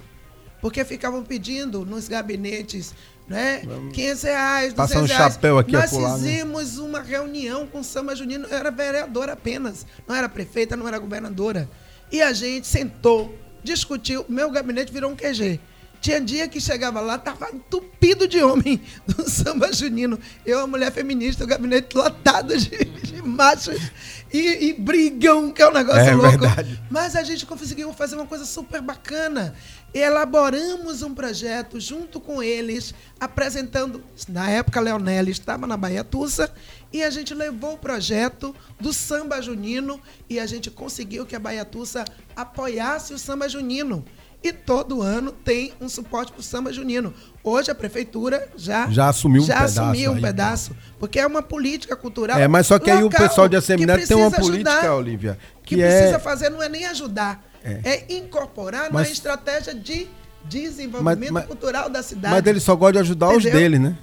porque 0.61 0.83
ficavam 0.85 1.23
pedindo 1.23 1.85
nos 1.85 2.07
gabinetes, 2.07 2.93
né? 3.27 3.61
500 3.93 4.23
reais, 4.23 4.73
200 4.73 4.75
Passar 4.75 5.01
um 5.01 5.05
reais. 5.05 5.33
chapéu 5.33 5.57
aqui 5.59 5.71
Nós 5.71 5.91
né? 5.91 6.13
fizemos 6.15 6.77
uma 6.77 7.01
reunião 7.01 7.67
com 7.67 7.79
o 7.79 7.83
samba 7.83 8.15
junino, 8.15 8.47
eu 8.49 8.57
era 8.57 8.71
vereadora 8.71 9.33
apenas, 9.33 9.85
não 10.07 10.15
era 10.15 10.29
prefeita, 10.29 10.75
não 10.75 10.87
era 10.87 10.97
governadora. 10.99 11.69
E 12.11 12.21
a 12.21 12.31
gente 12.31 12.67
sentou, 12.67 13.35
discutiu, 13.63 14.23
meu 14.29 14.49
gabinete 14.49 14.91
virou 14.93 15.11
um 15.11 15.15
QG. 15.15 15.59
Tinha 16.07 16.21
dia 16.21 16.47
que 16.47 16.61
chegava 16.61 17.01
lá, 17.01 17.17
tava 17.17 17.49
entupido 17.53 18.29
de 18.29 18.41
homem 18.41 18.81
do 19.05 19.23
samba 19.29 19.73
junino. 19.73 20.17
Eu, 20.45 20.61
a 20.61 20.65
mulher 20.65 20.89
feminista, 20.89 21.43
o 21.43 21.47
gabinete 21.47 21.97
lotado 21.97 22.57
de, 22.57 22.69
de 22.69 23.21
machos 23.21 23.91
e, 24.31 24.69
e 24.69 24.73
brigam, 24.73 25.51
que 25.51 25.61
é 25.61 25.67
um 25.67 25.73
negócio 25.73 25.99
É 25.99 26.15
louco. 26.15 26.29
verdade. 26.29 26.81
Mas 26.89 27.13
a 27.13 27.23
gente 27.23 27.45
conseguiu 27.45 27.91
fazer 27.91 28.15
uma 28.15 28.25
coisa 28.25 28.45
super 28.45 28.81
bacana. 28.81 29.53
Elaboramos 29.93 31.01
um 31.01 31.13
projeto 31.13 31.77
junto 31.77 32.21
com 32.21 32.41
eles, 32.41 32.93
apresentando. 33.19 34.01
Na 34.29 34.49
época, 34.49 34.79
Leonelli 34.79 35.31
estava 35.31 35.67
na 35.67 35.75
Bahia 35.75 36.05
Tussa 36.05 36.49
e 36.93 37.03
a 37.03 37.09
gente 37.09 37.33
levou 37.33 37.73
o 37.73 37.77
projeto 37.77 38.55
do 38.79 38.93
samba 38.93 39.41
junino 39.41 39.99
e 40.29 40.39
a 40.39 40.45
gente 40.45 40.71
conseguiu 40.71 41.25
que 41.25 41.35
a 41.35 41.39
Bahia 41.39 41.65
Tussa 41.65 42.05
apoiasse 42.33 43.13
o 43.13 43.19
samba 43.19 43.49
junino. 43.49 44.05
E 44.43 44.53
todo 44.53 45.01
ano 45.01 45.31
tem 45.31 45.73
um 45.81 45.89
suporte 45.89 46.31
para 46.31 46.39
o 46.39 46.43
samba 46.43 46.71
junino. 46.71 47.13
Hoje 47.43 47.71
a 47.71 47.75
prefeitura 47.75 48.47
já, 48.55 48.87
Já 48.89 49.09
assumiu 49.09 49.41
um 49.41 49.45
já 49.45 49.55
pedaço 49.55 49.81
assumiu 49.81 50.11
um 50.11 50.21
pedaço, 50.21 50.75
porque 50.99 51.19
é 51.19 51.25
uma 51.25 51.41
política 51.41 51.95
cultural. 51.95 52.39
É, 52.39 52.47
mas 52.47 52.67
só 52.67 52.77
que 52.77 52.91
aí 52.91 53.03
o 53.03 53.09
pessoal 53.09 53.47
de 53.49 53.55
Asseminário 53.55 54.05
tem 54.07 54.15
uma 54.15 54.29
precisa 54.29 54.49
política, 54.51 54.77
ajudar 54.77 54.95
Olivia, 54.95 55.39
que, 55.63 55.75
que 55.75 55.81
precisa 55.81 56.15
é... 56.15 56.19
fazer 56.19 56.49
não 56.49 56.61
é 56.61 56.69
nem 56.69 56.85
ajudar, 56.85 57.43
é, 57.63 58.05
incorporar 58.13 58.91
Mas- 58.91 59.07
na 59.07 59.13
estratégia 59.13 59.73
de 59.73 60.07
desenvolvimento 60.45 61.19
Mas- 61.19 61.31
mas- 61.31 61.45
cultural 61.45 61.89
da 61.89 62.03
cidade. 62.03 62.33
Mas 62.35 62.45
ele 62.45 62.59
só 62.59 62.75
gosta 62.75 62.93
de 62.93 62.99
ajudar 62.99 63.29
os 63.29 63.37
Entendeu? 63.43 63.59
dele, 63.59 63.79
né? 63.79 63.97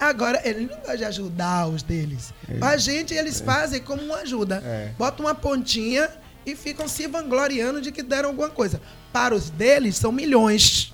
Agora, 0.00 0.40
ele 0.44 0.66
não 0.66 0.76
gosta 0.78 0.96
de 0.96 1.04
ajudar 1.04 1.68
os 1.68 1.82
deles. 1.82 2.32
A 2.60 2.76
gente, 2.76 3.14
eles 3.14 3.40
fazem 3.40 3.80
como 3.80 4.02
uma 4.02 4.16
ajuda. 4.18 4.62
É. 4.64 4.90
Botam 4.98 5.24
uma 5.26 5.34
pontinha 5.34 6.08
e 6.44 6.56
ficam 6.56 6.88
se 6.88 7.06
vangloriando 7.06 7.80
de 7.80 7.92
que 7.92 8.02
deram 8.02 8.30
alguma 8.30 8.50
coisa. 8.50 8.80
Para 9.14 9.32
os 9.32 9.48
deles, 9.48 9.96
são 9.96 10.10
milhões. 10.10 10.92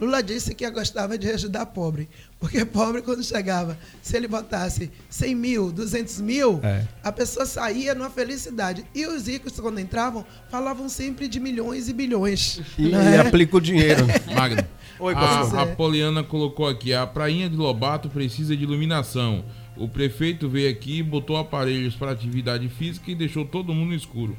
Lula 0.00 0.22
disse 0.22 0.54
que 0.54 0.70
gostava 0.70 1.18
de 1.18 1.28
ajudar 1.28 1.66
pobre. 1.66 2.08
Porque 2.40 2.64
pobre, 2.64 3.02
quando 3.02 3.22
chegava, 3.22 3.76
se 4.00 4.16
ele 4.16 4.26
botasse 4.26 4.90
100 5.10 5.34
mil, 5.34 5.70
200 5.70 6.18
mil, 6.22 6.60
É. 6.62 6.88
a 7.04 7.12
pessoa 7.12 7.44
saía 7.44 7.94
numa 7.94 8.08
felicidade. 8.08 8.86
E 8.94 9.04
os 9.04 9.26
ricos, 9.26 9.60
quando 9.60 9.78
entravam, 9.78 10.24
falavam 10.50 10.88
sempre 10.88 11.28
de 11.28 11.38
milhões 11.38 11.90
e 11.90 11.92
bilhões. 11.92 12.62
E, 12.78 12.86
e 12.86 12.94
é? 12.94 13.18
aplica 13.18 13.58
o 13.58 13.60
dinheiro. 13.60 14.06
Magno. 14.34 14.64
Oi, 14.98 15.12
a, 15.12 15.62
a 15.62 15.66
Poliana 15.66 16.24
colocou 16.24 16.66
aqui: 16.66 16.94
a 16.94 17.06
prainha 17.06 17.50
de 17.50 17.56
Lobato 17.56 18.08
precisa 18.08 18.56
de 18.56 18.62
iluminação. 18.62 19.44
O 19.76 19.90
prefeito 19.90 20.48
veio 20.48 20.70
aqui, 20.70 21.02
botou 21.02 21.36
aparelhos 21.36 21.94
para 21.94 22.12
atividade 22.12 22.66
física 22.70 23.10
e 23.10 23.14
deixou 23.14 23.44
todo 23.44 23.74
mundo 23.74 23.90
no 23.90 23.94
escuro. 23.94 24.34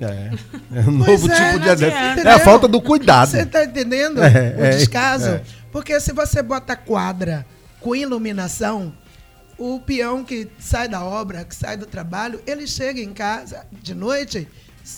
É. 0.00 0.30
É 0.74 0.80
um 0.80 0.92
novo 0.92 1.30
é, 1.30 1.34
tipo 1.34 1.52
não 1.52 1.58
de 1.60 1.70
adianta. 1.70 2.20
É 2.28 2.32
a 2.32 2.38
falta 2.40 2.66
do 2.66 2.80
cuidado. 2.80 3.30
Você 3.30 3.42
está 3.42 3.64
entendendo 3.64 4.22
É, 4.22 4.56
o 4.58 4.64
é, 4.64 4.70
descaso? 4.70 5.28
é. 5.28 5.42
Porque 5.70 5.98
se 6.00 6.12
você 6.12 6.42
bota 6.42 6.74
quadra 6.74 7.46
com 7.80 7.94
iluminação, 7.94 8.92
o 9.58 9.78
peão 9.80 10.24
que 10.24 10.48
sai 10.58 10.88
da 10.88 11.04
obra, 11.04 11.44
que 11.44 11.54
sai 11.54 11.76
do 11.76 11.86
trabalho, 11.86 12.40
ele 12.46 12.66
chega 12.66 13.00
em 13.00 13.12
casa 13.12 13.66
de 13.82 13.94
noite, 13.94 14.48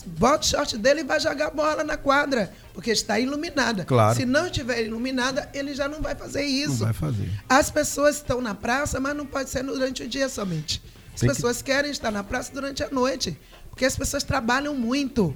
bota 0.07 0.45
o 0.45 0.49
short 0.49 0.79
dele 0.79 1.01
e 1.01 1.05
vai 1.05 1.19
jogar 1.21 1.51
bola 1.51 1.83
na 1.83 1.97
quadra, 1.97 2.53
porque 2.73 2.91
está 2.93 3.19
iluminada. 3.19 3.85
Claro. 3.85 4.17
Se 4.17 4.25
não 4.25 4.47
estiver 4.47 4.85
iluminada, 4.85 5.49
ele 5.53 5.75
já 5.75 5.89
não 5.89 6.01
vai 6.01 6.15
fazer 6.15 6.43
Não 6.43 6.49
isso. 6.49 6.85
vai 6.85 6.93
fazer. 6.93 7.29
As 7.49 7.71
pessoas 7.71 8.17
estão 8.17 8.41
na 8.41 8.55
praça, 8.55 9.01
mas 9.01 9.17
não 9.17 9.27
pode 9.27 9.51
ser 9.51 9.63
durante 9.65 10.05
o 10.05 10.09
dia 10.09 10.29
somente. 10.29 10.81
As 11.13 11.21
Tem 11.21 11.29
que- 11.29 11.35
pessoas 11.35 11.61
querem 11.61 11.91
estar 11.91 12.11
na 12.11 12.23
praça 12.25 12.51
durante 12.55 12.83
a 12.83 12.89
noite, 12.89 13.37
porque 13.73 13.87
as 13.87 13.97
pessoas 13.97 14.23
trabalham 14.23 14.77
muito. 14.77 15.35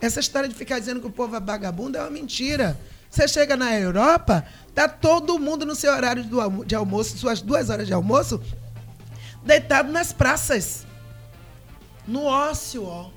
Essa 0.00 0.18
história 0.18 0.48
de 0.48 0.54
ficar 0.56 0.80
dizendo 0.80 1.00
que 1.00 1.06
o 1.06 1.10
povo 1.10 1.36
é 1.36 1.40
vagabundo 1.40 1.96
é 1.96 2.00
uma 2.00 2.10
mentira. 2.10 2.76
Você 3.08 3.28
chega 3.28 3.56
na 3.56 3.72
Europa, 3.78 4.44
tá 4.74 4.88
todo 4.88 5.38
mundo 5.38 5.64
no 5.64 5.76
seu 5.76 5.92
horário 5.92 6.24
de 6.66 6.74
almoço, 6.74 7.16
suas 7.16 7.40
duas 7.40 7.70
horas 7.70 7.86
de 7.86 7.92
almoço, 7.92 8.40
deitado 9.44 9.92
nas 9.92 10.12
praças. 10.12 10.84
No 12.08 12.24
ócio, 12.24 12.84
ó. 12.84 13.08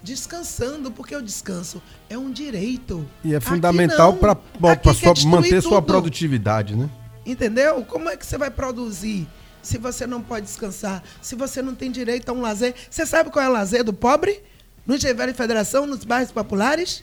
Descansando, 0.00 0.92
porque 0.92 1.16
o 1.16 1.22
descanso 1.22 1.82
é 2.08 2.16
um 2.16 2.30
direito. 2.30 3.04
E 3.24 3.34
é 3.34 3.40
fundamental 3.40 4.14
para 4.14 4.36
destruir 4.76 5.26
manter 5.26 5.60
sua 5.60 5.80
tudo. 5.80 5.86
produtividade, 5.86 6.76
né? 6.76 6.88
Entendeu? 7.26 7.84
Como 7.84 8.08
é 8.08 8.16
que 8.16 8.24
você 8.24 8.38
vai 8.38 8.50
produzir 8.50 9.26
se 9.64 9.78
você 9.78 10.06
não 10.06 10.22
pode 10.22 10.46
descansar? 10.46 11.02
Se 11.20 11.34
você 11.34 11.60
não 11.62 11.74
tem 11.74 11.90
direito 11.90 12.28
a 12.28 12.32
um 12.32 12.40
lazer? 12.40 12.74
Você 12.90 13.04
sabe 13.04 13.30
qual 13.30 13.44
é 13.44 13.48
o 13.48 13.52
lazer 13.52 13.82
do 13.82 13.92
pobre? 13.92 14.40
No 14.86 14.96
Gevelho 14.98 15.34
Federação, 15.34 15.86
nos 15.86 16.04
bairros 16.04 16.30
populares? 16.30 17.02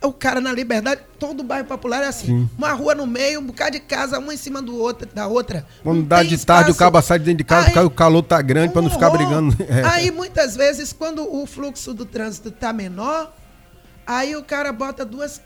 É 0.00 0.06
o 0.06 0.12
cara 0.12 0.40
na 0.40 0.52
liberdade, 0.52 1.00
todo 1.18 1.42
bairro 1.42 1.66
popular 1.66 2.04
é 2.04 2.06
assim. 2.06 2.26
Sim. 2.26 2.50
Uma 2.56 2.72
rua 2.72 2.94
no 2.94 3.04
meio, 3.04 3.40
um 3.40 3.44
bocado 3.46 3.72
de 3.72 3.80
casa, 3.80 4.18
uma 4.20 4.32
em 4.32 4.36
cima 4.36 4.62
do 4.62 4.76
outro, 4.76 5.08
da 5.12 5.26
outra. 5.26 5.66
Quando 5.82 6.04
dá 6.04 6.22
de 6.22 6.38
tarde, 6.46 6.70
o 6.70 6.74
cabo 6.74 7.02
sai 7.02 7.18
de 7.18 7.24
dentro 7.24 7.38
de 7.38 7.44
casa, 7.44 7.66
Aí- 7.66 7.72
porque 7.72 7.86
o 7.86 7.90
calor 7.90 8.22
tá 8.22 8.40
grande, 8.40 8.72
para 8.72 8.80
não 8.80 8.88
um 8.88 8.92
ficar 8.92 9.08
horror. 9.08 9.18
brigando. 9.18 9.56
É. 9.68 9.82
Aí, 9.84 10.10
muitas 10.12 10.54
vezes, 10.54 10.92
quando 10.92 11.28
o 11.28 11.44
fluxo 11.46 11.92
do 11.92 12.06
trânsito 12.06 12.48
tá 12.52 12.72
menor, 12.72 13.34
aí 14.06 14.36
o 14.36 14.42
cara 14.44 14.72
bota 14.72 15.04
duas 15.04 15.40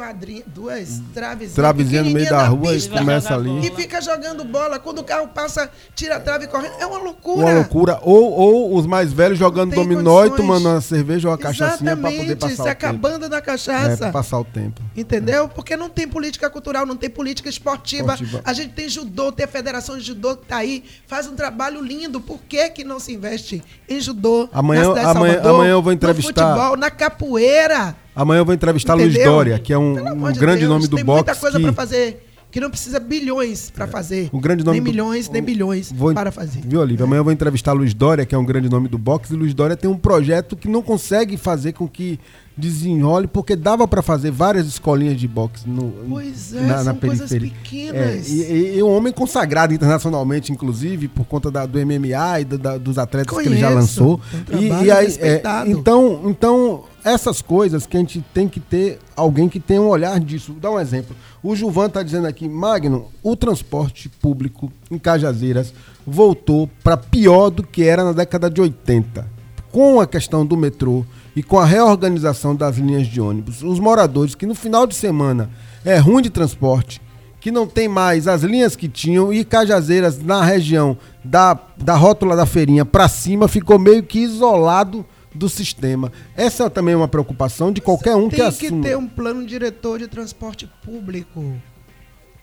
quadrinhas, 0.00 0.44
duas 0.46 1.00
traves 1.14 1.54
Travezinha 1.54 2.02
no 2.02 2.10
meio 2.10 2.28
da 2.28 2.46
rua 2.46 2.72
e 2.72 2.74
pista. 2.74 2.98
começa 2.98 3.30
Vai 3.30 3.38
jogar 3.44 3.50
ali. 3.58 3.66
e 3.66 3.70
fica 3.74 4.00
jogando 4.02 4.44
bola. 4.44 4.78
Quando 4.78 4.98
o 4.98 5.04
carro 5.04 5.26
passa, 5.28 5.70
tira 5.94 6.16
a 6.16 6.20
trave 6.20 6.44
e 6.44 6.48
correndo. 6.48 6.74
É 6.78 6.84
uma 6.86 6.98
loucura. 6.98 7.46
Uma 7.46 7.54
loucura. 7.54 7.98
Ou, 8.02 8.30
ou 8.30 8.76
os 8.76 8.84
mais 8.86 9.10
velhos 9.10 9.38
jogando 9.38 9.74
dominó 9.74 10.26
e 10.26 10.30
tomando 10.36 10.68
uma 10.68 10.80
cerveja 10.82 11.28
ou 11.28 11.32
uma 11.32 11.38
cachaçinha 11.38 11.96
para 11.96 12.10
poder 12.10 12.36
passar 12.36 12.54
se 12.54 12.60
o 12.60 12.64
tempo. 12.64 12.68
acabando 12.70 13.28
da 13.28 13.38
É, 13.38 13.40
cachaça. 13.40 13.96
pra 13.96 14.12
passar 14.12 14.38
o 14.38 14.44
tempo. 14.44 14.82
Entendeu? 14.94 15.48
Porque 15.48 15.76
não 15.78 15.88
tem 15.88 16.06
política 16.06 16.50
cultural, 16.50 16.84
não 16.84 16.96
tem 16.96 17.08
política 17.08 17.48
esportiva. 17.48 18.12
Esportiva. 18.12 18.42
A 18.44 18.52
gente 18.52 18.74
tem 18.74 18.88
judô, 18.90 19.32
tem 19.32 19.44
a 19.44 19.48
Federação 19.48 19.96
de 19.96 20.04
Judô 20.04 20.36
que 20.36 20.44
tá 20.46 20.56
aí, 20.58 20.84
faz 21.06 21.26
um 21.26 21.34
trabalho 21.34 21.80
lindo. 21.82 22.20
Por 22.20 22.38
que, 22.46 22.68
que 22.68 22.84
não 22.84 23.00
se 23.00 23.14
investe 23.14 23.62
em 23.88 23.98
judô? 23.98 24.48
Amanhã- 24.52 24.82
na 24.82 24.88
cidade 24.90 25.06
amanhã- 25.16 25.32
Salvador, 25.34 25.54
amanhã 25.54 25.70
eu 25.72 25.82
vou 25.82 25.90
no 25.92 25.96
entrevistar- 25.96 26.54
futebol, 26.54 26.76
na 26.76 26.90
capoeira. 26.90 27.96
Amanhã 28.16 28.40
eu 28.40 28.44
vou 28.44 28.54
entrevistar 28.54 28.94
Luiz 28.94 29.10
Entendeu? 29.14 29.30
Dória, 29.32 29.58
que 29.58 29.72
é 29.72 29.78
um, 29.78 29.92
um 30.26 30.32
de 30.32 30.38
grande 30.40 30.60
Deus, 30.60 30.70
nome 30.70 30.88
do 30.88 30.96
tem 30.96 31.04
boxe. 31.04 31.24
muita 31.24 31.34
coisa 31.38 31.56
que- 31.58 31.62
pra 31.64 31.72
fazer 31.74 32.22
que 32.50 32.60
não 32.60 32.70
precisa 32.70 32.98
bilhões 32.98 33.70
pra 33.70 33.86
fazer. 33.86 34.30
Um 34.32 34.40
grande 34.40 34.64
nome 34.64 34.78
nem 34.78 34.82
do- 34.84 34.90
milhões, 34.90 35.28
nem 35.28 35.42
bilhões 35.42 35.92
Vou- 35.92 36.14
para 36.14 36.32
fazer. 36.32 36.62
Viu, 36.64 36.80
Olivia? 36.80 37.04
Amanhã 37.04 37.20
eu 37.20 37.24
vou 37.24 37.32
entrevistar 37.32 37.72
Luiz 37.74 37.92
Dória, 37.92 38.24
que 38.24 38.34
é 38.34 38.38
um 38.38 38.44
grande 38.46 38.68
nome 38.70 38.88
do 38.88 38.96
boxe. 38.96 39.34
E 39.34 39.36
Luiz 39.36 39.52
Dória 39.52 39.76
tem 39.76 39.90
um 39.90 39.98
projeto 39.98 40.56
que 40.56 40.66
não 40.66 40.80
consegue 40.80 41.36
fazer 41.36 41.72
com 41.74 41.86
que 41.86 42.18
desenrole, 42.56 43.26
porque 43.26 43.54
dava 43.54 43.86
para 43.86 44.00
fazer 44.00 44.30
várias 44.30 44.66
escolinhas 44.66 45.18
de 45.20 45.28
boxe 45.28 45.68
no, 45.68 45.92
Pois 46.08 46.54
é, 46.54 46.60
na, 46.62 46.84
na 46.84 46.94
periferia. 46.94 47.50
pequenas. 47.50 48.26
É, 48.28 48.32
e, 48.32 48.76
e- 48.78 48.82
um 48.82 48.90
homem 48.96 49.12
consagrado 49.12 49.74
internacionalmente, 49.74 50.50
inclusive, 50.52 51.06
por 51.08 51.24
conta 51.26 51.50
da- 51.50 51.66
do 51.66 51.78
MMA 51.78 52.40
e 52.40 52.44
do- 52.44 52.58
da- 52.58 52.78
dos 52.78 52.96
atletas 52.98 53.36
que 53.36 53.46
ele 53.46 53.58
já 53.58 53.68
Conheço. 53.68 54.02
lançou. 54.04 54.20
Um 54.52 54.58
E- 54.58 54.84
e 54.86 54.90
aí, 54.90 55.16
é, 55.20 55.42
então, 55.66 56.22
então, 56.24 56.84
essas 57.04 57.42
coisas 57.42 57.86
que 57.86 57.96
a 57.96 58.00
gente 58.00 58.24
tem 58.32 58.48
que 58.48 58.58
ter 58.58 58.98
alguém 59.14 59.48
que 59.48 59.60
tenha 59.60 59.82
um 59.82 59.88
olhar 59.88 60.18
disso. 60.18 60.52
Vou 60.52 60.60
dar 60.60 60.70
um 60.70 60.80
exemplo. 60.80 61.14
O 61.42 61.54
Juvan 61.54 61.86
está 61.86 62.02
dizendo 62.02 62.26
aqui, 62.26 62.48
Magno, 62.48 63.06
o 63.22 63.36
transporte 63.36 64.08
público 64.08 64.72
em 64.90 64.98
Cajazeiras 64.98 65.72
voltou 66.06 66.68
para 66.82 66.96
pior 66.96 67.50
do 67.50 67.62
que 67.62 67.82
era 67.84 68.02
na 68.02 68.12
década 68.12 68.48
de 68.50 68.60
80. 68.60 69.36
com 69.70 70.00
a 70.00 70.06
questão 70.06 70.46
do 70.46 70.56
metrô 70.56 71.04
e 71.36 71.42
com 71.42 71.58
a 71.58 71.66
reorganização 71.66 72.56
das 72.56 72.78
linhas 72.78 73.06
de 73.06 73.20
ônibus, 73.20 73.62
os 73.62 73.78
moradores 73.78 74.34
que 74.34 74.46
no 74.46 74.54
final 74.54 74.86
de 74.86 74.94
semana 74.94 75.50
é 75.84 75.98
ruim 75.98 76.22
de 76.22 76.30
transporte, 76.30 77.00
que 77.38 77.50
não 77.50 77.66
tem 77.66 77.86
mais 77.86 78.26
as 78.26 78.42
linhas 78.42 78.74
que 78.74 78.88
tinham 78.88 79.30
e 79.30 79.44
Cajazeiras 79.44 80.18
na 80.20 80.42
região 80.42 80.96
da, 81.22 81.56
da 81.76 81.94
rótula 81.94 82.34
da 82.34 82.46
feirinha 82.46 82.86
para 82.86 83.06
cima 83.06 83.46
ficou 83.46 83.78
meio 83.78 84.02
que 84.02 84.20
isolado 84.20 85.04
do 85.34 85.48
sistema. 85.48 86.10
Essa 86.34 86.64
é 86.64 86.68
também 86.70 86.94
uma 86.94 87.06
preocupação 87.06 87.70
de 87.70 87.82
qualquer 87.82 88.16
um 88.16 88.30
que 88.30 88.36
Tem 88.36 88.46
assuma. 88.46 88.82
que 88.82 88.88
ter 88.88 88.96
um 88.96 89.06
plano 89.06 89.44
diretor 89.46 89.98
de 89.98 90.08
transporte 90.08 90.66
público 90.82 91.54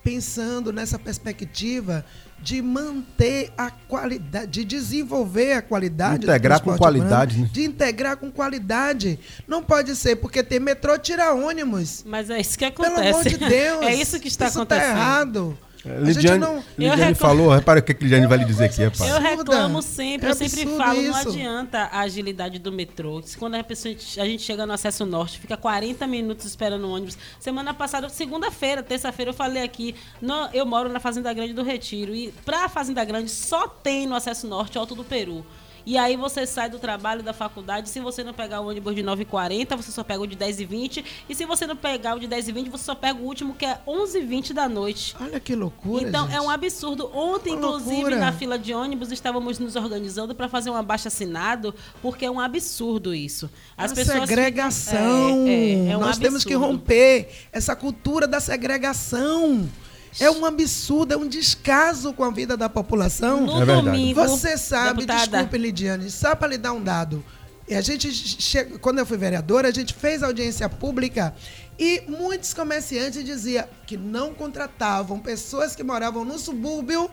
pensando 0.03 0.71
nessa 0.73 0.99
perspectiva 0.99 2.05
de 2.41 2.61
manter 2.61 3.53
a 3.57 3.71
qualidade, 3.71 4.51
de 4.51 4.65
desenvolver 4.65 5.53
a 5.53 5.61
qualidade. 5.61 6.19
do 6.19 6.23
Integrar 6.25 6.61
com 6.61 6.77
qualidade, 6.77 7.35
urbano, 7.35 7.43
né? 7.47 7.49
De 7.53 7.63
integrar 7.63 8.17
com 8.17 8.29
qualidade. 8.29 9.19
Não 9.47 9.63
pode 9.63 9.95
ser 9.95 10.17
porque 10.17 10.43
tem 10.43 10.59
metrô 10.59 10.97
tira 10.97 11.33
ônibus. 11.33 12.03
Mas 12.05 12.29
é 12.29 12.41
isso 12.41 12.57
que 12.57 12.69
Pelo 12.69 12.87
acontece. 12.87 13.09
amor 13.09 13.23
de 13.23 13.37
Deus. 13.37 13.81
é 13.87 13.95
isso 13.95 14.19
que 14.19 14.27
está 14.27 14.47
isso 14.47 14.59
acontecendo. 14.59 14.85
Tá 14.85 14.91
errado. 14.91 15.57
É, 15.85 15.97
A 15.97 15.99
Lidiane, 15.99 16.39
não- 16.39 16.63
Lidiane 16.77 17.01
reclamo- 17.01 17.15
falou, 17.15 17.49
repara 17.53 17.79
o 17.79 17.83
que, 17.83 17.93
que 17.93 18.03
Lidiane 18.03 18.25
vai 18.25 18.37
lhe 18.37 18.45
dizer 18.45 18.65
aqui, 18.65 18.83
rapaz. 18.83 19.11
Eu 19.11 19.19
reclamo 19.19 19.81
sempre, 19.81 20.27
É 20.27 20.31
eu 20.31 20.35
sempre 20.35 20.65
falo, 20.77 21.01
não 21.01 21.11
isso. 21.19 21.29
adianta 21.29 21.79
a 21.91 21.99
agilidade 21.99 22.57
do 22.57 22.71
metrô. 22.71 23.21
Quando 23.37 23.55
a, 23.55 23.63
pessoa, 23.63 23.93
a 23.93 24.25
gente 24.25 24.41
chega 24.43 24.65
no 24.65 24.71
acesso 24.71 25.05
norte, 25.05 25.39
fica 25.39 25.57
40 25.57 26.07
minutos 26.07 26.45
esperando 26.45 26.85
o 26.87 26.91
ônibus. 26.91 27.17
Semana 27.39 27.73
passada, 27.73 28.07
segunda-feira, 28.07 28.81
terça-feira, 28.81 29.31
eu 29.31 29.35
falei 29.35 29.61
aqui, 29.61 29.93
no- 30.21 30.47
eu 30.53 30.65
moro 30.65 30.87
na 30.87 30.99
Fazenda 31.01 31.33
Grande 31.33 31.51
do 31.53 31.63
Retiro. 31.63 32.15
E 32.15 32.31
pra 32.45 32.69
Fazenda 32.69 33.03
Grande 33.03 33.29
só 33.29 33.67
tem 33.67 34.07
no 34.07 34.15
acesso 34.15 34.47
norte 34.47 34.77
Alto 34.77 34.95
do 34.95 35.03
Peru. 35.03 35.45
E 35.85 35.97
aí 35.97 36.15
você 36.15 36.45
sai 36.47 36.69
do 36.69 36.79
trabalho 36.79 37.21
da 37.21 37.33
faculdade, 37.33 37.89
se 37.89 37.99
você 37.99 38.23
não 38.23 38.33
pegar 38.33 38.61
o 38.61 38.67
ônibus 38.69 38.95
de 38.95 39.03
9h40, 39.03 39.75
você 39.75 39.91
só 39.91 40.01
pega 40.03 40.21
o 40.21 40.27
de 40.27 40.37
10h20. 40.37 41.03
E 41.27 41.35
se 41.35 41.45
você 41.45 41.67
não 41.67 41.75
pegar 41.75 42.15
o 42.15 42.19
de 42.19 42.27
10h20, 42.27 42.69
você 42.69 42.85
só 42.85 42.95
pega 42.95 43.19
o 43.19 43.23
último, 43.25 43.53
que 43.53 43.65
é 43.65 43.79
11h20 43.85 44.53
da 44.53 44.69
noite. 44.69 45.13
Olha 45.19 45.39
que 45.41 45.53
loucura. 45.55 46.07
Então 46.07 46.25
gente. 46.27 46.35
é 46.37 46.41
um 46.41 46.49
absurdo. 46.49 47.09
Ontem, 47.13 47.49
Uma 47.53 47.57
inclusive, 47.67 47.95
loucura. 47.95 48.15
na 48.17 48.31
fila 48.31 48.57
de 48.57 48.73
ônibus, 48.73 49.11
estávamos 49.11 49.59
nos 49.59 49.75
organizando 49.75 50.33
para 50.33 50.47
fazer 50.47 50.69
um 50.69 50.75
abaixo 50.75 51.07
assinado, 51.09 51.75
porque 52.01 52.25
é 52.25 52.31
um 52.31 52.39
absurdo 52.39 53.13
isso. 53.13 53.49
As 53.77 53.91
a 53.91 53.95
pessoas 53.95 54.29
segregação. 54.29 54.93
ficam- 54.97 55.47
É, 55.47 55.51
é, 55.51 55.87
é 55.91 55.97
um 55.97 55.99
Nós 55.99 56.17
temos 56.17 56.45
que 56.45 56.53
absurdo. 56.53 56.71
romper 56.77 57.29
essa 57.51 57.75
cultura 57.75 58.25
da 58.25 58.39
segregação. 58.39 59.67
É 60.19 60.29
um 60.29 60.45
absurdo, 60.45 61.13
é 61.13 61.17
um 61.17 61.27
descaso 61.27 62.13
com 62.13 62.23
a 62.23 62.29
vida 62.29 62.55
da 62.55 62.69
população. 62.69 63.41
No 63.41 63.61
É 63.61 63.65
verdade. 63.65 63.85
domingo, 63.85 64.21
Você 64.27 64.57
sabe, 64.57 65.05
deputada, 65.05 65.37
desculpe, 65.37 65.57
Lidiane, 65.57 66.09
só 66.11 66.35
para 66.35 66.49
lhe 66.49 66.57
dar 66.57 66.73
um 66.73 66.83
dado. 66.83 67.23
E 67.67 67.73
A 67.75 67.81
gente, 67.81 68.11
che- 68.11 68.65
quando 68.81 68.99
eu 68.99 69.05
fui 69.05 69.17
vereadora, 69.17 69.69
a 69.69 69.71
gente 69.71 69.93
fez 69.93 70.21
audiência 70.21 70.67
pública 70.69 71.33
e 71.79 72.03
muitos 72.07 72.53
comerciantes 72.53 73.23
diziam 73.23 73.65
que 73.87 73.97
não 73.97 74.33
contratavam 74.33 75.19
pessoas 75.19 75.75
que 75.75 75.83
moravam 75.83 76.23
no 76.25 76.37
subúrbio 76.37 77.09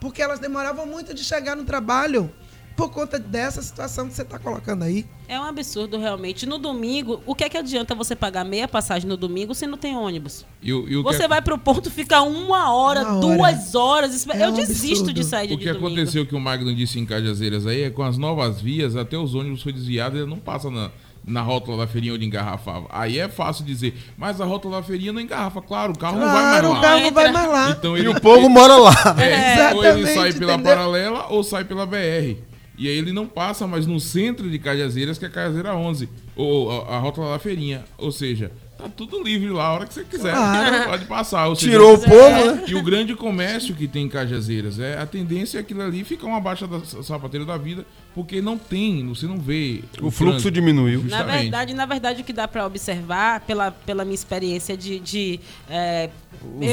porque 0.00 0.22
elas 0.22 0.38
demoravam 0.38 0.86
muito 0.86 1.12
de 1.12 1.24
chegar 1.24 1.56
no 1.56 1.64
trabalho 1.64 2.30
por 2.78 2.90
conta 2.90 3.18
dessa 3.18 3.60
situação 3.60 4.06
que 4.06 4.14
você 4.14 4.22
está 4.22 4.38
colocando 4.38 4.84
aí. 4.84 5.04
É 5.26 5.38
um 5.38 5.42
absurdo, 5.42 5.98
realmente. 5.98 6.46
No 6.46 6.58
domingo, 6.58 7.20
o 7.26 7.34
que 7.34 7.42
é 7.42 7.48
que 7.48 7.56
adianta 7.58 7.92
você 7.92 8.14
pagar 8.14 8.44
meia 8.44 8.68
passagem 8.68 9.08
no 9.08 9.16
domingo 9.16 9.52
se 9.52 9.66
não 9.66 9.76
tem 9.76 9.96
ônibus? 9.96 10.46
E, 10.62 10.72
o- 10.72 10.88
e 10.88 10.96
o 10.96 11.02
que 11.04 11.12
Você 11.12 11.26
vai 11.26 11.42
pro 11.42 11.58
ponto, 11.58 11.90
fica 11.90 12.22
uma 12.22 12.72
hora, 12.72 13.00
Uma 13.02 13.14
hora. 13.16 13.20
duas 13.36 13.74
horas. 13.74 14.26
É 14.28 14.44
eu 14.46 14.50
um 14.50 14.54
desisto 14.54 14.86
absurdo. 15.00 15.12
de 15.12 15.24
sair 15.24 15.48
de 15.48 15.54
O 15.54 15.58
que 15.58 15.64
domingo. 15.66 15.86
aconteceu 15.88 16.24
que 16.24 16.36
o 16.36 16.40
Magno 16.40 16.72
disse 16.72 17.00
em 17.00 17.04
Cajazeiras 17.04 17.66
aí 17.66 17.82
é 17.82 17.90
com 17.90 18.04
as 18.04 18.16
novas 18.16 18.60
vias, 18.60 18.94
até 18.94 19.18
os 19.18 19.34
ônibus 19.34 19.60
foi 19.62 19.72
desviado, 19.72 20.16
ele 20.16 20.26
não 20.26 20.38
passa 20.38 20.70
na, 20.70 20.90
na 21.26 21.42
rótula 21.42 21.78
da 21.78 21.86
feirinha 21.88 22.14
onde 22.14 22.24
engarrafava. 22.24 22.86
Aí 22.90 23.18
é 23.18 23.28
fácil 23.28 23.64
dizer, 23.64 23.94
mas 24.16 24.40
a 24.40 24.44
rótula 24.44 24.76
da 24.76 24.82
feirinha 24.84 25.12
não 25.12 25.20
engarrafa. 25.20 25.60
Claro, 25.60 25.92
o 25.94 25.98
carro 25.98 26.18
não 26.20 26.26
vai 26.26 26.42
mais 26.42 26.60
Claro, 26.60 26.68
lá. 26.72 26.78
o 26.78 26.80
carro 26.82 27.00
não 27.00 27.10
vai 27.12 27.32
mais 27.32 27.50
lá. 27.50 27.70
Então 27.70 27.96
E 27.96 28.00
ele, 28.00 28.08
o 28.08 28.20
povo 28.20 28.48
mora 28.48 28.76
lá. 28.76 28.92
é, 29.20 29.74
ou 29.74 29.84
ele 29.84 30.06
sai 30.06 30.32
pela 30.32 30.54
entendeu? 30.54 30.72
paralela 30.76 31.26
ou 31.28 31.42
sai 31.42 31.64
pela 31.64 31.84
BR. 31.84 32.46
E 32.78 32.86
aí 32.88 32.96
ele 32.96 33.12
não 33.12 33.26
passa 33.26 33.66
mais 33.66 33.86
no 33.86 33.98
centro 33.98 34.48
de 34.48 34.58
Cajazeiras, 34.58 35.18
que 35.18 35.26
é 35.26 35.28
Cajazeira 35.28 35.74
11, 35.74 36.08
ou 36.36 36.70
a, 36.70 36.96
a 36.96 36.98
rótula 37.00 37.32
da 37.32 37.38
feirinha. 37.40 37.84
Ou 37.98 38.12
seja, 38.12 38.52
tá 38.78 38.88
tudo 38.88 39.20
livre 39.20 39.50
lá 39.50 39.66
a 39.66 39.72
hora 39.74 39.86
que 39.86 39.92
você 39.92 40.04
quiser. 40.04 40.32
Claro. 40.32 40.90
Pode 40.90 41.04
passar. 41.06 41.48
Ou 41.48 41.56
seja, 41.56 41.72
Tirou 41.72 41.94
o 41.94 41.98
povo, 41.98 42.52
né? 42.54 42.64
e 42.68 42.76
o 42.76 42.82
grande 42.82 43.16
comércio 43.16 43.74
que 43.74 43.88
tem 43.88 44.04
em 44.04 44.08
Cajazeiras, 44.08 44.78
é, 44.78 44.96
a 44.96 45.04
tendência 45.04 45.58
é 45.58 45.60
aquilo 45.60 45.82
ali 45.82 46.04
fica 46.04 46.24
uma 46.24 46.40
baixa 46.40 46.68
da 46.68 46.80
sapateira 47.02 47.44
da 47.44 47.56
vida, 47.56 47.84
porque 48.14 48.40
não 48.40 48.56
tem, 48.56 49.06
você 49.08 49.26
não 49.26 49.38
vê. 49.38 49.82
O 50.00 50.10
fluxo 50.12 50.48
diminuiu. 50.48 51.00
Na 51.00 51.08
Justamente. 51.08 51.40
verdade, 51.42 51.74
na 51.74 51.86
verdade, 51.86 52.22
o 52.22 52.24
que 52.24 52.32
dá 52.32 52.46
para 52.46 52.64
observar, 52.64 53.40
pela, 53.40 53.72
pela 53.72 54.04
minha 54.04 54.14
experiência 54.14 54.76
de, 54.76 55.00
de 55.00 55.40
é, 55.68 56.10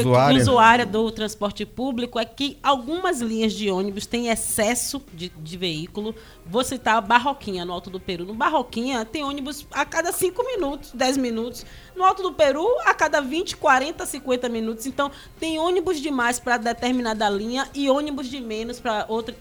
Usuária. 0.02 0.40
usuária 0.42 0.86
do 0.86 1.12
transporte 1.12 1.66
público, 1.66 2.20
é 2.20 2.26
que 2.26 2.58
algumas 2.62 3.22
linhas 3.22 3.54
de 3.54 3.70
ônibus 3.70 4.06
têm 4.06 4.28
excesso 4.30 5.02
de, 5.14 5.30
de 5.30 5.58
veículo. 5.58 6.16
Vou 6.46 6.64
citar 6.64 6.98
a 6.98 7.02
Barroquinha, 7.02 7.66
no 7.66 7.74
Alto 7.74 7.90
do 7.90 8.00
Peru. 8.00 8.26
No 8.26 8.34
Barroquinha, 8.34 9.04
tem 9.06 9.24
ônibus 9.24 9.66
a 9.72 9.84
cada 9.86 10.12
5 10.12 10.44
minutos, 10.46 10.92
10 10.94 11.18
minutos. 11.18 11.66
No 11.96 12.04
Alto 12.04 12.22
do 12.24 12.34
Peru, 12.34 12.68
a 12.86 12.94
cada 12.94 13.22
20, 13.22 13.58
40, 13.58 14.06
50 14.06 14.50
minutos. 14.50 14.86
Então, 14.86 15.10
tem 15.40 15.58
ônibus 15.58 16.00
demais 16.00 16.40
para 16.40 16.58
determinada 16.58 17.28
linha 17.30 17.68
e 17.74 17.90
ônibus 17.90 18.30
de 18.30 18.40
menos 18.42 18.80
para 18.80 19.06
outra, 19.08 19.36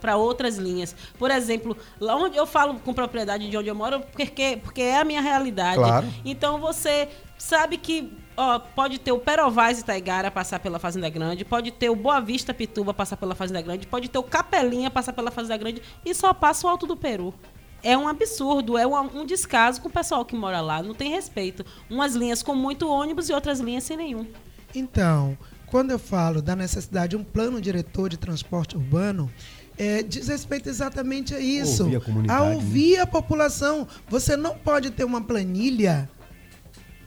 pra- 0.00 0.16
outras 0.16 0.56
linhas. 0.58 0.94
Por 1.18 1.30
exemplo, 1.30 1.76
lá 1.98 2.14
onde 2.16 2.36
eu 2.36 2.46
falo 2.46 2.74
com 2.80 2.92
propriedade 2.92 3.48
de 3.48 3.56
onde 3.56 3.68
eu 3.68 3.74
moro, 3.74 4.00
porque, 4.12 4.58
porque 4.62 4.82
é 4.82 4.98
a 4.98 5.04
minha 5.04 5.20
realidade. 5.20 5.76
Claro. 5.76 6.06
Então, 6.24 6.58
você 6.60 7.08
sabe 7.38 7.78
que 7.78 8.12
ó, 8.40 8.58
pode 8.58 8.98
ter 8.98 9.12
o 9.12 9.18
Perovaz 9.18 9.80
Itaigara 9.80 10.30
passar 10.30 10.58
pela 10.60 10.78
Fazenda 10.78 11.08
Grande, 11.10 11.44
pode 11.44 11.70
ter 11.70 11.90
o 11.90 11.96
Boa 11.96 12.20
Vista 12.20 12.54
Pituba 12.54 12.94
passar 12.94 13.16
pela 13.16 13.34
Fazenda 13.34 13.60
Grande, 13.60 13.86
pode 13.86 14.08
ter 14.08 14.18
o 14.18 14.22
Capelinha 14.22 14.90
passar 14.90 15.12
pela 15.12 15.30
Fazenda 15.30 15.56
Grande 15.58 15.82
e 16.04 16.14
só 16.14 16.32
passa 16.32 16.66
o 16.66 16.70
Alto 16.70 16.86
do 16.86 16.96
Peru. 16.96 17.34
É 17.82 17.96
um 17.96 18.08
absurdo, 18.08 18.76
é 18.76 18.86
um, 18.86 19.20
um 19.20 19.26
descaso 19.26 19.80
com 19.80 19.88
o 19.88 19.92
pessoal 19.92 20.24
que 20.24 20.34
mora 20.34 20.60
lá, 20.60 20.82
não 20.82 20.94
tem 20.94 21.10
respeito. 21.10 21.64
Umas 21.88 22.14
linhas 22.14 22.42
com 22.42 22.54
muito 22.54 22.88
ônibus 22.88 23.28
e 23.28 23.32
outras 23.32 23.60
linhas 23.60 23.84
sem 23.84 23.96
nenhum. 23.96 24.26
Então, 24.74 25.36
quando 25.66 25.90
eu 25.90 25.98
falo 25.98 26.42
da 26.42 26.56
necessidade 26.56 27.10
de 27.10 27.16
um 27.16 27.24
plano 27.24 27.60
diretor 27.60 28.08
de 28.08 28.18
transporte 28.18 28.76
urbano, 28.76 29.30
é, 29.78 30.02
diz 30.02 30.28
respeito 30.28 30.68
exatamente 30.68 31.34
a 31.34 31.40
isso. 31.40 31.84
Ouvir 31.84 31.96
a 31.96 32.00
comunidade, 32.00 32.42
a 32.42 32.44
né? 32.44 32.54
ouvir 32.54 32.98
a 32.98 33.06
população. 33.06 33.88
Você 34.08 34.36
não 34.36 34.54
pode 34.58 34.90
ter 34.90 35.04
uma 35.04 35.22
planilha 35.22 36.08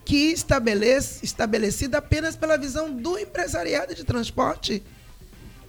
que 0.05 0.31
estabelece, 0.31 1.23
estabelecida 1.23 1.97
apenas 1.97 2.35
pela 2.35 2.57
visão 2.57 2.91
do 2.91 3.17
empresariado 3.17 3.95
de 3.95 4.03
transporte. 4.03 4.83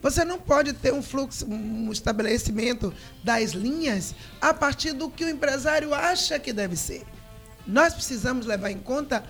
Você 0.02 0.24
não 0.24 0.38
pode 0.38 0.74
ter 0.74 0.92
um 0.92 1.02
fluxo, 1.02 1.46
um 1.46 1.90
estabelecimento 1.90 2.92
das 3.22 3.52
linhas 3.52 4.14
a 4.40 4.52
partir 4.52 4.92
do 4.92 5.08
que 5.08 5.24
o 5.24 5.28
empresário 5.28 5.94
acha 5.94 6.38
que 6.38 6.52
deve 6.52 6.76
ser. 6.76 7.04
Nós 7.66 7.94
precisamos 7.94 8.44
levar 8.44 8.70
em 8.70 8.78
conta 8.78 9.24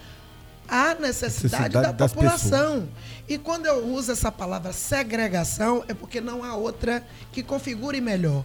a 0.67 0.95
necessidade, 0.95 1.77
Necessidade 1.77 1.93
da 1.97 2.09
população. 2.09 2.89
E 3.29 3.39
quando 3.39 3.67
eu 3.67 3.87
uso 3.87 4.11
essa 4.11 4.33
palavra 4.33 4.73
segregação, 4.73 5.85
é 5.87 5.95
porque 5.95 6.21
não 6.21 6.43
há 6.43 6.57
outra 6.57 7.07
que 7.31 7.43
configure 7.43 8.01
melhor. 8.01 8.45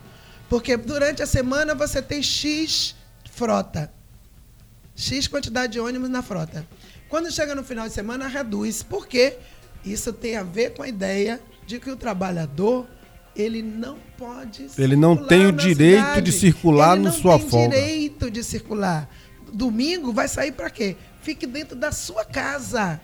Porque 0.49 0.75
durante 0.77 1.23
a 1.23 1.25
semana 1.25 1.73
você 1.73 2.01
tem 2.01 2.21
X 2.21 2.95
frota. 3.31 3.91
X 4.99 5.27
quantidade 5.27 5.73
de 5.73 5.79
ônibus 5.79 6.09
na 6.09 6.21
frota. 6.21 6.67
Quando 7.07 7.31
chega 7.31 7.55
no 7.55 7.63
final 7.63 7.87
de 7.87 7.93
semana, 7.93 8.27
reduz. 8.27 8.83
Por 8.83 9.07
quê? 9.07 9.37
Isso 9.85 10.11
tem 10.11 10.35
a 10.35 10.43
ver 10.43 10.73
com 10.73 10.83
a 10.83 10.87
ideia 10.89 11.39
de 11.65 11.79
que 11.79 11.89
o 11.89 11.95
trabalhador 11.95 12.85
ele 13.35 13.61
não 13.61 13.97
pode 14.17 14.67
Ele 14.77 14.97
não 14.97 15.15
tem 15.15 15.45
o 15.45 15.51
na 15.53 15.57
direito 15.57 15.99
cidade. 16.01 16.21
de 16.23 16.31
circular 16.33 16.95
Ele 16.97 17.05
não 17.05 17.13
sua 17.13 17.39
tem 17.39 17.49
folga. 17.49 17.75
direito 17.77 18.29
de 18.29 18.43
circular. 18.43 19.09
Domingo 19.53 20.11
vai 20.11 20.27
sair 20.27 20.51
para 20.51 20.69
quê? 20.69 20.97
Fique 21.21 21.47
dentro 21.47 21.77
da 21.77 21.93
sua 21.93 22.25
casa. 22.25 22.99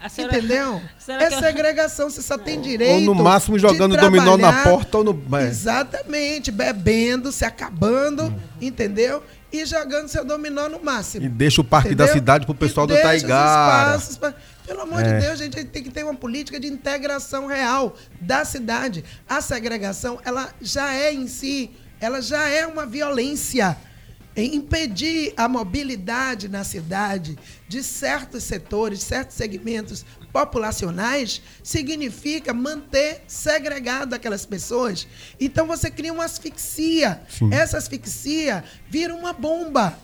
A 0.00 0.08
senhora- 0.08 0.36
Entendeu? 0.38 0.80
Será 0.98 1.24
É 1.24 1.26
eu- 1.34 1.38
segregação, 1.40 2.08
você 2.08 2.22
só 2.22 2.38
tem 2.38 2.60
direito. 2.60 3.08
Ou 3.08 3.14
no 3.14 3.22
máximo 3.22 3.58
jogando 3.58 3.96
dominó 3.96 4.36
na 4.36 4.62
porta 4.62 4.98
ou 4.98 5.04
no. 5.04 5.22
é. 5.38 5.48
Exatamente, 5.48 6.50
bebendo, 6.50 7.32
se 7.32 7.44
acabando, 7.44 8.32
entendeu? 8.60 9.22
E 9.52 9.64
jogando 9.64 10.08
seu 10.08 10.24
dominó 10.24 10.68
no 10.68 10.78
máximo. 10.82 11.24
E 11.24 11.28
deixa 11.28 11.60
o 11.60 11.64
parque 11.64 11.94
da 11.94 12.04
Entendeu? 12.04 12.14
cidade 12.20 12.46
pro 12.46 12.54
pessoal 12.54 12.86
E 12.86 12.90
do 12.90 13.00
Taigara. 13.02 13.96
espaços 13.96 14.16
pra- 14.18 14.34
Pelo 14.66 14.82
amor 14.82 15.00
É. 15.00 15.14
de 15.18 15.26
Deus, 15.26 15.38
gente, 15.38 15.56
a 15.56 15.62
gente 15.62 15.70
tem 15.70 15.82
que 15.82 15.88
ter 15.90 16.04
uma 16.04 16.14
política 16.14 16.60
de 16.60 16.66
integração 16.68 17.46
real 17.46 17.96
da 18.20 18.44
cidade. 18.44 19.02
A 19.26 19.40
segregação, 19.40 20.20
ela 20.22 20.50
já 20.60 20.92
é 20.92 21.10
em 21.10 21.26
si, 21.26 21.70
ela 21.98 22.20
já 22.20 22.46
é 22.46 22.66
uma 22.66 22.84
violência. 22.84 23.74
Impedir 24.44 25.32
a 25.36 25.48
mobilidade 25.48 26.48
na 26.48 26.62
cidade 26.64 27.38
de 27.68 27.82
certos 27.82 28.44
setores, 28.44 29.02
certos 29.02 29.36
segmentos 29.36 30.04
populacionais, 30.32 31.42
significa 31.62 32.52
manter 32.54 33.22
segregado 33.26 34.14
aquelas 34.14 34.44
pessoas. 34.46 35.06
Então 35.40 35.66
você 35.66 35.90
cria 35.90 36.12
uma 36.12 36.24
asfixia. 36.24 37.22
Sim. 37.28 37.52
Essa 37.52 37.78
asfixia 37.78 38.64
vira 38.88 39.14
uma 39.14 39.32
bomba. 39.32 39.98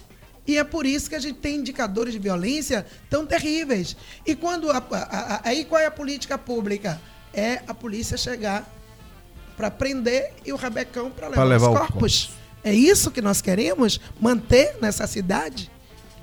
E 0.47 0.59
é 0.59 0.65
por 0.65 0.85
isso 0.85 1.09
que 1.09 1.15
a 1.15 1.19
gente 1.21 1.39
tem 1.39 1.57
indicadores 1.57 2.13
de 2.13 2.19
violência 2.19 2.85
tão 3.09 3.25
terríveis. 3.25 3.97
E 4.27 4.35
quando 4.35 4.71
a- 4.71 4.77
a- 4.79 5.35
a- 5.37 5.41
aí 5.45 5.65
qual 5.65 5.81
é 5.81 5.87
a 5.87 5.91
política 5.91 6.37
pública? 6.37 7.01
É 7.33 7.63
a 7.67 7.73
polícia 7.73 8.17
chegar 8.17 8.71
para 9.57 9.71
prender 9.71 10.33
e 10.45 10.53
o 10.53 10.57
rabecão 10.57 11.11
para 11.11 11.29
levar, 11.29 11.45
levar 11.45 11.71
os 11.71 11.79
corpos. 11.79 12.31
É 12.65 12.73
isso 12.73 13.11
que 13.11 13.21
nós 13.21 13.41
queremos 13.43 14.01
manter 14.21 14.77
nessa 14.81 15.07
cidade? 15.07 15.71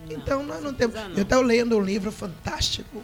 então 0.10 0.44
nós 0.44 0.62
não 0.62 0.74
temos. 0.74 0.94
não. 0.96 1.12
Eu 1.16 1.24
estou 1.24 1.42
lendo 1.42 1.78
um 1.78 1.82
livro 1.82 2.12
fantástico 2.12 3.02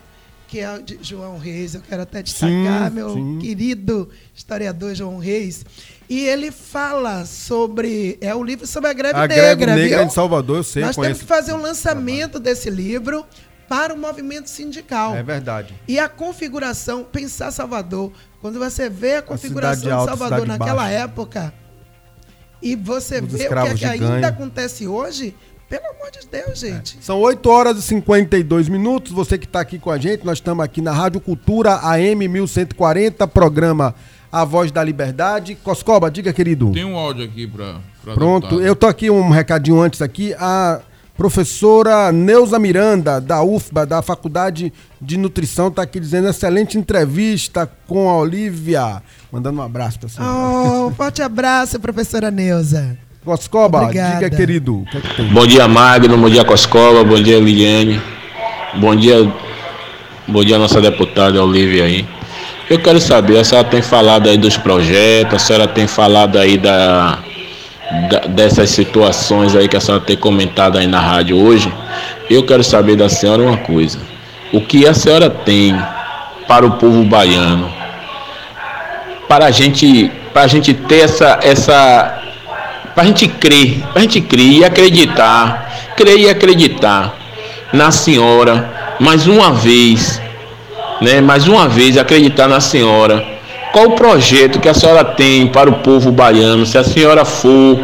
que 0.48 0.60
é 0.60 0.74
o 0.74 0.82
de 0.82 0.98
João 1.02 1.38
Reis. 1.38 1.76
Eu 1.76 1.82
quero 1.82 2.02
até 2.02 2.24
destacar 2.24 2.90
Sim, 2.90 2.96
meu 2.96 3.14
sim. 3.14 3.40
querido 3.40 4.10
historiador 4.34 4.96
João 4.96 5.18
Reis. 5.18 5.66
E 6.10 6.22
ele 6.26 6.52
fala 6.52 7.26
sobre. 7.26 8.18
É 8.22 8.34
o 8.34 8.44
livro 8.44 8.66
sobre 8.66 8.90
a 8.90 8.94
greve 8.94 9.20
A 9.20 9.28
negra. 9.28 9.56
greve 9.56 9.82
negra 9.82 9.98
viu? 10.00 10.08
em 10.08 10.10
Salvador, 10.10 10.58
eu 10.58 10.64
sei, 10.64 10.84
Nós 10.84 10.96
temos 10.96 11.20
que 11.20 11.26
fazer 11.26 11.54
um 11.54 11.62
lançamento 11.62 12.40
desse 12.40 12.70
livro 12.70 13.26
para 13.68 13.94
o 13.94 13.98
movimento 13.98 14.50
sindical. 14.50 15.14
É 15.16 15.22
verdade. 15.22 15.74
E 15.88 16.00
a 16.00 16.08
configuração, 16.08 17.04
pensar 17.04 17.52
Salvador, 17.52 18.14
quando 18.40 18.58
você 18.58 18.90
vê 18.90 19.18
a 19.18 19.22
configuração 19.22 19.76
cidade 19.76 19.82
de 19.82 19.92
alta, 19.92 20.18
Salvador 20.18 20.48
naquela 20.48 20.84
baixa. 20.84 20.94
época, 20.94 21.54
e 22.62 22.76
você 22.76 23.20
Os 23.20 23.32
vê 23.32 23.48
o 23.48 23.50
que, 23.50 23.56
é 23.56 23.74
que 23.76 23.86
ainda 23.86 24.28
acontece 24.28 24.88
hoje, 24.88 25.36
pelo 25.70 25.86
amor 25.86 26.10
de 26.12 26.28
Deus, 26.28 26.60
gente. 26.60 26.98
São 27.02 27.20
8 27.20 27.50
horas 27.50 27.78
e 27.78 27.82
52 27.82 28.70
minutos. 28.70 29.12
Você 29.12 29.38
que 29.38 29.46
está 29.46 29.60
aqui 29.60 29.78
com 29.78 29.92
a 29.92 29.98
gente, 29.98 30.26
nós 30.26 30.38
estamos 30.38 30.64
aqui 30.64 30.82
na 30.82 30.92
Rádio 30.92 31.20
Cultura 31.20 31.76
AM 31.84 32.28
1140, 32.28 33.28
programa 33.28 33.94
A 34.32 34.46
Voz 34.46 34.72
da 34.72 34.84
Liberdade. 34.84 35.56
Coscoba, 35.56 36.10
diga, 36.10 36.32
querido. 36.32 36.72
Tem 36.72 36.86
um 36.86 36.96
áudio 36.96 37.26
aqui 37.26 37.46
pra 37.46 37.80
Pronto, 38.14 38.44
deputado. 38.44 38.66
eu 38.66 38.76
tô 38.76 38.88
aqui 38.88 39.10
um 39.10 39.30
recadinho 39.30 39.80
antes 39.82 40.02
aqui. 40.02 40.34
A 40.40 40.80
professora 41.18 42.12
Neuza 42.12 42.60
Miranda, 42.60 43.20
da 43.20 43.42
UFBA, 43.42 43.86
da 43.86 44.02
Faculdade 44.02 44.72
de 45.02 45.18
Nutrição, 45.18 45.72
tá 45.72 45.82
aqui 45.82 46.00
dizendo 46.00 46.30
excelente 46.30 46.78
entrevista 46.78 47.70
com 47.88 48.08
a 48.10 48.16
Olivia. 48.18 49.02
Mandando 49.32 49.60
um 49.60 49.64
abraço 49.64 50.00
pra 50.00 50.08
senhora. 50.10 50.32
Oh, 50.88 50.92
forte 50.92 51.22
abraço, 51.22 51.80
professora 51.80 52.30
Neuza. 52.30 52.98
Coscoba, 53.26 53.82
obrigada. 53.82 54.16
diga, 54.24 54.30
querido. 54.30 54.78
O 54.82 54.86
que 54.86 54.98
é 54.98 55.02
que 55.02 55.16
tem? 55.16 55.28
Bom 55.30 55.46
dia, 55.46 55.68
Magno. 55.68 56.18
Bom 56.18 56.30
dia, 56.30 56.46
Coscola. 56.46 57.04
Bom 57.04 57.22
dia, 57.22 57.40
Liliane. 57.40 58.00
Bom 58.80 58.96
dia, 58.96 59.34
bom 60.28 60.44
dia, 60.46 60.58
nossa 60.58 60.80
deputada 60.80 61.44
Olivia 61.44 61.84
aí. 61.86 62.08
Eu 62.70 62.80
quero 62.80 63.02
saber, 63.02 63.40
a 63.40 63.44
senhora 63.44 63.68
tem 63.68 63.82
falado 63.82 64.30
aí 64.30 64.38
dos 64.38 64.56
projetos, 64.58 65.34
a 65.36 65.40
senhora 65.40 65.68
tem 65.68 65.88
falado 65.88 66.38
aí 66.38 66.58
da- 66.58 67.20
dessas 68.30 68.70
situações 68.70 69.56
aí 69.56 69.68
que 69.68 69.78
a 69.78 69.82
senhora 69.82 70.04
tem 70.04 70.18
comentado 70.18 70.78
aí 70.78 70.88
na 70.88 71.00
rádio 71.00 71.38
hoje. 71.38 71.72
Eu 72.30 72.44
quero 72.44 72.64
saber 72.64 72.96
da 72.96 73.10
senhora 73.10 73.42
uma 73.42 73.58
coisa. 73.58 74.00
O 74.52 74.62
que 74.62 74.88
a 74.88 74.94
senhora 74.94 75.30
tem 75.30 75.78
para 76.48 76.66
o 76.66 76.72
povo 76.72 77.04
baiano? 77.04 77.72
Para 79.28 79.46
a 79.46 79.52
gente, 79.52 80.12
para 80.34 80.44
a 80.44 80.48
gente 80.48 80.74
ter 80.74 81.02
essa, 81.02 81.40
essa 81.42 82.22
para 82.94 83.04
a 83.04 83.06
gente 83.06 83.28
crer, 83.28 83.84
para 83.92 84.00
a 84.00 84.02
gente 84.02 84.22
crer 84.22 84.52
e 84.52 84.66
acreditar, 84.66 85.94
crer 85.96 86.18
e 86.18 86.30
acreditar 86.30 87.14
na 87.72 87.92
senhora 87.92 88.74
mais 89.00 89.28
uma 89.28 89.52
vez, 89.52 90.22
né? 91.02 91.22
Mais 91.22 91.48
uma 91.48 91.68
vez 91.68 91.98
acreditar 91.98 92.48
na 92.48 92.60
senhora. 92.60 93.37
Qual 93.78 93.90
o 93.90 93.92
projeto 93.92 94.60
que 94.60 94.68
a 94.68 94.74
senhora 94.74 95.04
tem 95.04 95.46
para 95.46 95.70
o 95.70 95.74
povo 95.74 96.12
baiano 96.12 96.66
se 96.66 96.80
a 96.80 96.84
senhora 96.84 97.24
for 97.24 97.80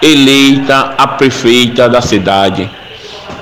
eleita 0.00 0.94
a 0.96 1.08
prefeita 1.08 1.88
da 1.88 2.00
cidade? 2.00 2.70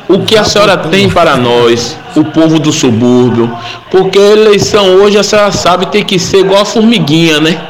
O 0.08 0.20
que 0.20 0.38
a 0.38 0.42
senhora 0.42 0.74
tem 0.78 1.10
para 1.10 1.36
nós, 1.36 1.98
o 2.16 2.24
povo 2.24 2.58
do 2.58 2.72
subúrbio? 2.72 3.54
Porque 3.90 4.18
a 4.18 4.30
eleição 4.30 4.86
hoje, 4.86 5.18
a 5.18 5.22
senhora 5.22 5.52
sabe, 5.52 5.84
tem 5.84 6.02
que 6.02 6.18
ser 6.18 6.38
igual 6.38 6.62
a 6.62 6.64
formiguinha, 6.64 7.40
né? 7.40 7.60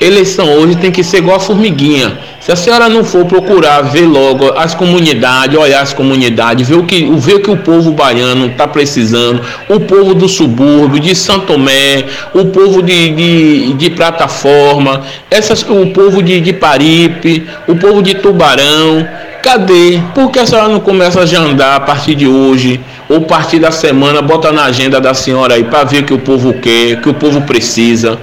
Eleição 0.00 0.52
hoje 0.58 0.76
tem 0.76 0.90
que 0.90 1.02
ser 1.02 1.18
igual 1.18 1.36
a 1.36 1.40
formiguinha. 1.40 2.18
Se 2.40 2.52
a 2.52 2.56
senhora 2.56 2.88
não 2.88 3.02
for 3.02 3.24
procurar 3.24 3.82
ver 3.82 4.06
logo 4.06 4.52
as 4.56 4.74
comunidades, 4.74 5.58
olhar 5.58 5.80
as 5.80 5.92
comunidades, 5.92 6.68
ver 6.68 6.76
o 6.76 6.84
que, 6.84 7.10
ver 7.16 7.34
o, 7.34 7.40
que 7.40 7.50
o 7.50 7.56
povo 7.56 7.90
baiano 7.90 8.46
está 8.46 8.68
precisando, 8.68 9.40
o 9.68 9.80
povo 9.80 10.14
do 10.14 10.28
subúrbio, 10.28 11.00
de 11.00 11.14
Santo 11.14 11.46
Tomé, 11.46 12.04
o 12.32 12.44
povo 12.44 12.82
de, 12.82 13.10
de, 13.10 13.72
de 13.72 13.90
plataforma, 13.90 15.02
essas, 15.30 15.62
o 15.62 15.86
povo 15.86 16.22
de, 16.22 16.40
de 16.40 16.52
Paripe, 16.52 17.46
o 17.66 17.74
povo 17.74 18.02
de 18.02 18.14
Tubarão. 18.14 19.08
Cadê? 19.42 20.00
Por 20.14 20.30
que 20.30 20.38
a 20.38 20.46
senhora 20.46 20.68
não 20.68 20.80
começa 20.80 21.20
a 21.20 21.40
andar 21.40 21.76
a 21.76 21.80
partir 21.80 22.14
de 22.14 22.28
hoje, 22.28 22.80
ou 23.08 23.18
a 23.18 23.20
partir 23.20 23.58
da 23.58 23.70
semana, 23.70 24.20
bota 24.20 24.52
na 24.52 24.64
agenda 24.64 25.00
da 25.00 25.14
senhora 25.14 25.54
aí 25.54 25.64
para 25.64 25.84
ver 25.84 26.02
o 26.02 26.04
que 26.04 26.14
o 26.14 26.18
povo 26.18 26.52
quer, 26.54 26.98
o 26.98 27.00
que 27.00 27.08
o 27.08 27.14
povo 27.14 27.40
precisa? 27.42 28.18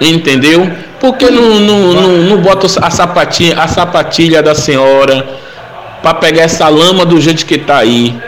Entendeu? 0.00 0.60
Por 1.00 1.16
que 1.16 1.30
não, 1.30 1.60
não, 1.60 1.92
não, 1.92 2.08
não 2.22 2.42
bota 2.42 2.66
a 2.84 2.90
sapatilha, 2.90 3.60
a 3.60 3.68
sapatilha 3.68 4.42
da 4.42 4.54
senhora 4.54 5.26
para 6.02 6.14
pegar 6.14 6.42
essa 6.42 6.68
lama 6.68 7.04
do 7.06 7.20
jeito 7.20 7.44
que 7.46 7.58
tá 7.58 7.78
aí? 7.78 8.18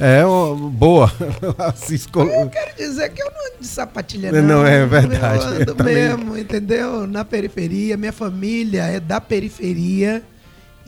É, 0.00 0.24
ó, 0.24 0.54
boa. 0.54 1.10
Colo- 2.12 2.30
Eu 2.30 2.48
quero 2.48 2.76
dizer 2.76 3.08
que 3.10 3.20
eu 3.20 3.26
não 3.26 3.46
ando 3.46 3.60
de 3.60 3.66
sapatilha, 3.66 4.30
Não, 4.30 4.42
não. 4.60 4.66
é 4.66 4.86
verdade. 4.86 5.44
Eu 5.44 5.52
Eu 5.54 5.60
ando 5.62 5.74
também- 5.74 5.94
mesmo, 5.94 6.38
entendeu? 6.38 7.06
Na 7.06 7.24
periferia. 7.24 7.96
Minha 7.96 8.12
família 8.12 8.82
é 8.82 9.00
da 9.00 9.20
periferia, 9.20 10.22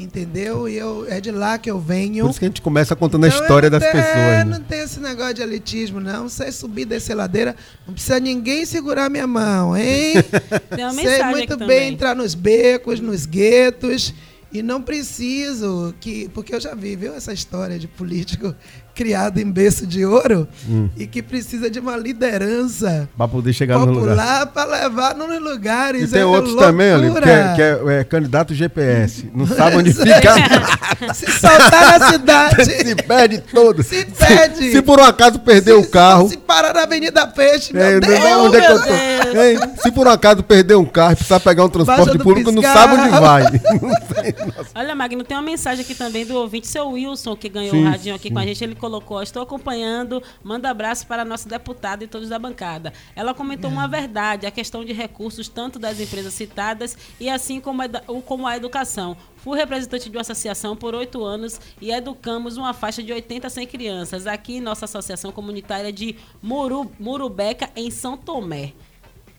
entendeu? 0.01 0.68
E 0.68 0.77
eu, 0.77 1.06
é 1.09 1.20
de 1.20 1.31
lá 1.31 1.59
que 1.59 1.70
eu 1.70 1.78
venho. 1.78 2.24
Por 2.24 2.31
isso 2.31 2.39
que 2.39 2.44
a 2.47 2.48
gente 2.48 2.62
começa 2.62 2.97
contando 2.97 3.24
a 3.24 3.28
Então, 3.28 3.39
eu 3.39 3.43
história 3.44 3.68
das 3.70 3.82
tenho- 3.82 3.93
pessoas. 3.93 4.16
É, 4.16 4.39
né? 4.39 4.44
não 4.44 4.60
tem 4.60 4.81
esse 4.81 4.98
negócio 5.01 5.35
de 5.35 5.43
elitismo, 5.43 6.01
não. 6.01 6.28
Você 6.28 6.51
subir 6.51 6.85
dessa 6.86 7.14
ladeira, 7.14 7.55
não 7.86 7.94
precisa 7.94 8.18
ninguém 8.18 8.64
segurar 8.64 9.09
minha 9.10 9.27
mão, 9.27 9.77
hein? 9.77 10.14
Sei 10.94 11.22
muito 11.24 11.56
bem 11.56 11.59
também. 11.59 11.93
entrar 11.93 12.16
nos 12.16 12.35
becos, 12.35 12.98
nos 13.01 13.27
guetos. 13.27 14.14
E 14.52 14.62
não 14.62 14.82
preciso 14.82 15.94
que. 16.01 16.28
Porque 16.31 16.52
eu 16.55 16.60
já 16.60 16.74
vi, 16.74 16.97
viu, 16.97 17.14
essa 17.14 17.32
história 17.32 17.78
de 17.78 17.86
político 17.86 18.52
criado 19.01 19.39
em 19.40 19.51
berço 19.51 19.86
de 19.86 20.05
ouro 20.05 20.47
e 20.94 21.06
que 21.06 21.22
precisa 21.22 21.70
de 21.70 21.78
uma 21.81 21.97
liderança 21.97 23.09
Pra 23.16 23.27
poder 23.27 23.55
chegar 23.55 23.78
no 23.78 23.86
lugar. 23.86 24.01
popular 24.02 24.47
para 24.48 24.70
levar 24.82 25.14
nos 25.14 25.40
lugares. 25.40 26.10
E 26.10 26.12
tem 26.12 26.20
é 26.20 26.24
outros 26.27 26.48
loucura. 26.51 26.66
também, 26.70 26.93
Olívio, 26.93 27.22
que, 27.22 27.28
é, 27.31 27.52
que 27.55 27.62
é, 27.62 28.01
é 28.01 28.05
candidato 28.05 28.55
GPS. 28.55 29.31
Não 29.35 29.47
sabe 29.48 29.77
onde 29.78 29.94
Pois 29.94 30.06
é. 30.06 30.14
fica. 30.16 31.14
Se 31.14 31.32
soltar 31.32 31.98
na 31.98 32.10
cidade. 32.12 32.64
se 32.89 32.94
perde 32.94 33.39
todo. 33.39 33.82
Se 33.82 34.05
perde. 34.05 34.70
Se 34.70 34.82
por 34.82 35.01
um 35.01 35.05
acaso 35.05 35.39
perder 35.39 35.72
o 35.72 35.82
Se- 35.82 35.89
carro. 35.89 36.28
Se 36.28 36.36
parar 36.36 36.74
na 36.74 36.82
Avenida 36.82 37.27
Peixe, 37.27 37.72
meu 37.72 37.82
É, 37.82 38.01
Deus. 38.01 38.20
não- 38.20 38.44
onde 38.44 38.56
é 38.59 38.60
que 38.66 38.72
eu 38.72 38.78
tô? 38.81 38.85
Deus. 38.85 39.35
Hein? 39.47 39.59
Se 39.82 39.90
por 39.93 40.06
um 40.06 40.10
acaso 40.10 40.43
perder 40.43 40.74
um 40.77 40.85
carro 40.85 41.12
e 41.12 41.16
precisar 41.16 41.40
pegar 41.40 41.64
um 41.64 41.70
transporte 41.70 42.18
público, 42.18 42.52
não 42.52 42.60
piscar. 42.60 42.78
sabe 42.89 43.01
onde 43.01 43.09
vai. 43.18 43.44
Olha, 44.74 44.94
Magno, 44.94 45.24
tem 45.24 45.36
uma 45.36 45.43
mensagem 45.43 45.82
aqui 45.85 45.94
também 45.94 46.27
do 46.27 46.35
ouvinte, 46.36 46.66
seu 46.66 46.90
Wilson, 46.90 47.35
que 47.35 47.48
ganhou 47.48 47.70
Sim, 47.70 47.86
o 47.86 47.90
radinho 47.90 48.14
aqui 48.14 48.31
com 48.31 48.39
a 48.39 48.44
gente. 48.44 48.62
Ele 48.62 48.74
colocou: 48.74 48.90
Estou 49.23 49.43
acompanhando, 49.43 50.23
manda 50.43 50.71
abraço 50.71 51.07
para 51.07 51.23
a 51.23 51.25
nossa 51.25 51.49
deputada 51.49 52.05
e 52.05 52.07
todos 52.07 52.29
da 52.29 52.39
bancada. 52.39 52.93
Ela 53.15 53.35
comentou 53.35 53.71
uma 53.71 53.87
verdade, 53.87 54.47
a 54.47 54.51
questão 54.51 54.85
de 54.85 54.93
recursos, 54.93 55.49
tanto 55.49 55.79
das 55.79 56.01
empresas 56.01 56.35
citadas 56.35 56.97
e 57.19 57.29
assim 57.29 57.61
como 57.61 57.83
a, 57.83 57.89
como 58.25 58.47
a 58.47 58.57
educação. 58.57 59.17
Fui 59.37 59.59
representante 59.59 60.11
de 60.11 60.17
uma 60.17 60.21
associação 60.21 60.77
por 60.77 60.95
oito 60.95 61.25
anos 61.25 61.61
e 61.81 61.91
educamos 61.91 62.57
uma 62.57 62.75
faixa 62.75 63.03
de 63.03 63.12
80 63.12 63.47
a 63.47 63.51
100 63.51 63.67
crianças 63.67 64.27
aqui 64.27 64.57
em 64.57 64.61
nossa 64.61 64.85
associação 64.85 65.33
comunitária 65.33 65.93
de 65.93 66.17
Muru, 66.43 66.91
Murubeca, 66.99 67.71
em 67.75 67.91
São 67.91 68.17
Tomé. 68.17 68.73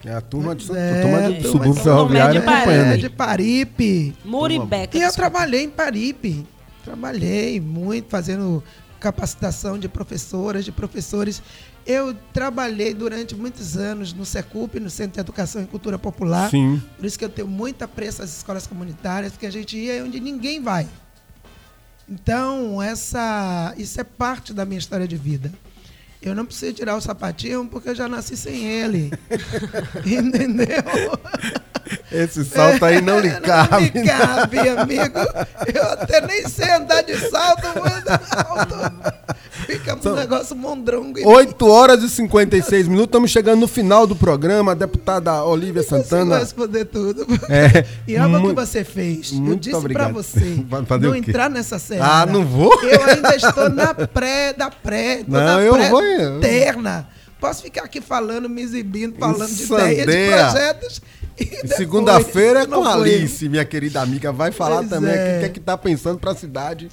É 0.04 0.14
a 0.14 0.22
turma 0.22 0.56
de, 0.56 0.66
É, 0.76 1.02
turma 1.02 1.22
turma 1.22 1.42
subúrbio 1.44 1.74
de 1.74 1.80
ferroviário 1.82 1.84
São 1.84 2.08
Tomé 2.08 2.32
de 2.32 2.38
acompanhando. 2.38 2.94
É 2.94 2.98
de 2.98 3.10
Paripe. 3.10 4.16
Muribeca. 4.26 4.98
E 4.98 5.02
eu 5.02 5.12
trabalhei 5.12 5.64
em 5.64 5.70
Paripe. 5.70 6.48
Trabalhei 6.84 7.60
muito 7.60 8.10
fazendo 8.10 8.64
capacitação 9.02 9.78
de 9.78 9.90
professoras, 9.90 10.64
de 10.64 10.72
professores. 10.72 11.42
Eu 11.86 12.14
trabalhei 12.32 12.94
durante 12.94 13.36
muitos 13.36 13.76
anos 13.76 14.14
no 14.14 14.24
SECUP, 14.24 14.80
no 14.80 14.90
Centro 14.90 15.16
de 15.16 15.20
Educação 15.20 15.62
e 15.64 15.66
Cultura 15.66 15.98
Popular. 15.98 16.50
Sim. 16.50 16.82
Por 16.96 17.06
isso 17.06 17.18
que 17.18 17.26
eu 17.26 17.30
tenho 17.30 17.48
muita 17.48 17.86
apreço 17.86 18.22
às 18.22 18.38
escolas 18.38 18.68
comunitárias, 18.68 19.34
porque 19.34 19.48
a 19.48 19.52
gente 19.52 19.76
ia 19.76 20.04
onde 20.06 20.20
ninguém 20.20 20.62
vai. 20.62 20.88
Então, 22.08 22.82
essa, 22.82 23.74
isso 23.78 24.00
é 24.00 24.04
parte 24.04 24.54
da 24.54 24.64
minha 24.66 24.80
história 24.80 25.08
de 25.08 25.18
vida. 25.18 25.52
Eu 26.22 26.36
não 26.36 26.46
preciso 26.46 26.74
tirar 26.74 26.96
o 26.96 27.02
sapatinho 27.02 27.66
porque 27.66 27.90
eu 27.90 27.96
já 27.96 28.08
nasci 28.08 28.38
sem 28.38 28.64
ele. 28.64 29.12
Entendeu? 30.06 30.68
Esse 32.24 32.46
salto 32.46 32.84
aí 32.86 33.02
não 33.02 33.20
lhe 33.22 33.30
cabe. 33.42 33.92
Não 33.94 34.02
me 34.02 34.08
cabe, 34.08 34.60
amigo. 34.70 35.20
Eu 35.74 35.84
até 35.92 36.22
nem 36.22 36.48
sei 36.48 36.72
andar 36.72 37.02
de 37.02 37.18
salto, 37.18 37.68
mas 37.82 38.04
fica 39.66 39.98
um 40.10 40.16
negócio 40.16 40.56
mondrongo. 40.56 41.20
em 41.20 41.24
mim. 41.24 41.28
8 41.28 41.68
horas 41.68 42.04
e 42.04 42.10
56 42.10 42.88
minutos, 42.88 43.08
estamos 43.08 43.32
chegando 43.32 43.62
no 43.62 43.68
final 43.68 44.06
do 44.06 44.16
programa. 44.16 44.72
A 44.72 44.76
deputada 44.76 45.44
Olivia 45.44 45.82
Eu 45.82 45.86
consigo 45.86 46.04
Santana. 46.04 46.40
responder 46.40 46.86
tudo. 46.86 47.26
É, 47.50 47.86
e 48.08 48.18
olha 48.18 48.40
o 48.40 48.48
que 48.50 48.54
você 48.54 48.84
fez. 48.84 49.32
Eu 49.34 49.56
disse 49.56 49.76
obrigado. 49.76 50.14
pra 50.14 50.14
você 50.14 50.64
Vai 50.68 50.86
fazer 50.86 51.08
não 51.08 51.16
entrar 51.16 51.50
nessa 51.50 51.80
série. 51.80 52.02
Ah, 52.02 52.26
não 52.26 52.46
vou? 52.46 52.72
Eu 52.84 53.04
ainda 53.04 53.36
estou 53.36 53.70
na 53.70 53.94
pré 53.94 54.54
da 54.54 54.70
pré. 54.70 55.24
Não, 55.28 55.40
na 55.40 55.62
eu 55.62 55.74
pré 55.74 55.90
vou, 55.90 56.02
eu-. 56.04 56.42
Posso 57.40 57.64
ficar 57.64 57.84
aqui 57.84 58.00
falando, 58.00 58.48
me 58.48 58.62
exibindo, 58.62 59.18
falando 59.18 59.48
de 59.48 59.64
ideias, 59.64 60.06
de 60.06 60.30
projetos. 60.30 61.02
Segunda-feira 61.76 62.62
é 62.62 62.66
com 62.66 62.84
a. 62.84 62.94
Alice, 62.94 63.48
minha 63.50 63.66
querida 63.66 64.02
amiga. 64.02 64.32
Vai 64.32 64.52
falar 64.52 64.78
Pois 64.78 64.90
também 64.90 65.12
é. 65.14 65.38
o 65.38 65.40
que 65.40 65.46
é 65.46 65.50
que 65.50 65.60
tá 65.60 65.78
pensando 65.78 66.20
pra 66.20 66.36
cidade. 66.36 66.90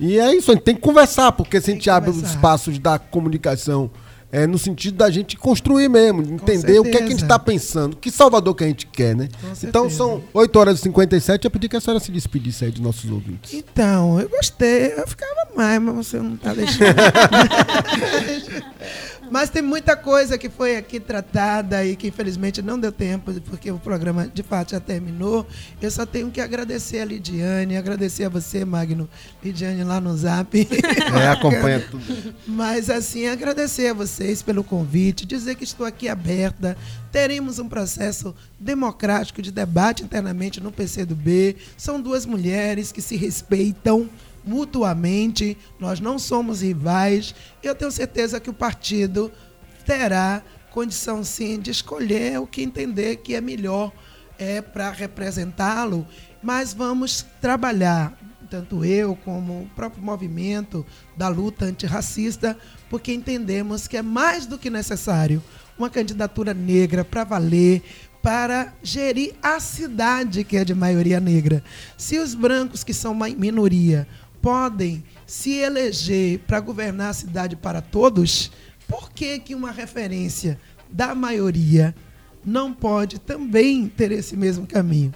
E 0.00 0.18
é 0.18 0.34
isso, 0.34 0.50
a 0.50 0.54
gente 0.54 0.64
tem 0.64 0.74
que 0.74 0.80
conversar, 0.80 1.32
porque 1.32 1.60
se 1.60 1.70
a 1.70 1.74
gente 1.74 1.88
abre 1.90 2.10
os 2.10 2.20
espaços 2.22 2.78
da 2.78 2.98
comunicação 2.98 3.90
é 4.34 4.46
no 4.46 4.58
sentido 4.58 4.96
da 4.96 5.10
gente 5.10 5.36
construir 5.36 5.90
mesmo, 5.90 6.22
entender 6.22 6.78
o 6.80 6.84
que 6.84 6.88
é 6.88 6.92
que 6.92 6.96
a 6.96 7.00
gente 7.02 7.08
certeza. 7.20 7.28
tá 7.28 7.38
pensando, 7.38 7.94
que 7.98 8.10
Salvador 8.10 8.54
que 8.54 8.64
a 8.64 8.66
gente 8.66 8.86
quer, 8.86 9.14
né? 9.14 9.28
Com 9.38 9.48
Então 9.68 9.82
certeza. 9.90 9.96
são 9.98 10.24
8 10.32 10.58
horas 10.58 10.78
e 10.78 10.82
57, 10.84 11.44
eu 11.44 11.50
pedi 11.50 11.68
que 11.68 11.76
a 11.76 11.80
senhora 11.82 12.02
se 12.02 12.10
despedisse 12.10 12.64
aí 12.64 12.70
dos 12.70 12.80
nossos 12.80 13.10
ouvintes. 13.10 13.52
Então, 13.52 14.18
eu 14.18 14.30
gostei. 14.30 14.94
Eu 14.96 15.06
ficava 15.06 15.48
mais, 15.54 15.78
mas 15.82 15.94
você 15.94 16.16
não 16.18 16.38
tá 16.38 16.54
deixando. 16.54 16.96
mas 19.32 19.48
tem 19.48 19.62
muita 19.62 19.96
coisa 19.96 20.36
que 20.36 20.50
foi 20.50 20.76
aqui 20.76 21.00
tratada 21.00 21.82
e 21.86 21.96
que 21.96 22.08
infelizmente 22.08 22.60
não 22.60 22.78
deu 22.78 22.92
tempo, 22.92 23.32
porque 23.40 23.70
o 23.70 23.78
programa 23.78 24.28
de 24.28 24.42
fato 24.42 24.72
já 24.72 24.80
terminou. 24.80 25.46
Eu 25.80 25.90
só 25.90 26.04
tenho 26.04 26.30
que 26.30 26.38
agradecer 26.38 26.98
a 26.98 27.04
Lidiane, 27.06 27.78
agradecer 27.78 28.24
a 28.24 28.28
você, 28.28 28.62
Magno. 28.62 29.08
Lidiane 29.42 29.84
lá 29.84 30.02
no 30.02 30.14
zap. 30.14 30.68
É, 31.18 31.28
acompanha 31.28 31.80
tudo. 31.90 32.34
Mas 32.46 32.90
assim, 32.90 33.26
agradecer 33.26 33.86
a 33.86 33.94
vocês 33.94 34.42
pelo 34.42 34.62
convite, 34.62 35.24
dizer 35.24 35.54
que 35.54 35.64
estou 35.64 35.86
aqui 35.86 36.10
aberta. 36.10 36.76
Teremos 37.10 37.58
um 37.58 37.70
processo 37.70 38.34
democrático 38.60 39.40
de 39.40 39.50
debate 39.50 40.02
internamente 40.02 40.60
no 40.60 40.70
PCdoB. 40.70 41.56
São 41.78 41.98
duas 41.98 42.26
mulheres 42.26 42.92
que 42.92 43.00
se 43.00 43.16
respeitam 43.16 44.10
mutuamente. 44.44 45.56
Nós 45.78 46.00
não 46.00 46.18
somos 46.18 46.62
rivais. 46.62 47.34
Eu 47.62 47.74
tenho 47.74 47.90
certeza 47.90 48.40
que 48.40 48.50
o 48.50 48.54
partido 48.54 49.30
terá 49.84 50.42
condição 50.70 51.22
sim 51.22 51.60
de 51.60 51.70
escolher 51.70 52.40
o 52.40 52.46
que 52.46 52.62
entender 52.62 53.16
que 53.16 53.34
é 53.34 53.40
melhor 53.40 53.92
é, 54.38 54.60
para 54.60 54.90
representá-lo, 54.90 56.06
mas 56.42 56.72
vamos 56.72 57.24
trabalhar, 57.40 58.18
tanto 58.50 58.84
eu 58.84 59.14
como 59.14 59.62
o 59.62 59.70
próprio 59.76 60.02
movimento 60.02 60.84
da 61.16 61.28
luta 61.28 61.66
antirracista, 61.66 62.58
porque 62.88 63.12
entendemos 63.12 63.86
que 63.86 63.96
é 63.96 64.02
mais 64.02 64.46
do 64.46 64.58
que 64.58 64.70
necessário 64.70 65.42
uma 65.78 65.90
candidatura 65.90 66.52
negra 66.52 67.04
para 67.04 67.24
valer, 67.24 67.82
para 68.22 68.72
gerir 68.82 69.34
a 69.42 69.58
cidade 69.58 70.44
que 70.44 70.56
é 70.56 70.64
de 70.64 70.74
maioria 70.74 71.18
negra. 71.18 71.62
Se 71.96 72.18
os 72.18 72.34
brancos, 72.34 72.84
que 72.84 72.94
são 72.94 73.14
minoria, 73.14 74.06
podem 74.42 75.04
se 75.24 75.54
eleger 75.54 76.40
para 76.40 76.58
governar 76.58 77.10
a 77.10 77.14
cidade 77.14 77.54
para 77.54 77.80
todos, 77.80 78.50
por 78.88 79.10
que, 79.12 79.38
que 79.38 79.54
uma 79.54 79.70
referência 79.70 80.58
da 80.90 81.14
maioria 81.14 81.94
não 82.44 82.74
pode 82.74 83.20
também 83.20 83.86
ter 83.86 84.10
esse 84.10 84.36
mesmo 84.36 84.66
caminho? 84.66 85.14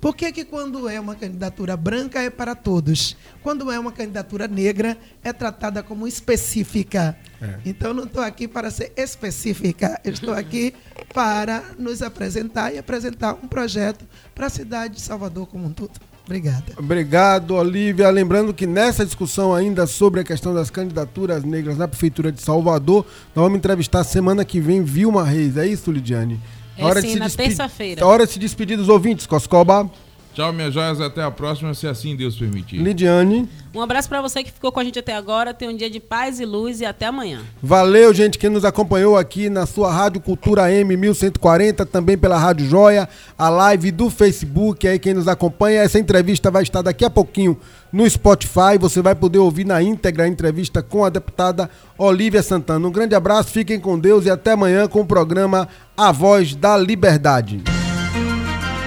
Por 0.00 0.14
que, 0.14 0.30
que 0.30 0.44
quando 0.44 0.88
é 0.88 1.00
uma 1.00 1.16
candidatura 1.16 1.76
branca 1.76 2.22
é 2.22 2.30
para 2.30 2.54
todos? 2.54 3.16
Quando 3.42 3.70
é 3.72 3.76
uma 3.80 3.90
candidatura 3.90 4.46
negra 4.46 4.96
é 5.24 5.32
tratada 5.32 5.82
como 5.82 6.06
específica. 6.06 7.18
Então 7.66 7.88
eu 7.88 7.94
não 7.94 8.04
estou 8.04 8.22
aqui 8.22 8.46
para 8.46 8.70
ser 8.70 8.92
específica, 8.96 10.00
estou 10.04 10.32
aqui 10.32 10.72
para 11.12 11.64
nos 11.76 12.00
apresentar 12.00 12.72
e 12.72 12.78
apresentar 12.78 13.34
um 13.34 13.48
projeto 13.48 14.06
para 14.36 14.46
a 14.46 14.50
cidade 14.50 14.94
de 14.94 15.00
Salvador 15.00 15.48
como 15.48 15.66
um 15.66 15.72
todo. 15.72 15.98
Obrigada. 16.28 16.74
Obrigado, 16.76 17.54
Olivia. 17.54 18.10
Lembrando 18.10 18.52
que 18.52 18.66
nessa 18.66 19.02
discussão 19.02 19.54
ainda 19.54 19.86
sobre 19.86 20.20
a 20.20 20.24
questão 20.24 20.52
das 20.52 20.68
candidaturas 20.68 21.42
negras 21.42 21.78
na 21.78 21.88
Prefeitura 21.88 22.30
de 22.30 22.42
Salvador, 22.42 23.06
nós 23.34 23.42
vamos 23.42 23.56
entrevistar 23.56 24.04
semana 24.04 24.44
que 24.44 24.60
vem 24.60 24.84
Vilma 24.84 25.24
Reis. 25.24 25.56
É 25.56 25.66
isso, 25.66 25.90
Lidiane? 25.90 26.38
É 26.76 27.00
sim, 27.00 27.16
na 27.16 27.30
terça-feira. 27.30 28.02
É 28.02 28.04
hora 28.04 28.26
de 28.26 28.32
se 28.32 28.38
despedir 28.38 28.76
dos 28.76 28.90
ouvintes, 28.90 29.26
Coscoba, 29.26 29.90
Tchau, 30.38 30.52
minhas 30.52 30.72
joias. 30.72 31.00
Até 31.00 31.20
a 31.20 31.32
próxima, 31.32 31.74
se 31.74 31.84
assim 31.88 32.14
Deus 32.14 32.36
permitir. 32.36 32.76
Lidiane. 32.76 33.48
Um 33.74 33.82
abraço 33.82 34.08
pra 34.08 34.22
você 34.22 34.44
que 34.44 34.52
ficou 34.52 34.70
com 34.70 34.78
a 34.78 34.84
gente 34.84 34.96
até 34.96 35.12
agora. 35.12 35.52
Tenha 35.52 35.68
um 35.68 35.76
dia 35.76 35.90
de 35.90 35.98
paz 35.98 36.38
e 36.38 36.44
luz 36.44 36.80
e 36.80 36.84
até 36.86 37.06
amanhã. 37.06 37.40
Valeu, 37.60 38.14
gente, 38.14 38.38
quem 38.38 38.48
nos 38.48 38.64
acompanhou 38.64 39.18
aqui 39.18 39.50
na 39.50 39.66
sua 39.66 39.90
Rádio 39.90 40.20
Cultura 40.20 40.72
M 40.72 40.96
1140, 40.96 41.84
também 41.84 42.16
pela 42.16 42.38
Rádio 42.38 42.68
Joia, 42.68 43.08
a 43.36 43.48
live 43.48 43.90
do 43.90 44.08
Facebook, 44.08 44.86
aí 44.86 45.00
quem 45.00 45.12
nos 45.12 45.26
acompanha. 45.26 45.82
Essa 45.82 45.98
entrevista 45.98 46.52
vai 46.52 46.62
estar 46.62 46.82
daqui 46.82 47.04
a 47.04 47.10
pouquinho 47.10 47.58
no 47.92 48.08
Spotify, 48.08 48.78
você 48.78 49.02
vai 49.02 49.16
poder 49.16 49.38
ouvir 49.38 49.64
na 49.64 49.82
íntegra 49.82 50.22
a 50.22 50.28
entrevista 50.28 50.84
com 50.84 51.04
a 51.04 51.08
deputada 51.10 51.68
Olivia 51.98 52.44
Santana. 52.44 52.86
Um 52.86 52.92
grande 52.92 53.16
abraço, 53.16 53.50
fiquem 53.50 53.80
com 53.80 53.98
Deus 53.98 54.24
e 54.24 54.30
até 54.30 54.52
amanhã 54.52 54.86
com 54.86 55.00
o 55.00 55.06
programa 55.06 55.66
A 55.96 56.12
Voz 56.12 56.54
da 56.54 56.76
Liberdade. 56.76 57.60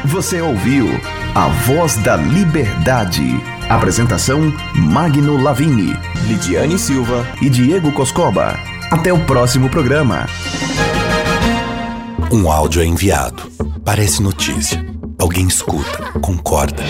Você 0.05 0.39
ouviu 0.39 0.87
A 1.33 1.47
Voz 1.47 1.95
da 1.95 2.17
Liberdade. 2.17 3.41
Apresentação: 3.69 4.53
Magno 4.75 5.41
Lavini, 5.41 5.97
Lidiane 6.27 6.77
Silva 6.77 7.25
e 7.41 7.49
Diego 7.49 7.89
Coscoba. 7.93 8.59
Até 8.91 9.13
o 9.13 9.25
próximo 9.25 9.69
programa. 9.69 10.27
Um 12.29 12.51
áudio 12.51 12.81
é 12.81 12.85
enviado. 12.85 13.43
Parece 13.85 14.21
notícia. 14.21 14.85
Alguém 15.17 15.47
escuta, 15.47 16.19
concorda. 16.19 16.83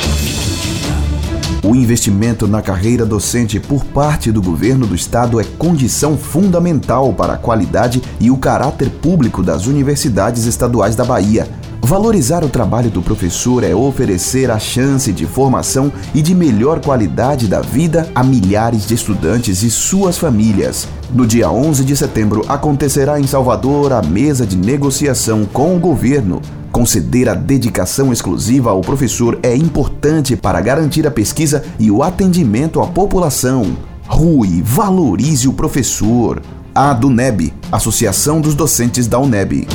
O 1.63 1.76
investimento 1.76 2.47
na 2.47 2.63
carreira 2.63 3.05
docente 3.05 3.59
por 3.59 3.85
parte 3.85 4.31
do 4.31 4.41
governo 4.41 4.88
do 4.88 4.95
estado 4.95 5.39
é 5.39 5.43
condição 5.43 6.18
fundamental 6.18 7.13
para 7.13 7.34
a 7.34 7.38
qualidade 7.38 8.01
e 8.19 8.31
o 8.31 8.38
caráter 8.38 8.89
público 8.89 9.43
das 9.43 9.68
universidades 9.68 10.45
estaduais 10.45 10.95
da 10.95 11.05
Bahia. 11.05 11.47
Valorizar 11.83 12.43
o 12.43 12.49
trabalho 12.49 12.91
do 12.91 13.01
professor 13.01 13.63
é 13.63 13.73
oferecer 13.73 14.51
a 14.51 14.59
chance 14.59 15.11
de 15.11 15.25
formação 15.25 15.91
e 16.13 16.21
de 16.21 16.33
melhor 16.33 16.79
qualidade 16.79 17.47
da 17.47 17.59
vida 17.59 18.09
a 18.13 18.23
milhares 18.23 18.85
de 18.85 18.93
estudantes 18.93 19.63
e 19.63 19.69
suas 19.69 20.17
famílias. 20.17 20.87
No 21.11 21.25
dia 21.25 21.49
11 21.51 21.83
de 21.83 21.97
setembro 21.97 22.45
acontecerá 22.47 23.19
em 23.19 23.25
Salvador 23.25 23.91
a 23.93 24.01
mesa 24.01 24.45
de 24.45 24.55
negociação 24.55 25.43
com 25.43 25.75
o 25.75 25.79
governo. 25.79 26.39
Conceder 26.71 27.27
a 27.27 27.33
dedicação 27.33 28.13
exclusiva 28.13 28.69
ao 28.69 28.81
professor 28.81 29.37
é 29.43 29.53
importante 29.53 30.37
para 30.37 30.61
garantir 30.61 31.05
a 31.05 31.11
pesquisa 31.11 31.63
e 31.77 31.91
o 31.91 32.03
atendimento 32.03 32.79
à 32.79 32.87
população. 32.87 33.75
Rui, 34.07 34.61
valorize 34.63 35.47
o 35.47 35.53
professor. 35.53 36.41
A 36.73 36.93
DUNEB, 36.93 37.53
Associação 37.69 38.39
dos 38.39 38.55
Docentes 38.55 39.07
da 39.07 39.19
UNEB. 39.19 39.67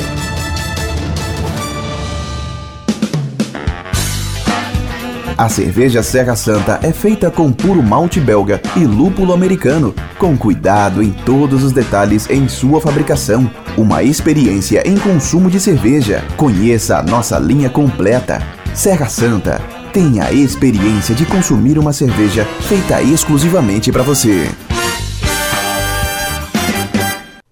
A 5.37 5.47
cerveja 5.49 6.01
Serra 6.01 6.35
Santa 6.35 6.79
é 6.81 6.91
feita 6.91 7.29
com 7.29 7.51
puro 7.51 7.83
malte 7.83 8.19
belga 8.19 8.59
e 8.75 8.79
lúpulo 8.85 9.31
americano, 9.31 9.93
com 10.17 10.35
cuidado 10.35 11.03
em 11.03 11.11
todos 11.11 11.63
os 11.63 11.71
detalhes 11.71 12.27
em 12.27 12.47
sua 12.47 12.81
fabricação. 12.81 13.47
Uma 13.77 14.01
experiência 14.01 14.81
em 14.83 14.97
consumo 14.97 15.47
de 15.51 15.59
cerveja. 15.59 16.25
Conheça 16.35 16.97
a 16.97 17.03
nossa 17.03 17.37
linha 17.37 17.69
completa. 17.69 18.41
Serra 18.73 19.07
Santa. 19.07 19.61
Tenha 19.93 20.23
a 20.23 20.33
experiência 20.33 21.13
de 21.13 21.23
consumir 21.23 21.77
uma 21.77 21.93
cerveja 21.93 22.43
feita 22.61 22.99
exclusivamente 23.03 23.91
para 23.91 24.01
você. 24.01 24.49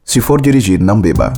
Se 0.04 0.20
for 0.20 0.42
dirigir, 0.42 0.82
não 0.82 1.00
beba. 1.00 1.34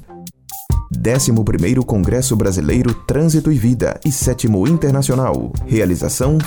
11º 0.93 1.85
Congresso 1.85 2.37
Brasileiro 2.37 2.95
Trânsito 2.95 3.51
e 3.51 3.59
Vida 3.59 3.99
e 4.07 4.13
7 4.13 4.47
Internacional. 4.69 5.53
Realização 5.67 6.39